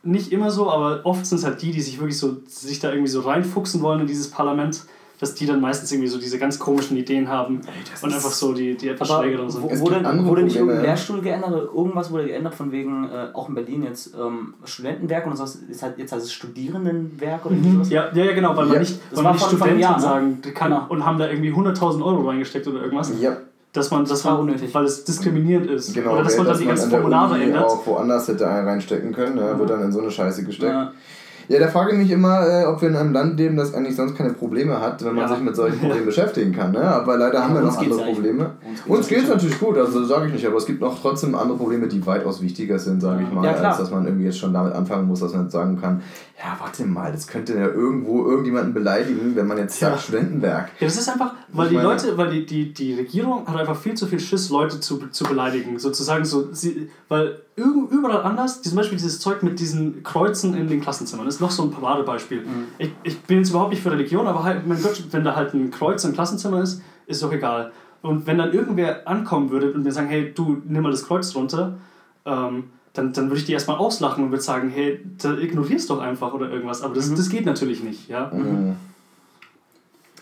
nicht 0.01 0.31
immer 0.31 0.49
so, 0.51 0.69
aber 0.69 1.01
oft 1.05 1.25
sind 1.25 1.37
es 1.37 1.45
halt 1.45 1.61
die, 1.61 1.71
die 1.71 1.81
sich 1.81 1.99
wirklich 1.99 2.17
so, 2.17 2.37
sich 2.47 2.79
da 2.79 2.89
irgendwie 2.89 3.09
so 3.09 3.21
reinfuchsen 3.21 3.81
wollen 3.81 4.01
in 4.01 4.07
dieses 4.07 4.29
Parlament, 4.29 4.83
dass 5.23 5.33
die 5.35 5.45
dann 5.45 5.59
meistens 5.61 5.91
irgendwie 5.91 6.07
so 6.09 6.19
diese 6.19 6.37
ganz 6.37 6.59
komischen 6.59 6.95
Ideen 6.97 7.27
haben 7.27 7.61
das 7.91 8.03
und 8.03 8.13
einfach 8.13 8.29
so 8.31 8.53
die, 8.53 8.75
die 8.77 8.89
etwas 8.89 9.07
schrägeren 9.09 9.49
sind. 9.49 9.63
wo- 9.63 9.79
wurde, 9.79 10.25
wurde 10.25 10.43
nicht 10.43 10.55
irgendein 10.57 10.77
ja. 10.79 10.89
Lehrstuhl 10.89 11.21
geändert 11.21 11.51
oder 11.51 11.63
irgendwas 11.63 12.11
wurde 12.11 12.25
geändert 12.27 12.53
von 12.53 12.71
wegen, 12.71 13.05
äh, 13.05 13.27
auch 13.33 13.49
in 13.49 13.55
Berlin 13.55 13.83
jetzt 13.83 14.13
ähm, 14.13 14.53
Studentenwerk 14.63 15.25
und 15.25 15.35
sowas, 15.35 15.55
ist 15.55 15.81
halt, 15.81 15.97
jetzt 15.97 16.11
heißt 16.11 16.25
es 16.25 16.31
Studierendenwerk 16.33 17.45
oder 17.45 17.55
irgendwie 17.55 17.71
sowas? 17.73 17.89
Ja, 17.89 18.09
ja, 18.13 18.25
ja, 18.25 18.33
genau, 18.33 18.55
weil 18.55 18.65
man 18.65 18.73
Ja, 18.75 18.79
nicht, 18.81 18.99
das 19.09 19.17
weil 19.17 19.23
man 19.23 19.33
nicht 19.33 19.45
Studentin 19.45 19.79
Jahr, 19.79 19.95
ne? 19.95 20.01
sagen 20.01 20.41
kann 20.53 20.71
Genau. 20.71 20.85
und 20.89 21.05
haben 21.05 21.17
da 21.17 21.29
irgendwie 21.29 21.51
100.000 21.51 22.03
Euro 22.03 22.27
reingesteckt 22.27 22.67
oder 22.67 22.81
irgendwas. 22.83 23.11
Ja, 23.19 23.37
Dass 23.73 23.89
man, 23.91 24.05
das 24.05 24.23
war 24.25 24.33
man, 24.33 24.41
unnötig. 24.41 24.73
weil 24.73 24.85
es 24.85 25.03
diskriminierend 25.03 25.67
ist. 25.71 25.93
genau. 25.93 26.13
oder 26.13 26.23
dass 26.23 26.37
man 26.37 26.45
dann 26.47 26.57
die 26.59 26.65
das 26.65 26.75
ganzen 26.81 26.91
Formulare 26.91 27.41
ändert. 27.41 27.63
auch 27.65 27.85
woanders 27.87 28.27
hätte 28.27 28.47
einen 28.47 28.67
reinstecken 28.67 29.11
können, 29.13 29.35
ne? 29.35 29.55
wird 29.57 29.69
dann 29.69 29.81
in 29.81 29.91
so 29.91 29.99
eine 30.01 30.11
Scheiße 30.11 30.43
gesteckt. 30.43 30.71
Ja. 30.71 30.91
Ja, 31.47 31.59
da 31.59 31.67
frage 31.67 31.91
ich 31.91 31.97
mich 31.97 32.11
immer, 32.11 32.47
äh, 32.47 32.65
ob 32.65 32.81
wir 32.81 32.89
in 32.89 32.95
einem 32.95 33.13
Land 33.13 33.37
leben, 33.37 33.57
das 33.57 33.73
eigentlich 33.73 33.95
sonst 33.95 34.15
keine 34.17 34.31
Probleme 34.33 34.79
hat, 34.79 35.03
wenn 35.03 35.15
man 35.15 35.25
Ja. 35.29 35.35
sich 35.35 35.43
mit 35.43 35.55
solchen 35.55 35.79
Problemen 35.79 36.05
beschäftigen 36.05 36.51
kann. 36.53 36.71
Ne? 36.71 36.81
Aber 36.81 37.17
leider 37.17 37.43
haben 37.43 37.53
wir 37.53 37.61
noch 37.61 37.77
andere 37.77 38.03
Probleme. 38.03 38.51
Uns 38.87 39.07
geht 39.07 39.23
es 39.23 39.29
natürlich 39.29 39.59
gut, 39.59 39.77
also 39.77 40.03
sage 40.05 40.27
ich 40.27 40.33
nicht, 40.33 40.45
aber 40.47 40.57
es 40.57 40.65
gibt 40.65 40.81
noch 40.81 40.99
trotzdem 41.01 41.35
andere 41.35 41.57
Probleme, 41.57 41.87
die 41.87 42.05
weitaus 42.05 42.41
wichtiger 42.41 42.79
sind, 42.79 43.01
sage 43.01 43.23
ich 43.23 43.31
mal, 43.33 43.43
Ja, 43.45 43.53
als 43.53 43.77
dass 43.77 43.91
man 43.91 44.05
irgendwie 44.05 44.25
jetzt 44.25 44.37
schon 44.39 44.53
damit 44.53 44.73
anfangen 44.73 45.07
muss, 45.07 45.19
dass 45.19 45.33
man 45.33 45.43
jetzt 45.43 45.51
sagen 45.53 45.79
kann, 45.79 46.01
ja, 46.37 46.57
warte 46.59 46.85
mal, 46.85 47.11
das 47.11 47.27
könnte 47.27 47.53
ja 47.53 47.67
irgendwo 47.67 48.25
irgendjemanden 48.27 48.73
beleidigen, 48.73 49.35
wenn 49.35 49.47
man 49.47 49.57
jetzt 49.57 49.79
sagt 49.79 49.95
Ja. 49.95 50.01
Studentenwerk. 50.01 50.69
Ja, 50.79 50.87
das 50.87 50.97
ist 50.97 51.09
einfach, 51.09 51.33
weil 51.53 51.69
die 51.69 51.75
Leute, 51.75 52.17
weil 52.17 52.29
die, 52.31 52.45
die, 52.45 52.73
die 52.73 52.93
Regierung 52.93 53.47
hat 53.47 53.57
einfach 53.57 53.75
viel 53.75 53.93
zu 53.93 54.07
viel 54.07 54.19
Schiss, 54.19 54.49
Leute 54.49 54.79
zu, 54.79 55.07
zu 55.09 55.23
beleidigen. 55.23 55.79
Sozusagen 55.79 56.25
so, 56.25 56.51
sie, 56.53 56.89
weil 57.07 57.41
überall 57.55 58.23
anders, 58.23 58.61
zum 58.61 58.75
Beispiel 58.75 58.97
dieses 58.97 59.19
Zeug 59.19 59.43
mit 59.43 59.59
diesen 59.59 60.03
Kreuzen 60.03 60.55
in 60.55 60.67
den 60.67 60.81
Klassenzimmern, 60.81 61.27
ist 61.27 61.41
noch 61.41 61.51
so 61.51 61.63
ein 61.63 61.71
Paradebeispiel. 61.71 62.45
Ich, 62.77 62.91
ich 63.03 63.21
bin 63.21 63.37
jetzt 63.37 63.49
überhaupt 63.49 63.71
nicht 63.71 63.83
für 63.83 63.91
Religion, 63.91 64.27
aber 64.27 64.43
halt, 64.43 64.67
mein 64.67 64.81
Gott, 64.81 65.03
wenn 65.11 65.23
da 65.23 65.35
halt 65.35 65.53
ein 65.53 65.71
Kreuz 65.71 66.03
im 66.03 66.13
Klassenzimmer 66.13 66.61
ist, 66.61 66.81
ist 67.05 67.21
doch 67.21 67.31
egal. 67.31 67.71
Und 68.01 68.27
wenn 68.27 68.37
dann 68.37 68.51
irgendwer 68.51 69.07
ankommen 69.07 69.49
würde 69.49 69.71
und 69.71 69.83
mir 69.83 69.91
sagen, 69.91 70.07
hey, 70.09 70.33
du, 70.33 70.61
nimm 70.65 70.83
mal 70.83 70.91
das 70.91 71.05
Kreuz 71.05 71.33
runter, 71.35 71.77
ähm, 72.25 72.65
dann, 72.93 73.11
dann 73.13 73.29
würde 73.29 73.39
ich 73.39 73.45
die 73.45 73.53
erstmal 73.53 73.77
auslachen 73.77 74.23
und 74.23 74.31
würde 74.31 74.43
sagen, 74.43 74.69
hey, 74.69 74.99
da 75.21 75.33
ignorierst 75.33 75.89
doch 75.89 75.99
einfach 75.99 76.33
oder 76.33 76.49
irgendwas. 76.49 76.81
Aber 76.81 76.93
das, 76.93 77.13
das 77.13 77.29
geht 77.29 77.45
natürlich 77.45 77.83
nicht, 77.83 78.07
ja. 78.07 78.31
Mhm. 78.33 78.75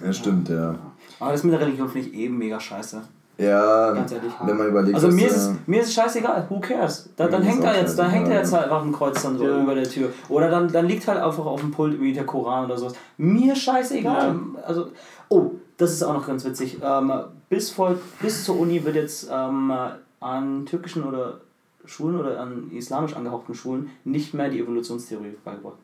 Ja, 0.04 0.14
stimmt, 0.14 0.50
ja. 0.50 0.76
Aber 1.22 1.32
das 1.32 1.44
mit 1.44 1.54
der 1.54 1.62
Religion 1.62 1.88
finde 1.88 2.10
ich 2.10 2.14
eben 2.16 2.38
mega 2.38 2.60
scheiße. 2.60 3.02
Ja, 3.38 3.94
Ganz 3.94 4.12
ehrlich. 4.12 4.32
wenn 4.44 4.58
man 4.58 4.68
überlegt, 4.68 4.96
Also 4.96 5.08
mir 5.08 5.26
ist, 5.28 5.36
es, 5.36 5.52
mir 5.66 5.82
ist 5.82 5.88
es 5.88 5.94
scheißegal, 5.96 6.46
who 6.50 6.60
cares? 6.60 7.10
Da, 7.16 7.28
dann 7.28 7.42
hängt 7.42 7.64
da 7.64 7.74
jetzt, 7.74 7.98
da 7.98 8.08
hängt 8.08 8.28
da 8.28 8.34
scheißegal, 8.34 8.38
jetzt 8.42 8.52
ja. 8.52 8.58
halt 8.60 8.72
einfach 8.72 8.86
ein 8.86 8.92
Kreuz 8.92 9.22
dann 9.24 9.38
so 9.38 9.46
Ja. 9.46 9.64
über 9.64 9.74
der 9.74 9.86
Tür. 9.90 10.10
Oder 10.30 10.50
dann, 10.50 10.72
dann 10.72 10.86
liegt 10.86 11.08
halt 11.08 11.20
einfach 11.20 11.46
auf 11.46 11.60
dem 11.62 11.72
Pult 11.72 11.94
irgendwie 11.94 12.14
der 12.14 12.26
Koran 12.26 12.66
oder 12.66 12.78
sowas. 12.78 12.94
Mir 13.18 13.56
scheißegal. 13.56 14.36
Also, 14.66 14.90
oh, 15.30 15.52
das 15.78 15.92
ist 15.92 16.04
auch 16.04 16.14
noch 16.14 16.28
ganz 16.28 16.46
witzig. 16.46 16.78
Ähm, 16.84 17.12
bis, 17.50 17.72
vor, 17.72 17.96
bis 18.22 18.44
zur 18.44 18.60
Uni 18.60 18.84
wird 18.86 18.96
jetzt 18.96 19.30
ähm, 19.32 19.74
an 20.20 20.66
türkischen 20.68 21.04
oder 21.04 21.40
Schulen 21.86 22.20
oder 22.20 22.40
an 22.40 22.70
islamisch 22.72 23.16
angehauchten 23.16 23.56
Schulen 23.56 23.90
nicht 24.04 24.36
mehr 24.36 24.50
die 24.50 24.60
Evolutionstheorie 24.60 25.36
beigebracht. 25.44 25.78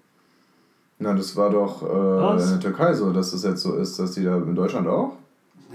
na, 1.00 1.14
das 1.14 1.36
war 1.36 1.50
doch 1.50 1.82
äh, 1.82 2.42
in 2.44 2.50
der 2.52 2.60
Türkei 2.60 2.94
so, 2.94 3.12
dass 3.12 3.32
das 3.32 3.44
jetzt 3.44 3.62
so 3.64 3.74
ist, 3.76 3.98
dass 3.98 4.12
die 4.12 4.24
da 4.24 4.36
in 4.38 4.54
Deutschland 4.54 4.88
auch? 4.88 5.14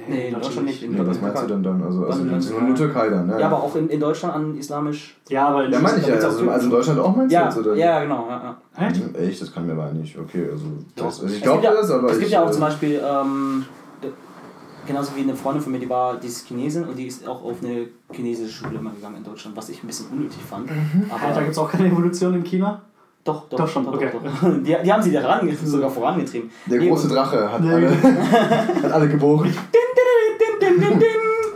Nee, 0.08 0.28
in 0.28 0.34
Deutschland 0.34 0.66
nicht. 0.66 0.82
In 0.82 0.92
Nee, 0.92 1.06
was 1.06 1.20
meinst 1.20 1.42
du 1.42 1.46
denn 1.46 1.62
dann? 1.62 1.82
Also, 1.82 2.06
also 2.06 2.30
Was- 2.30 2.50
nur, 2.50 2.60
nur 2.62 2.74
Türkei 2.74 3.10
dann, 3.10 3.26
ne? 3.26 3.38
Ja, 3.38 3.46
aber 3.46 3.62
auch 3.62 3.76
in, 3.76 3.88
in 3.90 4.00
Deutschland 4.00 4.34
an 4.34 4.56
islamisch. 4.56 5.16
Ja, 5.28 5.48
aber 5.48 5.68
Ja, 5.68 5.78
meine 5.80 5.98
ich 5.98 6.06
ja. 6.06 6.14
Also, 6.14 6.48
also 6.50 6.64
in 6.64 6.70
Deutschland 6.70 6.98
auch 7.00 7.14
meinst 7.14 7.30
du 7.32 7.34
Ja, 7.38 7.44
jetzt? 7.44 7.58
Oder? 7.58 7.74
ja, 7.74 8.02
genau. 8.02 8.26
Ja, 8.28 8.56
ja. 8.78 8.86
Echt? 8.88 8.96
Hm, 8.96 9.14
Echt? 9.14 9.42
Das 9.42 9.52
kann 9.52 9.66
mir 9.66 9.72
aber 9.72 9.92
nicht. 9.92 10.18
Okay, 10.18 10.48
also, 10.50 10.64
das, 10.96 11.04
also 11.20 11.26
ich 11.26 11.34
Es 11.36 11.42
glaube 11.42 11.60
gibt 11.60 11.74
ja- 11.74 11.80
das, 11.80 11.90
aber 11.90 12.06
Es 12.08 12.12
ich, 12.14 12.18
gibt 12.20 12.32
ja 12.32 12.42
auch 12.42 12.48
äh, 12.48 12.52
zum 12.52 12.60
Beispiel, 12.62 13.00
ähm, 13.04 13.64
genauso 14.86 15.14
wie 15.14 15.20
eine 15.20 15.34
Freundin 15.36 15.62
von 15.62 15.72
mir, 15.72 15.78
die 15.78 15.88
war, 15.88 16.16
die 16.16 16.26
ist 16.26 16.46
Chinesin 16.48 16.84
und 16.84 16.96
die 16.98 17.06
ist 17.06 17.28
auch 17.28 17.44
auf 17.44 17.62
eine 17.62 17.86
chinesische 18.12 18.50
Schule 18.52 18.78
immer 18.78 18.90
gegangen 18.90 19.16
in 19.18 19.24
Deutschland, 19.24 19.56
was 19.56 19.68
ich 19.68 19.82
ein 19.82 19.86
bisschen 19.86 20.06
unnötig 20.10 20.38
fand. 20.48 20.68
Aber 21.10 21.22
Alter, 21.22 21.40
gibt 21.40 21.52
es 21.52 21.58
auch 21.58 21.70
keine 21.70 21.88
Evolution 21.88 22.34
in 22.34 22.42
China? 22.44 22.80
Doch, 23.24 23.48
doch, 23.48 23.58
Doch 23.58 23.68
schon, 23.68 23.84
doch, 23.84 23.94
okay. 23.94 24.10
doch. 24.12 24.50
Die, 24.64 24.76
die 24.84 24.92
haben 24.92 25.02
sie 25.02 25.12
da 25.12 25.20
ran, 25.26 25.48
sogar 25.64 25.90
vorangetrieben. 25.90 26.50
Der 26.66 26.80
Nee, 26.80 26.88
große 26.88 27.08
Drache 27.08 27.52
hat 27.52 27.60
Nee. 27.60 27.72
alle, 27.72 27.90
hat 28.82 28.92
alle 28.92 29.08
geboren. 29.08 29.44
Din, 29.44 30.58
din, 30.60 30.80
din, 30.80 30.98
din. 30.98 31.08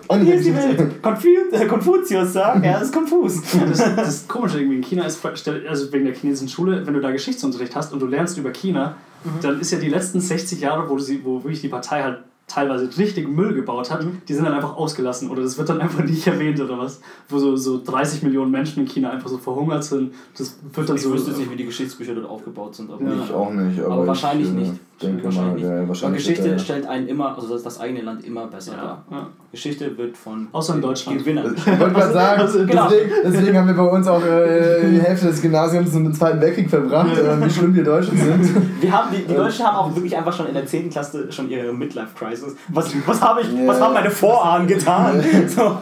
Und 0.09 0.21
hier 0.25 0.35
ist 0.37 0.47
die 0.47 0.55
Welt. 0.55 1.03
Konfu 1.03 1.29
äh, 1.51 1.67
Konfuzius 1.67 2.33
sagt, 2.35 2.65
er 2.65 2.81
ist 2.81 2.93
konfus. 2.93 3.41
Das, 3.69 3.97
das 3.97 4.29
Komische 4.29 4.59
irgendwie 4.61 4.77
in 4.77 4.83
China 4.83 5.05
ist, 5.07 5.25
also 5.25 5.93
wegen 5.93 6.05
der 6.05 6.15
chinesischen 6.15 6.49
Schule, 6.49 6.87
wenn 6.87 6.95
du 6.95 7.01
da 7.01 7.11
Geschichtsunterricht 7.11 7.75
hast 7.75 7.93
und 7.93 8.01
du 8.01 8.07
lernst 8.07 8.39
über 8.39 8.51
China, 8.51 8.95
dann 9.43 9.61
ist 9.61 9.73
ja 9.73 9.79
die 9.79 9.89
letzten 9.89 10.21
60 10.21 10.61
Jahre, 10.61 10.89
wo, 10.89 10.99
sie, 10.99 11.25
wo 11.25 11.43
wirklich 11.43 11.61
die 11.61 11.69
Partei 11.69 12.03
halt 12.05 12.19
teilweise 12.47 12.89
richtig 12.97 13.29
Müll 13.29 13.55
gebaut 13.55 13.91
hat, 13.91 14.07
die 14.29 14.33
sind 14.33 14.45
dann 14.45 14.55
einfach 14.55 14.77
ausgelassen 14.77 15.31
oder 15.31 15.43
das 15.43 15.59
wird 15.59 15.69
dann 15.69 15.81
einfach 15.81 16.05
nicht 16.05 16.27
erwähnt 16.27 16.61
oder 16.61 16.79
was. 16.79 17.01
Wo 17.29 17.39
so, 17.39 17.57
so 17.57 17.83
30 17.85 18.23
Millionen 18.23 18.51
Menschen 18.53 18.81
in 18.85 18.89
China 18.89 19.11
einfach 19.11 19.29
so 19.29 19.39
verhungert 19.39 19.83
sind. 19.83 20.15
Das 20.39 20.57
wird 20.73 20.89
dann 20.89 20.97
Ich 20.97 21.03
so. 21.03 21.13
wüsste 21.13 21.31
jetzt 21.31 21.41
nicht, 21.41 21.51
wie 21.51 21.57
die 21.57 21.65
Geschichtsbücher 21.65 22.15
dort 22.15 22.29
aufgebaut 22.29 22.75
sind. 22.77 22.91
Aber 22.91 23.03
Ja. 23.03 23.25
Ich 23.25 23.33
auch 23.33 23.53
nicht, 23.53 23.81
aber, 23.81 23.95
Aber 23.95 24.07
wahrscheinlich 24.07 24.49
ich, 24.49 24.55
äh, 24.55 24.59
nicht. 24.59 24.73
Denke 25.03 25.25
wahrscheinlich 25.25 25.65
mal, 25.65 25.83
ja, 25.83 25.89
wahrscheinlich 25.89 26.03
Weil 26.27 26.33
Geschichte 26.33 26.51
wird 26.51 26.61
stellt 26.61 26.87
einen 26.87 27.09
immer, 27.09 27.35
also 27.37 27.49
das, 27.53 27.63
das 27.63 27.81
eigene 27.81 28.01
Land 28.03 28.25
immer 28.25 28.47
besser 28.47 28.73
Ja, 28.73 28.79
dar. 28.83 29.05
ja. 29.11 29.27
Geschichte 29.53 29.97
wird 29.99 30.17
von 30.17 30.49
Außer 30.53 30.75
in 30.75 30.81
Deutschland. 30.83 31.19
Gewinnern. 31.19 31.55
Ich 31.57 31.67
wollte 31.67 31.95
gerade 31.95 32.13
sagen, 32.13 32.41
Also, 32.41 32.67
genau. 32.67 32.89
deswegen, 32.89 33.11
deswegen 33.25 33.59
haben 33.59 33.67
wir 33.69 33.75
bei 33.75 33.83
uns 33.91 34.09
auch 34.09 34.25
äh, 34.25 34.89
die 34.91 35.01
Hälfte 35.01 35.27
des 35.27 35.43
Gymnasiums 35.43 35.95
im 35.95 36.13
Zweiten 36.15 36.41
Weltkrieg 36.41 36.71
verbracht, 36.71 37.17
äh, 37.17 37.45
wie 37.45 37.51
schlimm 37.51 37.75
wir 37.75 37.85
Deutschen 37.85 38.17
sind. 38.17 38.83
Wir 38.83 38.93
haben, 38.93 39.15
die, 39.15 39.23
die 39.25 39.35
Deutschen 39.35 39.67
haben 39.67 39.77
auch 39.77 39.95
wirklich 39.95 40.17
einfach 40.17 40.33
schon 40.33 40.47
in 40.47 40.55
der 40.55 40.67
10. 40.67 40.91
Klasse 40.91 41.31
schon 41.31 41.51
ihre 41.51 41.73
Midlife-Crisis. 41.73 42.57
Was, 42.69 42.95
was, 43.07 43.21
habe 43.21 43.43
ich, 43.43 43.49
was 43.67 43.81
haben 43.81 43.95
meine 43.95 44.11
Vorahnen 44.11 44.67
getan? 44.67 45.23
So. 45.49 45.77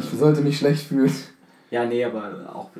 Ich 0.00 0.18
sollte 0.18 0.40
mich 0.40 0.58
schlecht 0.58 0.88
fühlen. 0.88 1.12
Ja, 1.70 1.84
nee, 1.84 2.02
aber 2.04 2.30
auch 2.52 2.70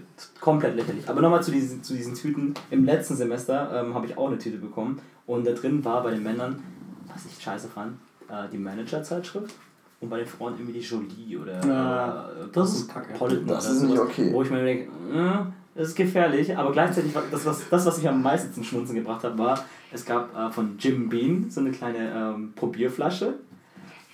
komplett 0.41 0.77
lächerlich. 0.77 1.09
Aber 1.09 1.21
nochmal 1.21 1.43
zu 1.43 1.51
diesen, 1.51 1.83
zu 1.83 1.95
diesen 1.95 2.15
Tüten. 2.15 2.55
Im 2.71 2.85
letzten 2.85 3.17
Semester 3.17 3.71
ähm, 3.75 3.95
habe 3.95 4.07
ich 4.07 4.17
auch 4.17 4.29
eine 4.29 4.39
Tüte 4.39 4.57
bekommen. 4.59 4.99
Und 5.29 5.47
da 5.47 5.53
drin 5.53 5.85
war 5.85 6.03
bei 6.03 6.11
den 6.11 6.23
Männern, 6.23 6.61
was 7.07 7.27
ich 7.27 7.41
scheiße 7.41 7.69
fand, 7.69 7.99
äh, 8.31 8.49
die 8.51 8.57
Manager-Zeitschrift. 8.59 9.55
und 10.01 10.09
bei 10.09 10.19
den 10.19 10.27
Frauen 10.27 10.55
irgendwie 10.55 10.79
die 10.81 10.87
Jolie 10.87 11.37
oder 11.39 11.65
Ja, 11.67 12.31
äh, 12.31 12.47
das 12.53 12.75
ist 12.75 12.89
kacke. 12.89 13.13
Polden 13.15 13.47
Das 13.47 13.67
oder 13.67 13.75
ist 13.75 13.83
nicht 13.83 13.97
sowas, 13.97 14.09
okay. 14.11 14.33
Wo 14.33 14.43
ich 14.43 14.51
mir 14.51 14.65
denke, 14.65 14.85
äh, 15.13 15.39
das 15.75 15.89
ist 15.89 15.97
gefährlich, 15.97 16.57
aber 16.57 16.73
gleichzeitig 16.73 17.15
war 17.15 17.23
das, 17.31 17.45
was, 17.45 17.69
das, 17.69 17.85
was 17.87 17.99
mich 17.99 18.09
am 18.09 18.23
meisten 18.23 18.53
zum 18.55 18.65
Schmunzen 18.65 18.95
gebracht 18.95 19.23
hat, 19.23 19.37
war, 19.37 19.63
es 19.93 20.05
gab 20.05 20.35
äh, 20.35 20.51
von 20.51 20.77
Jim 20.79 21.09
Beam 21.11 21.51
so 21.51 21.61
eine 21.61 21.73
kleine 21.73 22.11
ähm, 22.11 22.53
Probierflasche 22.57 23.35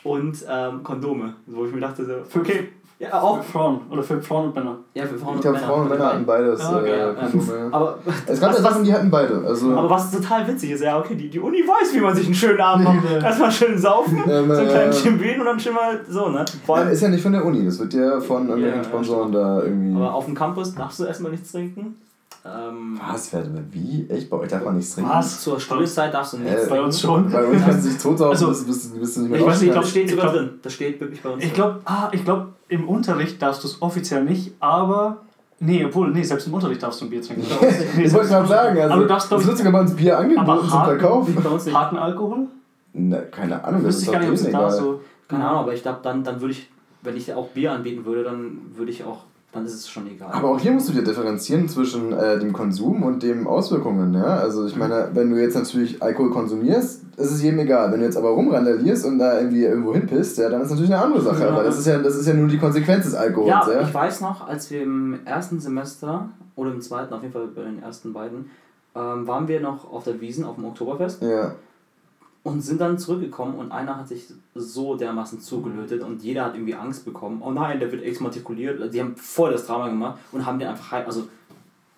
und 0.02 0.44
ähm, 0.48 0.82
Kondome, 0.82 1.36
wo 1.46 1.64
ich 1.64 1.72
mir 1.72 1.80
dachte, 1.80 2.04
so, 2.04 2.38
okay, 2.40 2.70
ja, 2.99 3.20
auch. 3.20 3.42
Für 3.42 3.53
Frauen 3.53 3.80
oder 3.90 4.03
für 4.03 4.22
Frauen 4.22 4.47
und 4.47 4.55
Männer. 4.55 4.76
Ja, 4.95 5.05
für 5.05 5.18
Frauen 5.18 5.34
Ich 5.36 5.40
glaube, 5.40 5.59
Frauen 5.59 5.82
und 5.82 5.88
Männer 5.90 6.07
hatten 6.07 6.24
beides. 6.26 6.61
Ah, 6.61 6.78
okay, 6.78 6.90
äh, 6.90 6.99
ja. 6.99 7.12
Kondome. 7.12 7.68
Aber, 7.72 7.99
Es 8.26 8.40
gab 8.40 8.53
ja 8.53 8.61
Sachen, 8.61 8.84
die 8.84 8.92
hatten 8.92 9.11
beide. 9.11 9.42
Also, 9.47 9.72
aber 9.72 9.90
was 9.90 10.11
total 10.11 10.47
witzig 10.47 10.70
ist, 10.70 10.82
ja, 10.82 10.99
okay, 10.99 11.14
die, 11.14 11.28
die 11.28 11.40
Uni 11.40 11.59
weiß, 11.59 11.95
wie 11.95 12.01
man 12.01 12.14
sich 12.14 12.26
einen 12.26 12.34
schönen 12.34 12.61
Abend 12.61 12.84
macht. 12.84 13.22
Erstmal 13.22 13.51
schön 13.51 13.78
saufen, 13.78 14.18
Ja, 14.18 14.24
so 14.24 14.32
einen 14.32 14.51
ja, 14.51 14.64
kleinen 14.64 14.92
ja. 14.92 15.11
Beam 15.11 15.40
und 15.40 15.47
dann 15.47 15.61
schon 15.61 15.74
mal 15.74 16.01
so, 16.09 16.28
ne? 16.28 16.45
Vor 16.64 16.76
ja, 16.78 16.84
allem, 16.84 16.92
ist 16.92 17.01
ja 17.03 17.09
nicht 17.09 17.22
von 17.22 17.32
der 17.32 17.45
Uni, 17.45 17.64
das 17.64 17.78
wird 17.78 17.95
ja 17.95 18.20
von 18.20 18.49
irgendwelchen 18.49 18.82
Ja, 18.82 18.88
Sponsoren 18.88 19.32
da 19.32 19.62
irgendwie. 19.62 19.97
aber 19.97 20.14
auf 20.14 20.26
dem 20.26 20.34
Campus 20.34 20.74
darfst 20.74 21.01
du 21.01 21.05
erstmal 21.05 21.32
nichts 21.32 21.51
trinken. 21.53 21.97
Ähm, 22.47 23.01
Was? 23.11 23.32
Wer- 23.32 23.47
Wie? 23.70 24.07
Echt? 24.11 24.28
Bei 24.28 24.36
euch 24.36 24.51
darf 24.51 24.62
man 24.64 24.76
nichts 24.76 24.95
trinken? 24.95 25.11
Was? 25.11 25.40
Zur 25.40 25.59
Studienzeit 25.59 26.12
darfst 26.12 26.34
du 26.34 26.38
nichts 26.38 26.53
Äh, 26.53 26.57
trinken. 26.57 26.74
Bei 26.74 26.82
uns 26.82 27.01
schon. 27.01 27.30
Bei 27.30 27.45
uns 27.45 27.62
kannst 27.64 27.86
du 27.86 27.90
dich 27.90 27.99
totsaufen, 28.03 28.32
Also, 28.32 28.49
bis, 28.49 28.64
bis, 28.66 28.88
bis 28.90 29.14
du 29.14 29.20
nicht 29.20 29.30
mehr 29.30 29.40
ich 29.40 29.47
weiß 29.47 29.61
nicht, 29.61 29.68
ich 29.70 29.74
Das 29.74 29.76
rauskommst. 29.84 29.90
steht 29.90 30.11
sogar 30.11 30.26
Ich 30.26 30.32
glaub- 30.32 30.45
drin. 30.49 30.59
Das 30.62 30.72
steht 30.74 31.01
wirklich 31.01 31.22
bei 31.22 31.30
uns 31.30 31.45
Ich 31.45 31.55
glaube, 31.55 31.80
ah, 31.86 32.09
ich 32.12 32.24
glaube, 32.24 32.49
im 32.68 32.88
Unterricht 32.88 33.40
darfst 33.40 33.64
du 33.64 33.68
es 33.68 33.80
offiziell 33.80 34.24
nicht, 34.24 34.53
aber. 34.61 35.18
Nee, 35.61 35.84
obwohl, 35.86 36.11
nee, 36.11 36.22
selbst 36.22 36.47
im 36.47 36.53
Unterricht 36.55 36.82
darfst 36.82 37.01
du 37.01 37.07
ein 37.07 37.11
Bier 37.11 37.22
trinken. 37.22 37.47
Nee, 37.97 38.05
Ich 38.05 38.12
wollte 38.12 38.28
gerade 38.28 38.49
sagen, 38.49 38.78
also, 38.78 38.92
aber 38.92 39.03
du 39.03 39.09
darfst, 39.09 39.24
es 39.26 39.28
glaube 39.30 39.47
wird 39.47 39.57
sogar 39.59 39.72
bei 39.72 39.80
uns 39.80 39.95
Bier 39.95 40.18
angeboten 40.18 40.68
zum 40.68 40.84
Verkauf. 40.84 41.28
Harten 41.72 41.97
Alkohol? 41.97 42.47
Na, 42.92 43.18
keine 43.22 43.64
Ahnung, 43.64 43.84
das 43.84 43.97
ist 43.97 44.12
gar 44.12 44.18
nicht, 44.20 44.28
ob 44.28 44.34
es 44.34 44.51
da 44.51 44.70
so. 44.70 45.01
Keine 45.28 45.47
Ahnung, 45.49 45.61
aber 45.61 45.72
ich 45.72 45.80
glaube, 45.82 46.01
dann, 46.03 46.22
dann 46.22 46.40
würde 46.42 46.53
ich, 46.53 46.68
wenn 47.03 47.16
ich 47.16 47.32
auch 47.32 47.49
Bier 47.49 47.72
anbieten 47.72 48.05
würde, 48.05 48.24
dann 48.24 48.59
würde 48.76 48.90
ich 48.92 49.03
auch, 49.05 49.24
dann 49.55 49.64
ist 49.64 49.74
es 49.74 49.88
schon 49.88 50.07
egal. 50.09 50.30
Aber 50.32 50.50
auch 50.50 50.59
hier 50.59 50.72
musst 50.72 50.88
du 50.88 50.92
dir 50.92 51.05
differenzieren 51.05 51.68
zwischen 51.68 52.12
äh, 52.12 52.38
dem 52.40 52.52
Konsum 52.52 53.05
und 53.05 53.22
den 53.22 53.46
Auswirkungen. 53.46 54.12
Ja? 54.12 54.36
Also 54.38 54.66
ich 54.66 54.74
meine, 54.74 55.11
wenn 55.14 55.30
du 55.30 55.40
jetzt 55.40 55.55
natürlich 55.55 56.02
Alkohol 56.02 56.30
konsumierst, 56.30 57.02
ist 57.16 57.30
es 57.30 57.40
jedem 57.40 57.61
egal. 57.61 57.92
Wenn 57.92 58.00
du 58.00 58.05
jetzt 58.05 58.16
aber 58.16 58.30
rumrandalierst 58.30 59.07
und 59.07 59.18
da 59.18 59.38
irgendwie 59.38 59.62
irgendwo 59.62 59.94
hinpisst, 59.94 60.38
ja, 60.38 60.48
dann 60.48 60.61
ist 60.61 60.70
natürlich 60.70 60.92
eine 60.92 61.02
andere 61.02 61.22
Sache. 61.22 61.44
Ja. 61.44 61.50
Aber 61.50 61.62
das 61.62 61.78
ist 61.78 61.86
ja, 61.86 61.98
das 61.98 62.16
ist 62.16 62.26
ja 62.26 62.34
nur 62.34 62.48
die 62.48 62.59
Konsequenz 62.59 63.05
des 63.05 63.14
Alkohols. 63.14 63.48
ja, 63.48 63.72
Ja, 63.72 63.80
ich 63.82 63.94
weiß 63.94 64.20
noch, 64.22 64.46
als 64.48 64.70
wir 64.72 64.82
im 64.82 65.20
ersten 65.24 65.61
Semester 65.61 66.28
oder 66.57 66.72
im 66.72 66.80
zweiten, 66.80 67.14
auf 67.14 67.22
jeden 67.22 67.32
Fall 67.32 67.46
bei 67.46 67.62
den 67.62 67.80
ersten 67.80 68.12
beiden, 68.12 68.50
ähm, 68.96 69.26
waren 69.26 69.46
wir 69.46 69.61
noch 69.61 69.92
auf 69.92 70.05
der 70.05 70.20
Wiesen 70.20 70.44
auf 70.44 70.57
dem 70.57 70.64
Oktoberfest 70.64 71.22
ja. 71.22 71.55
Und 72.45 72.61
sind 72.61 72.80
dann 72.80 72.99
zurückgekommen 72.99 73.55
und 73.57 73.72
einer 73.72 73.97
hat 73.97 74.07
sich 74.07 74.26
so 74.55 74.97
dermaßen 74.97 75.40
zugelötet 75.40 76.03
und 76.03 76.22
jeder 76.22 76.45
hat 76.45 76.55
irgendwie 76.55 76.74
Angst 76.74 77.07
bekommen. 77.07 77.40
Oh 77.42 77.51
nein, 77.51 77.80
der 77.80 77.90
wird 77.90 78.03
exmatrikuliert. 78.03 78.92
Die 78.92 79.01
haben 79.01 79.16
voll 79.16 79.51
das 79.51 79.66
Drama 79.66 79.88
gemacht 79.88 80.18
und 80.30 80.45
haben 80.45 80.59
den 80.59 80.68
einfach 80.68 80.92
also 81.07 81.26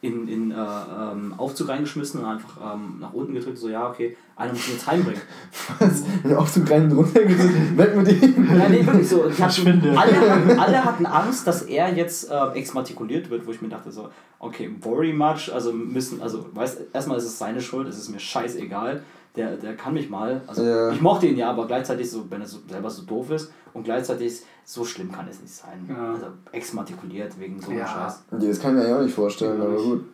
in, 0.03 0.29
in 0.29 0.51
äh, 0.53 0.55
ähm, 0.55 1.35
Aufzug 1.37 1.69
reingeschmissen 1.69 2.21
und 2.21 2.27
einfach 2.27 2.75
ähm, 2.75 2.99
nach 3.01 3.13
unten 3.13 3.35
gedrückt, 3.35 3.59
so 3.59 3.69
ja, 3.69 3.89
okay, 3.89 4.17
einer 4.37 4.53
muss 4.53 4.69
ihn 4.69 4.75
jetzt 4.75 4.87
heimbringen. 4.87 5.21
Was? 5.81 6.05
Wenn 6.23 6.31
du 6.31 6.39
Aufzug 6.39 6.71
rein 6.71 6.85
und 6.85 6.97
runter 6.97 7.25
gehst, 7.25 7.77
weg 7.77 7.97
mit 7.97 8.23
ihm. 8.23 8.57
Ja, 8.57 8.69
nee, 8.69 8.87
wirklich 8.87 9.09
so. 9.09 9.17
Die 9.17 9.23
hatten, 9.25 9.33
Verschwinde. 9.33 9.99
alle, 9.99 10.31
hatten, 10.31 10.59
alle 10.61 10.85
hatten 10.85 11.07
Angst, 11.07 11.47
dass 11.47 11.63
er 11.63 11.93
jetzt 11.93 12.31
äh, 12.31 12.53
exmatrikuliert 12.53 13.31
wird, 13.31 13.47
wo 13.47 13.51
ich 13.51 13.61
mir 13.63 13.69
dachte 13.69 13.91
so, 13.91 14.11
okay, 14.39 14.71
very 14.81 15.13
much, 15.13 15.53
also 15.53 15.73
müssen, 15.73 16.23
also 16.23 16.47
weißt 16.53 16.83
erstmal 16.93 17.19
ist 17.19 17.25
es 17.25 17.39
seine 17.39 17.61
Schuld, 17.61 17.89
es 17.89 17.99
ist 17.99 18.11
mir 18.11 18.21
scheißegal, 18.21 19.03
der, 19.37 19.57
der 19.57 19.77
kann 19.77 19.95
mich 19.95 20.09
mal. 20.11 20.41
Also 20.47 20.63
Ja. 20.63 20.91
ich 20.91 21.01
mochte 21.01 21.27
ihn 21.27 21.37
ja, 21.37 21.51
aber 21.51 21.67
gleichzeitig 21.67 22.11
so, 22.11 22.25
wenn 22.31 22.41
er 22.41 22.47
so, 22.47 22.59
selber 22.69 22.91
so 22.91 23.03
doof 23.03 23.31
ist 23.31 23.53
und 23.75 23.85
gleichzeitig 23.85 24.43
so 24.65 24.85
schlimm 24.85 25.13
kann 25.13 25.27
es 25.29 25.41
nicht 25.41 25.55
sein. 25.55 25.87
Ja. 25.89 26.13
Also 26.13 26.27
exmatrikuliert 26.53 27.39
wegen 27.39 27.61
so 27.61 27.71
einem 27.71 27.81
Ja. 27.81 27.87
Scheiß. 27.87 28.23
Nee, 28.33 28.49
das 28.49 28.61
kann 28.61 28.77
ich 28.77 28.83
mir 28.83 28.89
ja 28.91 28.99
auch 28.99 29.03
nicht 29.03 29.15
vorstellen, 29.15 29.61
aber 29.61 29.77
gut. 29.77 30.05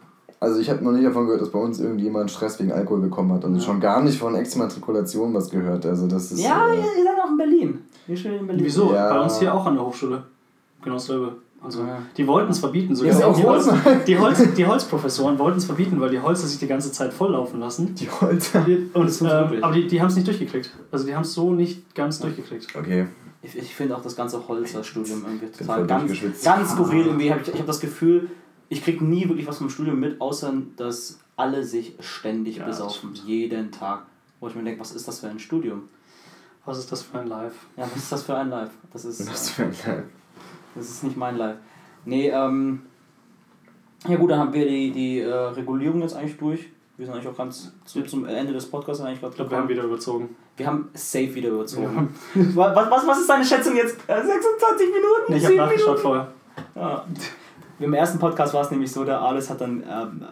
Also 0.41 0.59
ich 0.59 0.68
habe 0.68 0.83
noch 0.83 0.91
nicht 0.91 1.07
davon 1.07 1.27
gehört, 1.27 1.41
dass 1.41 1.51
bei 1.53 1.59
uns 1.61 1.79
irgendjemand 1.79 2.29
Stress 2.29 2.59
wegen 2.59 2.73
Alkohol 2.73 3.01
bekommen 3.01 3.33
hat. 3.33 3.45
Also 3.45 3.61
schon 3.61 3.79
gar 3.79 4.03
nicht 4.03 4.18
von 4.18 4.35
Exmatrikulation 4.35 5.33
was 5.35 5.49
gehört. 5.51 5.87
Also 5.87 6.09
das 6.09 6.33
ist. 6.33 6.41
Ja, 6.41 6.66
äh, 6.68 6.79
ihr, 6.79 6.83
seid 6.83 7.25
auch 7.25 7.31
in 7.31 7.37
Berlin. 7.37 7.85
Ihr 8.09 8.16
steht 8.16 8.41
in 8.41 8.47
Berlin. 8.49 8.64
Wieso? 8.64 8.93
Ja. 8.93 9.09
Bei 9.09 9.20
uns 9.20 9.39
hier 9.39 9.55
auch 9.55 9.64
an 9.66 9.77
der 9.77 9.87
Hochschule. 9.87 10.25
Genau 10.83 10.97
dasselbe. 10.97 11.37
Also, 11.64 11.82
Ja. 11.84 11.98
die 12.16 12.26
wollten 12.26 12.50
es 12.50 12.58
verbieten. 12.58 12.94
Sogar 12.96 13.12
Ist 13.12 13.20
ja 13.20 13.32
die, 13.32 13.42
Holz, 13.44 13.68
die, 14.06 14.18
Holz, 14.18 14.42
die 14.56 14.66
Holzprofessoren 14.66 15.38
wollten 15.38 15.58
es 15.58 15.64
verbieten, 15.64 16.00
weil 16.00 16.10
die 16.10 16.20
Holzer 16.20 16.46
sich 16.46 16.58
die 16.58 16.66
ganze 16.66 16.90
Zeit 16.90 17.12
volllaufen 17.12 17.60
lassen. 17.60 17.94
die 17.94 18.08
Holzer. 18.10 18.66
Und, 18.94 19.22
ähm, 19.22 19.62
aber 19.62 19.72
die, 19.74 19.86
die 19.86 20.00
haben 20.00 20.08
es 20.08 20.16
nicht 20.16 20.26
durchgekriegt. 20.26 20.70
Also 20.90 21.06
die 21.06 21.14
haben 21.14 21.22
es 21.22 21.32
so 21.34 21.52
nicht 21.52 21.94
ganz 21.94 22.18
durchgekriegt. 22.18 22.74
Okay. 22.76 23.06
Ich, 23.42 23.56
ich 23.56 23.74
finde 23.74 23.96
auch 23.96 24.02
das 24.02 24.14
ganze 24.16 24.46
Holzer-Studium 24.46 25.24
irgendwie 25.24 25.46
total 25.46 25.86
ganz, 25.86 26.12
ganz 26.44 26.70
skurril. 26.72 27.06
Irgendwie 27.06 27.32
hab 27.32 27.42
ich 27.42 27.48
ich 27.48 27.54
habe 27.54 27.66
das 27.66 27.80
Gefühl, 27.80 28.30
ich 28.68 28.82
kriege 28.84 29.04
nie 29.04 29.28
wirklich 29.28 29.46
was 29.46 29.58
vom 29.58 29.68
Studium 29.70 29.98
mit, 30.00 30.20
außer 30.20 30.52
dass 30.76 31.18
alle 31.36 31.64
sich 31.64 31.94
ständig 32.00 32.58
Ja, 32.58 32.66
besaufen. 32.66 33.10
Jeden 33.26 33.70
Tag. 33.72 34.04
Wo 34.40 34.48
ich 34.48 34.54
mir 34.54 34.62
denke, 34.64 34.80
was 34.80 34.92
ist 34.92 35.06
das 35.06 35.20
für 35.20 35.28
ein 35.28 35.38
Studium? 35.38 35.82
Was 36.64 36.78
ist 36.78 36.90
das 36.92 37.02
für 37.02 37.18
ein 37.18 37.26
Live? 37.26 37.54
Ja, 37.76 37.84
was 37.92 38.02
ist 38.04 38.12
das 38.12 38.22
für 38.22 38.36
ein 38.36 38.48
Live? 38.48 38.70
Das 38.92 39.04
ist, 39.04 39.28
Was 39.28 39.50
für 39.50 39.64
ein 39.64 39.70
Live. 39.70 40.04
Das 40.75 40.89
ist 40.89 41.05
nicht 41.05 41.16
mein 41.16 41.37
Live. 41.37 41.57
Nee, 42.05 42.29
ähm. 42.31 42.83
Ja, 44.09 44.16
gut, 44.16 44.31
dann 44.33 44.41
haben 44.41 44.53
wir 44.53 44.66
die, 44.66 44.91
die 44.91 45.20
äh, 45.20 45.33
Regulierung 45.33 46.01
jetzt 46.03 46.14
eigentlich 46.16 46.37
durch. 46.37 46.66
Wir 46.97 47.07
sind 47.07 47.14
eigentlich 47.14 47.29
auch 47.29 47.37
ganz 47.37 47.73
zu, 47.85 48.03
zum 48.03 48.27
Ende 48.27 48.53
des 48.53 48.66
Podcasts 48.68 49.03
eigentlich 49.03 49.20
gerade 49.20 49.31
Ich 49.33 49.37
glaube, 49.37 49.51
wir 49.53 49.59
haben 49.59 49.68
wieder 49.68 49.85
überzogen. 49.85 50.35
wir 50.57 50.66
haben 50.66 50.89
safe 50.95 51.33
wieder 51.35 51.51
überzogen. 51.51 52.12
Was, 52.35 52.77
was, 52.91 53.07
was 53.07 53.20
ist 53.20 53.29
deine 53.31 53.45
Schätzung 53.45 53.77
jetzt? 53.77 53.97
Äh, 54.09 54.16
26 54.23 54.87
Minuten? 54.89 55.07
Nee, 55.29 55.37
ich 55.37 55.45
habe 55.45 55.53
7 55.55 55.57
nachgeschaut 55.57 55.87
Minuten? 55.87 56.03
vorher. 56.03 56.29
Ja. 56.75 57.05
Im 57.79 57.95
ersten 57.95 58.18
Podcast 58.18 58.53
war 58.55 58.62
es 58.62 58.70
nämlich 58.70 58.91
so, 58.93 59.05
der 59.05 59.20
Alles 59.20 59.49
hat 59.51 59.61
dann. 59.61 59.83
Ähm, 59.89 60.27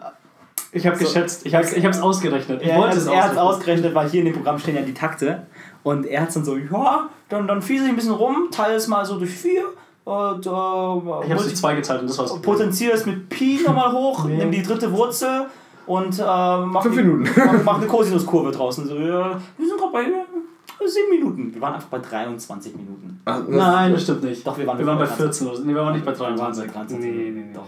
Ich 0.73 0.85
habe 0.85 0.95
So. 0.97 1.05
geschätzt. 1.05 1.45
Ich 1.45 1.55
habe 1.55 1.65
ich 1.65 1.85
hab's 1.85 1.99
ausgerechnet. 1.99 2.61
Ich 2.61 2.67
er 2.67 2.77
wollte 2.77 2.91
hat 2.91 2.97
es 2.97 3.05
er 3.07 3.23
hat 3.23 3.31
es 3.33 3.37
ausgerechnet, 3.37 3.95
weil 3.95 4.09
hier 4.09 4.19
in 4.19 4.25
dem 4.27 4.35
Programm 4.35 4.59
stehen 4.59 4.75
ja 4.75 4.81
die 4.81 4.93
Takte. 4.93 5.47
Und 5.83 6.05
er 6.05 6.21
hat 6.21 6.35
dann 6.35 6.45
so, 6.45 6.55
ja, 6.57 7.09
dann, 7.29 7.47
dann 7.47 7.61
fiese 7.61 7.85
ich 7.85 7.89
ein 7.89 7.95
bisschen 7.95 8.11
rum, 8.13 8.49
teile 8.51 8.75
es 8.75 8.87
mal 8.87 9.05
so 9.05 9.17
durch 9.17 9.31
vier. 9.31 9.63
Und, 10.11 10.45
äh, 10.45 10.49
Ich 10.49 10.53
habe 10.53 11.25
multi- 11.35 11.49
sie 11.49 11.53
zwei 11.55 11.75
geteilt 11.75 12.01
und 12.01 12.09
das 12.09 12.17
war's. 12.17 12.41
potenziere 12.41 12.93
es 12.93 13.05
mit 13.05 13.29
Pi 13.29 13.59
nochmal 13.65 13.91
hoch, 13.93 14.25
Nee. 14.25 14.37
nimm 14.37 14.51
die 14.51 14.61
dritte 14.63 14.91
Wurzel 14.91 15.45
und 15.85 16.17
äh, 16.19 16.23
mach, 16.23 16.83
Fünf 16.83 16.95
die- 16.95 17.03
Minuten. 17.03 17.29
mach, 17.37 17.63
mach 17.63 17.77
eine 17.77 17.87
Kosinuskurve 17.87 18.51
draußen. 18.51 18.87
So, 18.87 18.95
ja, 18.95 19.39
wir 19.57 19.67
sind 19.67 19.79
gerade 19.79 19.91
bei 19.93 20.01
äh, 20.03 20.87
sieben 20.87 21.09
Minuten. 21.11 21.53
Wir 21.53 21.61
waren 21.61 21.75
einfach 21.75 21.87
bei 21.89 21.99
23 21.99 22.75
Minuten. 22.75 23.21
Ach, 23.25 23.41
Nein, 23.47 23.93
das 23.93 24.03
stimmt 24.03 24.23
nicht. 24.23 24.45
Doch, 24.45 24.57
wir 24.57 24.65
waren 24.67 24.79
wir 24.79 24.85
waren 24.87 24.97
bei 24.97 25.05
bei 25.05 25.11
14 25.11 25.47
oder 25.47 25.57
so. 25.57 25.63
Nee, 25.63 25.73
wir 25.75 25.81
waren 25.81 25.93
nicht 25.93 26.05
bei 26.05 26.11
Wir 26.13 26.19
waren 26.19 26.35
23. 26.37 26.65
bei 26.67 26.73
23. 26.73 26.99
Nee, 26.99 27.11
nee, 27.31 27.41
nee. 27.41 27.53
Doch. 27.53 27.63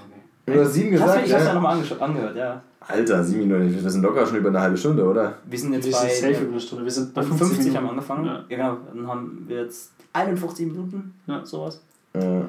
nee. 0.45 0.53
Du 0.53 0.59
hast 0.61 0.73
sieben 0.73 0.93
Ich 0.93 0.99
hab's, 1.01 1.11
gesagt, 1.13 1.27
ich 1.27 1.33
hab's 1.33 1.43
ja 1.43 1.49
ja? 1.49 1.53
nochmal 1.55 1.77
angehört, 1.99 2.35
ja. 2.35 2.61
Alter, 2.85 3.23
sieben 3.23 3.47
Minuten. 3.47 3.81
Wir 3.83 3.89
sind 3.89 4.01
locker 4.01 4.25
schon 4.25 4.37
über 4.37 4.49
eine 4.49 4.59
halbe 4.59 4.75
Stunde, 4.77 5.05
oder? 5.05 5.35
Wir 5.45 5.57
sind 5.59 5.71
jetzt 5.73 5.85
Wir 5.85 5.93
sind 5.93 6.01
bei 6.21 6.33
safe 6.33 6.43
über 6.43 6.51
eine 6.51 6.59
Stunde. 6.59 6.83
Wir 6.83 6.91
sind 6.91 7.13
bei 7.13 7.21
bei 7.21 7.27
50, 7.27 7.47
50, 7.47 7.75
haben 7.77 7.85
Minuten. 7.85 8.07
wir 8.07 8.15
angefangen. 8.17 8.25
Ja. 8.25 8.33
Ja. 8.33 8.43
genau. 8.73 8.77
Dann 8.93 9.07
haben 9.07 9.43
wir 9.47 9.61
jetzt 9.61 9.91
51 10.11 10.67
Minuten, 10.67 11.13
Ja. 11.27 11.45
sowas. 11.45 11.81
Ja. 12.15 12.45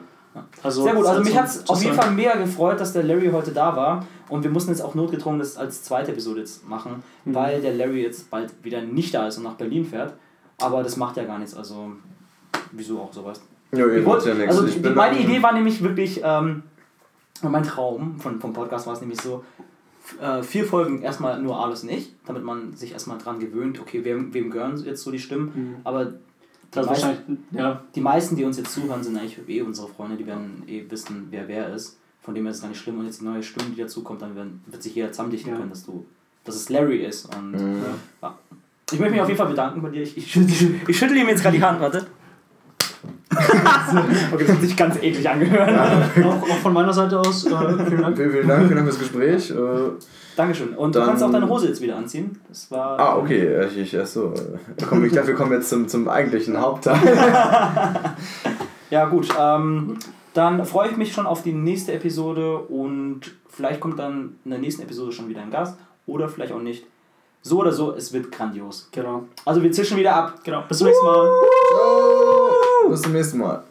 Also, 0.64 0.82
Sehr 0.82 0.94
gut, 0.94 1.06
also 1.06 1.22
mich 1.22 1.38
hat 1.38 1.46
es 1.46 1.68
auf 1.68 1.80
jeden. 1.82 1.94
Fall 1.94 2.10
mega 2.10 2.34
gefreut, 2.36 2.80
dass 2.80 2.92
der 2.92 3.04
Larry 3.04 3.30
heute 3.30 3.52
da 3.52 3.76
war. 3.76 4.04
Und 4.28 4.42
wir 4.42 4.50
mussten 4.50 4.70
jetzt 4.70 4.80
auch 4.80 4.94
notgedrungen 4.96 5.38
das 5.38 5.56
als 5.56 5.84
zweite 5.84 6.10
Episode 6.10 6.40
jetzt 6.40 6.68
machen, 6.68 7.02
Mhm. 7.24 7.34
weil 7.34 7.60
der 7.60 7.72
Larry 7.74 8.02
jetzt 8.02 8.30
bald 8.30 8.52
wieder 8.64 8.82
nicht 8.82 9.14
da 9.14 9.28
ist 9.28 9.36
und 9.38 9.44
nach 9.44 9.54
Berlin 9.54 9.84
fährt. 9.84 10.14
Aber 10.60 10.82
das 10.82 10.96
macht 10.96 11.16
ja 11.16 11.24
gar 11.24 11.38
nichts, 11.38 11.54
also 11.54 11.92
wieso 12.72 12.98
auch 13.00 13.12
sowas. 13.12 13.42
Jo, 13.72 13.78
ihr 13.88 13.98
Ich 13.98 14.06
wollt 14.06 14.24
wollte- 14.24 14.28
ja 14.30 14.34
nichts. 14.34 14.56
also 14.58 14.66
Ich 14.66 14.94
meine 14.94 15.18
Idee 15.20 15.40
war 15.42 15.52
nämlich 15.52 15.82
wirklich, 15.82 16.20
ähm, 16.24 16.62
mein 17.42 17.62
Traum 17.62 18.18
von, 18.18 18.40
vom 18.40 18.52
Podcast 18.52 18.86
war 18.86 18.94
es 18.94 19.00
nämlich 19.00 19.20
so, 19.20 19.44
äh, 20.20 20.42
vier 20.42 20.64
Folgen 20.64 21.02
erstmal 21.02 21.40
nur 21.40 21.62
alles 21.64 21.82
und 21.84 21.90
ich, 21.90 22.12
damit 22.26 22.42
man 22.44 22.74
sich 22.74 22.92
erstmal 22.92 23.18
dran 23.18 23.38
gewöhnt, 23.38 23.80
okay, 23.80 24.04
wem, 24.04 24.34
wem 24.34 24.50
gehören 24.50 24.76
jetzt 24.84 25.02
so 25.02 25.10
die 25.12 25.18
Stimmen. 25.18 25.52
Mhm. 25.54 25.76
Aber 25.84 26.12
die, 26.74 26.80
Das 26.80 26.86
meisten, 26.86 27.06
wahrscheinlich, 27.08 27.38
ja. 27.52 27.82
die 27.94 28.00
meisten, 28.00 28.36
die 28.36 28.44
uns 28.44 28.56
jetzt 28.58 28.72
zuhören, 28.72 29.02
sind 29.02 29.16
eigentlich 29.16 29.38
eh 29.48 29.62
unsere 29.62 29.88
Freunde, 29.88 30.16
die 30.16 30.26
werden 30.26 30.62
eh 30.66 30.84
wissen, 30.90 31.28
wer 31.30 31.46
wer 31.48 31.72
ist. 31.74 31.98
Von 32.22 32.34
dem 32.34 32.44
her 32.44 32.50
ist 32.50 32.56
es 32.58 32.62
gar 32.62 32.68
nicht 32.68 32.80
schlimm. 32.80 32.98
Und 32.98 33.06
jetzt 33.06 33.20
die 33.20 33.24
neue 33.24 33.42
Stimme, 33.42 33.70
die 33.70 33.80
dazukommt, 33.82 34.22
dann 34.22 34.34
werden, 34.34 34.62
wird 34.66 34.82
sich 34.82 34.94
jeder 34.94 35.10
zusammendichten 35.12 35.50
Ja. 35.50 35.56
können, 35.58 35.70
dass 35.70 35.84
du 35.84 36.04
dass 36.44 36.56
es 36.56 36.68
Larry 36.68 36.98
ist. 37.04 37.34
Und 37.34 37.52
Mhm. 37.52 37.82
ja. 38.20 38.38
Ich 38.92 38.98
möchte 38.98 39.12
mich 39.12 39.20
auf 39.22 39.28
jeden 39.28 39.38
Fall 39.38 39.48
bedanken 39.48 39.80
bei 39.80 39.88
dir. 39.88 40.02
Ich, 40.02 40.14
ich, 40.18 40.30
schüttel, 40.30 40.78
ich 40.86 40.98
schüttel 40.98 41.16
ihm 41.16 41.26
jetzt 41.28 41.40
gerade 41.42 41.56
die 41.56 41.62
Hand, 41.64 41.80
warte. 41.80 42.06
okay, 44.32 44.44
das 44.46 44.56
hat 44.56 44.60
sich 44.62 44.76
ganz 44.76 44.96
eklig 44.96 45.28
angehört. 45.28 45.70
auch, 46.24 46.42
auch 46.42 46.56
von 46.62 46.72
meiner 46.72 46.92
Seite 46.92 47.18
aus, 47.20 47.44
äh, 47.46 47.48
vielen 47.50 48.02
Dank. 48.02 48.16
Vielen, 48.16 48.30
vielen 48.32 48.48
Dank, 48.48 48.62
vielen 48.64 48.76
Dank 48.76 48.88
fürs 48.88 48.98
Gespräch. 48.98 49.50
Äh, 49.50 49.54
Dankeschön. 50.36 50.74
Und 50.74 50.94
du 50.94 50.98
Dann- 50.98 51.08
kannst 51.08 51.22
auch 51.22 51.30
deine 51.30 51.48
Hose 51.48 51.68
jetzt 51.68 51.80
wieder 51.80 51.96
anziehen. 51.96 52.38
Das 52.48 52.70
war. 52.70 52.98
ah, 52.98 53.16
okay. 53.16 53.66
Ich, 53.68 53.78
ich, 53.78 53.98
achso. 54.00 54.34
Komm, 54.88 55.04
ich 55.04 55.12
dachte, 55.12 55.28
wir 55.28 55.34
kommen 55.34 55.52
jetzt 55.52 55.68
zum, 55.68 55.86
zum 55.88 56.08
eigentlichen 56.08 56.60
Hauptteil. 56.60 56.98
Ja, 58.90 59.06
gut. 59.06 59.28
Ähm, 59.40 59.96
dann 60.34 60.64
freue 60.64 60.88
ich 60.90 60.96
mich 60.96 61.12
schon 61.12 61.26
auf 61.26 61.42
die 61.42 61.52
nächste 61.52 61.92
Episode 61.94 62.58
und 62.58 63.22
vielleicht 63.48 63.80
kommt 63.80 63.98
dann 63.98 64.36
in 64.44 64.50
der 64.52 64.60
nächsten 64.60 64.82
Episode 64.82 65.10
schon 65.10 65.28
wieder 65.28 65.40
ein 65.40 65.50
Gast 65.50 65.76
oder 66.06 66.28
vielleicht 66.28 66.52
auch 66.52 66.60
nicht. 66.60 66.84
So 67.42 67.58
oder 67.60 67.72
so, 67.72 67.92
es 67.94 68.12
wird 68.12 68.30
grandios. 68.30 68.88
Genau. 68.92 69.24
Also 69.44 69.62
wir 69.62 69.72
zischen 69.72 69.96
wieder 69.96 70.14
ab. 70.14 70.40
genau. 70.44 70.62
Bis 70.68 70.78
zum 70.78 70.86
nächsten 70.88 71.04
Mal. 71.06 71.28
Ciao. 71.72 72.33
Bis 72.88 73.02
zum 73.02 73.12
nächsten 73.12 73.38
Mal. 73.38 73.62